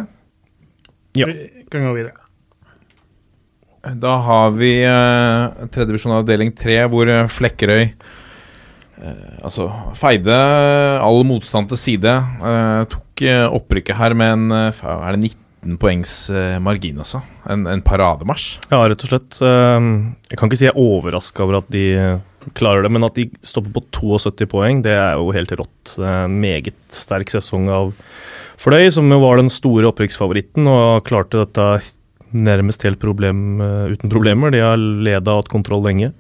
Ja. 1.17 1.25
Vi 1.25 1.65
kan 1.71 1.87
gå 1.87 1.93
videre. 1.97 2.15
Da 3.99 4.17
har 4.25 4.51
vi 4.57 4.73
uh, 4.83 5.65
tredjevisjon 5.71 6.17
avdeling 6.17 6.51
tre, 6.57 6.81
hvor 6.91 7.07
eh, 7.09 7.29
Flekkerøy 7.31 7.85
uh, 7.87 9.37
altså 9.47 9.69
feide 9.97 10.35
all 10.99 11.23
motstand 11.25 11.71
til 11.71 11.79
side. 11.79 12.13
Uh, 12.43 12.83
tok 12.91 13.23
uh, 13.23 13.45
opprykket 13.55 13.95
her 13.97 14.13
med 14.19 14.35
en 14.35 14.57
eh, 14.57 14.83
Er 14.99 15.15
det 15.15 15.31
19 15.31 15.79
poengs 15.79 16.11
eh, 16.31 16.57
margin, 16.63 16.99
altså? 17.03 17.23
En, 17.49 17.65
en 17.71 17.81
parademarsj. 17.83 18.59
Ja, 18.69 18.83
rett 18.91 19.01
og 19.07 19.09
slett. 19.13 19.39
Eh, 19.43 19.87
Jeg 20.29 20.39
kan 20.39 20.51
ikke 20.51 20.59
si 20.59 20.67
jeg 20.67 20.75
er 20.75 20.83
overraska 20.83 21.43
over 21.47 21.61
at 21.63 21.71
de 21.73 21.85
klarer 22.57 22.85
det, 22.85 22.91
men 22.95 23.05
at 23.07 23.17
de 23.19 23.27
stopper 23.45 23.73
på 23.75 23.85
72 24.17 24.49
poeng, 24.51 24.83
det 24.85 24.95
er 24.95 25.19
jo 25.19 25.31
helt 25.35 25.53
rått. 25.59 25.95
Meget 26.31 26.77
sterk 26.95 27.31
sesong 27.33 27.69
av 27.73 27.93
Fløy, 28.59 28.89
som 28.91 29.07
jo 29.07 29.21
var 29.21 29.39
den 29.39 29.47
store 29.47 29.87
opprykksfavoritten 29.87 30.65
og 30.67 31.05
klarte 31.07 31.45
dette 31.45 31.67
nærmest 32.35 32.83
helt 32.83 32.99
problem, 32.99 33.61
eh, 33.61 33.93
uten 33.95 34.11
problemer. 34.11 34.51
De 34.51 34.59
har 34.59 34.77
leda 34.77 35.31
og 35.31 35.43
hatt 35.43 35.53
kontroll 35.53 35.85
lenge. 35.85 36.11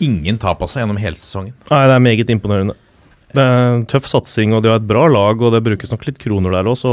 Ingen 0.00 0.38
tap 0.38 0.62
altså 0.62 0.80
gjennom 0.80 1.00
hele 1.02 1.18
sesongen. 1.18 1.52
Nei, 1.68 1.86
det 1.86 1.96
er 1.96 2.06
meget 2.06 2.30
imponerende. 2.30 2.76
Det 3.34 3.42
er 3.42 3.74
en 3.76 3.84
tøff 3.86 4.06
satsing, 4.10 4.54
og 4.54 4.62
de 4.62 4.70
har 4.70 4.80
et 4.80 4.86
bra 4.86 5.06
lag, 5.06 5.40
og 5.40 5.52
det 5.52 5.62
brukes 5.62 5.90
nok 5.90 6.06
litt 6.06 6.18
kroner 6.18 6.50
der 6.50 6.66
òg, 6.66 6.78
så 6.78 6.92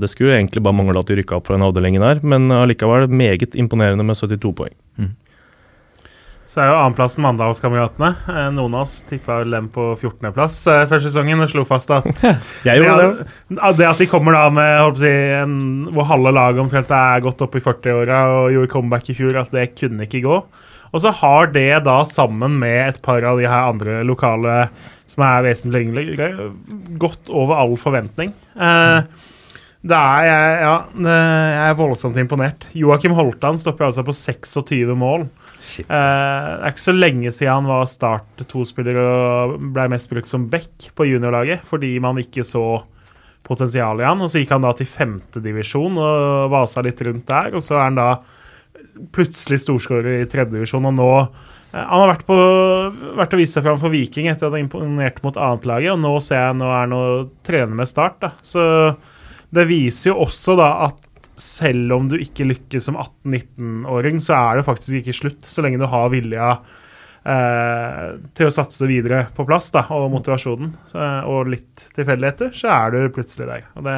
det 0.00 0.08
skulle 0.10 0.34
egentlig 0.34 0.62
bare 0.62 0.74
mangle 0.74 0.98
at 0.98 1.06
de 1.06 1.18
rykka 1.20 1.36
opp 1.36 1.46
fra 1.46 1.54
den 1.54 1.66
avdelingen 1.66 2.02
her, 2.02 2.18
men 2.22 2.50
allikevel 2.50 3.06
meget 3.06 3.54
imponerende 3.54 4.02
med 4.02 4.18
72 4.18 4.54
poeng. 4.56 4.74
Så 6.50 6.58
er 6.58 6.66
jo 6.66 6.78
annenplassen 6.80 7.22
Mandalskameratene. 7.22 8.08
Eh, 8.26 8.46
Noen 8.56 8.72
av 8.74 8.82
oss 8.88 8.96
tippa 9.06 9.36
dem 9.46 9.68
på 9.70 9.84
14.-plass 10.00 10.56
eh, 10.72 10.80
før 10.90 11.02
sesongen 11.04 11.44
og 11.44 11.50
slo 11.52 11.62
fast 11.68 11.92
at 11.94 12.08
Jeg 12.66 12.80
gjorde 12.80 12.96
det. 13.04 13.26
det, 13.52 13.58
at- 13.68 13.76
det 13.78 13.86
at 13.86 14.02
de 14.02 14.08
kommer 14.10 14.34
da 14.34 14.48
med 14.50 14.80
å 14.82 14.88
si, 14.98 15.12
en, 15.38 15.54
hvor 15.94 16.08
halve 16.10 16.32
laget 16.34 16.64
omtrent 16.64 16.90
er 16.96 17.22
godt 17.22 17.44
opp 17.46 17.54
i 17.54 17.62
40-åra 17.62 18.18
og 18.34 18.50
gjorde 18.56 18.72
comeback 18.72 19.12
i 19.12 19.16
fjor, 19.20 19.38
at 19.44 19.54
det 19.54 19.68
kunne 19.78 20.08
ikke 20.08 20.24
gå. 20.26 20.40
Og 20.90 21.04
så 21.04 21.12
har 21.20 21.52
det 21.54 21.68
da, 21.86 22.00
sammen 22.10 22.56
med 22.58 22.80
et 22.96 22.98
par 23.04 23.22
av 23.30 23.38
de 23.38 23.46
her 23.46 23.68
andre 23.70 24.00
lokale 24.02 24.64
som 25.06 25.22
er 25.28 25.44
vesentlig 25.46 25.84
yngre, 25.86 26.32
gått 26.98 27.30
over 27.30 27.60
all 27.62 27.76
forventning. 27.78 28.34
Eh, 28.58 29.06
det 29.86 29.96
er, 29.96 30.24
jeg, 30.26 30.56
ja, 30.66 30.74
jeg 31.06 31.68
er 31.70 31.78
voldsomt 31.78 32.18
imponert. 32.20 32.66
Joakim 32.76 33.14
Holtan 33.16 33.56
stopper 33.56 33.86
altså 33.86 34.02
på 34.04 34.12
26 34.18 34.90
mål. 34.98 35.28
Eh, 35.60 35.86
det 35.86 36.64
er 36.64 36.72
ikke 36.72 36.86
så 36.86 36.96
lenge 36.96 37.32
siden 37.34 37.60
han 37.60 37.68
var 37.70 37.90
start 37.90 38.44
to-spiller 38.50 39.00
og 39.02 39.56
ble 39.74 39.86
mest 39.92 40.10
brukt 40.12 40.30
som 40.30 40.48
back 40.52 40.90
på 40.96 41.08
juniorlaget, 41.08 41.64
fordi 41.68 41.94
man 42.02 42.20
ikke 42.22 42.44
så 42.46 42.64
potensial 43.46 44.00
i 44.00 44.08
han. 44.08 44.20
Og 44.22 44.32
så 44.32 44.42
gikk 44.42 44.54
han 44.56 44.66
da 44.66 44.74
til 44.76 44.88
femtedivisjon 44.90 46.00
og 46.00 46.50
vasa 46.52 46.84
litt 46.84 47.00
rundt 47.06 47.28
der, 47.30 47.54
og 47.56 47.64
så 47.64 47.78
er 47.78 47.88
han 47.88 48.00
da 48.00 48.10
plutselig 49.14 49.62
storskårer 49.62 50.22
i 50.22 50.28
tredjedivisjon, 50.30 50.88
og 50.88 50.96
nå 50.96 51.12
eh, 51.20 51.84
Han 51.84 52.02
har 52.02 52.12
vært, 52.14 52.26
på, 52.28 52.36
vært 53.18 53.36
og 53.36 53.42
vist 53.42 53.56
seg 53.56 53.66
fram 53.66 53.80
for 53.80 53.92
Viking 53.92 54.30
etter 54.30 54.48
at 54.48 54.56
han 54.56 54.66
imponerte 54.66 55.24
mot 55.26 55.38
annetlaget, 55.38 55.92
og 55.94 56.02
nå 56.02 56.16
ser 56.24 56.44
jeg 56.44 56.58
nå 56.60 56.70
er 56.70 56.82
han 56.84 56.96
og 56.96 57.30
trener 57.46 57.76
med 57.82 57.90
Start. 57.90 58.20
da. 58.24 58.34
Så 58.42 58.64
det 59.50 59.66
viser 59.66 60.12
jo 60.12 60.20
også 60.24 60.54
da 60.58 60.72
at 60.86 61.09
selv 61.40 61.96
om 61.96 62.08
du 62.10 62.18
ikke 62.20 62.46
lykkes 62.48 62.88
som 62.88 62.98
18-19-åring, 63.00 64.20
så 64.22 64.36
er 64.36 64.60
det 64.60 64.66
faktisk 64.68 65.00
ikke 65.00 65.16
slutt, 65.16 65.48
så 65.48 65.64
lenge 65.64 65.80
du 65.80 65.88
har 65.90 66.12
vilja 66.12 66.52
eh, 67.24 68.04
til 68.36 68.48
å 68.48 68.54
satse 68.54 68.88
videre 68.90 69.24
på 69.36 69.46
plass 69.48 69.70
da, 69.74 69.86
og 69.96 70.10
motivasjonen. 70.14 70.74
Så, 70.90 71.08
og 71.30 71.50
litt 71.52 71.88
tilfeldigheter, 71.96 72.52
så 72.56 72.72
er 72.76 72.94
du 72.94 73.14
plutselig 73.14 73.48
der. 73.50 73.66
Og 73.78 73.86
det, 73.88 73.96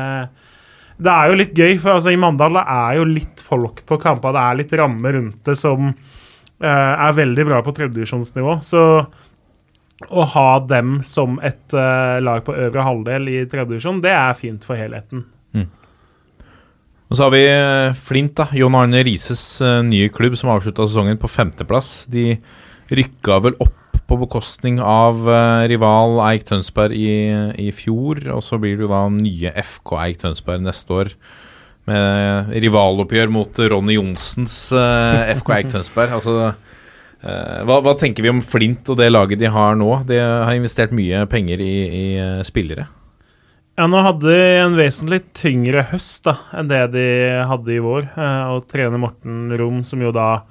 det 1.02 1.16
er 1.16 1.30
jo 1.30 1.40
litt 1.42 1.58
gøy, 1.58 1.76
for 1.82 1.96
altså, 1.96 2.14
i 2.14 2.20
Mandal 2.20 2.60
det 2.60 2.64
er 2.76 2.96
jo 3.00 3.10
litt 3.10 3.44
folk 3.44 3.84
på 3.88 4.00
kampene. 4.02 4.36
Det 4.38 4.46
er 4.46 4.62
litt 4.62 4.78
ramme 4.82 5.14
rundt 5.18 5.50
det 5.50 5.58
som 5.58 5.90
eh, 5.90 6.94
er 6.94 7.18
veldig 7.18 7.48
bra 7.50 7.60
på 7.66 7.74
tredjedivisjonsnivå. 7.76 8.60
Så 8.66 8.86
å 10.10 10.24
ha 10.32 10.48
dem 10.66 10.96
som 11.06 11.38
et 11.46 11.74
eh, 11.76 12.16
lag 12.22 12.42
på 12.46 12.56
øvre 12.58 12.86
halvdel 12.86 13.30
i 13.30 13.38
tredjedivisjon, 13.46 14.02
det 14.02 14.14
er 14.16 14.34
fint 14.38 14.66
for 14.66 14.78
helheten. 14.78 15.26
Og 17.12 17.18
så 17.18 17.26
har 17.26 17.32
vi 17.34 17.44
eh, 17.44 17.98
Flint, 18.08 18.32
da. 18.38 18.46
John 18.56 18.72
Arne 18.78 19.02
Rises 19.04 19.44
eh, 19.60 19.82
nye 19.84 20.08
klubb, 20.08 20.32
som 20.40 20.48
avslutta 20.48 20.86
sesongen 20.88 21.18
på 21.20 21.28
femteplass. 21.28 22.06
De 22.08 22.38
rykka 22.88 23.36
vel 23.44 23.58
opp 23.60 23.98
på 24.08 24.16
bekostning 24.22 24.78
av 24.80 25.20
eh, 25.28 25.66
rival 25.68 26.16
Eik 26.30 26.46
Tønsberg 26.48 26.96
i, 26.96 27.12
i 27.60 27.68
fjor. 27.76 28.22
Og 28.32 28.40
så 28.40 28.56
blir 28.62 28.78
det 28.78 28.86
jo 28.86 28.92
da 28.94 29.02
nye 29.12 29.52
FK 29.60 29.92
Eik 30.06 30.22
Tønsberg 30.24 30.64
neste 30.64 30.96
år. 31.02 31.12
Med 31.90 32.56
rivaloppgjør 32.64 33.28
mot 33.34 33.60
Ronny 33.60 33.98
Johnsens 33.98 34.56
FK 34.72 35.54
Eik 35.58 35.72
Tønsberg. 35.74 36.14
Altså 36.16 36.54
hva, 37.22 37.76
hva 37.84 37.92
tenker 37.94 38.24
vi 38.24 38.32
om 38.32 38.40
Flint 38.42 38.88
og 38.90 38.96
det 38.98 39.12
laget 39.12 39.38
de 39.38 39.52
har 39.52 39.76
nå? 39.78 39.92
De 40.08 40.16
har 40.18 40.56
investert 40.56 40.96
mye 40.96 41.20
penger 41.30 41.60
i, 41.62 41.74
i 41.92 42.06
spillere. 42.48 42.88
Ja, 43.82 43.88
nå 43.90 43.98
hadde 43.98 44.30
de 44.30 44.42
en 44.62 44.76
vesentlig 44.78 45.24
tyngre 45.34 45.80
høst 45.90 46.22
da, 46.28 46.36
enn 46.54 46.68
det 46.70 46.84
de 46.92 47.06
hadde 47.50 47.72
i 47.74 47.80
vår. 47.82 48.04
Eh, 48.14 48.52
og 48.54 48.68
trener 48.70 49.00
Morten 49.02 49.50
Rom, 49.58 49.80
som 49.82 50.04
jo 50.04 50.12
da 50.14 50.44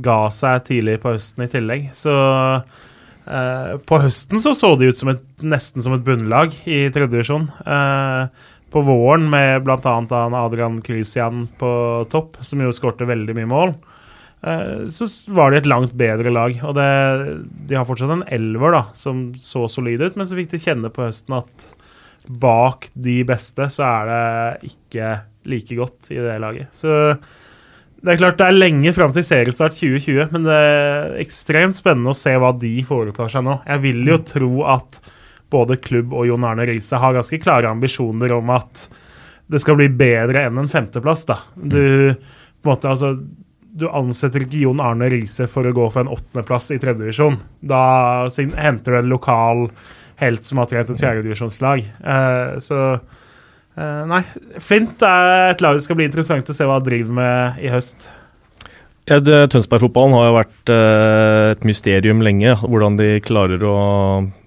ga 0.00 0.14
seg 0.32 0.62
tidlig 0.64 0.94
på 1.02 1.12
høsten 1.12 1.44
i 1.44 1.50
tillegg. 1.52 1.84
Så 1.92 2.14
eh, 3.28 3.74
på 3.84 4.00
høsten 4.06 4.40
så 4.40 4.54
så 4.56 4.72
de 4.80 4.88
ut 4.88 4.96
som 4.96 5.12
et, 5.12 5.20
nesten 5.44 5.84
som 5.84 5.98
et 5.98 6.06
bunnlag 6.06 6.56
i 6.64 6.86
tredjedivisjon. 6.88 7.50
Eh, 7.60 8.48
på 8.72 8.86
våren 8.88 9.28
med 9.36 9.68
bl.a. 9.68 9.98
Adrian 10.40 10.80
Krysian 10.80 11.44
på 11.60 11.70
topp, 12.08 12.40
som 12.40 12.64
jo 12.64 12.72
skårte 12.72 13.12
veldig 13.12 13.36
mye 13.36 13.52
mål. 13.52 13.78
Eh, 14.48 14.86
så 14.88 15.12
var 15.36 15.52
de 15.52 15.60
et 15.60 15.68
langt 15.68 15.92
bedre 15.92 16.32
lag. 16.32 16.56
Og 16.64 16.80
det, 16.80 16.92
de 17.68 17.76
har 17.76 17.84
fortsatt 17.84 18.16
en 18.16 18.30
elver 18.32 18.80
da, 18.80 18.86
som 18.96 19.26
så 19.44 19.68
solid 19.68 20.08
ut, 20.08 20.16
men 20.16 20.24
så 20.24 20.40
fikk 20.40 20.56
de 20.56 20.68
kjenne 20.70 20.88
på 20.88 21.04
høsten 21.04 21.42
at 21.44 21.74
bak 22.28 22.90
de 22.94 23.22
beste 23.28 23.68
så 23.72 23.84
er 23.88 24.08
det 24.08 24.70
ikke 24.72 25.12
like 25.48 25.76
godt 25.78 26.10
i 26.12 26.20
det 26.20 26.38
laget. 26.42 26.72
Så 26.76 26.92
det 27.98 28.12
er 28.12 28.20
klart 28.20 28.38
det 28.38 28.46
er 28.46 28.58
lenge 28.58 28.92
fram 28.94 29.14
til 29.14 29.26
seriestart 29.26 29.74
2020, 29.74 30.28
men 30.34 30.44
det 30.46 30.54
er 30.54 31.16
ekstremt 31.22 31.78
spennende 31.78 32.12
å 32.12 32.18
se 32.18 32.34
hva 32.38 32.52
de 32.54 32.76
foretar 32.86 33.32
seg 33.32 33.46
nå. 33.46 33.58
Jeg 33.66 33.84
vil 33.86 34.12
jo 34.12 34.20
tro 34.28 34.52
at 34.70 35.00
både 35.50 35.78
klubb 35.82 36.12
og 36.12 36.28
Jon 36.28 36.46
Arne 36.46 36.68
Riise 36.68 37.00
har 37.00 37.16
ganske 37.16 37.40
klare 37.42 37.72
ambisjoner 37.72 38.36
om 38.36 38.52
at 38.54 38.86
det 39.48 39.62
skal 39.64 39.78
bli 39.80 39.88
bedre 39.88 40.44
enn 40.46 40.60
en 40.60 40.70
femteplass. 40.70 41.24
da. 41.30 41.40
Du, 41.56 41.80
på 42.12 42.68
en 42.68 42.70
måte, 42.70 42.92
altså, 42.92 43.14
du 43.78 43.86
ansetter 43.88 44.44
ikke 44.44 44.62
Jon 44.62 44.82
Arne 44.84 45.08
Riise 45.10 45.48
for 45.50 45.66
å 45.66 45.74
gå 45.74 45.86
for 45.90 46.04
en 46.04 46.12
åttendeplass 46.12 46.70
i 46.76 46.80
tredjedivisjon. 46.82 47.40
Da 47.64 47.80
henter 48.60 48.94
du 48.94 49.00
en 49.00 49.12
lokal 49.14 49.64
helt 50.22 50.46
som 50.46 50.60
har 50.62 50.70
trent 50.70 50.92
et 50.92 51.00
fjerdedivisjonslag. 51.00 51.82
Eh, 51.84 52.54
så 52.64 52.78
eh, 52.94 54.04
Nei, 54.10 54.22
Flint 54.64 55.02
er 55.06 55.52
et 55.52 55.64
lag 55.64 55.78
det 55.78 55.86
skal 55.86 55.98
bli 55.98 56.08
interessant 56.08 56.48
å 56.50 56.56
se 56.56 56.66
hva 56.68 56.80
de 56.80 56.90
driver 56.90 57.20
med 57.20 57.60
i 57.62 57.72
høst. 57.72 58.08
Ja, 59.08 59.22
Tønsberg-fotballen 59.24 60.12
har 60.18 60.26
jo 60.26 60.34
vært 60.36 60.70
eh, 60.74 61.44
et 61.54 61.62
mysterium 61.64 62.20
lenge. 62.20 62.52
Hvordan 62.60 62.98
de 62.98 63.14
klarer 63.24 63.62
å 63.64 63.76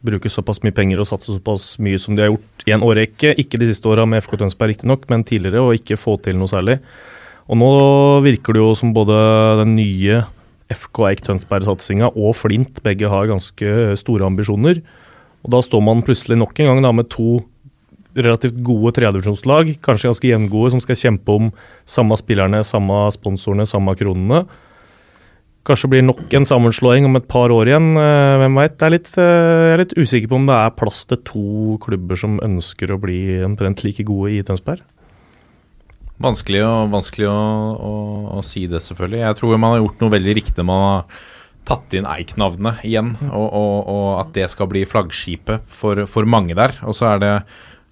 bruke 0.05 0.29
såpass 0.29 0.61
mye 0.61 0.75
penger 0.77 1.01
og 1.01 1.09
satse 1.09 1.33
såpass 1.33 1.79
mye 1.81 1.97
som 2.01 2.13
de 2.13 2.21
har 2.25 2.29
gjort 2.29 2.67
i 2.67 2.75
en 2.75 2.85
årrekke. 2.85 3.33
Ikke 3.41 3.57
de 3.61 3.71
siste 3.71 3.89
åra 3.89 4.05
med 4.05 4.21
FK 4.21 4.37
Tønsberg, 4.43 4.75
riktignok, 4.75 5.07
men 5.09 5.25
tidligere, 5.25 5.63
og 5.65 5.79
ikke 5.79 5.97
få 5.97 6.19
til 6.21 6.37
noe 6.37 6.51
særlig. 6.51 6.77
Og 7.49 7.57
nå 7.57 7.71
virker 8.27 8.53
det 8.53 8.61
jo 8.61 8.75
som 8.77 8.93
både 8.93 9.17
den 9.63 9.73
nye 9.79 10.21
FK 10.71 11.07
Eik 11.09 11.25
Tønsberg-satsinga 11.25 12.11
og 12.13 12.35
Flint 12.37 12.83
begge 12.85 13.09
har 13.11 13.31
ganske 13.31 13.95
store 13.99 14.29
ambisjoner. 14.29 14.83
Og 15.41 15.53
da 15.55 15.61
står 15.65 15.81
man 15.83 16.03
plutselig 16.05 16.37
nok 16.39 16.59
en 16.61 16.69
gang 16.71 16.83
da 16.85 16.91
med 16.95 17.09
to 17.11 17.39
relativt 18.17 18.57
gode 18.65 18.91
tredjedivisjonslag, 18.97 19.77
kanskje 19.83 20.09
ganske 20.09 20.27
gjengode, 20.27 20.73
som 20.73 20.81
skal 20.83 20.99
kjempe 20.99 21.37
om 21.37 21.47
samme 21.87 22.17
spillerne, 22.19 22.59
samme 22.67 23.05
sponsorene, 23.15 23.67
samme 23.69 23.95
kronene. 23.99 24.43
Kanskje 25.67 25.91
blir 25.91 26.03
nok 26.03 26.33
en 26.33 26.47
sammenslåing 26.49 27.05
om 27.05 27.15
et 27.19 27.27
par 27.29 27.53
år 27.53 27.69
igjen, 27.69 27.91
eh, 28.01 28.37
hvem 28.41 28.57
veit. 28.57 28.81
Jeg 28.81 29.13
er 29.13 29.77
litt 29.77 29.93
usikker 29.93 30.27
på 30.27 30.39
om 30.39 30.47
det 30.49 30.57
er 30.57 30.73
plass 30.75 31.05
til 31.05 31.21
to 31.23 31.77
klubber 31.83 32.17
som 32.17 32.39
ønsker 32.41 32.91
å 32.91 32.99
bli 32.99 33.43
omtrent 33.45 33.83
like 33.85 34.03
gode 34.03 34.33
i 34.33 34.41
Tønsberg. 34.41 34.81
Vanskelig, 36.21 36.61
å, 36.65 36.89
vanskelig 36.89 37.29
å, 37.29 37.37
å, 37.77 37.93
å 38.37 38.41
si 38.45 38.67
det, 38.69 38.81
selvfølgelig. 38.81 39.21
Jeg 39.23 39.37
tror 39.39 39.57
man 39.57 39.75
har 39.75 39.85
gjort 39.85 40.03
noe 40.03 40.13
veldig 40.13 40.35
riktig. 40.37 40.65
Man 40.65 40.83
har 40.83 41.21
tatt 41.67 41.93
inn 41.95 42.07
Eik-navnet 42.09 42.81
igjen, 42.87 43.13
og, 43.29 43.47
og, 43.47 43.75
og 43.91 44.07
at 44.23 44.31
det 44.37 44.47
skal 44.53 44.69
bli 44.71 44.85
flaggskipet 44.89 45.67
for, 45.69 46.05
for 46.09 46.29
mange 46.29 46.57
der. 46.57 46.73
Og 46.87 46.97
så 46.97 47.13
er 47.13 47.21
det, 47.21 47.33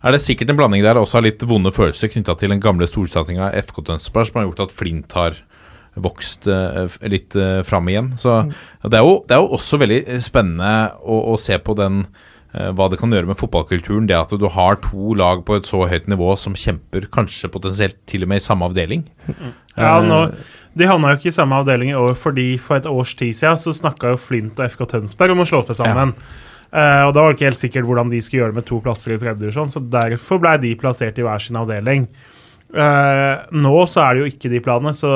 er 0.02 0.16
det 0.16 0.24
sikkert 0.24 0.54
en 0.54 0.60
blanding 0.60 0.86
der 0.86 1.00
også 1.00 1.20
av 1.20 1.28
litt 1.28 1.46
vonde 1.48 1.74
følelser 1.76 2.12
knytta 2.12 2.36
til 2.40 2.54
den 2.54 2.64
gamle 2.64 2.90
storsatsinga 2.90 3.52
FK 3.68 3.84
Tønsberg, 3.92 4.30
som 4.30 4.42
har 4.42 4.50
gjort 4.50 4.66
at 4.66 4.76
Flint 4.76 5.16
har 5.18 5.38
vokst 6.00 6.48
eh, 6.48 6.98
litt 7.12 7.36
uh, 7.36 7.62
fram 7.68 7.90
igjen. 7.92 8.14
Så 8.20 8.42
det, 8.48 9.00
er 9.00 9.04
jo, 9.04 9.20
det 9.28 9.36
er 9.36 9.44
jo 9.44 9.56
også 9.58 9.80
veldig 9.82 10.02
spennende 10.24 10.74
å, 11.02 11.22
å 11.34 11.40
se 11.42 11.58
på 11.60 11.76
den 11.78 12.04
eh, 12.06 12.28
hva 12.50 12.88
det 12.90 12.98
kan 12.98 13.12
gjøre 13.14 13.30
med 13.30 13.38
fotballkulturen. 13.38 14.08
Det 14.10 14.16
at 14.18 14.32
du 14.34 14.48
har 14.50 14.80
to 14.82 15.14
lag 15.14 15.44
på 15.46 15.60
et 15.60 15.68
så 15.70 15.84
høyt 15.86 16.08
nivå 16.10 16.32
som 16.40 16.56
kjemper 16.58 17.06
kanskje 17.14 17.52
potensielt 17.54 18.00
til 18.10 18.26
og 18.26 18.32
med 18.32 18.42
i 18.42 18.46
samme 18.48 18.66
avdeling. 18.66 19.04
Ja, 19.78 20.00
Eh, 20.00 20.08
nå, 20.08 20.20
De 20.78 20.88
havna 20.88 21.14
jo 21.14 21.20
ikke 21.20 21.32
i 21.32 21.36
samme 21.36 21.58
avdeling 21.60 21.94
i 21.94 21.98
år, 21.98 22.14
fordi 22.20 22.54
for 22.62 22.78
et 22.78 22.88
års 22.88 23.16
tid 23.18 23.34
siden 23.36 23.58
så 23.60 23.74
snakka 23.74 24.14
jo 24.14 24.22
Flint 24.22 24.60
og 24.60 24.70
FK 24.70 24.86
Tønsberg 24.94 25.34
om 25.34 25.44
å 25.44 25.48
slå 25.50 25.64
seg 25.66 25.80
sammen. 25.80 26.14
Eh, 26.72 27.04
og 27.08 27.14
Da 27.14 27.22
var 27.22 27.32
det 27.32 27.40
ikke 27.40 27.50
helt 27.50 27.64
sikkert 27.64 27.88
hvordan 27.90 28.12
de 28.12 28.22
skulle 28.22 28.44
gjøre 28.44 28.54
det 28.54 28.62
med 28.62 28.68
to 28.70 28.80
plasser 28.80 29.16
i 29.16 29.18
tredje 29.18 29.42
divisjon, 29.42 29.72
så 29.72 29.82
derfor 29.82 30.40
ble 30.40 30.58
de 30.62 30.76
plassert 30.76 31.18
i 31.18 31.26
hver 31.26 31.42
sin 31.42 31.58
avdeling. 31.60 32.08
Uh, 32.70 33.50
nå 33.50 33.74
så 33.90 34.04
er 34.04 34.14
det 34.14 34.20
jo 34.22 34.30
ikke 34.30 34.50
de 34.52 34.60
planene, 34.62 34.92
så 34.94 35.10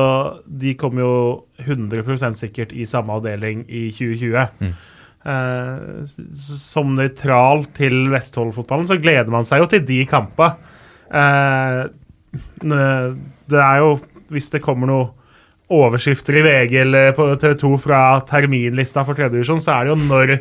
de 0.49 0.71
kommer 0.73 1.03
jo 1.03 1.17
100% 1.61 2.39
sikkert 2.39 2.73
i 2.73 2.81
samme 2.89 3.13
avdeling 3.13 3.61
i 3.69 3.91
2020. 3.93 4.33
Eh, 4.41 4.71
s- 5.25 6.59
som 6.59 6.93
nøytral 6.97 7.65
til 7.77 8.09
Vestfold-fotballen 8.11 8.87
så 8.89 8.97
gleder 9.01 9.29
man 9.31 9.45
seg 9.47 9.61
jo 9.63 9.69
til 9.71 9.83
de 9.87 10.01
kampene. 10.09 10.55
Eh, 11.13 11.83
det 12.63 13.59
er 13.59 13.77
jo 13.83 13.99
Hvis 14.33 14.49
det 14.49 14.63
kommer 14.65 14.87
noe 14.89 15.09
overskrifter 15.73 16.35
i 16.39 16.41
VG 16.43 16.73
eller 16.81 17.11
på 17.13 17.25
TV 17.39 17.53
2 17.61 17.69
fra 17.81 17.99
terminlista 18.27 19.03
for 19.05 19.13
tredjedivisjon, 19.17 19.61
så 19.61 19.75
er 19.75 19.85
det 19.85 19.91
jo 19.93 20.07
når 20.09 20.31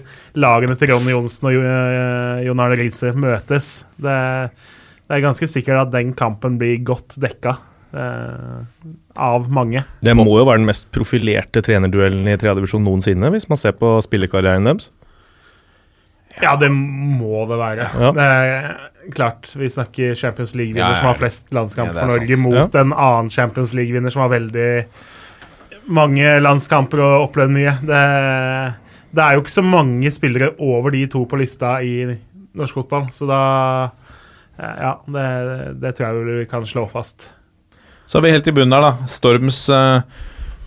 lagene 0.41 0.77
til 0.81 0.89
Ronny 0.95 1.13
Johnsen 1.13 1.47
og 1.51 1.53
Jo- 1.59 2.47
Jon 2.47 2.61
Arne 2.65 2.77
Riise 2.81 3.13
møtes. 3.15 3.85
Det, 4.01 4.17
det 5.09 5.13
er 5.19 5.25
ganske 5.25 5.49
sikkert 5.49 5.83
at 5.87 5.93
den 5.93 6.15
kampen 6.17 6.57
blir 6.61 6.81
godt 6.85 7.19
dekka 7.21 7.53
eh, 7.59 7.72
av 7.93 9.49
mange. 9.53 9.83
Det 10.01 10.15
må 10.17 10.25
jo 10.39 10.47
være 10.49 10.63
den 10.63 10.69
mest 10.71 10.87
profilerte 10.95 11.61
trenerduellen 11.65 12.27
i 12.31 12.37
tredjedivisjon 12.41 12.85
noensinne, 12.87 13.29
hvis 13.35 13.49
man 13.51 13.61
ser 13.61 13.75
på 13.77 13.95
spillekarrieren 14.05 14.65
deres. 14.71 14.91
Ja, 16.41 16.55
det 16.57 16.71
må 16.73 17.43
det 17.51 17.59
være. 17.61 17.87
Ja. 18.01 18.11
Det 18.17 18.27
er 18.27 19.11
klart, 19.13 19.51
vi 19.61 19.69
snakker 19.69 20.15
Champions 20.17 20.55
League-vinner 20.57 20.87
Ja, 20.87 20.95
ja. 20.95 21.01
som 21.03 21.11
har 21.11 21.19
flest 21.21 21.51
landskamper 21.53 21.99
Ja, 21.99 22.07
er 22.07 22.09
for 22.09 22.23
Norge, 22.23 22.37
sant. 22.39 22.47
mot 22.47 22.79
en 22.81 22.95
annen 22.97 23.29
Champions 23.35 23.75
League-vinner 23.77 24.15
som 24.15 24.23
har 24.25 24.33
veldig 24.33 24.71
mange 25.93 26.39
landskamper 26.41 27.03
og 27.05 27.27
opplevd 27.27 27.53
mye. 27.53 27.75
Det, 27.85 28.01
det 29.13 29.25
er 29.27 29.37
jo 29.37 29.43
ikke 29.45 29.57
så 29.59 29.65
mange 29.67 30.13
spillere 30.15 30.55
over 30.63 30.95
de 30.97 31.05
to 31.13 31.27
på 31.29 31.37
lista 31.43 31.75
i 31.85 32.17
norsk 32.57 32.81
fotball, 32.81 33.11
så 33.13 33.29
da 33.29 33.43
Ja, 34.63 34.95
det, 35.09 35.29
det 35.83 35.95
tror 35.97 36.07
jeg 36.13 36.41
vi 36.41 36.49
kan 36.49 36.65
slå 36.69 36.85
fast. 36.93 37.31
Så 38.13 38.21
er 38.21 38.27
vi 38.27 38.33
helt 38.35 38.49
i 38.51 38.53
bunnen 38.53 38.77
her, 38.77 38.85
da. 38.85 39.09
Storms 39.09 39.63
uh, 39.73 40.03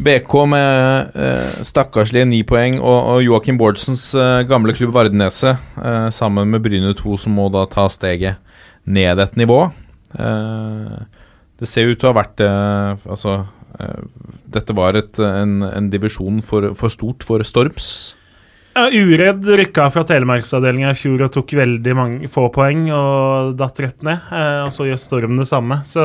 BK 0.01 0.31
med 0.49 1.11
uh, 1.13 1.59
stakkarslige 1.61 2.25
ni 2.25 2.39
poeng, 2.41 2.79
og, 2.81 2.95
og 3.11 3.19
Joakim 3.21 3.59
Bårdsens 3.61 4.07
uh, 4.17 4.41
gamle 4.49 4.73
klubb 4.73 4.95
Vardeneset, 4.95 5.61
eh, 5.77 6.07
sammen 6.09 6.49
med 6.49 6.63
Bryne 6.65 6.95
2, 6.97 7.19
som 7.21 7.37
må 7.37 7.45
da 7.53 7.67
ta 7.69 7.85
steget 7.93 8.41
ned 8.89 9.21
et 9.21 9.37
nivå. 9.37 9.59
Eh, 10.17 10.97
det 11.61 11.69
ser 11.69 11.91
ut 11.91 12.01
til 12.01 12.09
å 12.09 12.15
ha 12.15 12.17
vært 12.17 12.41
eh, 12.41 13.05
Altså, 13.13 13.37
eh, 13.77 14.03
dette 14.57 14.73
var 14.73 14.97
et, 14.97 15.21
en, 15.21 15.59
en 15.69 15.93
divisjon 15.93 16.41
for, 16.45 16.71
for 16.79 16.93
stort 16.93 17.25
for 17.27 17.45
Storms. 17.45 17.87
Ja, 18.73 18.89
Uredd 18.89 19.45
rykka 19.61 19.87
fra 19.93 20.01
telemarksavdelinga 20.07 20.91
i 20.91 20.99
fjor 20.99 21.27
og 21.27 21.33
tok 21.37 21.53
veldig 21.61 21.93
mange, 21.95 22.27
få 22.31 22.49
poeng 22.51 22.89
og 22.89 23.53
datt 23.59 23.85
rett 23.85 24.01
ned. 24.01 24.33
Eh, 24.33 24.61
og 24.65 24.73
så 24.73 24.89
gjør 24.89 25.01
Storm 25.05 25.37
det 25.37 25.49
samme. 25.53 25.83
Så 25.87 26.03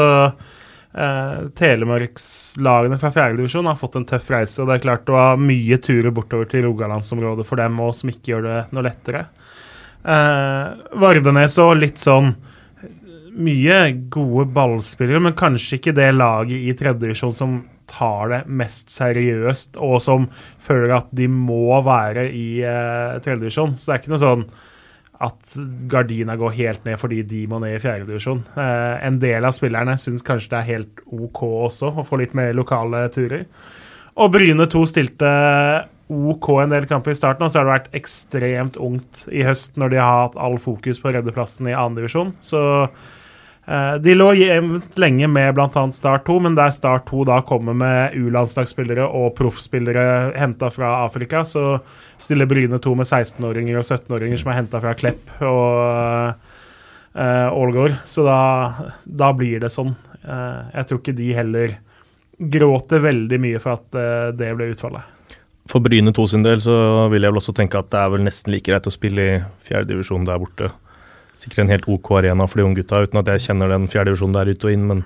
eh, 0.94 1.48
telemarkslagene 1.58 2.98
fra 3.00 3.10
fjerdedivisjon 3.14 3.68
har 3.70 3.78
fått 3.80 3.98
en 4.00 4.06
tøff 4.08 4.30
reise. 4.32 4.60
Og 4.62 4.70
det 4.70 4.78
er 4.78 4.86
klart 4.86 5.06
det 5.08 5.16
var 5.16 5.40
mye 5.40 5.80
turer 5.82 6.14
bortover 6.14 6.50
til 6.50 6.66
Rogalandsområdet 6.68 7.46
for 7.48 7.60
dem 7.60 7.80
òg, 7.82 7.94
som 7.98 8.12
ikke 8.12 8.34
gjør 8.34 8.46
det 8.48 8.60
noe 8.74 8.86
lettere. 8.86 9.26
Eh, 10.00 10.64
Vardenes 11.00 11.58
og 11.60 11.76
litt 11.80 12.00
sånn 12.00 12.32
mye 13.40 13.82
gode 14.12 14.48
ballspillere, 14.54 15.20
men 15.22 15.36
kanskje 15.38 15.78
ikke 15.78 15.94
det 15.96 16.10
laget 16.16 16.56
i 16.58 16.74
tredjedivisjon 16.76 17.34
som 17.34 17.60
tar 17.90 18.30
det 18.30 18.40
mest 18.46 18.92
seriøst, 18.94 19.78
og 19.82 19.98
som 20.02 20.28
føler 20.62 20.94
at 21.00 21.08
de 21.16 21.26
må 21.30 21.80
være 21.86 22.28
i 22.30 22.62
eh, 22.62 23.18
tredjedivisjon. 23.22 23.76
Så 23.78 23.90
det 23.90 23.96
er 23.96 24.02
ikke 24.02 24.14
noe 24.14 24.22
sånn 24.22 24.44
at 25.20 25.54
gardina 25.90 26.36
går 26.40 26.54
helt 26.56 26.86
ned 26.88 26.96
fordi 27.00 27.20
de 27.28 27.42
må 27.50 27.60
ned 27.60 27.76
i 27.76 27.82
fjerdedivisjon. 27.82 28.42
Uh, 28.56 28.96
en 29.04 29.20
del 29.20 29.44
av 29.44 29.52
spillerne 29.56 29.98
syns 30.00 30.24
kanskje 30.24 30.54
det 30.54 30.60
er 30.60 30.70
helt 30.70 31.02
OK 31.12 31.42
også 31.44 31.92
å 31.92 32.06
få 32.08 32.22
litt 32.22 32.36
mer 32.38 32.54
lokale 32.56 33.04
turer. 33.12 33.44
Og 34.20 34.32
Bryne 34.34 34.66
2 34.68 34.84
stilte 34.88 35.30
OK 36.10 36.48
en 36.58 36.72
del 36.72 36.88
kamper 36.90 37.14
i 37.14 37.18
starten, 37.18 37.46
og 37.46 37.52
så 37.52 37.60
har 37.60 37.68
det 37.68 37.76
vært 37.76 37.96
ekstremt 38.00 38.78
ungt 38.82 39.24
i 39.30 39.44
høst 39.46 39.78
når 39.78 39.92
de 39.92 40.00
har 40.02 40.24
hatt 40.24 40.38
all 40.42 40.58
fokus 40.62 40.98
på 41.00 41.10
å 41.10 41.14
redde 41.14 41.34
plassen 41.34 41.68
i 41.70 41.76
andredivisjon. 41.76 42.34
Så 42.44 42.62
eh, 42.82 43.10
de 44.02 44.14
lå 44.16 44.32
jevnt 44.34 44.96
lenge 44.98 45.28
med 45.30 45.52
bl.a. 45.54 45.82
Start 45.94 46.24
2, 46.26 46.38
men 46.42 46.56
der 46.58 46.72
Start 46.74 47.04
2 47.06 47.22
da 47.28 47.36
kommer 47.46 47.76
med 47.78 48.16
U-landslagsspillere 48.18 49.04
og 49.06 49.36
proffspillere 49.38 50.32
henta 50.34 50.72
fra 50.74 51.04
Afrika, 51.04 51.44
så 51.46 51.76
stiller 52.18 52.50
Bryne 52.50 52.80
2 52.82 52.96
med 52.98 53.06
16-åringer 53.06 53.78
og 53.78 53.86
17-åringer 53.86 54.42
som 54.42 54.50
er 54.50 54.58
henta 54.58 54.82
fra 54.82 54.96
Klepp 54.98 55.36
og 55.46 55.78
eh, 55.78 56.50
Uh, 57.14 57.96
Så 58.06 58.24
da, 58.24 58.72
da 59.04 59.32
blir 59.34 59.60
det 59.60 59.70
sånn. 59.70 59.94
Uh, 60.22 60.70
jeg 60.74 60.86
tror 60.86 61.00
ikke 61.00 61.16
de 61.18 61.30
heller 61.34 61.78
gråter 62.38 63.02
veldig 63.02 63.40
mye 63.42 63.62
for 63.62 63.78
at 63.78 63.98
uh, 63.98 64.28
det 64.36 64.52
ble 64.56 64.70
utfallet. 64.70 65.02
For 65.70 65.82
Bryne 65.82 66.12
2 66.14 66.26
sin 66.26 66.46
del 66.46 66.62
så 66.62 67.08
vil 67.12 67.22
jeg 67.22 67.32
vel 67.32 67.40
også 67.40 67.54
tenke 67.54 67.78
at 67.78 67.90
det 67.92 67.98
er 68.00 68.14
vel 68.14 68.24
nesten 68.26 68.54
like 68.54 68.70
greit 68.70 68.86
å 68.86 68.94
spille 68.94 69.26
i 69.26 69.34
fjerdedivisjon 69.66 70.26
der 70.26 70.40
borte. 70.42 70.70
Sikkert 71.40 71.64
en 71.64 71.72
helt 71.72 71.88
OK 71.88 72.10
arena 72.20 72.46
for 72.48 72.60
de 72.60 72.66
unge 72.68 72.82
gutta, 72.82 73.04
uten 73.06 73.20
at 73.22 73.30
jeg 73.32 73.46
kjenner 73.48 73.72
den 73.72 73.88
fjerde 73.90 74.12
divisjonen 74.12 74.36
der 74.36 74.50
ut 74.52 74.66
og 74.66 74.74
inn. 74.74 74.88
Men 74.90 75.04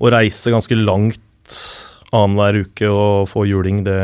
å 0.00 0.10
reise 0.12 0.52
ganske 0.52 0.76
langt 0.76 1.60
annenhver 2.10 2.64
uke 2.66 2.90
og 2.90 3.30
få 3.30 3.46
juling 3.48 3.84
det, 3.86 4.00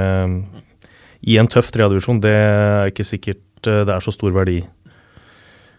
i 1.26 1.36
en 1.40 1.50
tøff 1.50 1.72
tredjedivisjon, 1.74 2.22
det 2.22 2.32
er 2.32 2.92
ikke 2.92 3.06
sikkert 3.06 3.68
eh, 3.68 3.82
det 3.86 3.94
er 3.96 4.04
så 4.04 4.14
stor 4.14 4.34
verdi. 4.36 4.62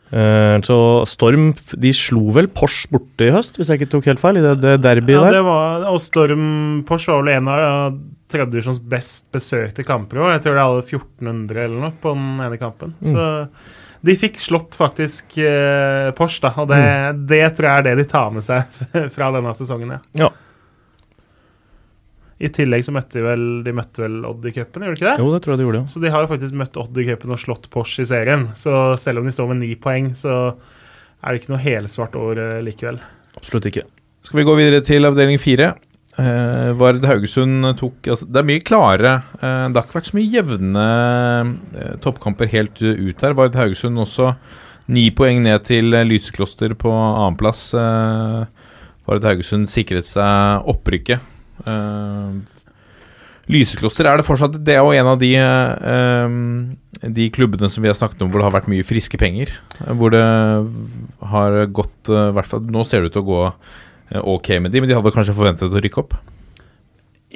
Uh, 0.08 0.56
så 0.64 1.04
Storm 1.04 1.50
de 1.84 1.90
slo 1.92 2.30
vel 2.32 2.46
Porsche 2.56 2.88
borte 2.94 3.26
i 3.28 3.32
høst, 3.36 3.58
hvis 3.60 3.68
jeg 3.68 3.82
ikke 3.82 3.90
tok 3.92 4.06
helt 4.08 4.22
feil? 4.22 4.38
I 4.40 4.44
det, 4.46 4.54
det 4.64 4.76
derbyet 4.80 5.18
ja, 5.18 5.24
der? 5.26 5.36
Det 5.36 5.42
var, 5.44 5.84
og 5.92 6.00
Storm 6.00 6.46
Porsche 6.88 7.12
var 7.12 7.26
vel 7.26 7.34
en 7.34 7.50
av 7.52 7.98
tredjedivisjons 8.32 8.80
best 8.88 9.28
besøkte 9.36 9.84
kamper 9.88 10.22
òg. 10.22 10.30
Jeg 10.36 10.46
tror 10.46 10.56
de 10.56 10.64
hadde 10.64 10.86
1400 10.86 11.66
eller 11.66 11.84
noe 11.84 11.92
på 12.00 12.16
den 12.16 12.40
ene 12.46 12.60
kampen. 12.62 12.96
Mm. 13.04 13.20
De 14.06 14.16
fikk 14.20 14.38
slått 14.42 14.76
faktisk 14.78 15.38
eh, 15.42 16.10
Porsche, 16.18 16.44
da. 16.46 16.52
Og 16.62 16.68
det, 16.70 16.82
mm. 16.82 17.24
det, 17.30 17.44
tror 17.58 17.70
jeg 17.70 17.82
er 17.82 17.88
det 17.88 17.96
de 18.02 18.06
tar 18.10 18.36
med 18.36 18.46
seg 18.46 18.84
fra 19.16 19.32
denne 19.36 19.54
sesongen. 19.58 19.96
Ja. 19.98 20.28
ja. 20.28 20.30
I 22.38 22.52
tillegg 22.54 22.86
så 22.86 22.94
møtte 22.94 23.18
de 23.18 23.24
vel 23.26 23.44
De 23.66 23.72
møtte 23.74 24.04
vel 24.04 24.20
Odd 24.30 24.44
i 24.46 24.52
cupen, 24.54 24.84
gjorde 24.86 24.94
de 24.94 25.00
ikke 25.00 25.08
det? 25.10 25.24
Jo, 25.24 25.30
det 25.34 25.40
tror 25.42 25.56
jeg 25.56 25.60
de 25.60 25.66
gjorde, 25.66 25.80
ja. 25.82 25.90
Så 25.90 26.02
de 26.04 26.12
har 26.14 26.24
jo 26.24 26.30
faktisk 26.30 26.60
møtt 26.62 26.78
Odd 26.78 27.00
i 27.02 27.08
cupen 27.08 27.34
og 27.34 27.42
slått 27.42 27.70
Porsche 27.74 28.06
i 28.06 28.10
serien. 28.10 28.48
Så 28.60 28.74
selv 29.02 29.24
om 29.24 29.30
de 29.30 29.34
står 29.34 29.50
med 29.52 29.64
ni 29.64 29.74
poeng, 29.82 30.12
så 30.18 30.38
er 31.18 31.34
det 31.34 31.42
ikke 31.42 31.56
noe 31.56 31.64
helsvart 31.64 32.18
år 32.20 32.42
uh, 32.44 32.60
likevel. 32.62 33.00
Absolutt 33.40 33.72
ikke. 33.72 33.88
Skal 34.28 34.42
vi 34.42 34.46
gå 34.46 34.54
videre 34.60 34.84
til 34.86 35.08
avdeling 35.08 35.42
fire? 35.42 35.72
Uh, 36.18 36.74
Vard 36.74 37.04
Haugesund 37.06 37.62
tok 37.78 38.08
altså, 38.10 38.26
Det 38.26 38.40
er 38.42 38.46
mye 38.48 38.62
klare 38.66 39.10
uh, 39.38 39.68
Det 39.70 39.78
har 39.78 39.84
ikke 39.84 39.98
vært 40.00 40.08
så 40.08 40.16
mye 40.18 40.32
jevne 40.34 40.86
uh, 41.78 41.92
toppkamper 42.02 42.50
helt 42.50 42.82
ut 42.82 43.22
her. 43.22 43.36
Vard 43.38 43.58
Haugesund 43.58 44.02
også 44.02 44.32
ni 44.90 45.10
poeng 45.12 45.44
ned 45.44 45.66
til 45.68 45.92
Lysekloster 45.92 46.72
på 46.80 46.90
annenplass. 46.90 47.74
Vard 47.76 49.26
Haugesund 49.28 49.68
sikret 49.68 50.08
seg 50.08 50.70
opprykket. 50.72 51.20
Lysekloster 53.52 54.08
er 54.08 54.16
det 54.16 54.24
fortsatt 54.24 54.56
Det 54.64 54.78
er 54.78 54.80
jo 54.80 54.96
en 54.96 55.10
av 55.12 55.20
de, 55.20 55.34
de 57.20 57.28
klubbene 57.36 57.68
som 57.68 57.84
vi 57.84 57.92
har 57.92 58.00
snakket 58.00 58.24
om 58.24 58.32
hvor 58.32 58.40
det 58.40 58.48
har 58.48 58.56
vært 58.56 58.72
mye 58.72 58.88
friske 58.88 59.20
penger. 59.20 59.52
Hvor 60.00 60.16
det 60.16 60.24
har 61.34 61.60
gått 61.68 62.08
hvert 62.08 62.56
Nå 62.72 62.88
ser 62.88 63.04
det 63.04 63.12
ut 63.12 63.18
til 63.20 63.26
å 63.26 63.30
gå 63.34 63.44
ok 64.12 64.50
med 64.64 64.72
de, 64.72 64.82
men 64.82 64.90
de 64.90 64.98
hadde 64.98 65.14
kanskje 65.16 65.36
forventet 65.38 65.74
å 65.74 65.84
rykke 65.84 66.04
opp? 66.04 66.16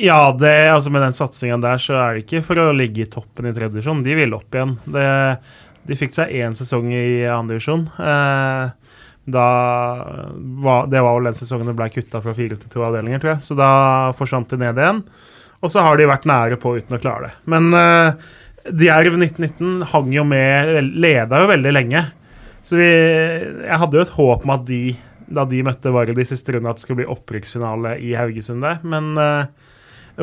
Ja, 0.01 0.31
det, 0.31 0.71
altså 0.71 0.91
med 0.93 1.03
den 1.03 1.15
satsinga 1.17 1.57
der, 1.61 1.81
så 1.81 1.97
er 1.99 2.15
det 2.15 2.23
ikke 2.23 2.45
for 2.47 2.61
å 2.61 2.71
ligge 2.75 3.03
i 3.03 3.09
toppen 3.11 3.49
i 3.49 3.51
tredje 3.53 3.75
divisjon. 3.75 4.03
De 4.05 4.15
ville 4.15 4.37
opp 4.37 4.55
igjen. 4.55 4.77
Det, 4.87 5.07
de 5.89 5.97
fikk 5.99 6.15
seg 6.15 6.31
én 6.39 6.55
sesong 6.57 6.87
i 6.95 7.25
andre 7.27 7.57
divisjon. 7.57 7.83
Eh, 7.99 8.95
da 9.31 9.47
var, 10.63 10.87
Det 10.87 11.01
var 11.03 11.17
vel 11.17 11.29
den 11.29 11.37
sesongen 11.37 11.69
det 11.69 11.75
ble 11.77 11.89
kutta 11.93 12.21
fra 12.23 12.33
fire 12.37 12.57
til 12.57 12.71
to 12.71 12.85
avdelinger, 12.87 13.21
tror 13.21 13.33
jeg. 13.35 13.45
Så 13.45 13.57
da 13.59 13.71
forsvant 14.17 14.49
de 14.49 14.61
ned 14.63 14.79
igjen. 14.79 15.03
Og 15.61 15.69
så 15.69 15.83
har 15.85 15.99
de 15.99 16.09
vært 16.09 16.25
nære 16.29 16.57
på 16.61 16.73
uten 16.79 16.97
å 16.97 17.01
klare 17.01 17.27
det. 17.29 17.33
Men 17.51 17.69
uh, 17.75 18.15
Djerv 18.71 19.19
1919 19.19 19.85
hang 19.91 20.09
jo 20.13 20.25
med 20.25 20.93
Leda 21.01 21.43
jo 21.43 21.51
veldig 21.51 21.73
lenge. 21.75 22.07
Så 22.65 22.77
vi, 22.77 22.89
jeg 22.89 23.79
hadde 23.83 23.97
jo 23.97 24.05
et 24.05 24.15
håp 24.17 24.45
om 24.45 24.53
at 24.53 24.65
de, 24.67 24.81
da 25.33 25.45
de 25.49 25.61
møtte 25.65 25.93
Vard 25.93 26.11
i 26.13 26.27
siste 26.27 26.55
runde, 26.55 26.69
at 26.69 26.79
det 26.79 26.85
skulle 26.85 27.01
bli 27.03 27.11
opprykksfinale 27.11 27.97
i 28.03 28.15
Haugesund 28.19 28.65
der. 28.65 28.81
Men 28.87 29.13
uh, 29.17 29.47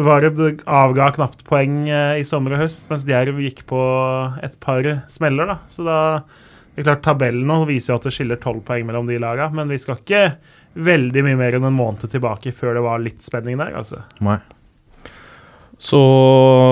Vard 0.05 0.29
avga 0.65 1.09
knapt 1.17 1.47
poeng 1.49 1.87
uh, 1.89 2.19
i 2.19 2.27
sommer 2.29 2.57
og 2.57 2.67
høst, 2.67 2.91
mens 2.93 3.07
Djerv 3.09 3.41
gikk 3.43 3.65
på 3.71 3.81
et 4.45 4.59
par 4.63 4.87
smeller. 5.13 5.55
da. 5.55 5.59
Så 5.73 5.87
da 5.89 5.99
det 6.79 6.85
er 6.85 6.93
klart, 6.93 7.03
Tabellen 7.03 7.49
nå 7.51 7.65
viser 7.67 7.91
jo 7.91 7.97
at 7.99 8.05
det 8.07 8.13
skiller 8.15 8.39
tolv 8.39 8.61
poeng 8.63 8.85
mellom 8.87 9.09
de 9.09 9.17
lagene, 9.19 9.51
men 9.51 9.73
vi 9.73 9.81
skal 9.83 9.97
ikke 9.99 10.21
veldig 10.79 11.25
mye 11.27 11.39
mer 11.41 11.57
enn 11.59 11.65
en 11.67 11.75
måned 11.75 12.05
tilbake 12.07 12.53
før 12.55 12.77
det 12.79 12.85
var 12.85 13.03
litt 13.03 13.25
spenning 13.27 13.59
der. 13.59 13.73
altså. 13.81 14.05
Nei. 14.23 14.37
Så 15.79 15.99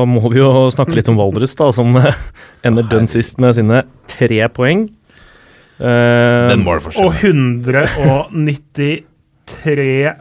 må 0.06 0.22
vi 0.30 0.38
jo 0.38 0.68
snakke 0.70 0.94
litt 0.94 1.10
om 1.10 1.18
Valdres, 1.18 1.56
da, 1.58 1.72
som 1.74 1.98
ender 2.66 2.86
dønn 2.86 3.10
sist 3.10 3.42
med 3.42 3.58
sine 3.58 3.82
tre 4.10 4.38
poeng. 4.54 4.86
Uh, 5.76 6.48
Den 6.50 6.64
var 6.64 6.74
det 6.80 6.96
Og 7.02 7.10
193 7.20 9.04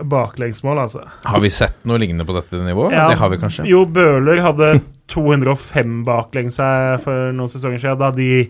baklengsmål, 0.04 0.78
altså. 0.84 1.02
Har 1.24 1.40
vi 1.44 1.50
sett 1.54 1.78
noe 1.88 1.98
lignende 2.02 2.26
på 2.28 2.36
dette 2.38 2.56
nivået? 2.60 2.94
Ja, 2.98 3.10
det 3.12 3.18
har 3.22 3.30
vi 3.32 3.38
kanskje. 3.42 3.68
Jo, 3.70 3.86
Bøhler 3.88 4.42
hadde 4.44 4.80
205 5.14 6.06
baklengs 6.08 6.58
for 7.04 7.32
noen 7.36 7.50
sesonger 7.52 7.80
siden, 7.82 8.02
da 8.02 8.10
de 8.16 8.50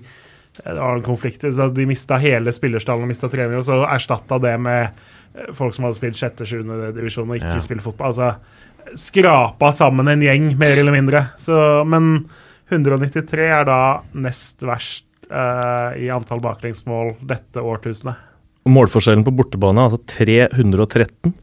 det 0.64 0.80
var 0.80 0.96
en 0.96 1.04
konflikt. 1.04 1.54
Så 1.54 1.68
de 1.68 1.86
mista 1.86 2.18
hele 2.22 2.54
spillerstallen 2.56 3.06
og 3.06 3.12
mista 3.12 3.30
trenere, 3.32 3.60
og 3.60 3.68
så 3.68 3.82
erstatta 3.90 4.40
det 4.42 4.54
med 4.64 4.86
eh, 4.86 5.52
folk 5.56 5.76
som 5.76 5.88
hadde 5.88 5.98
spilt 5.98 6.20
sjette-sjuende 6.20 6.94
divisjon 6.96 7.30
og 7.30 7.40
ikke 7.40 7.58
ja. 7.58 7.64
spilt 7.64 7.84
fotball. 7.86 8.14
Altså 8.14 8.96
skrapa 8.96 9.72
sammen 9.76 10.08
en 10.12 10.24
gjeng, 10.24 10.52
mer 10.60 10.80
eller 10.80 10.96
mindre. 10.96 11.26
Så, 11.42 11.58
men 11.90 12.28
193 12.70 13.50
er 13.50 13.68
da 13.68 13.80
nest 14.14 14.64
verst 14.66 15.08
i 15.30 16.10
antall 16.14 16.42
baklengsmål 16.44 17.16
dette 17.26 17.62
årtusenet. 17.64 18.20
Målforskjellen 18.66 19.26
på 19.26 19.34
bortebane 19.36 19.82
er 19.82 19.92
altså 19.92 20.02
313. 20.10 21.34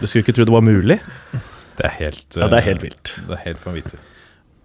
Du 0.00 0.06
skulle 0.06 0.24
ikke 0.24 0.34
tro 0.34 0.46
det 0.48 0.54
var 0.54 0.64
mulig. 0.66 0.98
Det 1.78 1.86
er 1.88 1.94
helt, 2.00 2.26
uh, 2.34 2.42
ja, 2.42 2.50
det 2.50 2.58
er 2.58 2.68
helt 2.68 2.84
vilt. 2.86 3.14
Det 3.28 3.36
er 3.36 3.46
helt 3.48 3.64
vanvittig. 3.66 4.00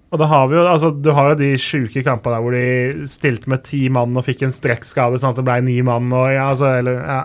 Og 0.10 0.22
da 0.22 0.26
har 0.26 0.48
vi 0.50 0.58
jo, 0.58 0.66
altså, 0.66 0.90
Du 0.90 1.12
har 1.14 1.32
jo 1.32 1.40
de 1.42 1.52
sjuke 1.62 2.02
kampene 2.06 2.36
der 2.38 2.46
hvor 2.46 2.56
de 2.58 3.10
stilte 3.10 3.50
med 3.52 3.62
ti 3.66 3.84
mann 3.94 4.18
og 4.18 4.26
fikk 4.26 4.48
en 4.48 4.54
strekkskade 4.54 5.22
sånn 5.22 5.36
at 5.36 5.42
det 5.42 5.46
ble 5.46 5.60
ni 5.66 5.80
mann. 5.86 6.10
og 6.10 6.32
ja, 6.34 6.50
altså, 6.50 6.74
eller, 6.82 7.02
ja. 7.06 7.22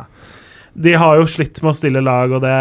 De 0.75 0.93
har 0.99 1.21
jo 1.21 1.27
slitt 1.31 1.61
med 1.63 1.71
å 1.71 1.77
stille 1.79 2.01
lag, 2.03 2.33
og 2.35 2.43
det 2.43 2.55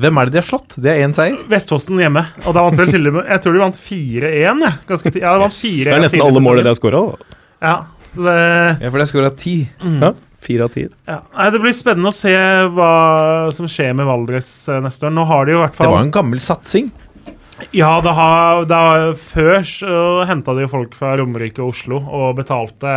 Hvem 0.00 0.18
er 0.18 0.28
det 0.28 0.34
de 0.34 0.40
har 0.40 0.46
slått? 0.48 0.78
Det 0.80 0.88
er 0.90 1.02
én 1.04 1.14
seier. 1.14 1.36
Vestfossen 1.50 2.00
hjemme. 2.00 2.24
Og 2.46 2.56
da 2.56 2.64
vant 2.64 2.78
vel 2.80 2.94
til 2.94 3.10
Jeg 3.12 3.42
tror 3.44 3.58
de 3.58 3.62
vant 3.62 3.80
4-1. 3.86 4.32
Ja. 4.40 4.54
De 4.56 4.96
vant 5.44 5.58
4 5.58 5.90
Det 5.90 5.98
er 5.98 6.06
nesten 6.06 6.24
alle 6.24 6.42
målene 6.42 6.66
de 6.66 6.72
har 6.72 6.80
skåra. 6.80 7.02
Ja, 7.66 7.76
så 8.14 8.24
det 8.24 8.38
Ja, 8.38 8.88
for 8.88 8.96
det 8.96 9.04
har 9.04 9.12
skåra 9.12 9.34
ti. 9.34 9.58
Mm. 9.82 9.98
Ja, 10.02 10.14
Fire 10.46 10.68
av 10.68 10.74
ti. 10.74 10.84
Ja. 11.08 11.20
Nei, 11.34 11.48
det 11.50 11.60
blir 11.62 11.74
spennende 11.74 12.12
å 12.12 12.14
se 12.14 12.34
hva 12.76 12.92
som 13.54 13.66
skjer 13.70 13.96
med 13.98 14.06
Valdres 14.06 14.50
eh, 14.70 14.82
neste 14.84 15.08
år. 15.08 15.14
Nå 15.16 15.24
har 15.26 15.46
de 15.46 15.56
jo 15.56 15.58
i 15.58 15.64
hvert 15.64 15.78
fall 15.78 15.88
Det 15.88 15.96
var 15.96 16.06
en 16.06 16.14
gammel 16.14 16.42
satsing. 16.42 16.92
Ja, 17.74 17.96
det 18.04 18.12
har, 18.14 18.66
det 18.68 18.76
har, 18.76 19.08
før 19.16 19.64
så 19.66 19.98
henta 20.28 20.54
de 20.58 20.68
folk 20.70 20.94
fra 20.94 21.14
Romerike 21.18 21.62
og 21.64 21.72
Oslo 21.72 22.02
og 22.04 22.36
betalte 22.38 22.92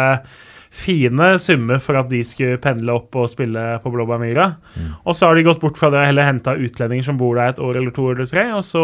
fine 0.70 1.32
summer 1.42 1.80
for 1.82 1.98
at 1.98 2.12
de 2.12 2.20
skulle 2.28 2.60
pendle 2.62 2.94
opp 3.00 3.16
og 3.18 3.32
spille 3.32 3.64
på 3.82 3.94
Blåbærmyra. 3.94 4.50
Mm. 4.76 4.92
Og 5.02 5.16
så 5.18 5.30
har 5.30 5.40
de 5.40 5.48
gått 5.48 5.64
bort 5.64 5.80
fra 5.80 5.90
det 5.94 6.04
og 6.04 6.10
heller 6.12 6.28
henta 6.28 6.58
utlendinger 6.60 7.08
som 7.08 7.18
bor 7.18 7.40
der 7.40 7.56
et 7.56 7.64
år 7.64 7.80
eller 7.80 7.96
to 7.96 8.12
eller 8.12 8.30
tre, 8.30 8.46
og 8.54 8.62
så 8.68 8.84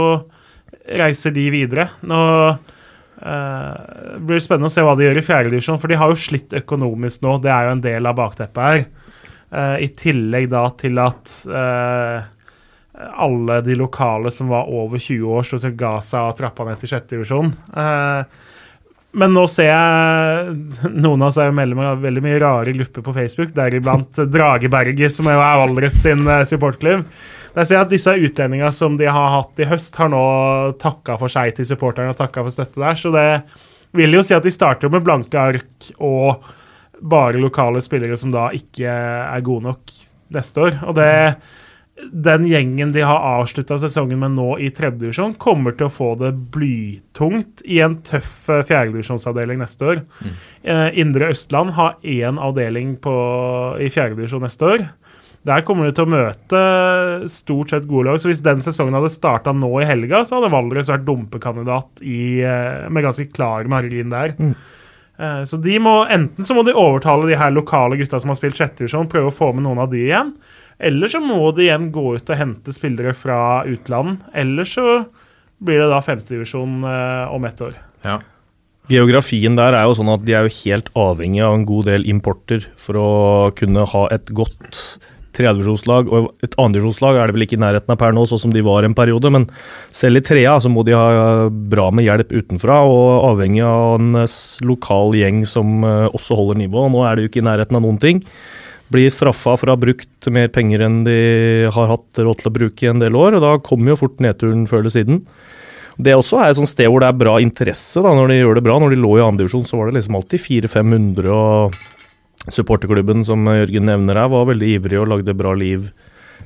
reiser 0.89 1.35
de 1.35 1.45
videre. 1.53 1.89
Nå 2.07 2.23
eh, 3.21 4.19
blir 4.19 4.41
spennende 4.43 4.71
å 4.71 4.73
se 4.73 4.83
hva 4.85 4.95
de 4.97 5.07
gjør 5.07 5.19
i 5.21 5.25
fjerdedivisjon, 5.25 5.79
for 5.81 5.91
de 5.91 5.99
har 5.99 6.11
jo 6.11 6.19
slitt 6.19 6.55
økonomisk 6.61 7.23
nå. 7.25 7.37
Det 7.43 7.51
er 7.53 7.67
jo 7.67 7.75
en 7.75 7.83
del 7.83 8.09
av 8.09 8.17
bakteppet 8.17 8.63
her. 8.65 8.87
Uh, 9.55 9.77
I 9.79 9.87
tillegg 9.95 10.49
da 10.51 10.63
til 10.75 10.97
at 10.99 11.31
uh, 11.47 12.25
alle 13.21 13.59
de 13.63 13.77
lokale 13.77 14.31
som 14.33 14.49
var 14.51 14.67
over 14.71 14.99
20 14.99 15.37
år, 15.37 15.45
så 15.47 15.71
ga 15.71 15.93
seg 16.03 16.31
og 16.31 16.35
trappa 16.39 16.65
ned 16.67 16.81
til 16.81 16.91
sjette 16.91 17.13
divisjon. 17.13 17.53
Men 19.15 19.31
nå 19.35 19.45
ser 19.47 19.69
jeg 19.69 20.91
noen 20.91 21.21
av 21.21 21.29
oss 21.29 21.37
er 21.39 21.47
jo 21.47 21.55
medlemmer 21.55 21.93
av 21.93 22.03
veldig 22.03 22.23
mye 22.25 22.39
rare 22.43 22.73
grupper 22.75 23.05
på 23.05 23.13
Facebook, 23.15 23.53
deriblant 23.55 24.19
Drageberget, 24.31 25.13
som 25.13 25.29
er 25.31 25.39
Valdres 25.39 26.01
sin 26.03 26.23
supportklubb. 26.49 27.05
Der 27.55 27.63
ser 27.63 27.79
jeg 27.79 27.85
at 27.85 27.93
disse 27.93 28.11
utlendingene 28.11 28.71
som 28.75 28.97
de 28.99 29.07
har 29.07 29.31
hatt 29.31 29.63
i 29.63 29.67
høst, 29.69 29.95
har 29.99 30.11
nå 30.11 30.25
takka 30.81 31.15
for 31.21 31.31
seg 31.31 31.55
til 31.55 31.67
supporterne 31.69 32.11
og 32.11 32.19
takka 32.19 32.43
for 32.43 32.53
støtte 32.53 32.81
der. 32.81 32.99
Så 32.99 33.13
det 33.15 33.27
vil 33.95 34.17
jo 34.17 34.23
si 34.25 34.35
at 34.35 34.43
de 34.43 34.51
starter 34.51 34.91
med 34.91 35.05
blanke 35.05 35.39
ark 35.39 35.91
og 36.03 36.43
bare 36.99 37.39
lokale 37.39 37.81
spillere 37.83 38.17
som 38.19 38.31
da 38.33 38.49
ikke 38.55 38.91
er 38.91 39.45
gode 39.45 39.69
nok 39.69 39.95
neste 40.35 40.67
år. 40.67 40.81
Og 40.89 40.99
det 40.99 41.13
den 41.95 42.43
gjengen 42.49 42.91
de 42.91 43.05
har 43.07 43.23
avslutta 43.39 43.77
sesongen 43.79 44.19
med 44.19 44.33
nå 44.35 44.57
i 44.59 44.67
tredjedivisjon, 44.75 45.37
kommer 45.39 45.77
til 45.77 45.87
å 45.87 45.93
få 45.93 46.09
det 46.19 46.33
blytungt 46.51 47.63
i 47.63 47.79
en 47.85 47.95
tøff 48.03 48.49
eh, 48.51 48.65
fjerdedivisjonsavdeling 48.67 49.61
neste 49.61 49.87
år. 49.93 50.01
Mm. 50.19 50.33
Indre 51.05 51.29
Østland 51.31 51.71
har 51.77 51.95
én 52.03 52.41
avdeling 52.41 52.97
på, 52.99 53.15
i 53.79 53.87
fjerdedivisjon 53.93 54.43
neste 54.43 54.71
år. 54.73 54.85
Der 55.45 55.61
kommer 55.65 55.85
de 55.85 55.93
til 55.93 56.07
å 56.07 56.09
møte 56.09 56.61
stort 57.29 57.73
sett 57.73 57.85
gode 57.89 58.09
lag. 58.09 58.21
Så 58.21 58.31
hvis 58.31 58.43
den 58.45 58.63
sesongen 58.65 58.97
hadde 58.97 59.11
starta 59.13 59.53
nå 59.53 59.69
i 59.81 59.85
helga, 59.85 60.23
så 60.25 60.39
hadde 60.39 60.49
Valdres 60.53 60.89
vært 60.89 61.05
dumpekandidat 61.05 62.01
i, 62.01 62.41
eh, 62.41 62.87
med 62.89 63.05
ganske 63.05 63.27
klar 63.33 63.69
margin 63.69 64.09
der. 64.13 64.33
Mm. 64.39 64.55
Så 65.47 65.55
de 65.63 65.77
må, 65.79 65.93
enten 66.11 66.43
så 66.43 66.51
må 66.51 66.65
de 66.67 66.73
overtale 66.75 67.29
de 67.29 67.37
her 67.39 67.53
lokale 67.55 67.95
gutta 67.95 68.19
som 68.19 68.33
har 68.33 68.35
spilt 68.35 68.57
sjettedivisjon, 68.59 69.07
prøve 69.07 69.29
å 69.29 69.35
få 69.37 69.53
med 69.55 69.63
noen 69.63 69.79
av 69.79 69.93
de 69.93 70.01
igjen. 70.09 70.33
Eller 70.75 71.07
så 71.07 71.21
må 71.23 71.39
de 71.55 71.69
igjen 71.69 71.87
gå 71.95 72.17
ut 72.17 72.29
og 72.29 72.39
hente 72.39 72.73
spillere 72.75 73.15
fra 73.15 73.63
utlandet. 73.63 74.27
Eller 74.35 74.67
så 74.67 75.05
blir 75.63 75.79
det 75.79 75.91
da 75.91 76.01
femtedivisjon 76.03 76.83
uh, 76.83 77.33
om 77.33 77.45
ett 77.47 77.61
år. 77.63 77.77
Ja. 78.05 78.19
Geografien 78.91 79.55
der 79.57 79.73
er 79.73 79.87
jo 79.87 79.95
sånn 79.97 80.11
at 80.13 80.25
de 80.27 80.35
er 80.37 80.45
jo 80.45 80.57
helt 80.59 80.91
avhengig 80.99 81.41
av 81.41 81.55
en 81.57 81.65
god 81.65 81.87
del 81.89 82.05
importer 82.09 82.67
for 82.77 82.99
å 82.99 83.11
kunne 83.57 83.87
ha 83.95 84.03
et 84.13 84.29
godt 84.35 84.81
tredjedivisjonslag. 85.35 86.09
Og 86.09 86.45
et 86.45 86.57
andredivisjonslag 86.61 87.19
er 87.19 87.29
det 87.29 87.37
vel 87.37 87.45
ikke 87.45 87.57
i 87.59 87.63
nærheten 87.63 87.93
av 87.93 87.99
per 88.01 88.15
nå, 88.15 88.25
sånn 88.29 88.43
som 88.47 88.53
de 88.55 88.63
var 88.65 88.87
en 88.87 88.97
periode. 88.97 89.31
Men 89.33 89.47
selv 89.93 90.21
i 90.21 90.25
trea 90.25 90.57
så 90.63 90.71
må 90.71 90.85
de 90.87 90.95
ha 90.97 91.47
bra 91.49 91.89
med 91.95 92.07
hjelp 92.07 92.33
utenfra, 92.33 92.81
og 92.89 93.29
avhengig 93.31 93.63
av 93.67 93.97
en 93.99 94.21
lokal 94.67 95.17
gjeng 95.17 95.43
som 95.49 95.81
eh, 95.85 96.05
også 96.11 96.37
holder 96.39 96.63
nivå. 96.65 96.85
Og 96.87 96.95
nå 96.95 97.03
er 97.05 97.15
de 97.15 97.25
jo 97.25 97.33
ikke 97.33 97.43
i 97.43 97.49
nærheten 97.49 97.79
av 97.79 97.85
noen 97.85 97.99
ting. 98.01 98.23
Blir 98.93 99.09
straffa 99.09 99.55
for 99.57 99.69
å 99.69 99.75
ha 99.75 99.81
brukt 99.81 100.29
mer 100.33 100.51
penger 100.53 100.85
enn 100.85 101.01
de 101.07 101.19
har 101.73 101.89
hatt 101.89 102.21
råd 102.21 102.41
til 102.41 102.51
å 102.51 102.55
bruke 102.59 102.85
i 102.85 102.91
en 102.91 103.01
del 103.01 103.17
år, 103.17 103.37
og 103.37 103.45
da 103.45 103.57
kommer 103.65 103.93
jo 103.93 104.01
fort 104.03 104.21
nedturen 104.21 104.67
før 104.69 104.83
eller 104.83 104.93
siden. 104.93 105.23
Det 105.95 106.11
også 106.11 106.41
er 106.41 106.51
et 106.51 106.59
sånt 106.59 106.69
sted 106.69 106.89
hvor 106.91 106.99
det 107.01 107.07
er 107.07 107.17
bra 107.17 107.37
interesse 107.39 108.01
da, 108.03 108.11
når 108.13 108.31
de 108.31 108.39
gjør 108.41 108.57
det 108.57 108.63
bra. 108.65 108.77
Når 108.81 108.91
de 108.91 108.99
lå 108.99 109.13
i 109.15 109.23
andredivisjon, 109.23 109.67
så 109.67 109.79
var 109.79 109.89
det 109.89 110.01
liksom 110.01 110.17
alltid 110.19 110.43
400-500, 110.43 111.29
og 111.31 111.77
supporterklubben 112.53 113.23
som 113.25 113.45
Jørgen 113.49 113.87
nevner 113.89 114.19
her, 114.19 114.29
var 114.33 114.49
veldig 114.51 114.73
ivrig 114.77 114.99
og 115.01 115.09
lagde 115.13 115.37
bra 115.37 115.53
liv. 115.57 115.89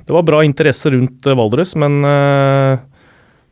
Det 0.09 0.15
var 0.15 0.26
bra 0.26 0.43
interesse 0.45 0.89
rundt 0.93 1.27
eh, 1.27 1.38
Valdres, 1.38 1.76
men 1.77 1.99
eh, 2.07 2.80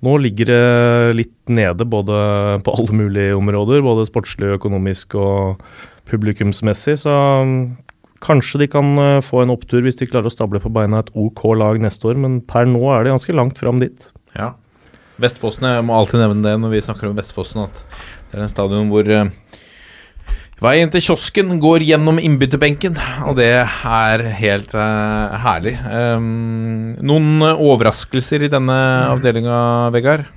nå 0.05 0.13
ligger 0.23 0.49
det 0.49 1.17
litt 1.19 1.51
nede 1.53 1.85
både 1.85 2.15
på 2.65 2.73
alle 2.73 2.95
mulige 3.01 3.35
områder, 3.37 3.83
både 3.85 4.07
sportslig, 4.09 4.55
økonomisk 4.57 5.17
og 5.21 5.61
publikumsmessig, 6.09 6.95
så 7.03 7.13
mm, 7.45 7.59
kanskje 8.25 8.63
de 8.63 8.69
kan 8.73 8.93
eh, 9.03 9.19
få 9.25 9.43
en 9.43 9.53
opptur 9.53 9.83
hvis 9.85 9.99
de 9.99 10.09
klarer 10.09 10.31
å 10.31 10.33
stable 10.33 10.61
på 10.63 10.71
beina 10.73 11.03
et 11.03 11.11
OK 11.13 11.43
lag 11.57 11.81
neste 11.83 12.09
år, 12.09 12.17
men 12.23 12.39
per 12.41 12.69
nå 12.69 12.81
er 12.93 13.05
de 13.05 13.13
ganske 13.13 13.37
langt 13.37 13.61
fram 13.61 13.83
dit. 13.83 14.09
Ja. 14.33 14.55
Vestfossen, 15.21 15.65
jeg 15.69 15.85
må 15.85 15.97
alltid 15.97 16.21
nevne 16.21 16.45
det 16.45 16.55
når 16.61 16.75
vi 16.75 16.85
snakker 16.85 17.09
om 17.09 17.17
Vestfossen, 17.17 17.65
at 17.65 17.83
det 18.31 18.37
er 18.37 18.45
en 18.45 18.51
stadion 18.51 18.89
hvor 18.91 19.07
veien 20.63 20.91
til 20.93 21.03
kiosken 21.05 21.59
går 21.61 21.85
gjennom 21.85 22.21
innbytterbenken, 22.21 22.97
og 23.29 23.37
det 23.39 23.51
er 23.59 24.25
helt 24.39 24.73
uh, 24.77 25.37
herlig. 25.43 25.75
Um, 25.85 26.95
noen 27.05 27.45
overraskelser 27.53 28.47
i 28.47 28.51
denne 28.51 28.77
avdelinga, 29.13 29.59
Vegard? 29.95 30.27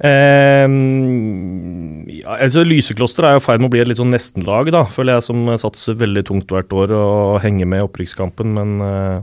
Um, 0.00 2.06
ja, 2.08 2.38
altså 2.40 2.62
Lysekloster 2.64 3.26
er 3.28 3.36
i 3.36 3.42
ferd 3.44 3.60
med 3.60 3.68
å 3.68 3.74
bli 3.74 3.82
et 3.82 3.90
litt 3.90 4.00
sånn 4.00 4.14
nestenlag, 4.14 4.70
da, 4.72 4.86
føler 4.88 5.18
jeg, 5.18 5.26
som 5.28 5.50
satser 5.60 5.98
veldig 6.00 6.24
tungt 6.30 6.54
hvert 6.54 6.72
år 6.72 6.94
og 6.96 7.42
henger 7.44 7.68
med 7.68 7.82
i 7.82 7.84
opprykkskampen, 7.84 8.54
men 8.56 8.80
eh, 8.86 9.18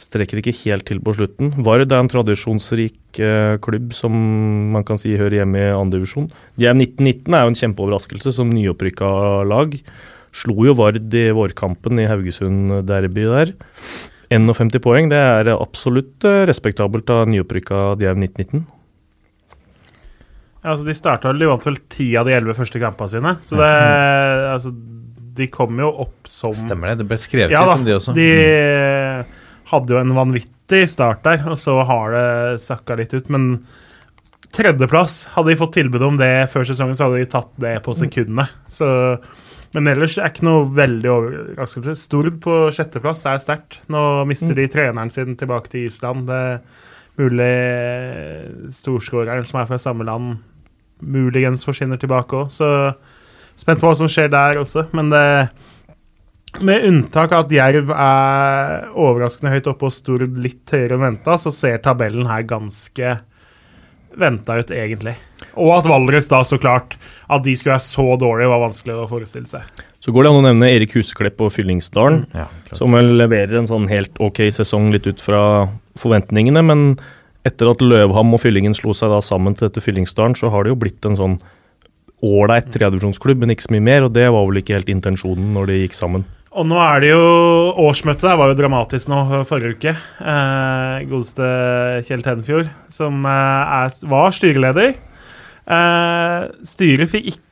strekker 0.00 0.42
ikke 0.42 0.54
helt 0.64 0.84
til 0.88 1.00
på 1.00 1.14
slutten. 1.16 1.54
Vard 1.64 1.86
er 1.86 1.96
en 1.98 2.10
tradisjonsrik 2.12 3.20
eh, 3.22 3.56
klubb 3.64 3.94
som 3.96 4.12
man 4.74 4.84
kan 4.84 5.00
si 5.00 5.14
hører 5.16 5.40
hjemme 5.40 5.62
i 5.62 5.72
andredivisjon. 5.72 6.28
Jerv 6.60 6.82
1919 6.82 7.32
er 7.32 7.44
jo 7.46 7.52
en 7.52 7.60
kjempeoverraskelse 7.62 8.34
som 8.36 8.52
nyopprykka 8.52 9.08
lag. 9.48 9.78
Slo 10.36 10.66
jo 10.68 10.76
Vard 10.76 11.16
i 11.16 11.24
vårkampen 11.32 12.02
i 12.02 12.08
Haugesund 12.10 12.82
Derby 12.88 13.24
der. 13.30 13.54
51 14.28 14.82
poeng, 14.82 15.08
det 15.08 15.18
er 15.18 15.52
absolutt 15.54 16.26
eh, 16.26 16.44
respektabelt 16.50 17.08
av 17.14 17.28
nyopprykka 17.30 17.94
Jerv 18.02 18.20
1919. 18.20 18.66
Ja, 20.66 20.72
altså 20.74 20.86
De 20.88 20.94
starta 20.98 21.30
De 21.30 21.46
vant 21.46 21.62
vel 21.62 21.76
ti 21.92 22.08
av 22.18 22.26
de 22.26 22.34
elleve 22.34 22.56
første 22.58 22.80
kampene 22.82 23.12
sine. 23.12 23.36
Så 23.40 23.56
det 23.60 23.72
Altså, 24.50 24.74
de 25.36 25.46
kom 25.52 25.78
jo 25.78 25.90
opp 26.04 26.28
som 26.28 26.54
Stemmer 26.56 26.92
det? 26.92 27.02
Det 27.04 27.08
ble 27.10 27.18
skrevet 27.20 27.54
Ja 27.54 27.64
litt 27.68 27.80
om 27.80 27.84
de 27.86 27.96
også. 27.96 28.14
De 28.16 28.30
hadde 29.70 29.94
jo 29.94 29.98
en 30.00 30.14
vanvittig 30.16 30.84
start 30.90 31.24
der, 31.26 31.42
og 31.50 31.58
så 31.58 31.80
har 31.88 32.14
det 32.14 32.62
sakka 32.62 32.96
litt 32.98 33.14
ut. 33.16 33.28
Men 33.32 33.50
tredjeplass, 34.56 35.24
hadde 35.34 35.52
de 35.52 35.58
fått 35.60 35.76
tilbud 35.76 36.04
om 36.06 36.20
det 36.20 36.48
før 36.52 36.66
sesongen, 36.68 36.96
så 36.96 37.08
hadde 37.08 37.22
de 37.22 37.30
tatt 37.32 37.52
det 37.62 37.74
på 37.84 37.94
sekundene. 37.96 38.46
Så, 38.72 38.88
men 39.74 39.90
ellers 39.90 40.16
er 40.18 40.30
ikke 40.30 40.46
noe 40.46 40.66
veldig 40.76 41.12
overraskelse. 41.12 41.96
Stord 41.98 42.38
på 42.44 42.58
sjetteplass 42.74 43.26
er 43.28 43.42
sterkt. 43.42 43.80
Nå 43.92 44.02
mister 44.30 44.56
de 44.56 44.68
treneren 44.72 45.12
sin 45.12 45.36
tilbake 45.38 45.72
til 45.72 45.88
Island. 45.90 46.28
Det 46.30 46.42
er 46.52 46.60
mulig 47.16 47.52
storskåreren 48.76 49.46
som 49.48 49.60
er 49.60 49.70
fra 49.70 49.80
samme 49.80 50.06
land, 50.06 50.38
muligens 51.00 51.64
forsvinner 51.66 52.00
tilbake 52.00 52.44
òg. 52.44 52.52
Så 52.52 52.68
spent 53.56 53.80
på 53.80 53.88
hva 53.88 53.96
som 53.98 54.10
skjer 54.10 54.30
der 54.32 54.60
også. 54.60 54.86
Men 54.96 55.10
det 55.12 55.26
med 56.64 56.84
unntak 56.88 57.32
av 57.34 57.46
at 57.46 57.54
Jerv 57.54 57.90
er 57.92 58.90
overraskende 58.94 59.52
høyt 59.54 59.70
oppe 59.70 59.88
og 59.88 59.94
Stord 59.94 60.26
litt 60.40 60.72
høyere 60.72 60.96
enn 60.96 61.04
venta, 61.04 61.36
så 61.40 61.52
ser 61.54 61.82
tabellen 61.84 62.28
her 62.30 62.46
ganske 62.48 63.16
venta 64.16 64.56
ut, 64.56 64.70
egentlig. 64.72 65.16
Og 65.60 65.74
at 65.76 65.88
Valdres 65.90 66.28
da, 66.30 66.40
så 66.46 66.58
klart, 66.60 66.96
at 67.28 67.44
de 67.44 67.52
skulle 67.56 67.74
være 67.74 67.84
så 67.84 68.06
dårlige, 68.20 68.48
var 68.48 68.62
vanskelig 68.64 68.96
å 68.96 69.08
forestille 69.10 69.50
seg. 69.50 69.84
Så 70.00 70.14
går 70.14 70.24
det 70.24 70.30
an 70.32 70.40
å 70.40 70.46
nevne 70.46 70.70
Erik 70.72 70.94
Huseklepp 70.96 71.42
og 71.44 71.52
Fyllingsdalen, 71.52 72.24
Ja, 72.36 72.46
som 72.78 72.96
vel 72.96 73.12
leverer 73.20 73.58
en 73.60 73.68
sånn 73.68 73.88
helt 73.90 74.16
ok 74.22 74.46
sesong 74.54 74.88
litt 74.94 75.08
ut 75.08 75.20
fra 75.20 75.42
forventningene. 76.00 76.62
Men 76.64 76.86
etter 77.46 77.70
at 77.70 77.84
Løvham 77.84 78.32
og 78.36 78.42
Fyllingen 78.42 78.76
slo 78.76 78.96
seg 78.96 79.12
da 79.12 79.20
sammen 79.24 79.56
til 79.56 79.68
dette 79.68 79.84
Fyllingsdalen, 79.84 80.38
så 80.38 80.50
har 80.54 80.64
det 80.64 80.72
jo 80.72 80.80
blitt 80.80 81.04
en 81.08 81.18
sånn 81.18 81.36
ålreit 82.24 82.70
tredjedivisjonsklubb, 82.72 83.42
men 83.42 83.52
ikke 83.52 83.66
så 83.66 83.74
mye 83.74 83.84
mer. 83.84 84.06
Og 84.06 84.14
det 84.16 84.26
var 84.32 84.46
vel 84.48 84.62
ikke 84.62 84.76
helt 84.78 84.92
intensjonen 84.92 85.52
når 85.56 85.70
de 85.72 85.80
gikk 85.82 85.96
sammen. 85.98 86.24
Og 86.56 86.64
nå 86.64 86.78
er 86.80 87.02
det 87.04 87.10
jo 87.10 87.24
Årsmøtet 87.84 88.24
der 88.24 88.38
var 88.40 88.48
jo 88.48 88.56
dramatisk 88.56 89.10
nå 89.12 89.42
forrige 89.48 89.76
uke. 89.76 89.92
Eh, 90.24 91.02
godeste 91.10 91.48
Kjell 92.08 92.22
Tenfjord, 92.24 92.70
som 92.92 93.26
eh, 93.28 93.74
er, 93.82 93.98
var 94.08 94.32
styreleder. 94.32 94.94
Eh, 95.66 96.46
styret 96.64 97.12
fikk 97.12 97.34
ikke 97.34 97.42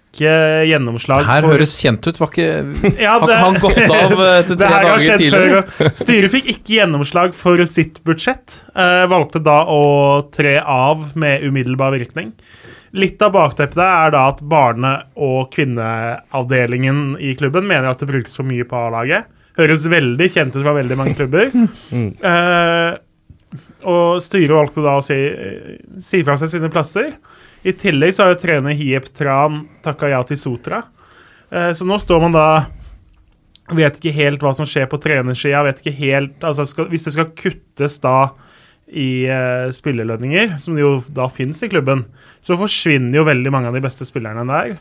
gjennomslag 0.70 1.24
Her 1.26 1.42
for 1.42 1.56
høres 1.56 1.72
kjent 1.82 2.06
ut. 2.06 2.20
Var 2.22 2.30
ikke 2.30 2.48
Ja, 3.02 3.16
Har 3.18 3.24
ikke 3.26 3.38
han 3.42 3.56
gått 3.60 3.80
av 3.82 4.12
til 4.14 4.28
etter 4.30 4.60
tre 4.62 4.68
dager 4.86 5.18
tidligere? 5.18 5.62
før. 5.74 5.94
Styret 5.98 6.34
fikk 6.38 6.50
ikke 6.54 6.76
gjennomslag 6.78 7.34
for 7.36 7.64
sitt 7.68 7.98
budsjett. 8.06 8.60
Eh, 8.72 9.04
valgte 9.10 9.42
da 9.44 9.60
å 9.68 9.82
tre 10.32 10.56
av 10.62 11.10
med 11.18 11.44
umiddelbar 11.44 11.92
virkning. 11.98 12.32
Litt 12.94 13.22
av 13.26 13.32
bakteppet 13.34 13.80
er 13.82 14.12
da 14.14 14.26
at 14.30 14.42
barne- 14.46 15.00
og 15.18 15.48
kvinneavdelingen 15.54 17.16
i 17.18 17.32
klubben 17.34 17.66
mener 17.66 17.90
at 17.90 18.02
det 18.02 18.10
brukes 18.10 18.36
for 18.38 18.46
mye 18.46 18.66
på 18.70 18.78
A-laget. 18.86 19.26
Høres 19.58 19.86
veldig 19.90 20.28
kjent 20.30 20.54
ut 20.54 20.62
fra 20.62 20.76
veldig 20.76 20.98
mange 20.98 21.16
klubber. 21.18 21.50
uh, 21.50 22.94
og 23.94 24.22
styret 24.22 24.54
valgte 24.54 24.84
da 24.84 24.96
å 24.98 25.02
si, 25.04 25.18
si 26.02 26.22
fra 26.26 26.38
seg 26.38 26.52
sine 26.54 26.70
plasser. 26.70 27.16
I 27.66 27.74
tillegg 27.78 28.14
så 28.14 28.24
har 28.24 28.34
jo 28.34 28.42
trener 28.44 28.78
Hiep 28.78 29.10
Tran 29.16 29.64
takka 29.82 30.10
ja 30.12 30.22
til 30.26 30.38
Sotra. 30.38 30.84
Uh, 31.50 31.72
så 31.74 31.86
nå 31.86 31.98
står 32.02 32.26
man 32.28 32.34
da 32.36 32.48
Vet 33.72 33.96
ikke 33.96 34.12
helt 34.12 34.42
hva 34.44 34.50
som 34.52 34.66
skjer 34.68 34.84
på 34.92 34.98
trenersida. 35.00 35.62
Vet 35.64 35.78
ikke 35.80 35.96
helt, 35.96 36.34
altså 36.44 36.66
skal, 36.68 36.90
Hvis 36.92 37.06
det 37.08 37.14
skal 37.14 37.30
kuttes 37.32 37.94
da 38.02 38.34
i 38.88 39.24
eh, 39.30 39.70
spillerlønninger, 39.74 40.58
som 40.62 40.76
jo 40.78 40.98
da 41.14 41.28
fins 41.32 41.62
i 41.64 41.70
klubben, 41.72 42.04
så 42.44 42.58
forsvinner 42.60 43.20
jo 43.20 43.28
veldig 43.28 43.52
mange 43.54 43.70
av 43.70 43.76
de 43.76 43.82
beste 43.84 44.06
spillerne 44.08 44.44
der. 44.48 44.76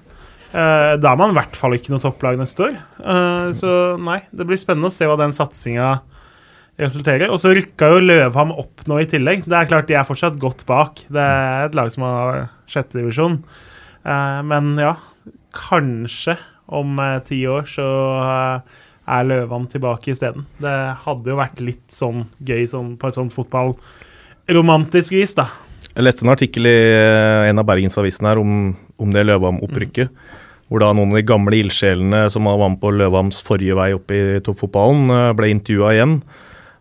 Eh, 0.54 0.94
da 1.02 1.14
er 1.14 1.20
man 1.20 1.34
i 1.34 1.38
hvert 1.38 1.56
fall 1.58 1.74
ikke 1.78 1.94
noe 1.94 2.04
topplag 2.04 2.38
neste 2.38 2.68
år. 2.68 2.76
Eh, 3.00 3.48
så 3.58 3.72
nei, 4.02 4.20
det 4.36 4.48
blir 4.50 4.60
spennende 4.62 4.92
å 4.92 4.94
se 4.94 5.08
hva 5.10 5.18
den 5.20 5.34
satsinga 5.36 5.96
resulterer. 6.82 7.32
Og 7.34 7.42
så 7.42 7.54
rykka 7.56 7.90
jo 7.94 8.04
Løvham 8.04 8.54
opp 8.54 8.86
nå 8.90 9.00
i 9.02 9.10
tillegg. 9.10 9.48
Det 9.48 9.58
er 9.58 9.70
klart 9.70 9.90
de 9.90 9.98
er 9.98 10.08
fortsatt 10.08 10.40
godt 10.42 10.66
bak. 10.70 11.06
Det 11.10 11.22
er 11.24 11.68
et 11.68 11.78
lag 11.78 11.92
som 11.94 12.06
har 12.08 12.48
sjettedivisjon. 12.70 13.42
Uh, 14.04 14.42
men 14.46 14.74
ja, 14.82 14.98
kanskje 15.56 16.36
om 16.74 16.98
ti 17.28 17.42
år 17.50 17.68
så 17.70 17.86
eh, 18.24 18.82
er 19.04 19.28
Løvan 19.28 19.68
tilbake 19.72 20.14
isteden. 20.14 20.46
Det 20.62 20.76
hadde 21.04 21.34
jo 21.34 21.40
vært 21.40 21.60
litt 21.64 21.92
sånn 21.94 22.26
gøy 22.44 22.64
sånn, 22.72 22.96
på 23.00 23.10
et 23.10 23.18
sånt 23.18 23.36
fotballromantisk 23.36 25.18
vis, 25.18 25.36
da. 25.40 25.50
Jeg 25.94 26.08
leste 26.08 26.26
en 26.26 26.34
artikkel 26.34 26.70
i 26.70 26.78
eh, 26.96 27.50
en 27.52 27.62
av 27.62 27.68
bergensavisene 27.70 28.32
her 28.32 28.42
om, 28.42 28.72
om 28.98 29.12
det 29.14 29.28
Løvam-opprykket. 29.28 30.10
Hvor 30.72 30.82
da 30.82 30.90
noen 30.96 31.12
av 31.14 31.20
de 31.20 31.28
gamle 31.28 31.60
ildsjelene 31.60 32.24
som 32.34 32.48
var 32.50 32.58
med 32.64 32.80
på 32.82 32.90
Løvams 32.96 33.44
forrige 33.46 33.78
vei 33.78 33.92
opp 33.94 34.10
i 34.16 34.24
toppfotballen, 34.46 35.06
eh, 35.14 35.30
ble 35.38 35.52
intervjua 35.54 35.94
igjen. 35.94 36.18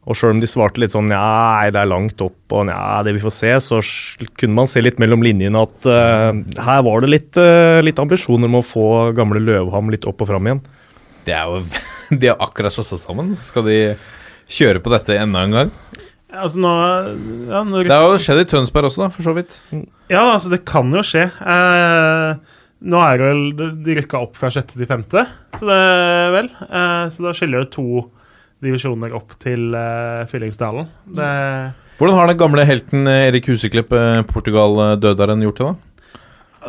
Og 0.02 0.18
sjøl 0.18 0.32
om 0.34 0.40
de 0.42 0.48
svarte 0.50 0.80
litt 0.82 0.94
sånn 0.94 1.10
nei, 1.12 1.70
det 1.70 1.78
er 1.78 1.90
langt 1.90 2.22
opp 2.24 2.56
og 2.56 2.64
nei, 2.66 3.02
det 3.06 3.12
vi 3.14 3.22
får 3.22 3.34
se, 3.36 3.52
så 3.62 3.78
kunne 4.40 4.56
man 4.56 4.70
se 4.70 4.82
litt 4.82 4.98
mellom 4.98 5.22
linjene 5.22 5.62
at 5.62 5.86
uh, 5.86 6.34
her 6.58 6.80
var 6.82 7.04
det 7.04 7.10
litt, 7.12 7.38
uh, 7.38 7.78
litt 7.86 8.00
ambisjoner 8.02 8.50
med 8.50 8.64
å 8.64 8.66
få 8.66 8.86
gamle 9.14 9.38
Løvham 9.38 9.92
litt 9.94 10.08
opp 10.10 10.24
og 10.24 10.32
fram 10.32 10.48
igjen. 10.48 10.62
Det 11.22 11.36
er 11.38 11.46
jo 11.46 11.62
De 12.20 12.30
har 12.30 12.40
akkurat 12.42 12.74
slått 12.74 12.90
seg 12.92 13.02
sammen. 13.02 13.32
Skal 13.38 13.66
de 13.68 13.78
kjøre 14.52 14.82
på 14.84 14.92
dette 14.92 15.16
enda 15.18 15.44
en 15.46 15.56
gang? 15.56 15.74
Altså 16.32 16.62
nå, 16.62 16.72
ja, 17.50 17.60
når, 17.68 17.90
Det 17.90 17.96
har 17.98 18.08
jo 18.08 18.20
skjedd 18.24 18.40
i 18.40 18.48
Tønsberg 18.48 18.88
også, 18.88 19.04
da, 19.04 19.10
for 19.12 19.26
så 19.26 19.34
vidt. 19.36 19.58
ja, 20.08 20.22
altså 20.32 20.52
det 20.52 20.62
kan 20.68 20.88
jo 20.94 21.02
skje. 21.04 21.26
Eh, 21.28 22.56
nå 22.88 23.02
er 23.04 23.20
det 23.20 23.28
vel 23.28 23.42
De 23.84 23.96
rykka 24.00 24.22
opp 24.24 24.40
fra 24.40 24.48
sjette 24.52 24.78
til 24.78 24.88
femte, 24.88 25.26
så 25.58 25.68
det 25.68 25.82
vel. 26.38 26.48
Eh, 26.64 27.04
så 27.12 27.26
da 27.28 27.34
skiller 27.36 27.66
det 27.66 27.74
to 27.76 28.06
divisjoner 28.62 29.12
opp 29.18 29.36
til 29.42 29.74
eh, 29.76 30.24
Fyllingsdalen. 30.30 30.88
Det 31.18 31.30
Hvordan 32.00 32.16
har 32.18 32.30
den 32.32 32.40
gamle 32.40 32.64
helten 32.66 33.06
eh, 33.06 33.28
Erik 33.28 33.50
Huseklepp, 33.52 33.92
eh, 33.94 34.24
Portugal-dødaren, 34.32 35.44
gjort 35.44 35.60
det, 35.60 35.68
da? 35.68 35.78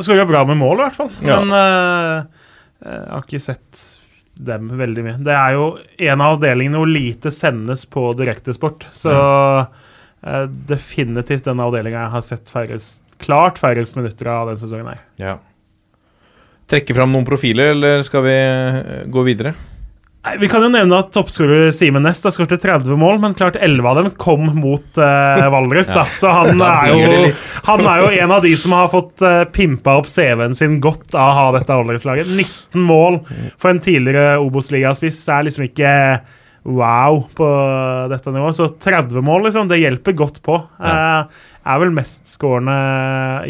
skåra 0.03 0.25
bra 0.25 0.41
med 0.49 0.57
mål, 0.57 0.79
i 0.79 0.85
hvert 0.87 0.97
fall. 0.97 1.11
Ja. 1.23 1.39
Men 1.39 1.53
eh, 1.57 2.45
jeg 2.83 3.11
har 3.13 3.25
ikke 3.25 3.41
sett 3.41 3.83
dem 4.47 4.71
veldig 4.79 5.05
mye. 5.05 5.15
Det 5.23 5.33
er 5.35 5.55
jo 5.57 5.69
en 6.09 6.23
av 6.23 6.37
avdelingene 6.37 6.81
hvor 6.81 6.91
lite 6.91 7.31
sendes 7.33 7.85
på 7.89 8.05
direktesport. 8.19 8.87
Så 8.95 9.13
eh, 9.13 10.45
definitivt 10.69 11.47
den 11.49 11.63
avdelinga 11.63 12.05
jeg 12.05 12.15
har 12.17 12.25
sett 12.25 12.53
færrest, 12.53 13.01
klart 13.23 13.61
færrest 13.61 13.97
minutter 13.99 14.31
av 14.33 14.51
den 14.51 14.61
sesongen 14.61 14.93
her. 14.93 15.03
Ja. 15.21 15.37
Trekke 16.69 16.95
fram 16.95 17.11
noen 17.11 17.27
profiler, 17.27 17.73
eller 17.75 18.03
skal 18.07 18.25
vi 18.25 18.35
eh, 18.39 19.05
gå 19.11 19.25
videre? 19.27 19.55
Vi 20.39 20.47
kan 20.47 20.63
jo 20.63 20.69
nevne 20.71 20.99
at 21.03 21.09
toppskårer 21.11 21.73
Simen 21.75 22.05
Næss 22.07 22.21
har 22.23 22.31
skåret 22.31 22.61
30 22.63 22.95
mål, 22.99 23.17
men 23.19 23.33
klart 23.35 23.57
11 23.59 23.89
av 23.89 23.97
dem 23.99 24.05
kom 24.15 24.45
mot 24.55 24.99
eh, 25.01 25.47
Valdres. 25.51 25.91
da. 25.91 26.05
Så 26.07 26.31
han 26.31 26.61
er, 26.67 26.93
jo, 26.93 27.33
han 27.67 27.83
er 27.91 28.03
jo 28.05 28.11
en 28.23 28.35
av 28.37 28.45
de 28.45 28.53
som 28.59 28.75
har 28.77 28.87
fått 28.93 29.19
uh, 29.25 29.43
pimpa 29.51 29.97
opp 29.99 30.07
CV-en 30.07 30.55
sin 30.55 30.79
godt 30.83 31.11
av 31.11 31.27
å 31.27 31.35
ha 31.39 31.49
dette 31.57 31.75
Valdres-laget. 31.75 32.31
19 32.31 32.87
mål 32.87 33.19
for 33.59 33.73
en 33.73 33.83
tidligere 33.83 34.39
Obos-ligaspiss. 34.45 35.19
Det 35.27 35.35
er 35.35 35.47
liksom 35.49 35.67
ikke 35.67 35.91
wow 36.63 37.25
på 37.35 37.49
dette 38.11 38.31
nivået. 38.31 38.55
Så 38.55 38.69
30 38.79 39.19
mål, 39.27 39.49
liksom, 39.49 39.67
det 39.67 39.81
hjelper 39.81 40.15
godt 40.23 40.39
på. 40.45 40.55
Eh, 40.79 41.41
er 41.63 41.83
vel 41.83 41.91
mestskårende 41.95 42.77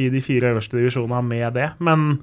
i 0.02 0.10
de 0.14 0.22
fire 0.26 0.56
øverste 0.56 0.80
divisjonene 0.80 1.22
med 1.28 1.54
det. 1.58 1.70
Men 1.86 2.18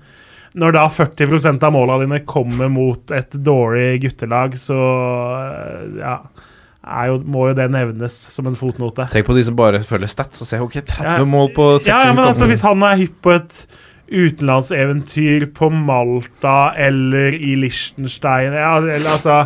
når 0.59 0.73
da 0.75 0.89
40% 0.91 1.63
av 1.63 1.73
måla 1.77 1.99
dine 2.03 2.23
kommer 2.27 2.69
mot 2.73 3.11
et 3.15 3.31
dårlig 3.47 4.01
guttelag, 4.03 4.57
så 4.59 4.79
eh, 5.47 5.99
ja 6.03 6.17
jo, 7.07 7.19
må 7.29 7.51
jo 7.51 7.55
det 7.55 7.67
nevnes 7.71 8.15
som 8.33 8.47
en 8.49 8.57
fotnote. 8.59 9.05
Tenk 9.13 9.27
på 9.29 9.35
de 9.37 9.45
som 9.47 9.55
bare 9.59 9.83
følger 9.87 10.09
stats 10.11 10.41
og 10.43 10.49
ser 10.49 10.63
ok, 10.65 10.79
30 10.81 11.21
Ja. 11.21 11.27
mål 11.29 11.53
på 11.55 11.67
60 11.79 11.91
Ja, 11.93 11.99
ja, 12.09 12.15
men 12.17 12.25
altså. 12.25 12.49
Hvis 12.51 12.65
han 12.65 12.83
er 12.83 12.97
hypp 13.03 13.19
på 13.23 13.35
et 13.37 13.67
utenlandseventyr 14.11 15.45
på 15.55 15.69
Malta 15.71 16.73
eller 16.81 17.35
i 17.37 17.53
Liechtenstein 17.61 18.57
ja, 18.57 18.73
eller 18.81 19.11
altså 19.13 19.37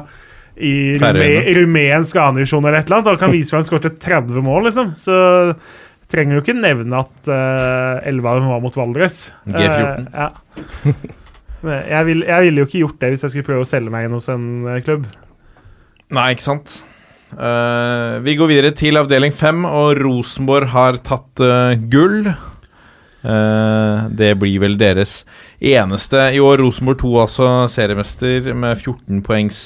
i 0.55 0.95
rume, 1.03 1.27
rumensk 1.59 2.17
andredivisjon 2.23 2.63
eller 2.65 2.79
et 2.79 2.87
eller 2.87 3.01
annet, 3.01 3.09
da 3.11 3.17
kan 3.19 3.33
vise 3.35 3.51
fram 3.51 3.65
skåret 3.67 3.99
30 4.01 4.39
mål, 4.47 4.69
liksom. 4.69 4.93
Så 4.97 5.17
trenger 6.15 6.39
jo 6.39 6.45
ikke 6.45 6.57
nevne 6.57 7.03
at 7.03 7.29
uh, 7.29 8.07
11 8.07 8.49
var 8.49 8.63
mot 8.63 8.79
Valdres. 8.79 9.27
G14. 9.51 10.09
Uh, 10.09 10.15
ja. 10.15 10.31
Jeg, 11.65 12.01
vil, 12.11 12.25
jeg 12.29 12.45
ville 12.45 12.61
jo 12.61 12.69
ikke 12.69 12.81
gjort 12.83 12.99
det 13.01 13.13
hvis 13.15 13.23
jeg 13.25 13.35
skulle 13.35 13.51
prøve 13.51 13.65
å 13.65 13.69
selge 13.69 13.93
meg 13.93 14.07
inn 14.07 14.17
hos 14.17 14.29
en 14.33 14.49
eh, 14.69 14.83
klubb. 14.85 15.07
Nei, 16.13 16.27
ikke 16.35 16.45
sant. 16.45 16.75
Uh, 17.33 18.21
vi 18.23 18.35
går 18.37 18.51
videre 18.51 18.75
til 18.77 19.01
avdeling 19.01 19.33
fem, 19.35 19.65
og 19.65 19.97
Rosenborg 19.97 20.69
har 20.75 21.01
tatt 21.09 21.41
eh, 21.43 21.79
gull. 21.91 22.29
Eh, 23.25 24.01
det 24.13 24.35
blir 24.37 24.61
vel 24.61 24.77
deres 24.81 25.23
eneste 25.65 26.27
i 26.37 26.43
år. 26.45 26.61
Rosenborg 26.61 27.01
2 27.01 27.13
altså 27.23 27.49
seriemester 27.73 28.51
med 28.53 28.77
14 28.77 29.23
poengs 29.25 29.63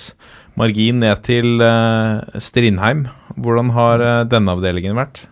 margin 0.58 1.02
ned 1.02 1.24
til 1.26 1.58
eh, 1.64 2.38
Strindheim. 2.42 3.08
Hvordan 3.34 3.74
har 3.74 4.04
eh, 4.04 4.22
denne 4.30 4.54
avdelingen 4.54 4.98
vært? 4.98 5.24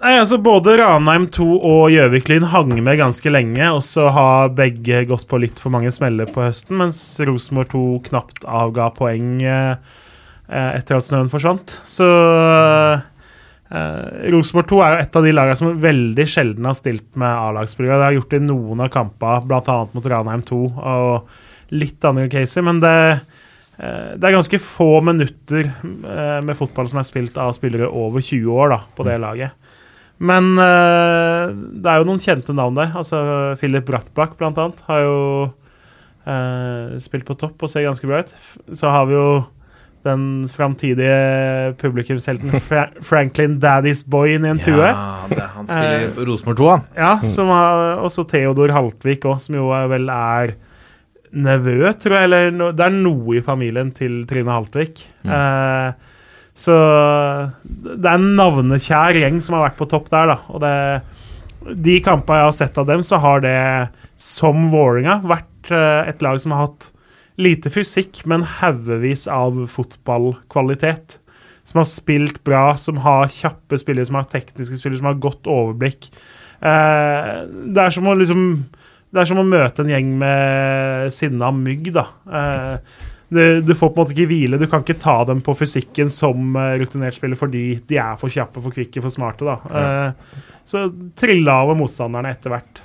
Nei, 0.00 0.14
altså 0.16 0.38
Både 0.40 0.78
Ranheim 0.80 1.26
2 1.28 1.46
og 1.60 1.90
Gjøvik-Lyn 1.92 2.46
hang 2.54 2.70
med 2.80 2.96
ganske 2.96 3.28
lenge, 3.28 3.66
og 3.68 3.82
så 3.84 4.06
har 4.08 4.54
begge 4.56 5.02
gått 5.10 5.26
på 5.28 5.36
litt 5.42 5.60
for 5.60 5.74
mange 5.74 5.92
smeller 5.92 6.30
på 6.32 6.46
høsten, 6.46 6.78
mens 6.80 7.02
Rosenborg 7.28 7.68
2 7.74 7.82
knapt 8.06 8.46
avga 8.48 8.86
poeng 8.96 9.42
eh, 9.44 9.74
eh, 10.48 10.70
etter 10.78 10.96
at 10.96 11.04
snøen 11.04 11.28
forsvant. 11.28 11.74
Så 11.84 12.08
eh, 12.08 13.04
Rosenborg 14.32 14.70
2 14.72 14.80
er 14.86 14.96
jo 14.96 15.04
et 15.04 15.20
av 15.20 15.28
de 15.28 15.36
lagene 15.36 15.60
som 15.60 15.76
veldig 15.84 16.28
sjelden 16.32 16.70
har 16.70 16.80
stilt 16.80 17.20
med 17.20 17.28
A-lagsspillere. 17.28 18.00
Det 18.00 18.08
har 18.08 18.16
gjort 18.22 18.32
det 18.32 18.40
i 18.40 18.48
noen 18.48 18.80
av 18.86 18.92
kampene, 18.96 19.44
bl.a. 19.52 19.78
mot 19.92 20.12
Ranheim 20.14 20.48
2 20.48 20.62
og 20.80 21.76
litt 21.76 22.08
andre 22.08 22.30
caser, 22.32 22.64
men 22.64 22.80
det 22.80 22.96
eh, 23.04 24.16
det 24.16 24.24
er 24.24 24.38
ganske 24.40 24.64
få 24.64 24.94
minutter 25.04 25.68
eh, 25.68 26.40
med 26.40 26.56
fotball 26.56 26.88
som 26.88 27.04
er 27.04 27.12
spilt 27.12 27.36
av 27.36 27.52
spillere 27.52 27.92
over 27.92 28.24
20 28.24 28.64
år 28.64 28.78
da, 28.78 28.86
på 28.96 29.04
det 29.04 29.20
laget. 29.20 29.60
Men 30.20 30.52
uh, 30.58 31.48
det 31.52 31.88
er 31.88 32.02
jo 32.02 32.08
noen 32.08 32.20
kjente 32.20 32.54
navn 32.56 32.76
der. 32.76 32.92
Altså 33.00 33.20
Philip 33.60 33.86
Brattbakk, 33.88 34.36
blant 34.40 34.60
annet, 34.60 34.82
har 34.90 35.06
jo 35.06 35.16
uh, 35.48 36.98
spilt 37.00 37.24
på 37.28 37.38
topp 37.40 37.64
og 37.64 37.72
ser 37.72 37.86
ganske 37.88 38.10
bra 38.10 38.20
ut. 38.24 38.34
Så 38.76 38.92
har 38.92 39.08
vi 39.08 39.16
jo 39.16 39.30
den 40.04 40.48
framtidige 40.48 41.74
publikumshelten 41.80 42.54
Fra 42.68 42.86
Franklin 43.04 43.58
Daddy's 43.60 44.00
Boy 44.08 44.34
i 44.34 44.40
en 44.40 44.60
tue. 44.60 44.80
Ja, 44.80 45.28
det, 45.28 45.46
han 45.56 45.68
spiller 45.68 46.08
uh, 46.08 46.24
Rosenborg 46.28 46.60
2, 46.60 46.68
han. 46.72 46.88
Ja, 46.96 47.12
som 47.36 47.52
har 47.52 48.04
også 48.04 48.24
Theodor 48.28 48.72
Haltvik 48.76 49.24
òg, 49.28 49.40
som 49.44 49.56
jo 49.56 49.72
vel 49.72 50.12
er 50.12 50.56
nevø, 51.30 51.92
tror 52.00 52.16
jeg. 52.16 52.28
Eller 52.28 52.54
no, 52.54 52.70
det 52.76 52.86
er 52.86 52.96
noe 52.96 53.38
i 53.38 53.44
familien 53.44 53.92
til 53.96 54.22
Trine 54.28 54.54
Haltvik. 54.54 55.02
Eh, 55.24 56.09
så 56.60 56.76
det 57.72 58.04
er 58.04 58.18
en 58.18 58.34
navnekjær 58.36 59.16
gjeng 59.16 59.40
som 59.40 59.56
har 59.56 59.70
vært 59.70 59.78
på 59.78 59.88
topp 59.88 60.10
der, 60.12 60.34
da. 60.34 60.36
Og 60.52 60.60
det, 60.60 60.74
de 61.88 61.96
kampene 62.04 62.42
jeg 62.42 62.48
har 62.50 62.56
sett 62.58 62.80
av 62.80 62.88
dem, 62.90 63.04
så 63.06 63.20
har 63.22 63.44
det, 63.44 63.56
som 64.20 64.68
Vålerenga, 64.72 65.22
vært 65.24 65.70
eh, 65.72 66.10
et 66.10 66.20
lag 66.24 66.40
som 66.42 66.52
har 66.52 66.66
hatt 66.66 66.90
lite 67.40 67.72
fysikk, 67.72 68.20
men 68.28 68.44
haugevis 68.58 69.24
av 69.32 69.62
fotballkvalitet. 69.72 71.16
Som 71.64 71.80
har 71.80 71.88
spilt 71.88 72.42
bra, 72.44 72.64
som 72.80 73.00
har 73.06 73.30
kjappe 73.32 73.78
spillere, 73.80 74.08
som 74.08 74.18
har 74.18 74.28
tekniske 74.28 74.80
spillere, 74.80 75.00
som 75.00 75.08
har 75.08 75.22
godt 75.22 75.48
overblikk. 75.48 76.10
Eh, 76.60 77.32
det 77.72 77.86
er 77.86 77.96
som 77.96 78.08
å 78.10 78.18
liksom 78.18 78.44
Det 79.10 79.18
er 79.18 79.26
som 79.26 79.40
å 79.40 79.42
møte 79.42 79.82
en 79.82 79.88
gjeng 79.90 80.10
med 80.20 81.08
sinna 81.10 81.48
mygg, 81.50 81.88
da. 81.96 82.04
Eh, 82.30 83.08
du, 83.30 83.60
du 83.62 83.72
får 83.78 83.92
på 83.92 83.94
en 84.00 84.02
måte 84.04 84.14
ikke 84.16 84.28
hvile. 84.30 84.58
Du 84.58 84.66
kan 84.70 84.82
ikke 84.84 84.98
ta 85.00 85.20
dem 85.28 85.40
på 85.46 85.54
fysikken 85.58 86.10
som 86.12 86.56
eh, 86.58 86.72
rutinert 86.82 87.14
spiller 87.14 87.38
fordi 87.38 87.64
de 87.88 87.98
er 88.02 88.18
for 88.20 88.32
kjappe, 88.32 88.62
for 88.64 88.74
kvikke, 88.74 89.02
for 89.04 89.14
smarte. 89.14 89.46
da. 89.46 89.56
Eh, 89.80 90.50
så 90.66 90.88
trilla 91.18 91.60
over 91.64 91.78
motstanderne 91.78 92.32
etter 92.34 92.52
hvert. 92.54 92.82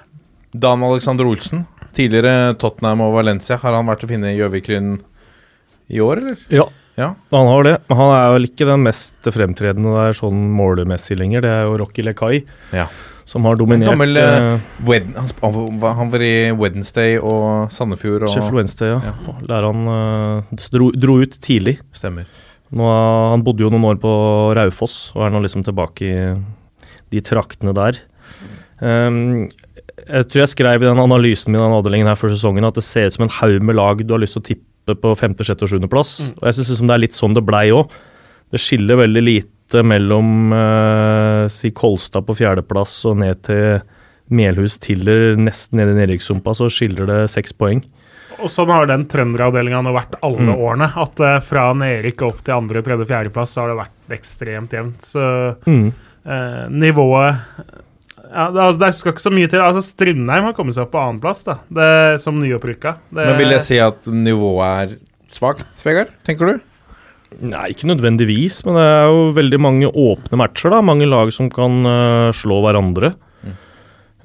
Dan 0.56 0.86
Alexander 0.88 1.28
Olsen, 1.28 1.66
tidligere 1.98 2.54
Tottenham 2.62 3.02
og 3.08 3.18
Valencia. 3.18 3.58
Har 3.62 3.76
han 3.76 3.90
vært 3.90 4.06
å 4.06 4.10
finne 4.14 4.32
i 4.32 4.38
Gjøvik-Lyn 4.40 4.96
i 5.92 6.02
år, 6.02 6.22
eller? 6.24 6.46
Ja. 6.54 6.70
Ja. 6.96 7.10
Han 7.36 7.50
har 7.52 7.66
det, 7.68 7.74
men 7.90 7.98
han 8.00 8.12
er 8.16 8.30
vel 8.38 8.48
ikke 8.48 8.68
den 8.70 8.86
mest 8.86 9.28
fremtredende 9.36 9.92
der 9.98 10.16
sånn 10.16 10.38
målemessig 10.56 11.18
lenger. 11.20 11.44
Det 11.44 11.52
er 11.52 11.66
jo 11.68 11.74
Rocky 11.82 12.06
Lekai 12.08 12.38
Ja. 12.72 12.86
Som 13.26 13.46
har 13.50 13.58
dominert 13.58 13.90
Gammel, 13.90 14.18
Wed 14.86 15.08
han, 15.18 15.30
han 15.42 16.12
var- 16.14 16.26
i 16.26 16.52
Wednesday 16.54 17.18
og 17.18 17.72
Sandefjord 17.74 18.28
og 18.28 18.30
Sheffield 18.30 18.60
Wednesday. 18.60 18.94
Ja. 18.94 19.14
Ja. 19.26 19.36
Der 19.50 19.66
han 19.66 19.88
eh, 19.96 20.66
dro, 20.70 20.92
dro 20.94 21.20
ut 21.24 21.40
tidlig. 21.42 21.80
Stemmer. 21.98 22.30
Nå, 22.76 22.86
han 23.32 23.44
bodde 23.46 23.66
jo 23.66 23.72
noen 23.74 23.88
år 23.92 24.00
på 24.02 24.12
Raufoss 24.58 25.12
og 25.16 25.26
er 25.26 25.34
nå 25.34 25.42
liksom 25.44 25.66
tilbake 25.66 26.06
i 26.06 26.16
de 27.14 27.22
traktene 27.26 27.74
der. 27.78 28.00
Um, 28.82 29.48
jeg 29.96 30.28
tror 30.30 30.42
jeg 30.44 30.52
skrev 30.52 30.84
i 30.84 30.88
den 30.90 31.00
analysen 31.00 31.54
min 31.54 31.62
av 31.62 31.70
den 31.70 31.78
avdelingen 31.78 32.10
her 32.10 32.18
før 32.20 32.34
sesongen 32.34 32.68
at 32.68 32.76
det 32.76 32.84
ser 32.84 33.08
ut 33.08 33.16
som 33.16 33.26
en 33.26 33.36
haug 33.38 33.64
med 33.64 33.78
lag 33.78 34.02
du 34.04 34.12
har 34.14 34.22
lyst 34.22 34.36
til 34.36 34.44
å 34.44 34.48
tippe 34.50 34.98
på 35.02 35.14
femte, 35.18 35.46
sjette 35.48 35.66
og 35.66 35.72
sjuendeplass. 35.72 36.18
Mm. 36.22 36.34
Og 36.36 36.50
jeg 36.50 36.58
syns 36.58 36.74
liksom 36.74 36.90
det 36.90 36.98
er 36.98 37.04
litt 37.06 37.18
sånn 37.18 37.38
det 37.38 37.46
blei 37.48 37.70
òg. 37.74 37.94
Det 38.54 38.62
skiller 38.62 39.00
veldig 39.02 39.24
lite 39.24 39.55
mellom 39.74 40.52
eh, 40.54 41.48
si 41.50 41.72
Kolstad 41.72 42.26
på 42.28 42.36
fjerdeplass 42.38 43.06
og 43.10 43.18
ned 43.18 43.42
til 43.48 43.82
Melhus 44.30 44.78
Tiller 44.82 45.36
nesten 45.38 45.78
nede 45.80 45.94
i 45.94 46.00
nedrykkssumpa, 46.02 46.54
så 46.58 46.70
skiller 46.70 47.06
det 47.10 47.30
seks 47.30 47.54
poeng. 47.54 47.84
Og 48.42 48.50
sånn 48.52 48.68
har 48.74 48.86
den 48.90 49.06
trønderavdelinga 49.08 49.80
nå 49.86 49.94
vært 49.96 50.18
alle 50.22 50.42
Mm. 50.44 50.56
årene. 50.60 50.92
At 50.98 51.20
eh, 51.20 51.40
fra 51.40 51.74
Nerik 51.74 52.22
opp 52.22 52.42
til 52.44 52.54
andre, 52.58 52.82
tredje, 52.84 53.06
fjerdeplass 53.08 53.54
så 53.56 53.62
har 53.62 53.70
det 53.70 53.78
vært 53.86 54.18
ekstremt 54.20 54.70
jevnt. 54.76 55.02
Så 55.02 55.56
Mm. 55.66 55.94
eh, 56.26 56.68
nivået 56.70 57.38
ja, 58.36 58.50
det, 58.52 58.60
altså, 58.60 58.80
det 58.80 58.96
skal 58.96 59.14
ikke 59.14 59.22
så 59.22 59.32
mye 59.32 59.48
til. 59.50 59.60
Altså, 59.62 59.82
Strindheim 59.86 60.44
har 60.44 60.54
kommet 60.54 60.74
seg 60.76 60.84
opp 60.84 60.92
på 60.92 61.00
annenplass, 61.00 61.46
som 62.20 62.40
nyopprykka. 62.42 62.96
Det- 63.14 63.26
Men 63.28 63.38
vil 63.38 63.50
jeg 63.52 63.62
si 63.62 63.78
at 63.80 64.02
nivået 64.06 64.92
er 64.92 64.98
svakt, 65.30 65.84
Vegard? 65.86 66.10
Tenker 66.26 66.46
du? 66.54 66.60
Nei, 67.44 67.70
ikke 67.74 67.90
nødvendigvis, 67.90 68.62
men 68.66 68.78
det 68.78 68.84
er 68.86 69.06
jo 69.12 69.24
veldig 69.36 69.60
mange 69.60 69.90
åpne 69.90 70.40
matcher. 70.40 70.72
da, 70.72 70.82
Mange 70.86 71.08
lag 71.10 71.32
som 71.36 71.50
kan 71.52 71.82
uh, 71.84 72.36
slå 72.36 72.62
hverandre. 72.64 73.16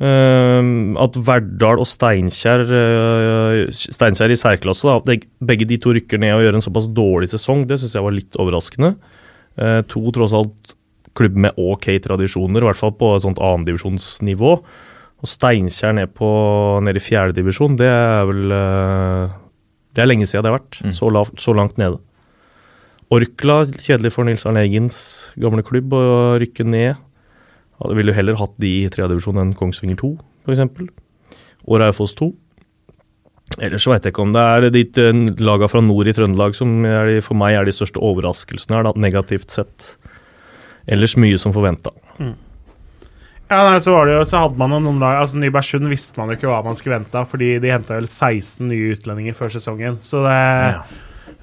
Eh, 0.01 0.69
at 1.05 1.17
Verdal 1.27 1.83
og 1.83 1.85
Steinkjer 1.85 2.63
uh, 2.73 3.57
Steinkjer 3.69 4.33
i 4.33 4.39
særklasse, 4.41 4.89
da, 4.89 4.95
at 4.97 5.27
begge 5.45 5.67
de 5.69 5.77
to 5.77 5.93
rykker 5.93 6.23
ned 6.23 6.39
og 6.39 6.47
gjør 6.47 6.57
en 6.57 6.65
såpass 6.65 6.87
dårlig 6.97 7.29
sesong, 7.35 7.67
det 7.69 7.77
syns 7.83 7.99
jeg 7.99 8.07
var 8.07 8.17
litt 8.17 8.39
overraskende. 8.41 8.95
To 9.93 10.01
tross 10.15 10.33
alt 10.33 10.73
klubb 11.19 11.37
med 11.37 11.59
ok 11.59 11.91
tradisjoner, 12.01 12.63
i 12.63 12.69
hvert 12.71 12.79
fall 12.79 12.95
på 12.97 13.11
et 13.17 13.27
sånt 13.27 13.43
annendivisjonsnivå. 13.45 14.53
Og 15.21 15.29
Steinkjer 15.29 15.99
ned, 15.99 16.15
på, 16.17 16.31
ned 16.87 16.97
i 16.97 17.03
fjerdedivisjon, 17.05 17.77
det 17.77 17.91
er 17.91 18.25
vel 18.31 18.55
Det 19.91 20.01
er 20.01 20.09
lenge 20.09 20.31
siden 20.31 20.47
det 20.47 20.53
har 20.55 20.61
vært. 20.63 20.81
Mm. 20.81 20.95
Så, 20.97 21.11
lavt, 21.13 21.37
så 21.43 21.53
langt 21.53 21.77
nede. 21.83 22.01
Orkla, 23.11 23.65
kjedelig 23.75 24.13
for 24.15 24.27
Nils 24.27 24.45
Arne 24.47 24.63
Eggens 24.63 24.99
gamle 25.41 25.65
klubb 25.67 25.95
å 25.99 26.03
rykke 26.39 26.63
ned. 26.63 26.99
Hadde 27.81 27.97
ville 27.99 28.13
jo 28.13 28.19
heller 28.21 28.39
hatt 28.39 28.55
de 28.63 28.71
i 28.85 28.91
tredjedivisjon 28.93 29.41
enn 29.43 29.57
Kongsvinger 29.59 29.99
2, 29.99 30.11
f.eks. 30.47 31.41
Og 31.67 31.81
Raufoss 31.83 32.15
2. 32.21 32.29
Ellers 33.67 33.83
så 33.83 33.91
veit 33.91 34.07
jeg 34.07 34.15
ikke 34.15 34.23
om 34.23 34.35
det 34.37 34.45
er 34.47 34.69
de 34.71 34.85
eh, 35.03 35.25
laga 35.43 35.67
fra 35.67 35.83
nord 35.83 36.07
i 36.07 36.15
Trøndelag 36.15 36.55
som 36.55 36.85
de, 36.87 37.19
for 37.25 37.35
meg 37.35 37.57
er 37.59 37.67
de 37.67 37.75
største 37.75 37.99
overraskelsene 37.99 38.79
her, 38.79 38.87
da, 38.87 38.95
negativt 38.95 39.51
sett. 39.51 39.97
Ellers 40.87 41.17
mye 41.19 41.41
som 41.41 41.55
forventa. 41.57 41.91
Ja, 42.21 43.65
nei, 43.67 43.81
så, 43.83 43.91
var 43.97 44.07
det 44.07 44.15
jo, 44.15 44.25
så 44.31 44.45
hadde 44.45 44.61
man 44.61 44.71
noen 44.77 45.03
lag 45.03 45.25
altså 45.25 45.41
Nybergsund 45.43 45.91
visste 45.91 46.21
man 46.21 46.31
jo 46.31 46.39
ikke 46.39 46.47
hva 46.53 46.63
man 46.63 46.79
skulle 46.79 47.01
vente 47.01 47.19
av, 47.19 47.27
fordi 47.27 47.57
de 47.59 47.75
henta 47.75 47.99
vel 47.99 48.07
16 48.07 48.71
nye 48.71 48.93
utlendinger 48.95 49.35
før 49.35 49.51
sesongen. 49.51 49.99
Så 50.07 50.23
det 50.23 50.37
er 50.37 50.85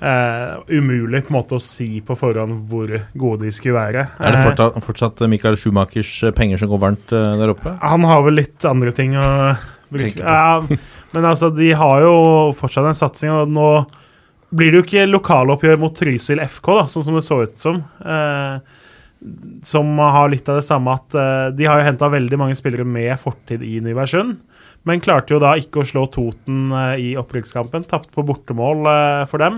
eh, 0.01 0.57
umulig 0.67 1.23
på 1.25 1.33
en 1.33 1.37
måte 1.39 1.57
å 1.57 1.63
si 1.63 2.01
på 2.05 2.17
forhånd 2.17 2.67
hvor 2.69 2.91
gode 3.17 3.47
de 3.47 3.53
skulle 3.55 3.77
være. 3.77 4.05
Er 4.19 4.35
det 4.35 4.41
Eh, 4.41 4.45
fortsatt, 4.51 4.79
fortsatt 4.85 5.23
Michael 5.29 5.57
Schumachers 5.57 6.11
eh, 6.23 6.33
penger 6.35 6.61
som 6.61 6.71
går 6.71 6.83
varmt 6.83 7.09
der 7.11 7.53
oppe? 7.53 7.77
Han 7.81 8.05
har 8.07 8.23
vel 8.25 8.39
litt 8.41 8.65
andre 8.67 8.93
ting 8.95 9.17
å 9.17 9.27
bruke 9.89 10.19
ja, 10.19 10.63
Men 11.13 11.25
altså, 11.25 11.49
de 11.55 11.71
har 11.79 12.03
jo 12.03 12.15
fortsatt 12.57 12.89
en 12.89 12.97
satsing, 12.97 13.31
og 13.31 13.53
nå 13.53 13.69
blir 14.57 14.71
det 14.71 14.79
jo 14.79 14.85
ikke 14.85 15.05
lokaloppgjør 15.09 15.79
mot 15.79 15.95
Trysil 15.95 16.41
FK, 16.43 16.67
da, 16.75 16.83
sånn 16.91 17.05
som 17.05 17.15
det 17.17 17.23
så 17.25 17.39
ut 17.43 17.55
som. 17.59 17.79
Eh, 18.03 18.75
som 19.65 19.95
har 19.97 20.29
litt 20.29 20.47
av 20.51 20.59
det 20.59 20.67
samme 20.67 20.93
at 20.93 21.15
de 21.57 21.65
har 21.65 21.79
jo 21.79 21.87
henta 21.87 22.05
veldig 22.11 22.37
mange 22.37 22.55
spillere 22.55 22.85
med 22.85 23.15
fortid 23.17 23.63
i 23.65 23.79
Nybergsund, 23.81 24.35
men 24.85 25.01
klarte 25.01 25.33
jo 25.33 25.39
da 25.41 25.55
ikke 25.57 25.81
å 25.81 25.87
slå 25.89 26.03
Toten 26.13 26.69
i 27.01 27.15
opprykkskampen. 27.17 27.87
Tapte 27.89 28.13
på 28.13 28.23
bortemål 28.27 28.85
for 29.31 29.41
dem. 29.41 29.57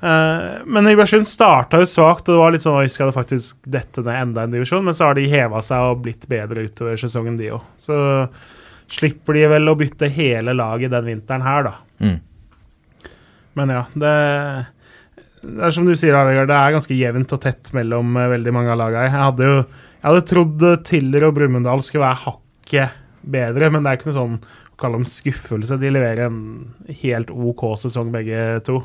Eh, 0.00 0.62
men 0.64 0.86
Nybergsund 0.86 1.28
starta 1.28 1.82
jo 1.82 1.88
svakt, 1.88 2.28
og 2.28 2.34
det 2.34 2.40
var 2.40 2.54
litt 2.54 2.64
sånn 2.64 2.78
Oi, 2.80 2.88
skal 2.92 3.10
det 3.10 3.18
faktisk 3.18 3.60
dette 3.68 4.04
ned 4.06 4.22
enda 4.24 4.46
en 4.46 4.54
divisjon? 4.54 4.86
Men 4.86 4.96
så 4.96 5.10
har 5.10 5.18
de 5.18 5.28
heva 5.28 5.60
seg 5.64 5.90
og 5.90 6.02
blitt 6.06 6.24
bedre 6.30 6.64
utover 6.68 7.00
sesongen, 7.00 7.36
de 7.40 7.52
òg. 7.56 7.68
Så 7.80 8.00
slipper 8.90 9.38
de 9.38 9.46
vel 9.52 9.70
å 9.70 9.76
bytte 9.78 10.10
hele 10.10 10.56
laget 10.56 10.94
den 10.94 11.06
vinteren 11.12 11.46
her, 11.46 11.68
da. 11.68 11.76
Mm. 12.02 12.18
Men 13.60 13.74
ja, 13.74 13.84
det, 14.02 14.14
det 15.44 15.68
er 15.68 15.74
som 15.74 15.86
du 15.86 15.92
sier, 15.92 16.16
Vegard, 16.16 16.48
det 16.50 16.56
er 16.56 16.74
ganske 16.74 16.96
jevnt 16.96 17.36
og 17.36 17.44
tett 17.44 17.70
mellom 17.76 18.16
eh, 18.16 18.32
veldig 18.38 18.56
mange 18.56 18.74
av 18.74 18.82
lagene. 18.82 19.06
Jeg 19.06 19.16
hadde 19.18 19.52
jo 19.52 19.62
jeg 20.00 20.08
hadde 20.08 20.28
trodd 20.30 20.62
Tiller 20.88 21.26
og 21.26 21.34
Brumunddal 21.36 21.82
skulle 21.84 22.06
være 22.06 22.22
hakket 22.22 23.00
bedre, 23.20 23.68
men 23.68 23.84
det 23.84 23.90
er 23.90 23.98
ikke 23.98 24.08
noe 24.08 24.16
sånn 24.16 24.36
å 24.40 24.78
kalle 24.80 24.96
dem 24.96 25.08
skuffelse. 25.12 25.76
De 25.76 25.90
leverer 25.92 26.24
en 26.24 26.38
helt 27.02 27.28
OK 27.28 27.66
sesong, 27.82 28.08
begge 28.14 28.62
to. 28.64 28.78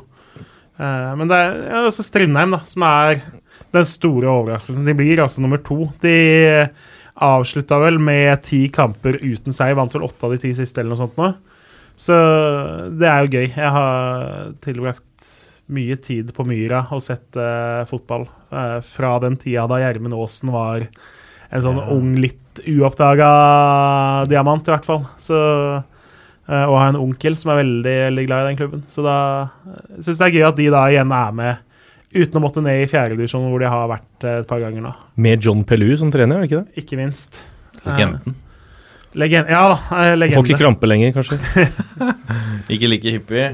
Eh, 0.76 1.10
men 1.16 1.30
det 1.30 1.38
er 1.40 1.56
ja, 1.70 1.82
også 1.88 2.04
Strindheim, 2.06 2.54
da, 2.56 2.62
som 2.68 2.84
er 2.88 3.22
den 3.74 3.88
store 3.88 4.30
overraskelsen. 4.30 4.86
De 4.86 4.96
blir 4.96 5.22
altså 5.24 5.42
nummer 5.44 5.60
to. 5.64 5.88
De 6.02 6.16
avslutta 7.26 7.80
vel 7.80 7.98
med 8.02 8.42
ti 8.44 8.66
kamper 8.72 9.18
uten 9.22 9.54
seier, 9.56 9.76
vant 9.78 9.94
vel 9.96 10.04
åtte 10.06 10.28
av 10.28 10.34
de 10.36 10.40
ti 10.42 10.52
siste, 10.56 10.82
eller 10.82 10.94
noe 10.94 11.02
sånt 11.04 11.20
nå. 11.20 11.32
Så 11.96 12.16
det 13.00 13.08
er 13.08 13.24
jo 13.24 13.38
gøy. 13.38 13.46
Jeg 13.48 13.72
har 13.72 14.50
tilbrakt 14.64 15.02
mye 15.72 15.96
tid 15.98 16.30
på 16.36 16.44
Myra 16.46 16.84
og 16.94 17.02
sett 17.02 17.34
uh, 17.40 17.82
fotball 17.88 18.28
uh, 18.52 18.78
fra 18.86 19.16
den 19.24 19.34
tida 19.40 19.64
da 19.66 19.80
Gjermund 19.80 20.14
Aasen 20.14 20.52
var 20.54 20.84
en 20.84 21.64
sånn 21.64 21.80
ung, 21.80 22.12
litt 22.20 22.60
uoppdaga 22.66 23.30
diamant, 24.30 24.66
i 24.66 24.74
hvert 24.74 24.86
fall. 24.86 25.04
Så, 25.22 25.38
og 26.46 26.76
har 26.78 26.92
en 26.92 26.98
onkel 27.00 27.34
som 27.34 27.50
er 27.50 27.58
veldig, 27.58 27.94
veldig 28.06 28.24
glad 28.28 28.44
i 28.44 28.50
den 28.52 28.58
klubben. 28.60 28.82
Så 28.86 29.02
da 29.02 29.16
syns 29.98 30.12
jeg 30.14 30.18
det 30.20 30.26
er 30.28 30.36
gøy 30.36 30.44
at 30.46 30.60
de 30.60 30.66
da 30.70 30.82
igjen 30.92 31.14
er 31.16 31.32
med, 31.34 31.64
uten 32.14 32.38
å 32.38 32.42
måtte 32.44 32.62
ned 32.64 32.84
i 32.84 32.88
fjerdedivisjon, 32.90 33.48
hvor 33.50 33.62
de 33.62 33.70
har 33.70 33.90
vært 33.90 34.26
eh, 34.26 34.40
et 34.42 34.48
par 34.48 34.62
ganger 34.62 34.84
nå. 34.84 34.92
Med 35.26 35.42
John 35.44 35.64
Pelu 35.66 35.88
som 36.00 36.12
trener, 36.14 36.38
er 36.38 36.46
det 36.46 36.50
ikke 36.50 36.62
det? 36.62 36.84
Ikke 36.84 37.00
minst. 37.00 37.42
Legenden. 37.86 38.38
Legend, 39.16 39.50
ja 39.52 39.64
da, 39.72 39.76
eh, 39.96 40.14
legende. 40.16 40.38
Får 40.38 40.50
ikke 40.50 40.62
krampe 40.62 40.88
lenger, 40.90 41.14
kanskje. 41.16 41.38
Ikke 42.74 42.88
like 42.90 43.12
hyppig. 43.14 43.44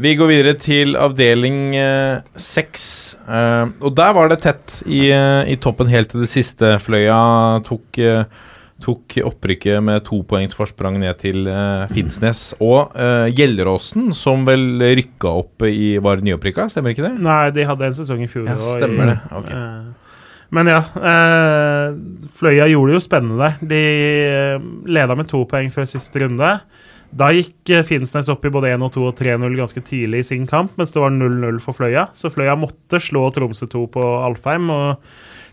Vi 0.00 0.12
går 0.16 0.28
videre 0.30 0.54
til 0.56 0.94
avdeling 0.96 1.74
eh, 1.76 2.20
seks. 2.38 2.84
Eh, 3.26 3.72
og 3.82 3.96
der 3.98 4.14
var 4.16 4.30
det 4.30 4.38
tett 4.44 4.76
i, 4.86 5.08
eh, 5.12 5.50
i 5.50 5.58
toppen 5.60 5.90
helt 5.92 6.12
til 6.12 6.22
det 6.24 6.30
siste. 6.32 6.76
Fløya 6.80 7.18
tok, 7.66 7.98
eh, 7.98 8.22
tok 8.82 9.16
opprykket 9.28 9.82
med 9.84 10.04
to 10.06 10.22
poengs 10.28 10.54
forsprang 10.56 10.98
ned 11.02 11.18
til 11.20 11.46
uh, 11.48 11.86
Finnsnes. 11.92 12.42
Og 12.60 12.92
uh, 12.96 13.28
Gjelleråsen, 13.32 14.10
som 14.16 14.44
vel 14.48 14.80
rykka 14.80 15.32
opp 15.42 15.66
i 15.68 15.96
Var 16.02 16.22
nyopprykka, 16.26 16.68
stemmer 16.72 16.94
ikke 16.94 17.06
det? 17.08 17.14
Nei, 17.24 17.40
de 17.56 17.66
hadde 17.68 17.90
en 17.90 17.98
sesong 17.98 18.22
i 18.24 18.30
fjor. 18.30 18.48
Ja, 18.50 18.58
stemmer 18.58 19.04
i- 19.04 19.10
det. 19.14 19.18
Ok. 19.40 19.50
Uh, 19.54 20.16
men 20.50 20.66
ja, 20.66 20.80
Fløya 22.34 22.64
gjorde 22.66 22.90
det 22.90 22.96
jo 22.96 23.02
spennende 23.04 23.38
der. 23.38 23.58
De 23.70 23.82
leda 24.90 25.14
med 25.14 25.28
to 25.30 25.44
poeng 25.46 25.70
før 25.70 25.86
siste 25.86 26.22
runde. 26.24 26.48
Da 27.10 27.28
gikk 27.34 27.70
Finnsnes 27.88 28.28
opp 28.30 28.44
i 28.46 28.52
både 28.54 28.70
1 28.74 28.82
og 28.86 28.92
2 28.94 29.04
og 29.08 29.16
3-0 29.18 29.56
ganske 29.58 29.82
tidlig 29.86 30.22
i 30.22 30.26
sin 30.28 30.46
kamp, 30.50 30.76
mens 30.78 30.92
det 30.94 31.02
var 31.02 31.10
0-0 31.14 31.58
for 31.64 31.74
Fløya. 31.78 32.08
Så 32.14 32.30
Fløya 32.30 32.54
måtte 32.58 33.00
slå 33.02 33.24
Tromsø 33.34 33.66
2 33.70 33.84
på 33.96 34.04
Alfheim, 34.26 34.68
og 34.70 35.06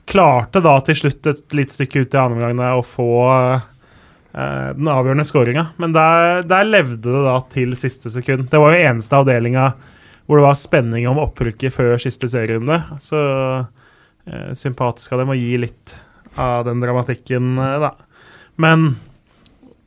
klarte 0.07 0.61
da 0.63 0.77
til 0.85 0.97
slutt 1.01 1.27
et 1.29 1.57
litt 1.57 1.73
stykke 1.73 2.05
ut 2.05 2.15
i 2.15 2.21
andre 2.21 2.51
omgang 2.51 2.79
å 2.79 2.85
få 2.85 3.11
eh, 3.27 4.69
den 4.77 4.89
avgjørende 4.91 5.27
skåringa. 5.27 5.65
Men 5.81 5.95
der, 5.95 6.45
der 6.47 6.67
levde 6.67 7.03
det 7.03 7.23
da 7.27 7.38
til 7.51 7.75
siste 7.79 8.11
sekund. 8.13 8.47
Det 8.51 8.61
var 8.61 8.73
jo 8.73 8.88
eneste 8.91 9.19
avdelinga 9.19 9.71
hvor 10.27 10.39
det 10.39 10.47
var 10.47 10.59
spenning 10.59 11.07
om 11.07 11.21
opprykket 11.23 11.75
før 11.75 11.99
siste 12.03 12.29
serierunde. 12.31 12.81
Så 13.03 13.19
eh, 14.27 14.53
sympatisk 14.59 15.15
av 15.15 15.23
dem 15.23 15.31
å 15.35 15.39
gi 15.39 15.53
litt 15.59 15.95
av 16.38 16.65
den 16.67 16.84
dramatikken, 16.84 17.53
eh, 17.63 17.77
da. 17.84 17.93
Men 18.61 18.89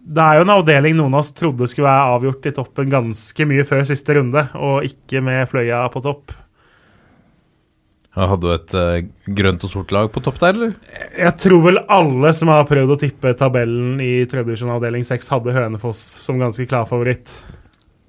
det 0.01 0.25
er 0.25 0.39
jo 0.39 0.45
en 0.47 0.55
avdeling 0.57 0.97
noen 0.97 1.15
av 1.15 1.25
oss 1.25 1.35
trodde 1.37 1.69
skulle 1.69 1.91
være 1.91 2.15
avgjort 2.17 2.47
i 2.49 2.55
toppen 2.57 2.93
ganske 2.93 3.47
mye 3.47 3.67
før 3.69 3.85
siste 3.89 4.17
runde, 4.17 4.47
og 4.57 4.87
ikke 4.89 5.21
med 5.25 5.45
Fløya 5.51 5.85
på 5.93 6.03
topp. 6.05 6.33
Hadde 8.17 8.43
du 8.43 8.51
et 8.51 8.73
eh, 8.75 9.09
grønt 9.39 9.63
og 9.67 9.71
sort 9.71 9.93
lag 9.95 10.09
på 10.11 10.23
topp 10.25 10.41
der, 10.43 10.57
eller? 10.57 10.73
Jeg 11.15 11.35
tror 11.45 11.61
vel 11.69 11.79
alle 11.87 12.33
som 12.35 12.51
har 12.51 12.67
prøvd 12.67 12.95
å 12.97 12.99
tippe 12.99 13.35
tabellen 13.39 14.01
i 14.03 14.25
tredjevisjon 14.31 14.73
avdeling 14.75 15.07
6, 15.07 15.31
hadde 15.31 15.55
Hønefoss 15.55 16.01
som 16.25 16.41
ganske 16.43 16.67
klar 16.71 16.89
favoritt. 16.91 17.31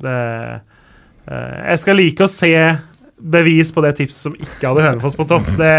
Det, 0.01 0.15
eh, 1.29 1.59
jeg 1.69 1.83
skal 1.83 2.01
like 2.01 2.25
å 2.25 2.31
se 2.33 2.55
bevis 3.21 3.69
på 3.69 3.83
det 3.85 3.93
tipset 3.99 4.25
som 4.25 4.37
ikke 4.39 4.71
hadde 4.71 4.87
Hønefoss 4.87 5.19
på 5.19 5.27
topp. 5.29 5.53
Det, 5.59 5.75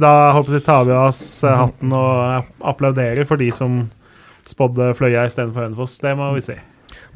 da 0.00 0.12
håper 0.36 0.58
jeg 0.58 0.66
tar 0.66 0.84
vi 0.84 0.92
av 0.92 1.08
oss 1.08 1.22
eh, 1.46 1.60
hatten 1.64 1.94
og 1.96 2.52
applauderer 2.74 3.24
for 3.28 3.40
de 3.40 3.48
som 3.54 3.86
spådde 4.48 4.92
Fløya 4.98 5.24
istedenfor 5.28 5.64
Hønefoss. 5.64 5.96
Det 6.02 6.12
må 6.18 6.28
vi 6.36 6.44
si. 6.44 6.58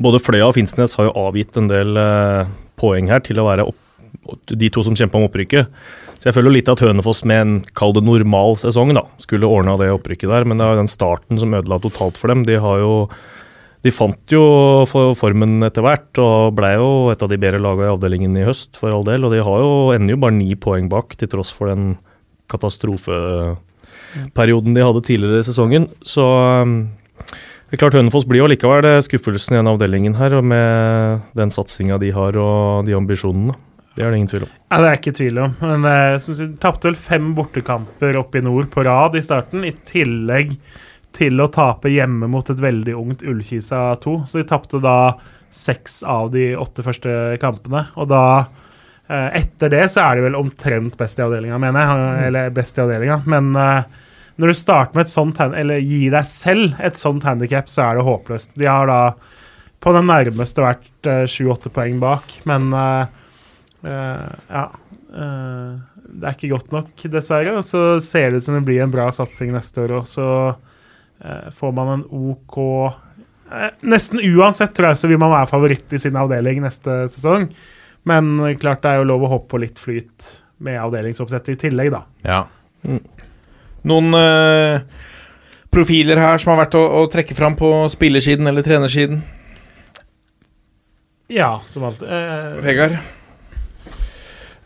Både 0.00 0.20
Fløya 0.22 0.48
og 0.48 0.56
Finnsnes 0.56 0.94
har 0.98 1.08
jo 1.08 1.16
avgitt 1.26 1.58
en 1.58 1.68
del 1.70 1.98
eh, 2.00 2.48
poeng 2.78 3.10
her 3.10 3.20
til 3.26 3.42
å 3.42 3.48
være 3.48 3.66
opp, 3.68 3.78
de 4.48 4.70
to 4.72 4.80
som 4.86 4.96
kjempa 4.98 5.20
om 5.20 5.28
opprykket. 5.28 5.64
Så 6.18 6.24
jeg 6.28 6.36
føler 6.36 6.52
litt 6.56 6.68
at 6.70 6.80
Hønefoss 6.82 7.24
med 7.28 7.40
en 7.40 7.58
kall 7.78 7.92
det 7.94 8.02
normal 8.06 8.56
sesong 8.58 8.90
da, 8.96 9.02
skulle 9.22 9.48
ordna 9.48 9.76
det 9.80 9.94
opprykket 9.94 10.30
der, 10.32 10.44
men 10.48 10.56
det 10.58 10.64
er 10.66 10.76
den 10.80 10.90
starten 10.90 11.38
som 11.40 11.54
ødela 11.54 11.76
totalt 11.82 12.16
for 12.18 12.26
dem. 12.32 12.40
De 12.48 12.56
har 12.60 12.76
jo 12.82 12.94
de 13.86 13.90
fant 13.94 14.32
jo 14.34 14.42
formen 15.16 15.62
etter 15.62 15.82
hvert 15.86 16.18
og 16.18 16.56
ble 16.58 16.72
jo 16.74 17.10
et 17.12 17.22
av 17.22 17.28
de 17.30 17.38
bedre 17.38 17.60
lagene 17.62 17.86
i 17.86 17.92
avdelingen 17.92 18.36
i 18.40 18.48
høst, 18.48 18.76
for 18.78 18.88
all 18.90 19.04
del. 19.06 19.24
Og 19.24 19.30
de 19.32 19.44
har 19.46 19.58
jo 19.62 19.70
ender 19.94 20.12
jo 20.16 20.22
bare 20.24 20.34
ni 20.34 20.54
poeng 20.58 20.86
bak, 20.90 21.08
til 21.18 21.28
tross 21.30 21.50
for 21.54 21.66
den 21.70 21.84
katastrofeperioden 22.50 24.74
de 24.74 24.82
hadde 24.82 25.06
tidligere 25.06 25.40
i 25.44 25.46
sesongen. 25.46 25.86
Så 26.02 26.26
um, 26.26 26.90
det 27.68 27.74
er 27.76 27.82
klart 27.84 27.98
Hønefoss 27.98 28.26
blir 28.26 28.40
jo 28.42 28.50
likevel 28.50 28.84
eh, 28.88 29.04
skuffelsen 29.04 29.54
i 29.54 29.58
den 29.60 29.70
avdelingen 29.70 30.14
her, 30.18 30.32
med 30.42 31.20
den 31.38 31.50
satsinga 31.54 31.96
de 32.02 32.10
har 32.16 32.32
og 32.40 32.86
de 32.88 32.92
ambisjonene. 32.98 33.54
Det 33.98 34.04
er 34.06 34.12
det 34.14 34.18
ingen 34.20 34.30
tvil 34.30 34.44
om. 34.46 34.50
Ja, 34.70 34.76
Det 34.78 34.88
er 34.88 34.98
ikke 35.00 35.12
tvil 35.18 35.38
om. 35.42 35.54
Men 35.58 35.86
eh, 35.90 36.18
som 36.22 36.36
sier, 36.38 36.52
tapte 36.62 36.86
vel 36.86 36.98
fem 37.02 37.32
bortekamper 37.34 38.18
oppe 38.20 38.38
i 38.38 38.44
nord 38.46 38.68
på 38.70 38.84
rad 38.86 39.18
i 39.18 39.22
starten, 39.24 39.64
i 39.66 39.72
tillegg 39.74 40.54
til 41.18 41.42
å 41.42 41.48
tape 41.50 41.90
hjemme 41.90 42.28
mot 42.30 42.46
et 42.52 42.62
veldig 42.62 42.94
ungt 42.94 43.24
Ullkisa 43.26 43.96
2. 44.04 44.14
Så 44.30 44.38
de 44.38 44.46
tapte 44.46 44.78
da 44.84 45.16
seks 45.50 46.04
av 46.06 46.30
de 46.30 46.52
åtte 46.60 46.84
første 46.86 47.10
kampene. 47.42 47.88
Og 47.98 48.06
da 48.12 48.22
eh, 49.08 49.42
Etter 49.42 49.74
det 49.74 49.88
så 49.90 50.06
er 50.06 50.20
de 50.20 50.28
vel 50.28 50.38
omtrent 50.38 50.94
best 51.00 51.18
i 51.18 51.26
avdelinga, 51.26 51.58
mener 51.58 51.90
jeg. 51.90 52.28
Eller 52.30 52.54
best 52.54 52.78
i 52.78 52.84
avdelinga. 52.86 53.24
Men 53.26 53.50
eh, 53.58 54.00
når 54.38 54.52
du 54.54 54.60
starter 54.62 54.94
med 54.94 55.08
et 55.08 55.16
sånt 55.16 55.42
eller 55.42 55.82
gir 55.82 56.14
deg 56.14 56.30
selv 56.30 56.78
et 56.78 56.94
sånt 56.94 57.26
handikap, 57.26 57.66
så 57.66 57.88
er 57.88 57.98
det 57.98 58.06
håpløst. 58.06 58.54
De 58.54 58.70
har 58.70 58.86
da 58.86 59.02
på 59.82 59.90
den 59.94 60.06
nærmeste 60.10 60.62
vært 60.62 61.08
sju-åtte 61.30 61.70
poeng 61.74 61.98
bak, 62.02 62.30
men 62.46 62.70
eh, 62.70 63.00
eh, 63.02 63.16
ja. 63.84 64.64
eh, 65.14 65.74
det 66.08 66.26
er 66.26 66.34
ikke 66.34 66.52
godt 66.54 66.72
nok, 66.74 67.04
dessverre. 67.12 67.58
Og 67.60 67.66
så 67.66 67.82
ser 68.04 68.30
det 68.30 68.40
ut 68.40 68.48
som 68.48 68.56
det 68.58 68.64
blir 68.66 68.82
en 68.84 68.92
bra 68.92 69.08
satsing 69.14 69.52
neste 69.54 69.84
år 69.84 69.98
òg. 70.00 70.08
Så 70.10 70.26
eh, 70.48 71.48
får 71.54 71.74
man 71.76 71.94
en 71.98 72.04
OK 72.08 72.58
eh, 72.64 73.70
Nesten 73.88 74.22
uansett 74.24 74.74
tror 74.76 74.92
jeg 74.92 75.02
så 75.02 75.10
vil 75.10 75.20
man 75.20 75.34
være 75.36 75.50
favoritt 75.52 75.94
i 75.94 76.02
sin 76.02 76.18
avdeling 76.18 76.62
neste 76.64 77.04
sesong. 77.12 77.48
Men 78.08 78.36
eh, 78.42 78.56
klart 78.60 78.82
det 78.84 78.94
er 78.94 79.02
jo 79.02 79.10
lov 79.12 79.26
å 79.26 79.32
hoppe 79.36 79.52
på 79.54 79.62
litt 79.62 79.82
flyt 79.82 80.32
med 80.64 80.80
avdelingsoppsettet 80.82 81.54
i 81.54 81.60
tillegg, 81.68 81.92
da. 81.94 82.02
Ja. 82.26 82.40
Noen 83.86 84.14
eh, 84.18 84.80
profiler 85.70 86.18
her 86.18 86.40
som 86.42 86.54
har 86.54 86.64
vært 86.64 86.74
å, 86.78 86.82
å 86.98 87.04
trekke 87.10 87.36
fram 87.38 87.54
på 87.58 87.70
spillersiden 87.94 88.50
eller 88.50 88.66
trenersiden? 88.66 89.20
Ja, 91.28 91.58
som 91.68 91.84
alltid. 91.84 92.08
Eh, 92.08 92.58
Vegard? 92.64 92.98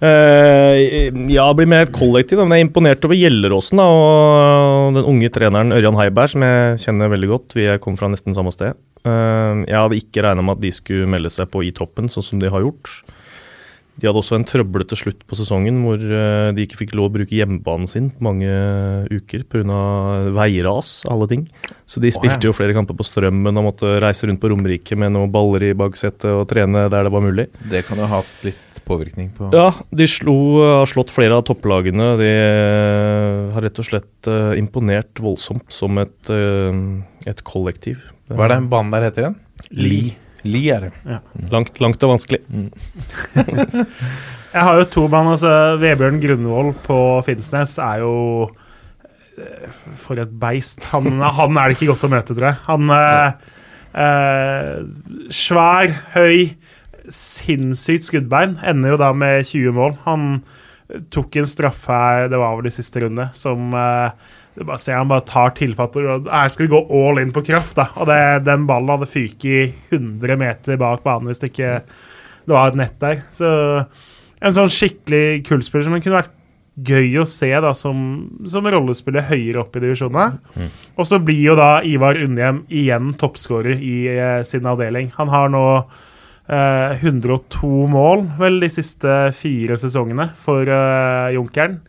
Eh, 0.02 1.12
ja, 1.30 1.44
blir 1.54 1.68
mer 1.70 1.86
et 1.86 1.94
kollektiv. 1.94 2.40
Men 2.42 2.56
jeg 2.56 2.64
er 2.64 2.68
imponert 2.68 3.04
over 3.06 3.18
Gjelleråsen 3.18 3.78
da, 3.78 3.86
og 3.86 4.98
den 4.98 5.08
unge 5.14 5.30
treneren 5.34 5.74
Ørjan 5.76 5.98
Heiberg, 6.00 6.32
som 6.34 6.46
jeg 6.46 6.80
kjenner 6.82 7.12
veldig 7.12 7.30
godt. 7.30 7.56
Vi 7.58 7.68
kom 7.84 7.98
fra 8.00 8.10
nesten 8.10 8.34
samme 8.36 8.54
sted. 8.54 8.74
Eh, 9.06 9.64
jeg 9.68 9.78
hadde 9.78 10.00
ikke 10.00 10.26
regna 10.26 10.44
med 10.46 10.58
at 10.58 10.64
de 10.64 10.74
skulle 10.74 11.10
melde 11.10 11.30
seg 11.32 11.50
på 11.52 11.62
i 11.66 11.74
toppen, 11.76 12.10
sånn 12.10 12.26
som 12.32 12.42
de 12.42 12.50
har 12.50 12.64
gjort. 12.64 13.02
De 14.00 14.08
hadde 14.08 14.20
også 14.22 14.38
en 14.38 14.46
trøblete 14.48 14.96
slutt 14.96 15.20
på 15.28 15.36
sesongen 15.36 15.82
hvor 15.84 16.00
eh, 16.00 16.48
de 16.56 16.64
ikke 16.64 16.78
fikk 16.80 16.94
lov 16.96 17.10
å 17.10 17.14
bruke 17.18 17.36
hjemmebanen 17.36 17.90
sin 17.90 18.08
mange 18.24 18.48
uker 19.12 19.44
pga. 19.52 19.80
veiras, 20.32 21.02
alle 21.12 21.28
ting. 21.28 21.44
Så 21.84 22.00
de 22.00 22.12
spilte 22.14 22.40
ja. 22.40 22.48
jo 22.48 22.56
flere 22.56 22.74
kamper 22.76 22.96
på 22.96 23.04
Strømmen 23.06 23.60
og 23.60 23.68
måtte 23.68 23.98
reise 24.02 24.28
rundt 24.28 24.40
på 24.40 24.48
Romerike 24.52 24.96
med 24.98 25.12
noen 25.12 25.32
baller 25.32 25.68
i 25.68 25.74
baksetet 25.76 26.30
og 26.32 26.46
trene 26.50 26.86
der 26.92 27.06
det 27.06 27.12
var 27.12 27.24
mulig. 27.24 27.46
Det 27.68 27.84
kan 27.88 28.00
jo 28.00 28.08
ha 28.08 28.22
hatt 28.22 28.46
litt 28.46 28.80
påvirkning 28.88 29.28
på 29.36 29.52
Ja, 29.54 29.68
de 29.92 30.08
slo, 30.10 30.38
har 30.80 30.88
slått 30.90 31.12
flere 31.12 31.36
av 31.36 31.44
topplagene. 31.50 32.14
De 32.22 32.32
eh, 32.32 33.52
har 33.52 33.68
rett 33.68 33.82
og 33.82 33.90
slett 33.90 34.32
eh, 34.32 34.56
imponert 34.62 35.20
voldsomt 35.20 35.68
som 35.72 36.00
et, 36.00 36.32
et 37.28 37.44
kollektiv. 37.44 38.00
Hva 38.32 38.48
er 38.48 38.56
den 38.56 38.72
banen 38.72 38.94
der 38.94 39.10
heter 39.10 39.26
igjen? 39.26 39.40
Li. 39.76 40.04
Li 40.48 40.64
er 40.74 40.88
det. 40.88 40.92
Langt, 41.52 41.76
langt 41.82 42.02
og 42.02 42.16
vanskelig. 42.16 42.40
Jeg 44.52 44.64
har 44.66 44.76
jo 44.80 44.88
to 44.92 45.06
mann. 45.08 45.30
altså 45.32 45.78
Vebjørn 45.80 46.18
Grunvoll 46.20 46.72
på 46.84 46.96
Finnsnes 47.24 47.78
er 47.80 48.02
jo 48.02 48.14
eh, 49.38 49.68
For 49.96 50.18
et 50.20 50.34
beist. 50.42 50.82
Han, 50.92 51.22
han 51.22 51.56
er 51.56 51.70
det 51.70 51.78
ikke 51.78 51.92
godt 51.94 52.04
å 52.08 52.10
møte, 52.12 52.36
tror 52.36 52.48
jeg. 52.50 52.58
Han 52.66 52.92
eh, 52.96 53.30
eh, 54.02 54.74
Svær, 55.32 55.94
høy, 56.16 56.50
sinnssykt 57.08 58.10
skuddbein. 58.10 58.58
Ender 58.66 58.92
jo 58.96 59.00
da 59.00 59.12
med 59.16 59.46
20 59.48 59.72
mål. 59.78 59.96
Han 60.04 60.28
tok 61.12 61.38
en 61.40 61.48
straffe 61.48 61.94
her, 61.96 62.26
det 62.28 62.36
var 62.40 62.58
vel 62.58 62.68
i 62.68 62.74
siste 62.74 63.00
runde, 63.06 63.30
som 63.38 63.72
eh, 63.72 64.12
du 64.54 64.64
bare 64.68 64.80
ser 64.82 64.98
han 64.98 65.08
bare 65.08 65.24
tar 65.24 65.54
tilfatter 65.56 66.08
og 66.12 66.26
Her 66.28 66.50
skal 66.52 66.66
vi 66.66 66.72
gå 66.74 66.80
all 66.98 67.20
in 67.22 67.32
på 67.32 67.44
kraft, 67.46 67.76
da. 67.78 67.88
Og 67.96 68.08
det, 68.10 68.18
den 68.48 68.66
ballen 68.68 68.92
hadde 68.92 69.08
fyket 69.08 69.92
100 69.94 70.36
meter 70.40 70.80
bak 70.80 71.04
banen 71.06 71.30
hvis 71.30 71.40
det 71.40 71.52
ikke 71.54 71.78
det 72.42 72.54
var 72.56 72.72
et 72.72 72.78
nett 72.78 72.94
der. 73.00 73.20
Så 73.34 73.48
en 74.42 74.54
sånn 74.56 74.72
skikkelig 74.72 75.42
kullspiller 75.46 75.86
som 75.86 75.98
kunne 76.00 76.20
vært 76.20 76.38
gøy 76.72 77.18
å 77.20 77.26
se 77.28 77.50
da 77.60 77.72
som, 77.76 77.98
som 78.48 78.66
rollespiller 78.66 79.26
høyere 79.28 79.60
opp 79.62 79.76
i 79.76 79.82
divisjonene. 79.84 80.40
Og 80.96 81.08
så 81.08 81.20
blir 81.22 81.42
jo 81.50 81.56
da 81.58 81.82
Ivar 81.86 82.18
Undhjem 82.20 82.62
igjen 82.72 83.12
toppskårer 83.20 83.76
i 83.76 83.96
eh, 84.10 84.40
sin 84.48 84.66
avdeling. 84.68 85.12
Han 85.18 85.30
har 85.32 85.52
nå 85.52 85.64
eh, 86.48 87.02
102 87.02 87.72
mål, 87.92 88.26
vel, 88.40 88.58
de 88.64 88.72
siste 88.72 89.18
fire 89.38 89.78
sesongene 89.80 90.30
for 90.42 90.68
eh, 90.68 91.32
Junkeren. 91.36 91.82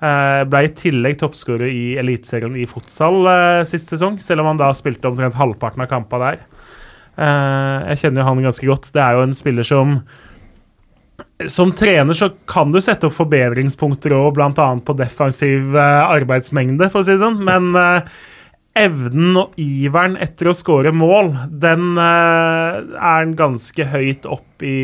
Eh, 0.00 0.42
ble 0.48 0.62
i 0.64 0.72
tillegg 0.72 1.18
toppskårer 1.20 1.68
i 1.68 1.84
Eliteserien 2.00 2.54
i 2.56 2.64
fotsal 2.68 3.18
eh, 3.28 3.62
sist 3.68 3.90
sesong, 3.92 4.16
selv 4.24 4.40
om 4.40 4.48
han 4.48 4.60
da 4.60 4.70
spilte 4.76 5.10
omtrent 5.10 5.36
halvparten 5.36 5.84
av 5.84 5.90
kampene 5.90 6.30
der. 6.30 6.44
Eh, 7.20 7.90
jeg 7.92 8.00
kjenner 8.04 8.22
jo 8.22 8.28
han 8.30 8.46
ganske 8.46 8.68
godt. 8.70 8.88
Det 8.94 9.02
er 9.04 9.18
jo 9.18 9.26
en 9.26 9.36
spiller 9.36 9.66
som 9.66 10.00
Som 11.48 11.72
trener 11.76 12.16
så 12.16 12.30
kan 12.48 12.72
du 12.72 12.80
sette 12.80 13.08
opp 13.08 13.16
forbedringspunkter 13.16 14.12
òg, 14.12 14.34
bl.a. 14.36 14.68
på 14.84 14.96
defensiv 14.96 15.76
arbeidsmengde, 15.76 16.88
for 16.92 17.00
å 17.00 17.04
si 17.04 17.14
det 17.14 17.20
sånn. 17.20 17.38
Men 17.44 17.72
evnen 18.76 19.38
og 19.40 19.56
iveren 19.60 20.18
etter 20.20 20.50
å 20.50 20.56
skåre 20.56 20.92
mål, 20.92 21.32
den 21.48 21.96
er 21.96 22.84
en 23.08 23.32
ganske 23.36 23.88
høyt 23.88 24.28
opp 24.28 24.64
i 24.64 24.76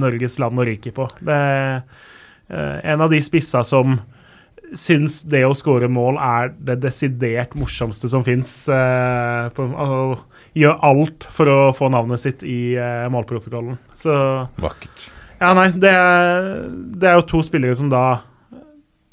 Norges 0.00 0.38
land 0.40 0.60
og 0.60 0.68
rike 0.68 0.92
på. 0.96 1.08
Det 1.20 1.36
er 1.36 1.84
en 2.92 3.04
av 3.04 3.12
de 3.12 3.20
spissa 3.24 3.60
som 3.64 3.98
syns 4.74 5.20
det 5.28 5.42
å 5.46 5.54
skåre 5.56 5.88
mål 5.92 6.18
er 6.22 6.52
det 6.68 6.78
desidert 6.82 7.54
morsomste 7.58 8.10
som 8.10 8.24
fins. 8.26 8.52
Eh, 8.72 9.50
altså, 9.62 10.18
gjør 10.56 10.80
alt 10.90 11.26
for 11.32 11.52
å 11.52 11.58
få 11.76 11.90
navnet 11.92 12.22
sitt 12.22 12.44
i 12.46 12.74
eh, 12.80 13.06
målprotokollen. 13.12 13.78
Så 13.98 14.14
Vakkert. 14.62 15.10
ja, 15.40 15.52
nei, 15.56 15.68
det 15.76 15.92
er, 15.92 16.50
det 16.96 17.10
er 17.10 17.18
jo 17.20 17.28
to 17.30 17.42
spillere 17.46 17.76
som 17.78 17.92
da 17.92 18.06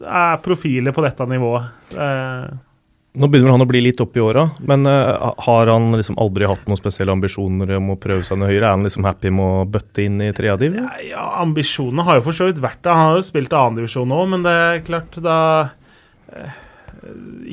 er 0.03 0.39
profiler 0.43 0.95
på 0.95 1.03
dette 1.05 1.27
nivået. 1.29 1.69
Eh, 1.93 2.47
Nå 3.13 3.27
begynner 3.29 3.53
han 3.53 3.61
å 3.61 3.69
bli 3.69 3.77
litt 3.85 3.99
opp 4.01 4.15
i 4.17 4.21
åra, 4.25 4.47
men 4.65 4.87
uh, 4.89 5.33
har 5.45 5.69
han 5.69 5.91
liksom 5.93 6.15
aldri 6.21 6.47
hatt 6.49 6.63
noen 6.65 6.79
spesielle 6.79 7.13
ambisjoner 7.13 7.75
om 7.77 7.91
å 7.93 7.97
prøve 8.01 8.25
seg 8.25 8.39
noe 8.41 8.49
høyere? 8.49 8.65
Er 8.65 8.73
han 8.73 8.87
liksom 8.87 9.05
happy 9.05 9.29
med 9.37 9.45
å 9.45 9.67
bøtte 9.69 10.07
inn 10.07 10.17
i 10.25 10.31
tredjediv? 10.33 10.79
ja, 10.79 10.87
ja, 11.11 11.25
ambisjonene 11.43 12.07
har 12.07 12.17
jo 12.17 12.25
for 12.25 12.39
så 12.39 12.47
vidt 12.49 12.63
vært 12.63 12.81
det. 12.81 12.95
Han 12.95 13.11
har 13.11 13.19
jo 13.19 13.27
spilt 13.27 13.53
annendivisjon 13.53 14.15
òg, 14.17 14.25
men 14.33 14.47
det 14.47 14.55
er 14.63 14.81
klart 14.87 15.19
da 15.21 15.37
uh, 16.33 16.57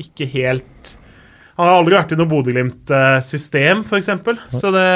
Ikke 0.01 0.25
helt 0.31 0.95
Han 1.59 1.67
har 1.67 1.75
aldri 1.75 1.99
vært 1.99 2.15
i 2.15 2.17
noe 2.17 2.31
Bodø-Glimt-system, 2.33 3.85
f.eks. 3.85 4.11
Så 4.57 4.73
det 4.73 4.89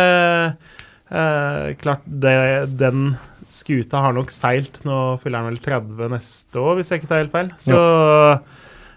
uh, 1.14 1.72
Klart, 1.78 2.10
det, 2.10 2.38
den 2.82 3.12
skuta 3.54 4.02
har 4.02 4.18
nok 4.18 4.34
seilt. 4.34 4.82
Nå 4.88 5.20
fyller 5.22 5.44
han 5.44 5.54
vel 5.54 5.62
30 5.62 6.16
neste 6.18 6.58
år, 6.58 6.80
hvis 6.80 6.90
jeg 6.90 7.04
ikke 7.04 7.14
tar 7.14 7.28
helt 7.28 7.36
feil. 7.36 7.54
Så 7.62 7.78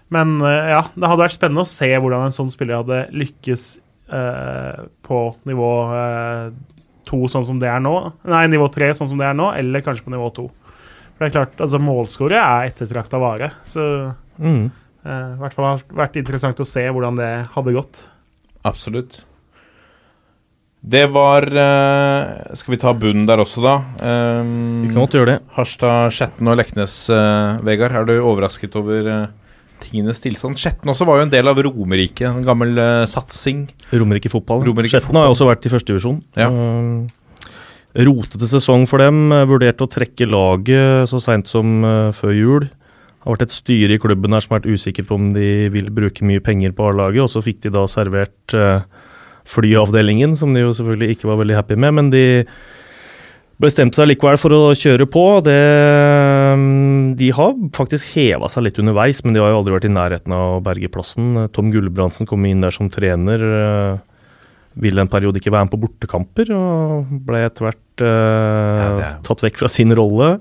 Men 0.09 0.39
eh, 0.41 0.71
ja, 0.73 0.81
det 0.95 1.05
hadde 1.11 1.21
vært 1.25 1.35
spennende 1.37 1.65
å 1.65 1.69
se 1.69 1.89
hvordan 1.93 2.25
en 2.29 2.35
sånn 2.35 2.49
spiller 2.53 2.79
hadde 2.81 3.03
lykkes 3.13 3.65
eh, 4.09 4.79
på 5.05 5.19
nivå 5.49 5.71
eh, 5.93 6.47
to, 7.09 7.23
sånn 7.29 7.45
som 7.45 7.59
det 7.61 7.69
er 7.69 7.81
nå. 7.83 7.93
Nei, 8.29 8.43
nivå 8.49 8.67
tre, 8.73 8.91
sånn 8.97 9.09
som 9.11 9.21
det 9.21 9.27
er 9.29 9.37
nå, 9.37 9.51
eller 9.57 9.85
kanskje 9.85 10.05
på 10.07 10.13
nivå 10.15 10.31
to. 10.35 10.47
For 11.13 11.25
det 11.25 11.29
er 11.31 11.35
klart, 11.37 11.57
altså 11.61 11.79
Målskårer 11.83 12.39
er 12.41 12.69
ettertrakta 12.71 13.19
vare. 13.21 13.51
Så 13.67 13.85
Mm. 14.39 14.69
eh, 15.03 15.33
i 15.35 15.39
hvert 15.41 15.53
fall 15.57 15.65
har 15.65 15.81
det 15.81 15.97
vært 15.99 16.15
interessant 16.21 16.59
å 16.63 16.65
se 16.67 16.85
hvordan 16.89 17.17
det 17.19 17.31
hadde 17.55 17.73
gått. 17.75 18.03
Absolutt. 18.63 19.25
Det 20.79 21.01
var 21.11 21.43
eh, 21.43 22.55
Skal 22.55 22.71
vi 22.71 22.79
ta 22.79 22.93
bunnen 22.95 23.25
der 23.27 23.41
også, 23.43 23.59
da? 23.65 23.73
Um, 23.99 24.85
Vi 24.85 24.93
kan 24.93 25.01
godt 25.03 25.17
gjøre 25.17 25.33
det. 25.33 25.39
Harstad, 25.57 26.13
Skjetten 26.15 26.47
og 26.47 26.55
Leknes, 26.55 26.93
eh, 27.11 27.57
Vegard. 27.67 27.91
Er 27.99 28.07
du 28.07 28.13
overrasket 28.21 28.77
over 28.79 29.09
tingenes 29.83 30.21
tilstand? 30.23 30.59
Skjetten 30.59 30.91
også 30.91 31.07
var 31.07 31.19
jo 31.19 31.27
en 31.27 31.31
del 31.33 31.49
av 31.51 31.59
Romerike, 31.65 32.27
en 32.27 32.45
gammel 32.45 32.77
uh, 32.79 33.05
satsing. 33.09 33.65
Romerike 33.93 34.31
fotball. 34.31 34.63
Romerike 34.67 34.93
Skjetten 34.93 35.09
fotball. 35.09 35.23
har 35.23 35.29
jo 35.29 35.35
også 35.37 35.49
vært 35.49 35.67
i 35.67 35.71
førstedivisjon. 35.73 36.19
Ja. 36.39 36.49
Uh, 36.49 37.53
rotete 38.05 38.49
sesong 38.51 38.85
for 38.89 39.01
dem. 39.01 39.31
eh, 39.33 39.47
Vurderte 39.49 39.85
å 39.87 39.89
trekke 39.89 40.27
laget 40.29 41.09
så 41.09 41.21
seint 41.23 41.49
som 41.49 41.79
uh, 41.85 42.09
før 42.15 42.35
jul. 42.37 42.67
Har 43.25 43.35
vært 43.35 43.47
et 43.47 43.55
styre 43.55 43.97
i 43.97 44.01
klubben 44.01 44.35
her 44.35 44.45
som 44.45 44.55
har 44.55 44.61
vært 44.61 44.77
usikker 44.77 45.07
på 45.09 45.17
om 45.17 45.31
de 45.35 45.67
vil 45.73 45.89
bruke 45.91 46.23
mye 46.27 46.43
penger 46.43 46.75
på 46.77 46.91
A-laget, 46.91 47.25
og 47.25 47.31
så 47.33 47.43
fikk 47.43 47.65
de 47.65 47.73
da 47.75 47.83
servert 47.91 48.55
flyavdelingen, 49.49 50.37
som 50.39 50.53
de 50.53 50.63
jo 50.63 50.71
selvfølgelig 50.77 51.17
ikke 51.17 51.27
var 51.27 51.41
veldig 51.41 51.57
happy 51.57 51.75
med, 51.81 51.95
men 51.97 52.11
de 52.13 52.23
bestemte 53.59 53.99
seg 53.99 54.07
likevel 54.11 54.39
for 54.39 54.55
å 54.55 54.61
kjøre 54.77 55.07
på. 55.11 55.23
Det, 55.45 55.57
de 57.19 57.29
har 57.35 57.53
faktisk 57.75 58.13
heva 58.15 58.47
seg 58.49 58.63
litt 58.65 58.79
underveis, 58.79 59.23
men 59.25 59.33
de 59.35 59.41
har 59.43 59.49
jo 59.53 59.59
aldri 59.61 59.73
vært 59.75 59.87
i 59.89 59.93
nærheten 59.93 60.33
av 60.35 60.57
å 60.59 60.63
berge 60.63 60.89
plassen. 60.93 61.33
Tom 61.55 61.71
Gulbrandsen 61.73 62.27
kom 62.29 62.45
inn 62.49 62.61
der 62.61 62.71
som 62.75 62.89
trener. 62.89 63.43
eh, 63.43 63.97
Ville 64.79 65.01
en 65.01 65.09
periode 65.11 65.39
ikke 65.41 65.51
være 65.51 65.65
med 65.65 65.73
på 65.73 65.79
bortekamper, 65.81 66.51
og 66.55 67.07
ble 67.25 67.41
etter 67.47 67.65
hvert 67.67 68.03
eh, 68.05 68.79
Ja, 68.79 68.89
er- 69.09 69.15
tatt 69.25 69.41
vekk 69.43 69.57
fra 69.57 69.67
sin 69.67 69.91
rolle. 69.97 70.39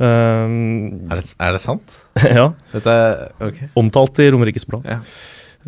Um, 0.00 1.10
Er 1.12 1.20
det, 1.20 1.34
er 1.38 1.52
det 1.52 1.60
sant? 1.60 1.98
ja. 2.24 2.46
Dette 2.72 2.88
er 2.88 3.26
Ok. 3.44 3.58
Omtalt 3.76 4.18
i 4.24 4.30
Romerikes 4.32 4.64
Blad. 4.66 4.86
Ja. 4.88 4.96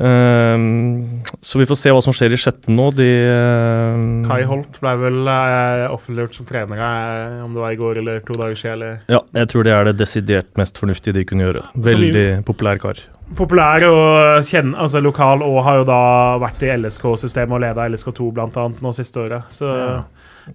Ehm, 0.01 1.23
så 1.41 1.59
vi 1.59 1.67
får 1.69 1.77
se 1.77 1.93
hva 1.93 2.01
som 2.05 2.15
skjer 2.17 2.33
i 2.33 2.39
Skjetten 2.41 2.77
nå. 2.79 2.89
De 2.97 3.09
ehm, 3.29 4.23
Kai 4.29 4.43
Holt 4.49 4.79
ble 4.81 4.93
vel 5.03 5.19
eh, 5.29 5.85
offentliggjort 5.93 6.39
som 6.39 6.49
trener, 6.49 6.81
eh, 6.81 7.43
om 7.45 7.53
det 7.53 7.65
var 7.65 7.75
i 7.75 7.81
går 7.81 8.01
eller 8.03 8.23
to 8.27 8.37
dager 8.39 8.57
siden. 8.57 8.79
Eller. 8.79 9.01
Ja, 9.13 9.21
jeg 9.43 9.53
tror 9.53 9.69
det 9.69 9.75
er 9.77 9.91
det 9.91 9.99
desidert 10.01 10.53
mest 10.61 10.81
fornuftige 10.81 11.19
de 11.19 11.27
kunne 11.29 11.49
gjøre. 11.49 11.67
Veldig 11.77 12.27
populær 12.49 12.81
kar. 12.83 13.05
Populær 13.37 13.85
og 13.89 14.45
kjenne, 14.45 14.77
altså 14.81 15.01
lokal, 15.01 15.45
og 15.45 15.63
har 15.65 15.81
jo 15.81 15.87
da 15.89 16.03
vært 16.43 16.65
i 16.67 16.73
LSK-systemet 16.75 17.57
og 17.57 17.63
leda 17.65 17.87
LSK2 17.89 18.29
blant 18.37 18.59
annet 18.61 18.83
nå 18.85 18.93
siste 18.97 19.23
året. 19.23 19.49
Så 19.53 19.71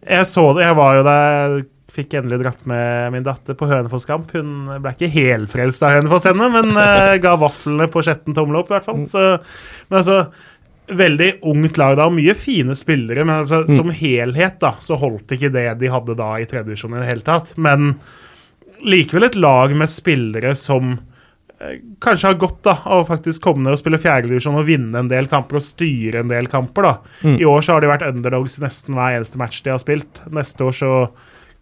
jeg 0.04 0.28
så 0.30 0.44
det. 0.54 0.66
Jeg 0.68 0.78
var 0.78 0.98
jo 0.98 1.06
der, 1.08 1.58
fikk 1.94 2.18
endelig 2.20 2.42
dratt 2.42 2.66
med 2.70 3.14
min 3.16 3.26
datter 3.26 3.56
på 3.58 3.70
Hønefoss-kamp. 3.70 4.34
Hun 4.36 4.82
ble 4.84 4.94
ikke 4.94 5.12
helfrelst 5.14 5.86
av 5.86 5.96
Hønefoss 5.96 6.28
ennå, 6.30 6.50
men 6.54 6.76
uh, 6.76 7.16
ga 7.24 7.38
vaflene 7.40 7.88
på 7.92 8.04
Skjetten 8.06 8.36
tommel 8.38 8.62
opp, 8.62 8.72
i 8.72 8.78
hvert 8.78 8.88
fall. 8.90 9.02
Så, 9.12 9.26
men 9.90 10.04
altså 10.04 10.22
Veldig 10.88 11.42
ungt 11.44 11.76
lag 11.76 11.98
da, 12.00 12.06
mye 12.08 12.32
fine 12.40 12.72
spillere, 12.80 13.26
men 13.28 13.42
altså, 13.42 13.66
som 13.68 13.90
helhet 13.92 14.56
da, 14.62 14.70
så 14.80 14.96
holdt 14.96 15.34
ikke 15.36 15.50
det 15.52 15.66
de 15.82 15.90
hadde 15.92 16.16
da 16.16 16.30
i 16.40 16.46
tredjedivisjon 16.48 16.96
i 16.96 17.02
det 17.02 17.10
hele 17.10 17.26
tatt. 17.28 17.50
Men 17.60 17.90
likevel 18.88 19.28
et 19.28 19.36
lag 19.36 19.74
med 19.76 19.92
spillere 19.92 20.54
som 20.56 20.94
eh, 20.94 21.82
kanskje 22.04 22.32
har 22.32 22.40
godt 22.40 22.62
da, 22.70 22.78
av 22.86 23.04
å 23.04 23.08
faktisk 23.10 23.44
komme 23.44 23.66
ned 23.66 23.76
og 23.76 23.82
spille 23.82 24.00
fjerdedivisjon 24.00 24.62
og 24.62 24.68
vinne 24.70 25.04
en 25.04 25.12
del 25.12 25.28
kamper 25.28 25.60
og 25.60 25.68
styre 25.68 26.24
en 26.24 26.32
del 26.32 26.48
kamper. 26.52 26.88
da. 26.88 27.20
Mm. 27.28 27.36
I 27.36 27.50
år 27.52 27.68
så 27.68 27.76
har 27.76 27.84
de 27.84 27.92
vært 27.92 28.08
underdogs 28.08 28.56
i 28.56 28.64
nesten 28.64 28.96
hver 28.96 29.18
eneste 29.18 29.44
match 29.44 29.60
de 29.68 29.76
har 29.76 29.84
spilt. 29.84 30.24
Neste 30.40 30.70
år 30.72 30.80
så 30.80 30.94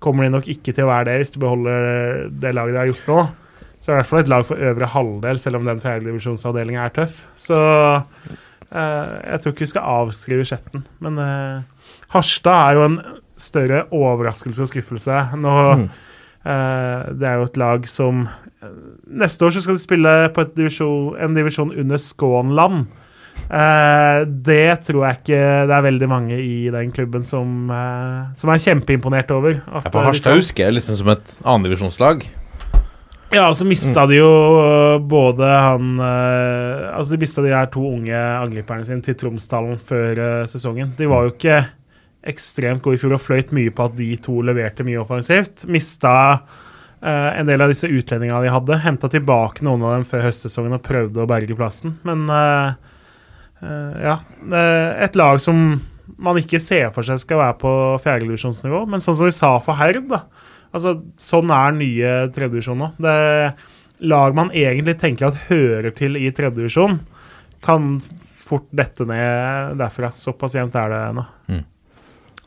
kommer 0.03 0.23
de 0.27 0.33
nok 0.35 0.47
ikke 0.51 0.73
til 0.75 0.85
å 0.85 0.91
være 0.91 1.05
det 1.09 1.17
hvis 1.21 1.31
de 1.35 1.39
beholder 1.41 2.29
det 2.29 2.53
laget 2.55 2.73
de 2.75 2.79
har 2.81 2.89
gjort 2.91 3.07
nå. 3.11 3.19
Så 3.79 3.91
er 3.91 3.93
det 3.93 3.99
i 3.99 4.01
hvert 4.01 4.09
fall 4.09 4.23
et 4.23 4.29
lag 4.33 4.45
for 4.47 4.65
øvre 4.69 4.87
halvdel, 4.95 5.37
selv 5.39 5.59
om 5.59 5.65
den 5.67 5.79
fjerdedivisjonsavdelinga 5.83 6.85
er 6.87 6.93
tøff. 6.95 7.19
Så 7.37 7.57
eh, 8.25 9.13
jeg 9.29 9.41
tror 9.43 9.53
ikke 9.53 9.65
vi 9.65 9.71
skal 9.73 9.89
avskrive 9.99 10.45
Skjetten. 10.47 10.85
Men 11.03 11.19
eh, 11.21 11.93
Harstad 12.15 12.61
er 12.71 12.79
jo 12.79 12.85
en 12.89 12.97
større 13.37 13.83
overraskelse 13.93 14.63
og 14.65 14.71
skuffelse. 14.71 15.21
Nå 15.41 15.55
Mm. 15.75 15.87
eh, 16.45 17.13
Det 17.19 17.27
er 17.29 17.35
jo 17.39 17.47
et 17.49 17.57
lag 17.57 17.87
som 17.89 18.27
eh, 18.61 18.69
Neste 19.21 19.45
år 19.45 19.51
så 19.55 19.61
skal 19.65 19.75
de 19.77 19.83
spille 19.83 20.13
på 20.33 20.45
divisjon, 20.55 21.15
en 21.19 21.33
divisjon 21.35 21.73
under 21.77 21.97
Skånland. 22.01 22.85
Eh, 23.45 24.23
det 24.25 24.87
tror 24.87 25.03
jeg 25.05 25.19
ikke 25.19 25.41
det 25.69 25.75
er 25.75 25.85
veldig 25.85 26.09
mange 26.09 26.39
i 26.41 26.65
den 26.73 26.89
klubben 26.95 27.25
som, 27.27 27.69
eh, 27.69 28.33
som 28.37 28.49
er 28.49 28.63
kjempeimponert 28.63 29.29
over. 29.35 29.61
at, 29.67 29.91
for 29.91 30.01
eh, 30.01 30.09
Harstad 30.09 30.39
husker 30.39 30.65
jeg 30.65 30.79
liksom 30.79 30.97
som 31.01 31.13
et 31.13 31.37
annendivisjonslag. 31.43 32.25
ja, 33.31 33.47
og 33.47 33.55
så 33.55 33.67
mista 33.69 34.05
de 34.09 34.19
jo 34.21 34.31
både 35.05 35.45
han 35.45 35.99
Altså, 35.99 37.11
de 37.11 37.21
mista 37.21 37.41
de 37.41 37.53
her 37.53 37.65
to 37.67 37.81
unge 37.83 38.15
angriperne 38.15 38.85
sine 38.85 39.03
til 39.03 39.17
Tromsdalen 39.19 39.77
før 39.77 40.45
sesongen. 40.47 40.93
De 40.97 41.09
var 41.11 41.25
jo 41.25 41.35
ikke 41.35 41.65
ekstremt 42.25 42.81
gode 42.81 42.97
i 42.97 43.01
fjor 43.01 43.15
og 43.17 43.21
fløyt 43.21 43.53
mye 43.55 43.73
på 43.73 43.85
at 43.85 43.97
de 43.97 44.09
to 44.23 44.39
leverte 44.45 44.85
mye 44.87 45.01
offensivt. 45.01 45.65
Mista 45.69 46.15
øh, 46.33 47.31
en 47.39 47.45
del 47.49 47.61
av 47.61 47.69
disse 47.69 47.89
utlendingene 47.89 48.41
de 48.45 48.53
hadde. 48.53 48.81
Henta 48.85 49.09
tilbake 49.11 49.65
noen 49.65 49.83
av 49.85 49.97
dem 49.97 50.07
før 50.09 50.25
høstsesongen 50.29 50.77
og 50.77 50.85
prøvde 50.85 51.21
å 51.21 51.29
berge 51.29 51.57
plassen. 51.57 51.99
Men 52.07 52.25
øh, 52.31 52.94
ja. 53.61 54.19
det 54.51 54.61
er 54.61 55.05
Et 55.07 55.15
lag 55.19 55.39
som 55.41 55.61
man 56.21 56.37
ikke 56.39 56.61
ser 56.61 56.91
for 56.95 57.07
seg 57.07 57.19
skal 57.21 57.41
være 57.41 57.57
på 57.61 57.71
fjerdedivisjonsnivå. 58.03 58.83
Men 58.89 59.03
sånn 59.03 59.17
som 59.17 59.27
vi 59.27 59.35
sa 59.35 59.55
for 59.63 59.79
Herd, 59.79 60.03
da. 60.11 60.25
Altså, 60.75 60.97
sånn 61.21 61.51
er 61.55 61.75
nye 61.75 62.13
tredjedivisjon 62.35 62.81
nå. 62.81 62.91
Det 63.01 63.15
lag 64.11 64.35
man 64.35 64.51
egentlig 64.51 64.97
tenker 64.99 65.29
at 65.29 65.47
hører 65.47 65.93
til 65.95 66.19
i 66.19 66.27
tredjedivisjon, 66.35 66.99
kan 67.65 67.95
fort 68.45 68.67
dette 68.75 69.07
ned 69.07 69.79
derfra. 69.79 70.11
Såpass 70.19 70.57
jevnt 70.57 70.75
er 70.77 70.91
det 70.91 71.01
nå. 71.17 71.25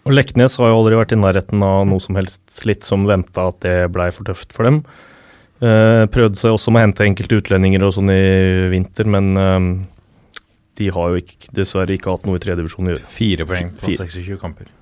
Og 0.08 0.14
Leknes 0.14 0.56
har 0.56 0.70
jo 0.70 0.78
aldri 0.78 0.96
vært 0.96 1.12
i 1.12 1.20
nærheten 1.20 1.62
av 1.64 1.82
noe 1.88 2.00
som 2.00 2.16
helst 2.16 2.62
litt 2.68 2.86
som 2.86 3.04
venta 3.08 3.50
at 3.50 3.58
det 3.64 3.76
blei 3.92 4.08
for 4.14 4.24
tøft 4.24 4.54
for 4.56 4.64
dem. 4.64 4.80
Eh, 5.60 6.04
prøvde 6.08 6.38
seg 6.40 6.54
også 6.54 6.72
med 6.72 6.80
å 6.80 6.86
hente 6.86 7.04
enkelte 7.04 7.40
utlendinger 7.42 7.84
og 7.84 7.92
sånn 7.96 8.12
i 8.14 8.22
vinter, 8.72 9.08
men 9.10 9.28
eh, 9.36 9.66
de 10.78 10.90
har 10.94 11.12
jo 11.12 11.22
ikke, 11.22 11.52
dessverre 11.56 11.96
ikke 11.96 12.14
hatt 12.14 12.26
noe 12.28 12.38
i 12.38 12.42
tredjevisjon 12.42 12.88
å 12.88 12.94
gjøre. 12.94 13.06
Fire 13.12 13.46
poeng 13.48 13.72
på 13.78 13.90
Fire. 13.90 14.08
26 14.08 14.42
kamper. 14.42 14.74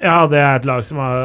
Ja, 0.00 0.24
det 0.30 0.38
er 0.40 0.54
et 0.56 0.64
lag 0.64 0.80
som 0.86 0.96
har 0.96 1.18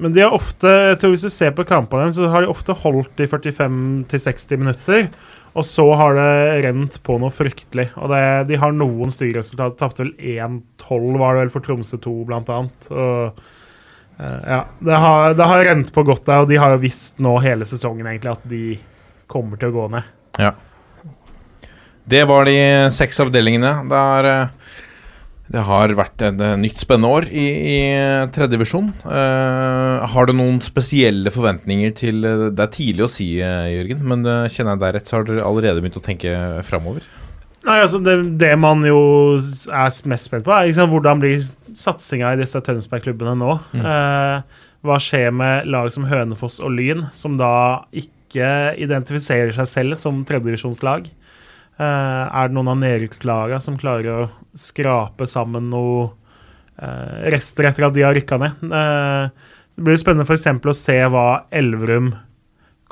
Men 0.00 0.14
de 0.16 0.22
har 0.24 0.32
ofte 0.32 0.70
jeg 0.70 1.00
tror 1.02 1.10
Hvis 1.12 1.26
du 1.26 1.32
ser 1.32 1.50
på 1.52 1.66
kampene 1.68 2.06
deres, 2.06 2.16
så 2.16 2.30
har 2.32 2.40
de 2.40 2.48
ofte 2.48 2.76
holdt 2.80 3.20
i 3.20 3.28
45-60 3.28 4.62
minutter. 4.62 5.10
Og 5.54 5.66
så 5.68 5.84
har 5.94 6.16
det 6.16 6.62
rent 6.64 6.96
på 7.06 7.18
noe 7.22 7.30
fryktelig. 7.30 7.90
Og 8.00 8.10
det, 8.10 8.22
de 8.48 8.58
har 8.58 8.72
noen 8.74 9.12
styreresultater. 9.14 9.76
Tapte 9.78 10.02
vel 10.02 10.14
1-12, 10.18 11.18
var 11.20 11.36
det 11.36 11.44
vel, 11.44 11.52
for 11.54 11.62
Tromsø 11.62 12.00
2, 12.02 12.14
blant 12.26 12.50
annet. 12.50 12.88
Og, 12.90 13.44
eh, 14.18 14.40
ja, 14.50 14.58
det 14.82 14.98
har, 15.04 15.36
det 15.38 15.46
har 15.52 15.62
rent 15.68 15.92
på 15.94 16.02
godt 16.08 16.26
der, 16.26 16.42
og 16.42 16.50
de 16.50 16.58
har 16.58 16.74
jo 16.74 16.82
visst 16.82 17.22
nå 17.22 17.36
hele 17.44 17.68
sesongen 17.70 18.08
egentlig 18.10 18.32
at 18.32 18.48
de 18.50 18.64
kommer 19.30 19.60
til 19.60 19.70
å 19.70 19.76
gå 19.76 19.86
ned. 19.94 20.10
Ja. 20.42 20.56
Det 22.04 22.24
var 22.28 22.44
de 22.48 22.56
seks 22.92 23.20
avdelingene. 23.24 23.72
Det, 23.88 24.00
er, 24.18 24.28
eh, 24.28 24.78
det 25.54 25.64
har 25.68 25.94
vært 25.96 26.24
et 26.26 26.42
eh, 26.44 26.56
nytt 26.60 26.84
spennende 26.84 27.12
år 27.16 27.28
i, 27.32 27.46
i 27.74 27.78
tredjedivisjon. 28.34 28.90
Uh, 29.06 30.04
har 30.12 30.28
du 30.28 30.34
noen 30.36 30.60
spesielle 30.64 31.32
forventninger 31.32 31.94
til 31.96 32.24
eh, 32.28 32.46
Det 32.52 32.66
er 32.66 32.72
tidlig 32.74 33.06
å 33.06 33.10
si, 33.10 33.28
eh, 33.40 33.72
Jørgen, 33.72 34.04
men 34.10 34.24
eh, 34.28 34.48
kjenner 34.52 34.76
jeg 34.76 34.84
deg 34.84 34.96
rett, 34.98 35.08
så 35.08 35.18
har 35.18 35.28
dere 35.28 35.46
allerede 35.48 35.80
begynt 35.84 36.00
å 36.00 36.04
tenke 36.04 36.34
framover? 36.68 37.06
Nei, 37.64 37.78
altså 37.80 37.98
det, 38.04 38.18
det 38.40 38.52
man 38.60 38.84
jo 38.84 39.00
er 39.72 40.08
mest 40.10 40.28
spent 40.28 40.44
på, 40.44 40.52
er 40.52 40.68
liksom, 40.68 40.92
hvordan 40.92 41.22
blir 41.22 41.46
satsinga 41.74 42.34
i 42.34 42.40
disse 42.42 42.60
Tønsberg-klubbene 42.60 43.32
nå. 43.40 43.56
Eh, 43.80 44.64
hva 44.84 44.98
skjer 45.00 45.32
med 45.32 45.70
lag 45.72 45.88
som 45.92 46.04
Hønefoss 46.10 46.60
og 46.60 46.74
Lyn, 46.76 47.06
som 47.16 47.38
da 47.40 47.54
ikke 47.96 48.74
identifiserer 48.84 49.54
seg 49.56 49.70
selv 49.70 49.96
som 49.96 50.20
tredjedivisjonslag? 50.28 51.08
Eh, 51.74 52.26
er 52.30 52.50
det 52.50 52.54
noen 52.54 52.70
av 52.70 52.78
nedrykkslagene 52.78 53.62
som 53.62 53.78
klarer 53.80 54.10
å 54.12 54.28
skrape 54.58 55.26
sammen 55.26 55.72
noe 55.72 56.04
eh, 56.78 57.30
rester 57.34 57.66
etter 57.66 57.88
at 57.88 57.96
de 57.96 58.04
har 58.06 58.14
rykka 58.14 58.38
ned? 58.38 58.62
Eh, 58.68 59.50
det 59.74 59.86
blir 59.88 59.98
spennende 59.98 60.26
f.eks. 60.28 60.46
å 60.54 60.76
se 60.78 61.00
hva 61.10 61.26
Elverum 61.50 62.12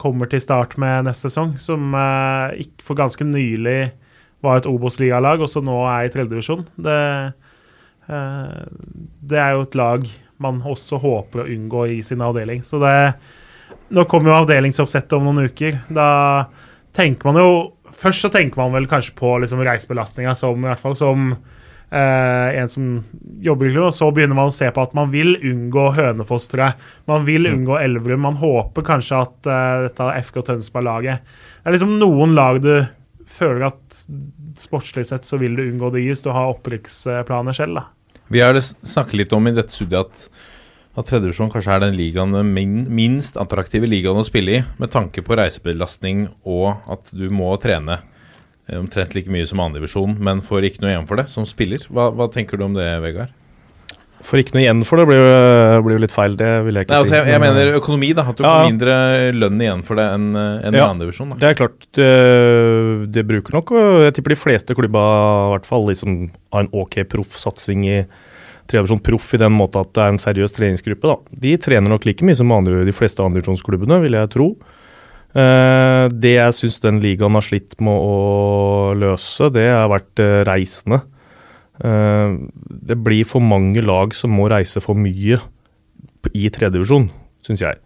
kommer 0.03 0.27
til 0.27 0.43
start 0.43 0.75
med 0.83 1.07
neste 1.07 1.29
sesong, 1.29 1.53
som 1.61 1.93
for 2.83 2.99
ganske 2.99 3.23
nylig 3.23 3.93
var 4.43 4.59
et 4.59 4.67
Obos-ligalag, 4.67 5.45
og 5.45 5.51
som 5.53 5.63
nå 5.63 5.77
er 5.87 6.09
i 6.09 6.11
tredjedivisjon. 6.11 6.65
Det, 6.83 6.97
det 9.31 9.39
er 9.39 9.53
jo 9.55 9.63
et 9.63 9.77
lag 9.79 10.09
man 10.43 10.59
også 10.67 10.99
håper 11.05 11.45
å 11.45 11.47
unngå 11.55 11.85
i 11.93 12.01
sin 12.03 12.25
avdeling. 12.25 12.65
Så 12.67 12.83
det 12.83 12.97
Nå 13.93 14.07
kommer 14.09 14.31
jo 14.31 14.39
avdelingsoppsettet 14.41 15.13
om 15.19 15.27
noen 15.27 15.51
uker. 15.53 15.83
Da 15.93 16.49
tenker 16.97 17.29
man 17.29 17.37
jo 17.37 17.51
Først 17.97 18.25
så 18.25 18.31
tenker 18.33 18.61
man 18.63 18.75
vel 18.77 18.89
kanskje 18.91 19.15
på 19.19 19.35
liksom 19.43 19.63
reisebelastninga 19.67 20.35
som 20.39 20.63
i 20.63 20.69
hvert 20.71 20.83
fall 20.83 20.97
som 20.99 21.29
eh, 21.33 22.61
en 22.61 22.71
som 22.73 22.89
jobber 23.45 23.69
i 23.69 23.73
klubb, 23.75 23.91
og 23.91 23.97
så 23.97 24.11
begynner 24.15 24.39
man 24.39 24.51
å 24.51 24.55
se 24.55 24.71
på 24.73 24.85
at 24.85 24.97
man 24.97 25.13
vil 25.13 25.35
unngå 25.37 25.89
Hønefoss, 25.99 26.49
tror 26.53 26.65
jeg. 26.67 26.91
Man 27.11 27.27
vil 27.29 27.51
unngå 27.51 27.79
Elverum. 27.81 28.25
Man 28.27 28.41
håper 28.41 28.87
kanskje 28.87 29.23
at 29.27 29.51
eh, 29.51 29.87
dette 29.89 30.11
FK 30.29 30.43
Tønsberg-laget 30.51 31.23
Det 31.23 31.71
er 31.71 31.77
liksom 31.77 31.97
noen 32.01 32.37
lag 32.39 32.63
du 32.65 32.75
føler 33.33 33.71
at 33.71 34.03
sportslig 34.61 35.07
sett 35.09 35.25
så 35.29 35.39
vil 35.41 35.57
du 35.57 35.65
unngå 35.65 35.93
de 35.95 36.05
hvis 36.05 36.25
du 36.25 36.31
har 36.35 36.53
opprykksplaner 36.53 37.57
selv, 37.57 37.81
da. 37.81 37.89
Vi 38.33 38.41
har 38.41 38.57
snakket 38.61 39.19
litt 39.19 39.33
om 39.37 39.49
i 39.49 39.55
dette 39.57 39.75
studiet 39.75 40.09
at, 40.09 40.43
at 40.97 41.07
tredjevisjon 41.09 41.49
kanskje 41.53 41.73
er 41.73 41.81
den 41.87 41.95
ligaen 41.97 42.35
min, 42.53 42.75
minst 42.93 43.39
attraktive 43.41 43.89
ligaen 43.89 44.19
å 44.21 44.25
spille 44.29 44.59
i, 44.59 44.63
med 44.79 44.91
tanke 44.93 45.23
på 45.25 45.37
reisebelastning 45.41 46.27
og 46.45 46.83
at 46.93 47.09
du 47.17 47.29
må 47.33 47.53
trene 47.63 48.01
eh, 48.69 48.77
omtrent 48.79 49.15
like 49.17 49.31
mye 49.33 49.47
som 49.49 49.63
andredivisjon, 49.65 50.19
men 50.21 50.43
får 50.45 50.69
ikke 50.69 50.83
noe 50.85 50.93
igjen 50.93 51.07
for 51.09 51.17
det 51.17 51.29
som 51.33 51.47
spiller. 51.49 51.87
Hva, 51.89 52.11
hva 52.13 52.29
tenker 52.33 52.61
du 52.61 52.67
om 52.69 52.75
det, 52.77 52.91
Vegard? 53.05 53.33
Får 54.23 54.39
ikke 54.39 54.55
noe 54.55 54.63
igjen 54.63 54.85
for 54.87 55.01
det, 55.01 55.05
blir 55.09 55.19
jo, 55.19 55.31
blir 55.83 55.97
jo 55.97 56.03
litt 56.05 56.13
feil. 56.15 56.37
Det 56.39 56.51
vil 56.63 56.77
jeg 56.79 56.87
ikke 56.87 56.93
Nei, 56.95 56.99
altså, 57.03 57.11
si. 57.11 57.17
jeg, 57.19 57.33
jeg 57.33 57.41
mener 57.43 57.73
økonomi, 57.81 58.11
da. 58.15 58.23
At 58.31 58.37
du 58.39 58.45
Ja. 58.45 58.53
får 58.53 58.69
mindre 58.71 58.99
lønn 59.35 59.65
igjen 59.65 59.81
for 59.89 59.99
det 59.99 60.05
enn 60.15 60.29
en 60.39 60.77
Ja. 60.79 60.85
andredivisjon. 60.93 61.33
Det 61.41 61.49
er 61.49 61.57
klart, 61.59 61.89
det, 61.99 62.11
det 63.17 63.25
bruker 63.27 63.57
nok 63.57 63.73
Jeg 64.05 64.15
tipper 64.15 64.37
de 64.37 64.39
fleste 64.39 64.77
klubba 64.79 65.03
i 65.03 65.51
hvert 65.57 65.67
fall 65.67 65.89
liksom 65.89 66.31
har 66.53 66.61
en 66.69 66.71
ok 66.85 67.01
proffsatsing 67.11 67.83
i 67.89 67.97
tredjevisjon 68.71 69.03
proff 69.05 69.33
i 69.35 69.41
den 69.43 69.55
måte 69.55 69.83
at 69.83 69.93
det 69.97 70.05
er 70.05 70.13
en 70.13 70.21
seriøs 70.21 70.55
treningsgruppe. 70.57 71.09
da. 71.09 71.39
De 71.45 71.57
trener 71.61 71.93
nok 71.93 72.07
like 72.09 72.27
mye 72.27 72.39
som 72.39 72.53
andre, 72.55 72.85
de 72.87 72.95
fleste 72.97 73.25
andredivisjonsklubbene, 73.25 74.01
vil 74.05 74.19
jeg 74.19 74.33
tro. 74.35 74.49
Eh, 75.33 76.07
det 76.13 76.35
jeg 76.37 76.57
syns 76.59 76.81
den 76.83 77.01
ligaen 77.01 77.39
har 77.39 77.45
slitt 77.47 77.79
med 77.81 77.97
å 77.97 78.93
løse, 78.99 79.49
det 79.55 79.69
har 79.71 79.89
vært 79.93 80.23
eh, 80.23 80.43
reisende. 80.49 81.03
Eh, 81.81 82.37
det 82.93 82.99
blir 83.01 83.25
for 83.29 83.45
mange 83.45 83.85
lag 83.85 84.13
som 84.17 84.35
må 84.37 84.51
reise 84.53 84.83
for 84.85 84.99
mye 84.99 85.41
i 86.37 86.49
tredjedivisjon, 86.53 87.09
syns 87.47 87.65
jeg. 87.65 87.81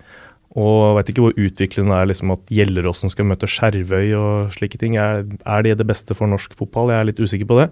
Og 0.56 0.96
vet 0.96 1.12
ikke 1.12 1.26
hvor 1.26 1.36
utviklende 1.36 1.92
det 1.92 2.00
er 2.00 2.10
liksom 2.10 2.32
at 2.32 2.52
Gjelleråsen 2.56 3.12
skal 3.12 3.28
møte 3.28 3.48
Skjervøy 3.50 4.14
og 4.16 4.54
slike 4.54 4.80
ting. 4.80 4.96
Er, 4.96 5.26
er 5.44 5.66
det 5.66 5.76
det 5.82 5.86
beste 5.88 6.16
for 6.16 6.30
norsk 6.30 6.56
fotball? 6.56 6.94
Jeg 6.94 7.02
er 7.02 7.08
litt 7.10 7.20
usikker 7.20 7.48
på 7.50 7.58
det. 7.60 7.66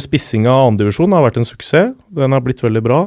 Spissinga 0.00 0.48
av 0.52 0.70
andredivisjon 0.70 1.12
har 1.12 1.26
vært 1.26 1.42
en 1.42 1.48
suksess. 1.48 1.92
Den 2.16 2.32
har 2.32 2.40
blitt 2.44 2.62
veldig 2.64 2.82
bra. 2.84 3.02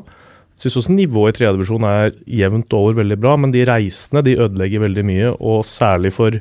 Syns 0.60 0.78
også 0.80 0.94
nivået 0.94 1.36
i 1.36 1.40
tredjedivisjon 1.40 1.88
er 1.90 2.14
jevnt 2.30 2.76
over 2.78 2.96
veldig 3.02 3.18
bra, 3.20 3.34
men 3.40 3.52
de 3.52 3.66
reisende 3.68 4.24
de 4.24 4.38
ødelegger 4.38 4.86
veldig 4.86 5.04
mye, 5.08 5.34
og 5.36 5.66
særlig 5.68 6.14
for 6.16 6.38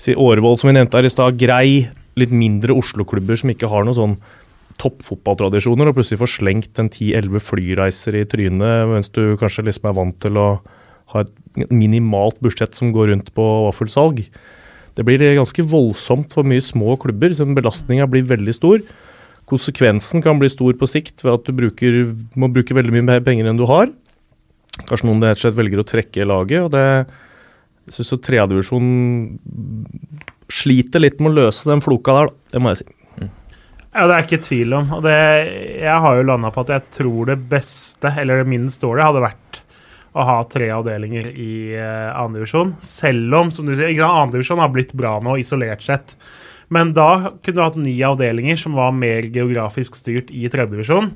si, 0.00 0.14
Årvoll, 0.16 0.56
som 0.60 0.70
vi 0.70 0.78
nevnte 0.78 0.96
her 0.96 1.08
i 1.08 1.12
stad, 1.12 1.36
Grei, 1.40 1.90
litt 2.16 2.32
mindre 2.32 2.76
Oslo-klubber 2.78 3.36
som 3.40 3.52
ikke 3.52 3.68
har 3.68 3.84
noen 3.84 3.98
sånn 3.98 4.16
toppfotballtradisjoner, 4.80 5.90
og 5.90 5.98
plutselig 5.98 6.22
får 6.22 6.32
slengt 6.38 6.80
en 6.80 6.88
10-11 6.88 7.44
flyreiser 7.44 8.16
i 8.18 8.24
trynet, 8.30 8.88
mens 8.90 9.12
du 9.12 9.36
kanskje 9.40 9.68
liksom 9.68 9.90
er 9.90 9.98
vant 10.00 10.18
til 10.24 10.40
å 10.40 10.48
ha 11.12 11.22
et 11.22 11.68
minimalt 11.70 12.40
budsjett 12.42 12.74
som 12.74 12.94
går 12.94 13.12
rundt 13.12 13.30
på 13.36 13.44
vaffelsalg. 13.68 14.24
Det 14.94 15.04
blir 15.06 15.20
ganske 15.36 15.66
voldsomt 15.68 16.34
for 16.34 16.46
mye 16.46 16.62
små 16.64 16.96
klubber, 17.02 17.34
så 17.34 17.46
belastninga 17.46 18.08
blir 18.10 18.26
veldig 18.30 18.54
stor. 18.56 18.80
Konsekvensen 19.50 20.24
kan 20.24 20.40
bli 20.40 20.48
stor 20.52 20.76
på 20.80 20.88
sikt 20.88 21.24
ved 21.24 21.34
at 21.36 21.44
du 21.48 21.52
bruker, 21.56 22.00
må 22.40 22.48
bruke 22.52 22.76
veldig 22.76 22.94
mye 22.94 23.08
mer 23.10 23.24
penger 23.26 23.50
enn 23.50 23.60
du 23.60 23.66
har. 23.68 23.92
Kanskje 24.88 25.06
noen 25.06 25.22
rett 25.22 25.38
og 25.38 25.44
slett 25.44 25.58
velger 25.58 25.82
å 25.82 25.86
trekke 25.86 26.26
laget. 26.26 26.64
og 26.64 26.72
det 26.74 26.86
jeg 27.84 27.98
syns 27.98 28.14
tredjedivisjon 28.24 28.86
sliter 30.52 31.02
litt 31.02 31.18
med 31.20 31.34
å 31.34 31.40
løse 31.42 31.68
den 31.68 31.82
floka 31.84 32.14
der, 32.16 32.30
det 32.54 32.62
må 32.62 32.72
jeg 32.72 32.80
si. 32.80 32.86
Ja, 33.94 34.08
det 34.10 34.14
er 34.14 34.24
ikke 34.24 34.42
tvil 34.42 34.72
om. 34.74 34.88
Og 34.96 35.04
det, 35.04 35.18
jeg 35.84 35.98
har 36.04 36.16
jo 36.16 36.24
landa 36.26 36.50
på 36.54 36.64
at 36.64 36.72
jeg 36.72 36.94
tror 36.96 37.28
det 37.30 37.36
beste, 37.50 38.10
eller 38.10 38.40
det 38.40 38.50
minst 38.50 38.82
dårlige, 38.82 39.10
hadde 39.10 39.22
vært 39.22 39.60
å 40.14 40.24
ha 40.26 40.38
tre 40.50 40.70
avdelinger 40.74 41.28
i 41.30 41.54
uh, 41.76 42.10
andredivisjon. 42.24 42.74
Selv 42.82 43.38
om, 43.38 43.52
som 43.54 43.68
du 43.68 43.74
sier, 43.76 44.02
andredivisjon 44.06 44.62
har 44.62 44.72
blitt 44.74 44.94
bra 44.98 45.16
nå, 45.22 45.36
isolert 45.42 45.84
sett. 45.84 46.16
Men 46.74 46.92
da 46.96 47.08
kunne 47.38 47.56
du 47.56 47.64
hatt 47.64 47.80
ni 47.80 47.94
avdelinger 48.04 48.58
som 48.60 48.76
var 48.78 48.94
mer 48.96 49.28
geografisk 49.30 49.98
styrt 49.98 50.32
i 50.34 50.48
tredjedivisjon. 50.50 51.12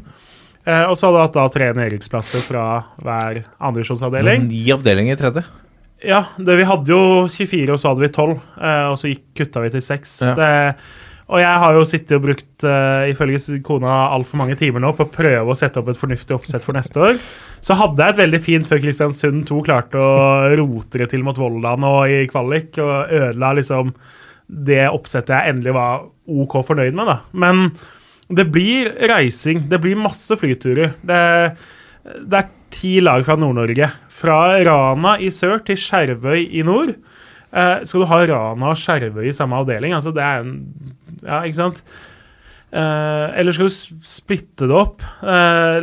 Eh, 0.69 0.85
og 0.85 0.95
så 0.99 1.09
hadde 1.09 1.17
du 1.17 1.25
hatt 1.25 1.39
da 1.39 1.47
tre 1.53 1.71
nedrykksplasser 1.79 2.45
fra 2.47 2.67
hver 3.01 3.43
andredivisjonsavdeling. 3.57 4.47
Ni 4.51 4.63
avdelinger 4.75 5.17
i 5.17 5.21
tredje. 5.23 5.45
Ja, 6.05 6.23
det, 6.39 6.55
vi 6.61 6.67
hadde 6.69 6.93
jo 6.93 7.27
24, 7.27 7.75
og 7.75 7.81
så 7.81 7.91
hadde 7.91 8.05
vi 8.05 8.13
12. 8.13 8.33
eh, 8.63 8.87
og 8.93 8.99
så 9.01 9.11
gikk, 9.11 9.25
kutta 9.41 9.65
vi 9.65 9.75
til 9.75 9.85
6. 9.89 10.17
Ja. 10.29 10.35
Det, 10.39 10.51
og 11.29 11.43
jeg 11.43 11.61
har 11.61 11.75
jo 11.77 11.85
sittet 11.85 12.15
og 12.17 12.23
brukt, 12.25 12.47
uh, 12.65 13.05
ifølge 13.11 13.59
kona, 13.65 13.97
altfor 14.17 14.41
mange 14.41 14.55
timer 14.57 14.81
nå 14.81 14.95
på 14.97 15.05
å 15.05 15.11
prøve 15.13 15.53
å 15.53 15.57
sette 15.59 15.77
opp 15.77 15.91
et 15.93 16.01
fornuftig 16.01 16.33
oppsett 16.33 16.65
for 16.65 16.77
neste 16.77 17.03
år. 17.05 17.19
Så 17.61 17.77
hadde 17.77 18.01
jeg 18.01 18.15
et 18.15 18.21
veldig 18.23 18.41
fint 18.41 18.69
før 18.69 18.81
Kristiansund 18.81 19.43
2 19.51 19.59
klarte 19.67 20.01
å 20.01 20.49
rote 20.57 21.03
det 21.03 21.11
til 21.13 21.27
mot 21.27 21.37
Volda 21.37 21.75
nå 21.77 21.93
i 22.09 22.23
kvalik, 22.33 22.81
og 22.81 23.13
ødela 23.13 23.53
liksom 23.59 23.93
det 24.49 24.87
oppsettet 24.89 25.35
jeg 25.35 25.55
endelig 25.55 25.75
var 25.77 26.09
OK 26.29 26.59
fornøyd 26.67 26.97
med, 26.97 27.09
da. 27.09 27.19
Men 27.33 27.69
det 28.29 28.49
blir 28.53 28.91
reising. 29.09 29.65
Det 29.69 29.81
blir 29.83 29.99
masse 30.01 30.37
flyturer. 30.37 30.95
Det, 31.05 31.23
det 32.29 32.41
er 32.41 32.51
ti 32.75 32.99
lag 33.05 33.25
fra 33.27 33.39
Nord-Norge. 33.41 33.91
Fra 34.19 34.41
Rana 34.67 35.17
i 35.23 35.31
sør 35.35 35.63
til 35.67 35.79
Skjervøy 35.81 36.45
i 36.59 36.65
nord. 36.67 36.93
Eh, 37.49 37.87
skal 37.89 38.05
du 38.05 38.11
ha 38.11 38.21
Rana 38.29 38.75
og 38.75 38.81
Skjervøy 38.81 39.31
i 39.31 39.37
samme 39.37 39.57
avdeling? 39.63 39.97
Altså, 39.97 40.13
det 40.17 40.25
er 40.25 40.45
en 40.45 40.55
Ja, 41.19 41.41
ikke 41.43 41.59
sant? 41.59 41.83
Eh, 42.69 43.39
eller 43.41 43.55
skal 43.57 43.71
du 43.71 44.05
splitte 44.05 44.69
det 44.69 44.77
opp? 44.77 45.03
Eh, 45.25 45.79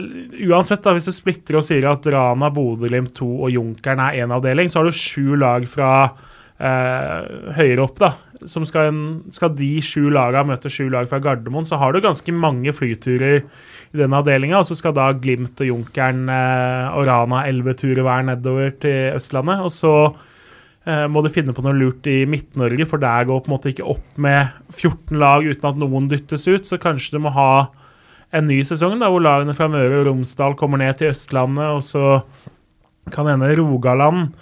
uansett, 0.46 0.84
da, 0.86 0.94
hvis 0.94 1.10
du 1.10 1.16
splitter 1.16 1.58
og 1.58 1.66
sier 1.66 1.88
at 1.90 2.06
Rana, 2.14 2.52
Bodø-Glimt 2.54 3.16
2 3.18 3.30
og 3.48 3.54
Junkeren 3.56 4.04
er 4.06 4.22
én 4.22 4.34
avdeling, 4.36 4.70
så 4.70 4.80
har 4.84 4.90
du 4.90 4.96
sju 4.96 5.34
lag 5.42 5.66
fra 5.70 5.90
eh, 6.62 7.56
høyere 7.58 7.88
opp, 7.88 7.98
da. 8.04 8.14
Skal, 8.44 8.90
en, 8.90 9.02
skal 9.32 9.54
de 9.56 9.70
sju 9.84 10.10
lagene 10.12 10.52
møte 10.52 10.70
sju 10.72 10.90
lag 10.92 11.08
fra 11.08 11.22
Gardermoen, 11.24 11.68
så 11.68 11.80
har 11.80 11.96
du 11.96 12.02
ganske 12.04 12.34
mange 12.36 12.74
flyturer 12.76 13.44
i 13.46 14.00
den 14.00 14.16
avdelinga. 14.16 14.60
Og 14.60 14.68
så 14.68 14.78
skal 14.78 14.96
da 14.98 15.08
Glimt 15.16 15.62
og 15.64 15.70
Junkeren 15.70 16.28
eh, 16.32 16.96
og 16.96 17.08
Rana 17.08 17.46
elleve 17.50 17.78
turer 17.80 18.04
hver 18.06 18.26
nedover 18.28 18.74
til 18.84 19.16
Østlandet. 19.16 19.64
Og 19.64 19.72
så 19.74 19.94
eh, 20.84 21.06
må 21.08 21.24
du 21.24 21.32
finne 21.32 21.56
på 21.56 21.64
noe 21.66 21.78
lurt 21.78 22.08
i 22.12 22.24
Midt-Norge, 22.30 22.90
for 22.92 23.02
der 23.02 23.30
går 23.30 23.46
på 23.46 23.52
en 23.52 23.56
måte 23.56 23.72
ikke 23.72 23.88
opp 23.96 24.20
med 24.22 24.52
14 24.74 25.16
lag 25.22 25.48
uten 25.48 25.72
at 25.72 25.80
noen 25.82 26.12
dyttes 26.12 26.48
ut. 26.52 26.68
Så 26.68 26.82
kanskje 26.82 27.16
du 27.16 27.24
må 27.24 27.34
ha 27.38 27.70
en 28.36 28.50
ny 28.50 28.60
sesong 28.68 28.98
da, 29.00 29.08
hvor 29.12 29.24
lagene 29.24 29.56
fra 29.56 29.70
Møre 29.72 30.02
og 30.02 30.10
Romsdal 30.10 30.58
kommer 30.60 30.82
ned 30.82 31.00
til 31.00 31.14
Østlandet, 31.14 31.72
og 31.72 31.86
så 31.86 32.20
kan 33.14 33.30
hende 33.30 33.54
Rogaland 33.60 34.34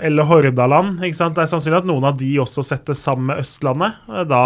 eller 0.00 0.28
Hordaland. 0.28 1.02
ikke 1.04 1.18
sant? 1.18 1.36
Det 1.36 1.44
er 1.44 1.52
sannsynlig 1.52 1.82
at 1.82 1.88
noen 1.88 2.06
av 2.08 2.18
de 2.20 2.30
også 2.42 2.64
setter 2.66 2.96
sammen 2.98 3.30
med 3.32 3.44
Østlandet. 3.44 4.00
Eh, 4.08 4.24
Da, 4.30 4.42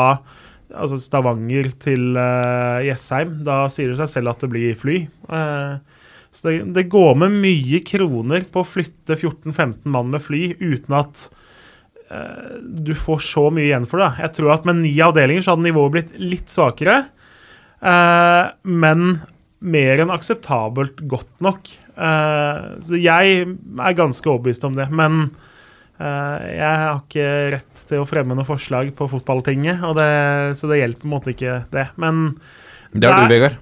altså 0.74 0.98
Stavanger 1.00 1.70
til 1.80 2.16
uh. 2.18 3.32
Da 3.46 3.58
sier 3.72 3.92
det 3.92 4.00
seg 4.02 4.12
selv 4.12 4.34
at 4.34 4.44
det 4.44 4.50
blir 4.52 4.76
fly. 4.78 5.00
Uh, 5.30 5.78
så 6.30 6.50
det, 6.50 6.56
det 6.76 6.90
går 6.92 7.16
med 7.24 7.38
mye 7.40 7.80
kroner 7.86 8.44
på 8.52 8.62
å 8.62 8.68
flytte 8.68 9.16
14-15 9.16 9.88
mann 9.88 10.12
med 10.12 10.22
fly 10.22 10.52
uten 10.60 10.98
at 10.98 11.24
uh, 12.12 12.58
du 12.60 12.92
får 12.94 13.24
så 13.24 13.48
mye 13.48 13.70
igjen 13.70 13.88
for 13.88 14.04
det. 14.04 14.12
Jeg 14.26 14.36
tror 14.36 14.54
at 14.58 14.68
med 14.68 14.82
ni 14.84 14.92
avdelinger 15.04 15.46
så 15.46 15.56
hadde 15.56 15.70
nivået 15.70 15.96
blitt 15.96 16.14
litt 16.20 16.52
svakere. 16.52 17.00
Uh, 17.80 18.52
men 18.68 19.20
mer 19.58 20.02
enn 20.02 20.12
akseptabelt 20.14 21.02
godt 21.10 21.32
nok. 21.44 21.70
Eh, 21.98 22.58
så 22.86 22.98
jeg 23.02 23.44
er 23.82 23.96
ganske 23.98 24.30
overbevist 24.30 24.64
om 24.68 24.76
det. 24.78 24.86
Men 24.94 25.24
eh, 25.98 26.48
jeg 26.54 26.82
har 26.84 27.00
ikke 27.02 27.28
rett 27.56 27.86
til 27.88 28.02
å 28.02 28.08
fremme 28.08 28.36
noe 28.38 28.46
forslag 28.46 28.92
på 28.98 29.08
fotballtinget, 29.10 29.80
og 29.88 29.96
det, 29.98 30.08
så 30.60 30.68
det 30.70 30.82
hjelper 30.82 31.02
på 31.04 31.08
en 31.08 31.14
måte 31.16 31.32
ikke 31.34 31.56
det. 31.74 31.88
Men 31.98 32.36
Det 32.92 33.10
har 33.10 33.24
du, 33.26 33.34
Vegard. 33.34 33.56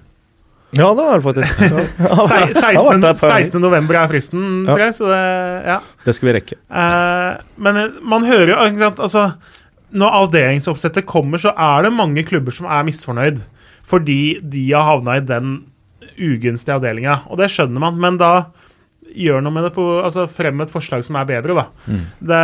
Ja, 0.75 0.89
det 0.93 1.03
har 1.07 1.21
du 1.21 1.23
faktisk. 1.23 1.61
Ja. 1.63 2.25
sei- 2.27 2.41
Jeg 2.51 2.77
har 2.77 2.89
vært 2.91 2.99
16. 2.99 3.01
der 3.01 3.09
et 3.09 3.21
par 3.21 3.29
ganger. 3.31 3.45
16. 3.47 3.61
november 3.63 3.95
er 4.01 4.09
fristen, 4.11 4.41
tror 4.67 4.81
jeg. 4.83 4.95
Så 4.99 5.07
det, 5.07 5.21
ja. 5.71 5.77
Det 6.05 6.15
skal 6.17 6.27
vi 6.29 6.33
rekke. 6.37 6.57
Eh, 6.69 7.37
men 7.67 7.79
man 8.03 8.27
hører 8.27 8.51
jo 8.51 8.57
ikke 8.67 8.83
sant, 8.83 8.99
altså, 9.07 9.23
Når 9.97 10.17
avdelingsoppsettet 10.19 11.05
kommer, 11.07 11.39
så 11.39 11.53
er 11.55 11.85
det 11.87 11.93
mange 11.95 12.25
klubber 12.27 12.51
som 12.51 12.67
er 12.67 12.83
misfornøyd 12.83 13.39
fordi 13.87 14.41
de 14.43 14.65
har 14.73 14.83
havna 14.83 15.13
i 15.15 15.21
den 15.23 15.53
ugunstige 16.17 16.77
avdelinga. 16.77 17.21
Og 17.31 17.39
det 17.41 17.51
skjønner 17.53 17.83
man, 17.83 17.99
men 18.01 18.19
da 18.21 18.31
gjør 19.17 19.41
noe 19.43 19.55
med 19.55 19.67
det 19.67 19.71
på 19.75 19.83
altså 20.03 20.25
Frem 20.29 20.59
et 20.63 20.71
forslag 20.71 21.03
som 21.05 21.17
er 21.19 21.27
bedre, 21.29 21.55
da. 21.57 21.65
Det, 22.19 22.41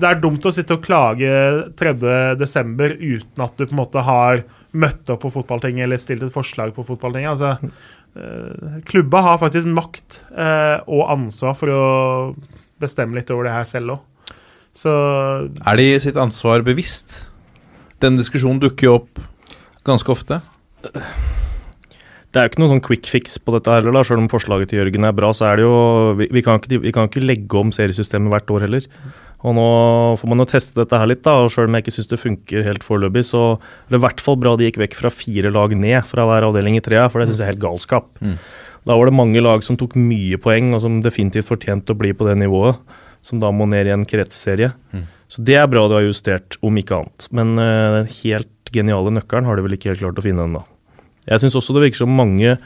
det 0.00 0.08
er 0.10 0.20
dumt 0.22 0.46
å 0.46 0.52
sitte 0.54 0.76
og 0.78 0.84
klage 0.84 1.32
3.12. 1.78 2.38
uten 2.38 3.44
at 3.44 3.56
du 3.58 3.64
på 3.66 3.72
en 3.74 3.80
måte 3.80 4.04
har 4.06 4.44
møtt 4.78 5.10
opp 5.12 5.24
på 5.24 5.32
fotballtinget 5.32 5.86
eller 5.86 6.00
stilt 6.00 6.26
et 6.26 6.34
forslag 6.34 6.74
på 6.76 6.84
fotballtinget. 6.86 7.34
Altså, 7.34 7.72
eh, 8.20 8.78
klubba 8.88 9.24
har 9.26 9.40
faktisk 9.42 9.70
makt 9.72 10.22
eh, 10.32 10.76
og 10.86 11.08
ansvar 11.16 11.56
for 11.58 11.72
å 11.72 11.86
bestemme 12.78 13.18
litt 13.18 13.32
over 13.34 13.48
det 13.48 13.56
her 13.56 13.66
selv 13.68 13.96
òg. 13.96 14.04
Så 14.76 14.92
Er 15.66 15.80
de 15.80 15.88
sitt 16.04 16.20
ansvar 16.20 16.62
bevisst? 16.62 17.24
Den 17.98 18.20
diskusjonen 18.20 18.60
dukker 18.62 18.86
jo 18.86 18.94
opp 19.00 19.24
ganske 19.88 20.12
ofte. 20.12 20.42
Det 22.28 22.40
er 22.40 22.44
jo 22.44 22.50
ikke 22.52 22.60
noen 22.60 22.74
sånn 22.74 22.84
quick 22.84 23.08
fix 23.08 23.38
på 23.40 23.54
dette 23.54 23.72
heller, 23.72 23.94
da. 23.96 24.02
Selv 24.04 24.20
om 24.20 24.28
forslaget 24.28 24.68
til 24.70 24.82
Jørgen 24.82 25.06
er 25.08 25.14
bra, 25.16 25.30
så 25.32 25.46
er 25.48 25.56
det 25.58 25.64
jo 25.64 25.78
Vi, 26.18 26.28
vi, 26.34 26.42
kan, 26.44 26.60
ikke, 26.60 26.82
vi 26.84 26.92
kan 26.92 27.08
ikke 27.08 27.24
legge 27.24 27.56
om 27.60 27.72
seriesystemet 27.72 28.32
hvert 28.34 28.52
år 28.52 28.66
heller. 28.66 28.84
Og 29.46 29.54
nå 29.54 29.66
får 30.18 30.30
man 30.32 30.42
jo 30.42 30.48
teste 30.50 30.76
dette 30.76 30.98
her 30.98 31.08
litt, 31.08 31.22
da. 31.24 31.36
Og 31.44 31.52
selv 31.54 31.70
om 31.70 31.76
jeg 31.78 31.86
ikke 31.86 31.94
syns 31.94 32.10
det 32.10 32.20
funker 32.20 32.66
helt 32.66 32.84
foreløpig, 32.84 33.22
så 33.30 33.42
er 33.54 33.94
det 33.94 34.00
i 34.00 34.04
hvert 34.04 34.22
fall 34.24 34.38
bra 34.42 34.56
de 34.58 34.66
gikk 34.68 34.80
vekk 34.82 34.96
fra 34.98 35.12
fire 35.14 35.52
lag 35.54 35.72
ned 35.78 36.00
fra 36.10 36.26
hver 36.28 36.48
avdeling 36.50 36.76
i 36.76 36.84
trea, 36.84 37.06
for 37.08 37.22
det 37.22 37.30
syns 37.30 37.40
jeg 37.40 37.46
er 37.46 37.52
helt 37.54 37.62
galskap. 37.64 38.08
Da 38.88 38.96
var 38.96 39.08
det 39.08 39.16
mange 39.16 39.40
lag 39.44 39.62
som 39.64 39.76
tok 39.78 39.96
mye 40.00 40.36
poeng, 40.42 40.72
og 40.74 40.82
som 40.84 41.00
definitivt 41.04 41.48
fortjente 41.48 41.94
å 41.94 41.98
bli 41.98 42.12
på 42.16 42.26
det 42.28 42.36
nivået. 42.42 42.80
Som 43.22 43.40
da 43.42 43.50
må 43.52 43.66
ned 43.66 43.88
i 43.88 43.94
en 43.94 44.06
kretsserie. 44.08 44.72
Så 45.28 45.42
det 45.44 45.56
er 45.58 45.66
bra 45.70 45.86
du 45.90 45.96
har 45.96 46.04
justert, 46.06 46.56
om 46.64 46.76
ikke 46.78 47.00
annet. 47.00 47.26
Men 47.34 47.56
eh, 47.58 47.94
den 47.98 48.12
helt 48.22 48.72
geniale 48.72 49.10
nøkkelen 49.16 49.48
har 49.48 49.56
de 49.58 49.64
vel 49.64 49.74
ikke 49.78 49.90
helt 49.92 50.02
klart 50.04 50.20
å 50.20 50.24
finne 50.24 50.44
ennå. 50.46 50.62
Jeg 51.28 51.42
syns 51.42 51.56
også 51.60 51.76
det 51.76 51.86
virker 51.86 52.02
som 52.02 52.14
mange 52.16 52.56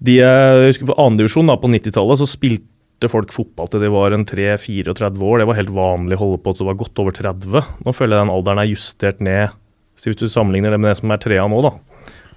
de 0.00 0.16
jeg 0.16 0.68
husker 0.70 0.88
På 0.88 0.96
andredivisjon 1.02 1.52
på 1.60 1.70
90-tallet 1.74 2.20
så 2.22 2.28
spilte 2.28 3.08
folk 3.12 3.32
fotball 3.34 3.68
til 3.68 3.82
de 3.84 3.90
var 3.92 4.14
en 4.16 4.26
3-34 4.28 4.96
år. 4.96 5.40
Det 5.40 5.48
var 5.48 5.58
helt 5.58 5.72
vanlig 5.76 6.16
å 6.16 6.22
holde 6.22 6.40
på 6.44 6.54
til 6.54 6.64
du 6.64 6.70
var 6.70 6.80
godt 6.80 7.02
over 7.04 7.16
30. 7.16 7.68
Nå 7.84 7.94
føler 7.96 8.16
jeg 8.16 8.24
den 8.24 8.32
alderen 8.32 8.62
er 8.62 8.68
justert 8.68 9.20
ned. 9.24 9.56
Så 10.00 10.08
hvis 10.08 10.20
du 10.20 10.26
sammenligner 10.32 10.72
det 10.72 10.80
med 10.80 10.92
det 10.92 10.98
som 11.02 11.12
er 11.12 11.20
trea 11.20 11.44
nå, 11.48 11.60
da. 11.64 11.74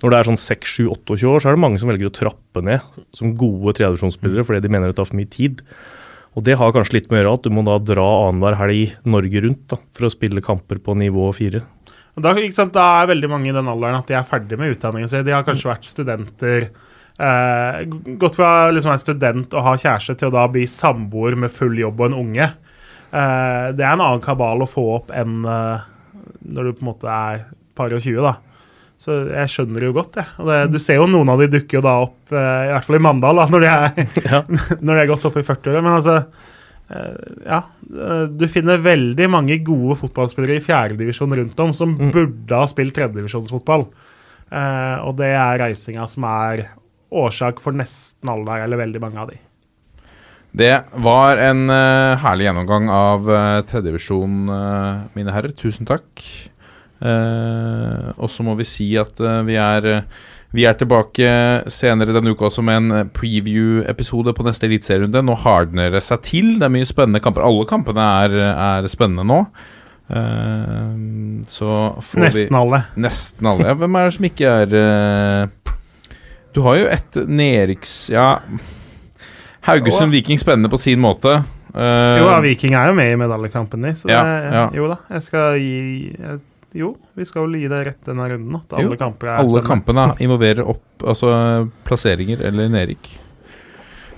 Når 0.03 0.11
det 0.11 0.17
er 0.19 0.27
sånn 0.27 0.39
6-7-28 0.43 1.27
år, 1.31 1.39
så 1.39 1.49
er 1.49 1.55
det 1.55 1.63
mange 1.63 1.79
som 1.79 1.87
velger 1.87 2.09
å 2.09 2.15
trappe 2.15 2.63
ned 2.67 2.83
som 3.15 3.35
gode 3.39 3.71
tredjedivisjonsspillere 3.77 4.43
fordi 4.43 4.65
de 4.65 4.71
mener 4.75 4.91
det 4.91 4.97
tar 4.99 5.07
for 5.07 5.19
mye 5.19 5.31
tid. 5.31 5.63
Og 6.35 6.43
det 6.43 6.57
har 6.59 6.73
kanskje 6.75 6.97
litt 6.97 7.07
med 7.07 7.21
å 7.21 7.21
gjøre 7.21 7.35
at 7.37 7.45
du 7.45 7.53
må 7.55 7.63
da 7.63 7.77
dra 7.79 8.07
annenhver 8.25 8.57
helg 8.59 8.97
Norge 9.07 9.43
rundt 9.45 9.63
da, 9.71 9.79
for 9.95 10.09
å 10.09 10.11
spille 10.11 10.43
kamper 10.43 10.81
på 10.83 10.97
nivå 10.99 11.29
fire. 11.37 11.63
Da, 12.13 12.33
sant, 12.53 12.75
da 12.75 12.87
er 13.01 13.09
veldig 13.09 13.29
mange 13.31 13.49
i 13.49 13.55
den 13.55 13.69
alderen 13.69 13.97
at 13.97 14.09
de 14.09 14.17
er 14.17 14.27
ferdig 14.27 14.59
med 14.59 14.75
utdanningen 14.75 15.09
sin. 15.09 15.23
De 15.25 15.33
har 15.33 15.45
kanskje 15.47 15.71
vært 15.71 15.87
studenter. 15.89 16.67
Eh, 17.17 17.79
gått 18.21 18.37
fra 18.37 18.69
liksom 18.73 18.93
være 18.93 19.01
student 19.01 19.55
og 19.57 19.65
ha 19.65 19.73
kjæreste 19.77 20.17
til 20.19 20.29
å 20.29 20.35
da 20.35 20.45
bli 20.51 20.67
samboer 20.69 21.37
med 21.39 21.53
full 21.53 21.77
jobb 21.81 22.01
og 22.01 22.11
en 22.11 22.19
unge. 22.21 22.47
Eh, 23.13 23.67
det 23.73 23.85
er 23.85 23.91
en 23.91 24.05
annen 24.05 24.23
kabal 24.23 24.65
å 24.65 24.69
få 24.69 24.85
opp 24.99 25.13
enn 25.13 25.41
eh, 25.45 25.89
når 26.53 26.69
du 26.69 26.73
på 26.77 26.83
en 26.85 26.91
måte 26.91 27.09
er 27.09 27.45
par 27.77 27.93
og 27.93 28.01
20, 28.01 28.21
da. 28.25 28.35
Så 29.03 29.15
jeg 29.33 29.51
skjønner 29.51 29.81
det 29.81 29.89
jo 29.89 29.95
godt, 29.97 30.17
jeg. 30.21 30.29
Og 30.39 30.49
det, 30.49 30.57
du 30.71 30.79
ser 30.81 30.99
jo 31.01 31.09
noen 31.09 31.33
av 31.33 31.41
de 31.41 31.49
dukker 31.51 31.79
jo 31.79 31.83
da 31.83 31.95
opp, 32.05 32.19
eh, 32.31 32.65
i 32.69 32.71
hvert 32.71 32.87
fall 32.87 32.99
i 32.99 33.03
Mandal, 33.03 33.41
da, 33.41 33.47
når 33.51 33.63
de 33.65 33.71
er, 33.73 34.43
når 34.85 34.91
de 34.93 34.99
er 35.01 35.09
gått 35.09 35.25
opp 35.29 35.39
i 35.41 35.45
40-åra. 35.45 35.81
Men 35.81 35.97
altså 35.97 36.19
ja, 36.89 37.61
eh, 37.87 38.25
du 38.29 38.45
finner 38.51 38.81
veldig 38.83 39.29
mange 39.31 39.57
gode 39.65 39.97
fotballspillere 40.01 40.59
i 40.59 40.63
fjerdedivisjon 40.63 41.35
rundt 41.39 41.63
om 41.63 41.73
som 41.75 41.95
burde 42.13 42.59
ha 42.59 42.67
spilt 42.69 42.95
tredjedivisjonsfotball. 42.97 43.87
Uh, 44.53 44.99
og 45.07 45.15
det 45.17 45.31
er 45.33 45.57
reisinga 45.63 46.03
som 46.05 46.27
er 46.29 46.67
årsak 47.13 47.61
for 47.63 47.73
nesten 47.73 48.29
alle 48.29 48.45
der, 48.45 48.65
eller 48.67 48.83
veldig 48.83 49.01
mange 49.01 49.21
av 49.23 49.31
de. 49.31 49.39
Det 50.53 50.73
var 51.01 51.41
en 51.41 51.65
uh, 51.71 52.13
herlig 52.21 52.45
gjennomgang 52.45 52.91
av 52.93 53.25
uh, 53.25 53.61
tredjedivisjon, 53.65 54.43
uh, 54.53 55.07
mine 55.17 55.33
herrer. 55.33 55.55
Tusen 55.57 55.89
takk. 55.89 56.21
Uh, 57.03 58.13
og 58.21 58.29
så 58.31 58.45
må 58.45 58.53
vi 58.59 58.67
si 58.67 58.85
at 58.99 59.17
eh, 59.19 59.41
vi 59.43 59.57
er 59.59 59.87
eh, 59.89 60.21
vi 60.53 60.67
er 60.69 60.75
tilbake 60.77 61.29
senere 61.73 62.13
denne 62.13 62.33
uka 62.35 62.51
med 62.61 62.75
en 62.77 63.11
preview-episode 63.15 64.35
på 64.37 64.45
neste 64.45 64.67
eliteserierunde. 64.69 65.23
Nå 65.25 65.37
hardner 65.41 65.95
det 65.95 66.03
seg 66.05 66.21
til. 66.27 66.51
Det 66.59 66.67
er 66.67 66.75
mye 66.75 66.89
spennende 66.89 67.23
kamper. 67.23 67.45
Alle 67.45 67.65
kampene 67.69 68.05
er, 68.25 68.37
er 68.53 68.89
spennende 68.91 69.25
nå. 69.25 69.39
Uh, 70.13 71.41
så 71.49 71.95
får 72.05 72.25
Nesten 72.27 72.53
vi 72.53 72.59
alle. 72.59 72.83
Nesten 73.01 73.49
alle. 73.49 73.71
Ja, 73.71 73.75
hvem 73.81 73.97
er 73.97 74.05
det 74.05 74.15
som 74.19 74.29
ikke 74.29 74.53
er 74.61 74.77
uh... 74.77 75.73
Du 76.53 76.61
har 76.67 76.79
jo 76.83 76.87
et 76.93 77.19
nedrykks... 77.25 77.97
Ja 78.13 78.37
Haugesund 79.63 80.11
Viking 80.11 80.37
spennende 80.37 80.69
på 80.69 80.77
sin 80.77 80.99
måte. 80.99 81.39
Uh... 81.73 82.19
Jo, 82.19 82.29
ja, 82.29 82.39
Viking 82.43 82.75
er 82.75 82.91
jo 82.91 82.97
med 82.97 83.13
i 83.13 83.19
medaljekampen, 83.19 83.85
de. 83.87 83.95
Så 83.95 84.11
Ja, 84.11 84.21
det, 84.27 84.53
ja. 84.53 84.65
jo 84.75 84.89
da, 84.91 84.97
jeg 85.15 85.23
skal 85.23 85.61
gi 85.63 85.77
jeg, 86.11 86.41
Jo, 86.73 86.95
vi 87.13 87.25
skal 87.29 87.45
vel 87.45 87.59
gi 87.61 87.67
det 87.69 87.81
rett 87.87 88.07
denne 88.07 88.29
runden. 88.31 88.55
At 88.57 88.73
alle 88.77 88.95
Jo, 88.95 89.01
kamper 89.01 89.29
er 89.29 89.43
alle 89.43 89.61
kampene 89.65 90.07
involverer 90.23 90.65
opp 90.65 91.03
Altså 91.03 91.33
plasseringer 91.83 92.39
eller 92.47 92.69
nedrykk. 92.71 93.09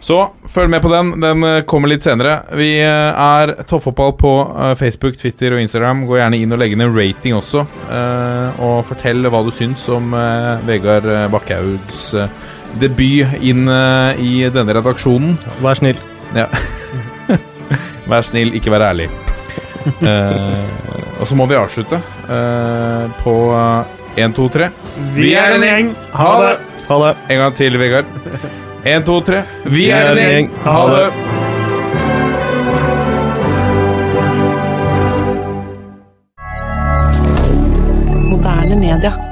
Så 0.06 0.18
følg 0.52 0.70
med 0.70 0.84
på 0.84 0.90
den. 0.92 1.12
Den 1.22 1.44
eh, 1.48 1.62
kommer 1.66 1.90
litt 1.90 2.06
senere. 2.06 2.36
Vi 2.54 2.68
eh, 2.84 3.18
er 3.18 3.56
Toppfotball 3.66 4.14
på 4.20 4.34
eh, 4.54 4.74
Facebook, 4.78 5.18
Twitter 5.18 5.56
og 5.56 5.64
Instagram. 5.64 6.04
Gå 6.06 6.20
gjerne 6.20 6.38
inn 6.38 6.54
og 6.54 6.62
legg 6.62 6.76
ned 6.78 6.92
en 6.92 6.98
rating 6.98 7.34
også. 7.40 7.66
eh, 7.90 8.60
Og 8.68 8.84
fortell 8.86 9.26
hva 9.26 9.42
du 9.48 9.50
syns 9.56 9.88
om 9.90 10.14
Vegard 10.68 11.10
Bakkehaugs 11.34 11.34
Bakkhaugs 11.36 12.06
eh, 12.14 12.52
debut 12.82 13.40
inn 13.42 13.66
i 14.20 14.34
denne 14.52 14.76
redaksjonen. 14.78 15.38
Vær 15.64 15.80
snill. 15.80 15.98
Ja. 16.36 16.50
vær 18.12 18.28
snill, 18.28 18.54
ikke 18.60 18.74
vær 18.76 18.92
ærlig. 18.92 19.10
Eh, 20.06 21.20
og 21.22 21.28
så 21.30 21.36
må 21.38 21.46
vi 21.46 21.56
avslutte 21.56 22.00
uh, 22.28 23.06
på 23.22 23.34
én, 24.18 24.34
to, 24.36 24.48
tre. 24.50 24.70
Vi 25.16 25.34
er 25.38 25.56
en 25.56 25.64
gjeng. 25.64 25.92
Ha 26.14 26.32
det. 26.42 26.56
Ha 26.90 26.98
det. 27.04 27.12
En 27.34 27.42
gang 27.44 27.56
til, 27.56 27.80
Vegard. 27.80 28.10
Én, 28.86 29.06
to, 29.06 29.20
tre. 29.26 29.44
Vi 29.66 29.88
er 29.90 30.12
en 30.12 30.20
gjeng. 30.20 30.52
Ha 30.66 30.82
det. 30.92 31.06
Moderne 38.34 38.76
media. 38.76 39.25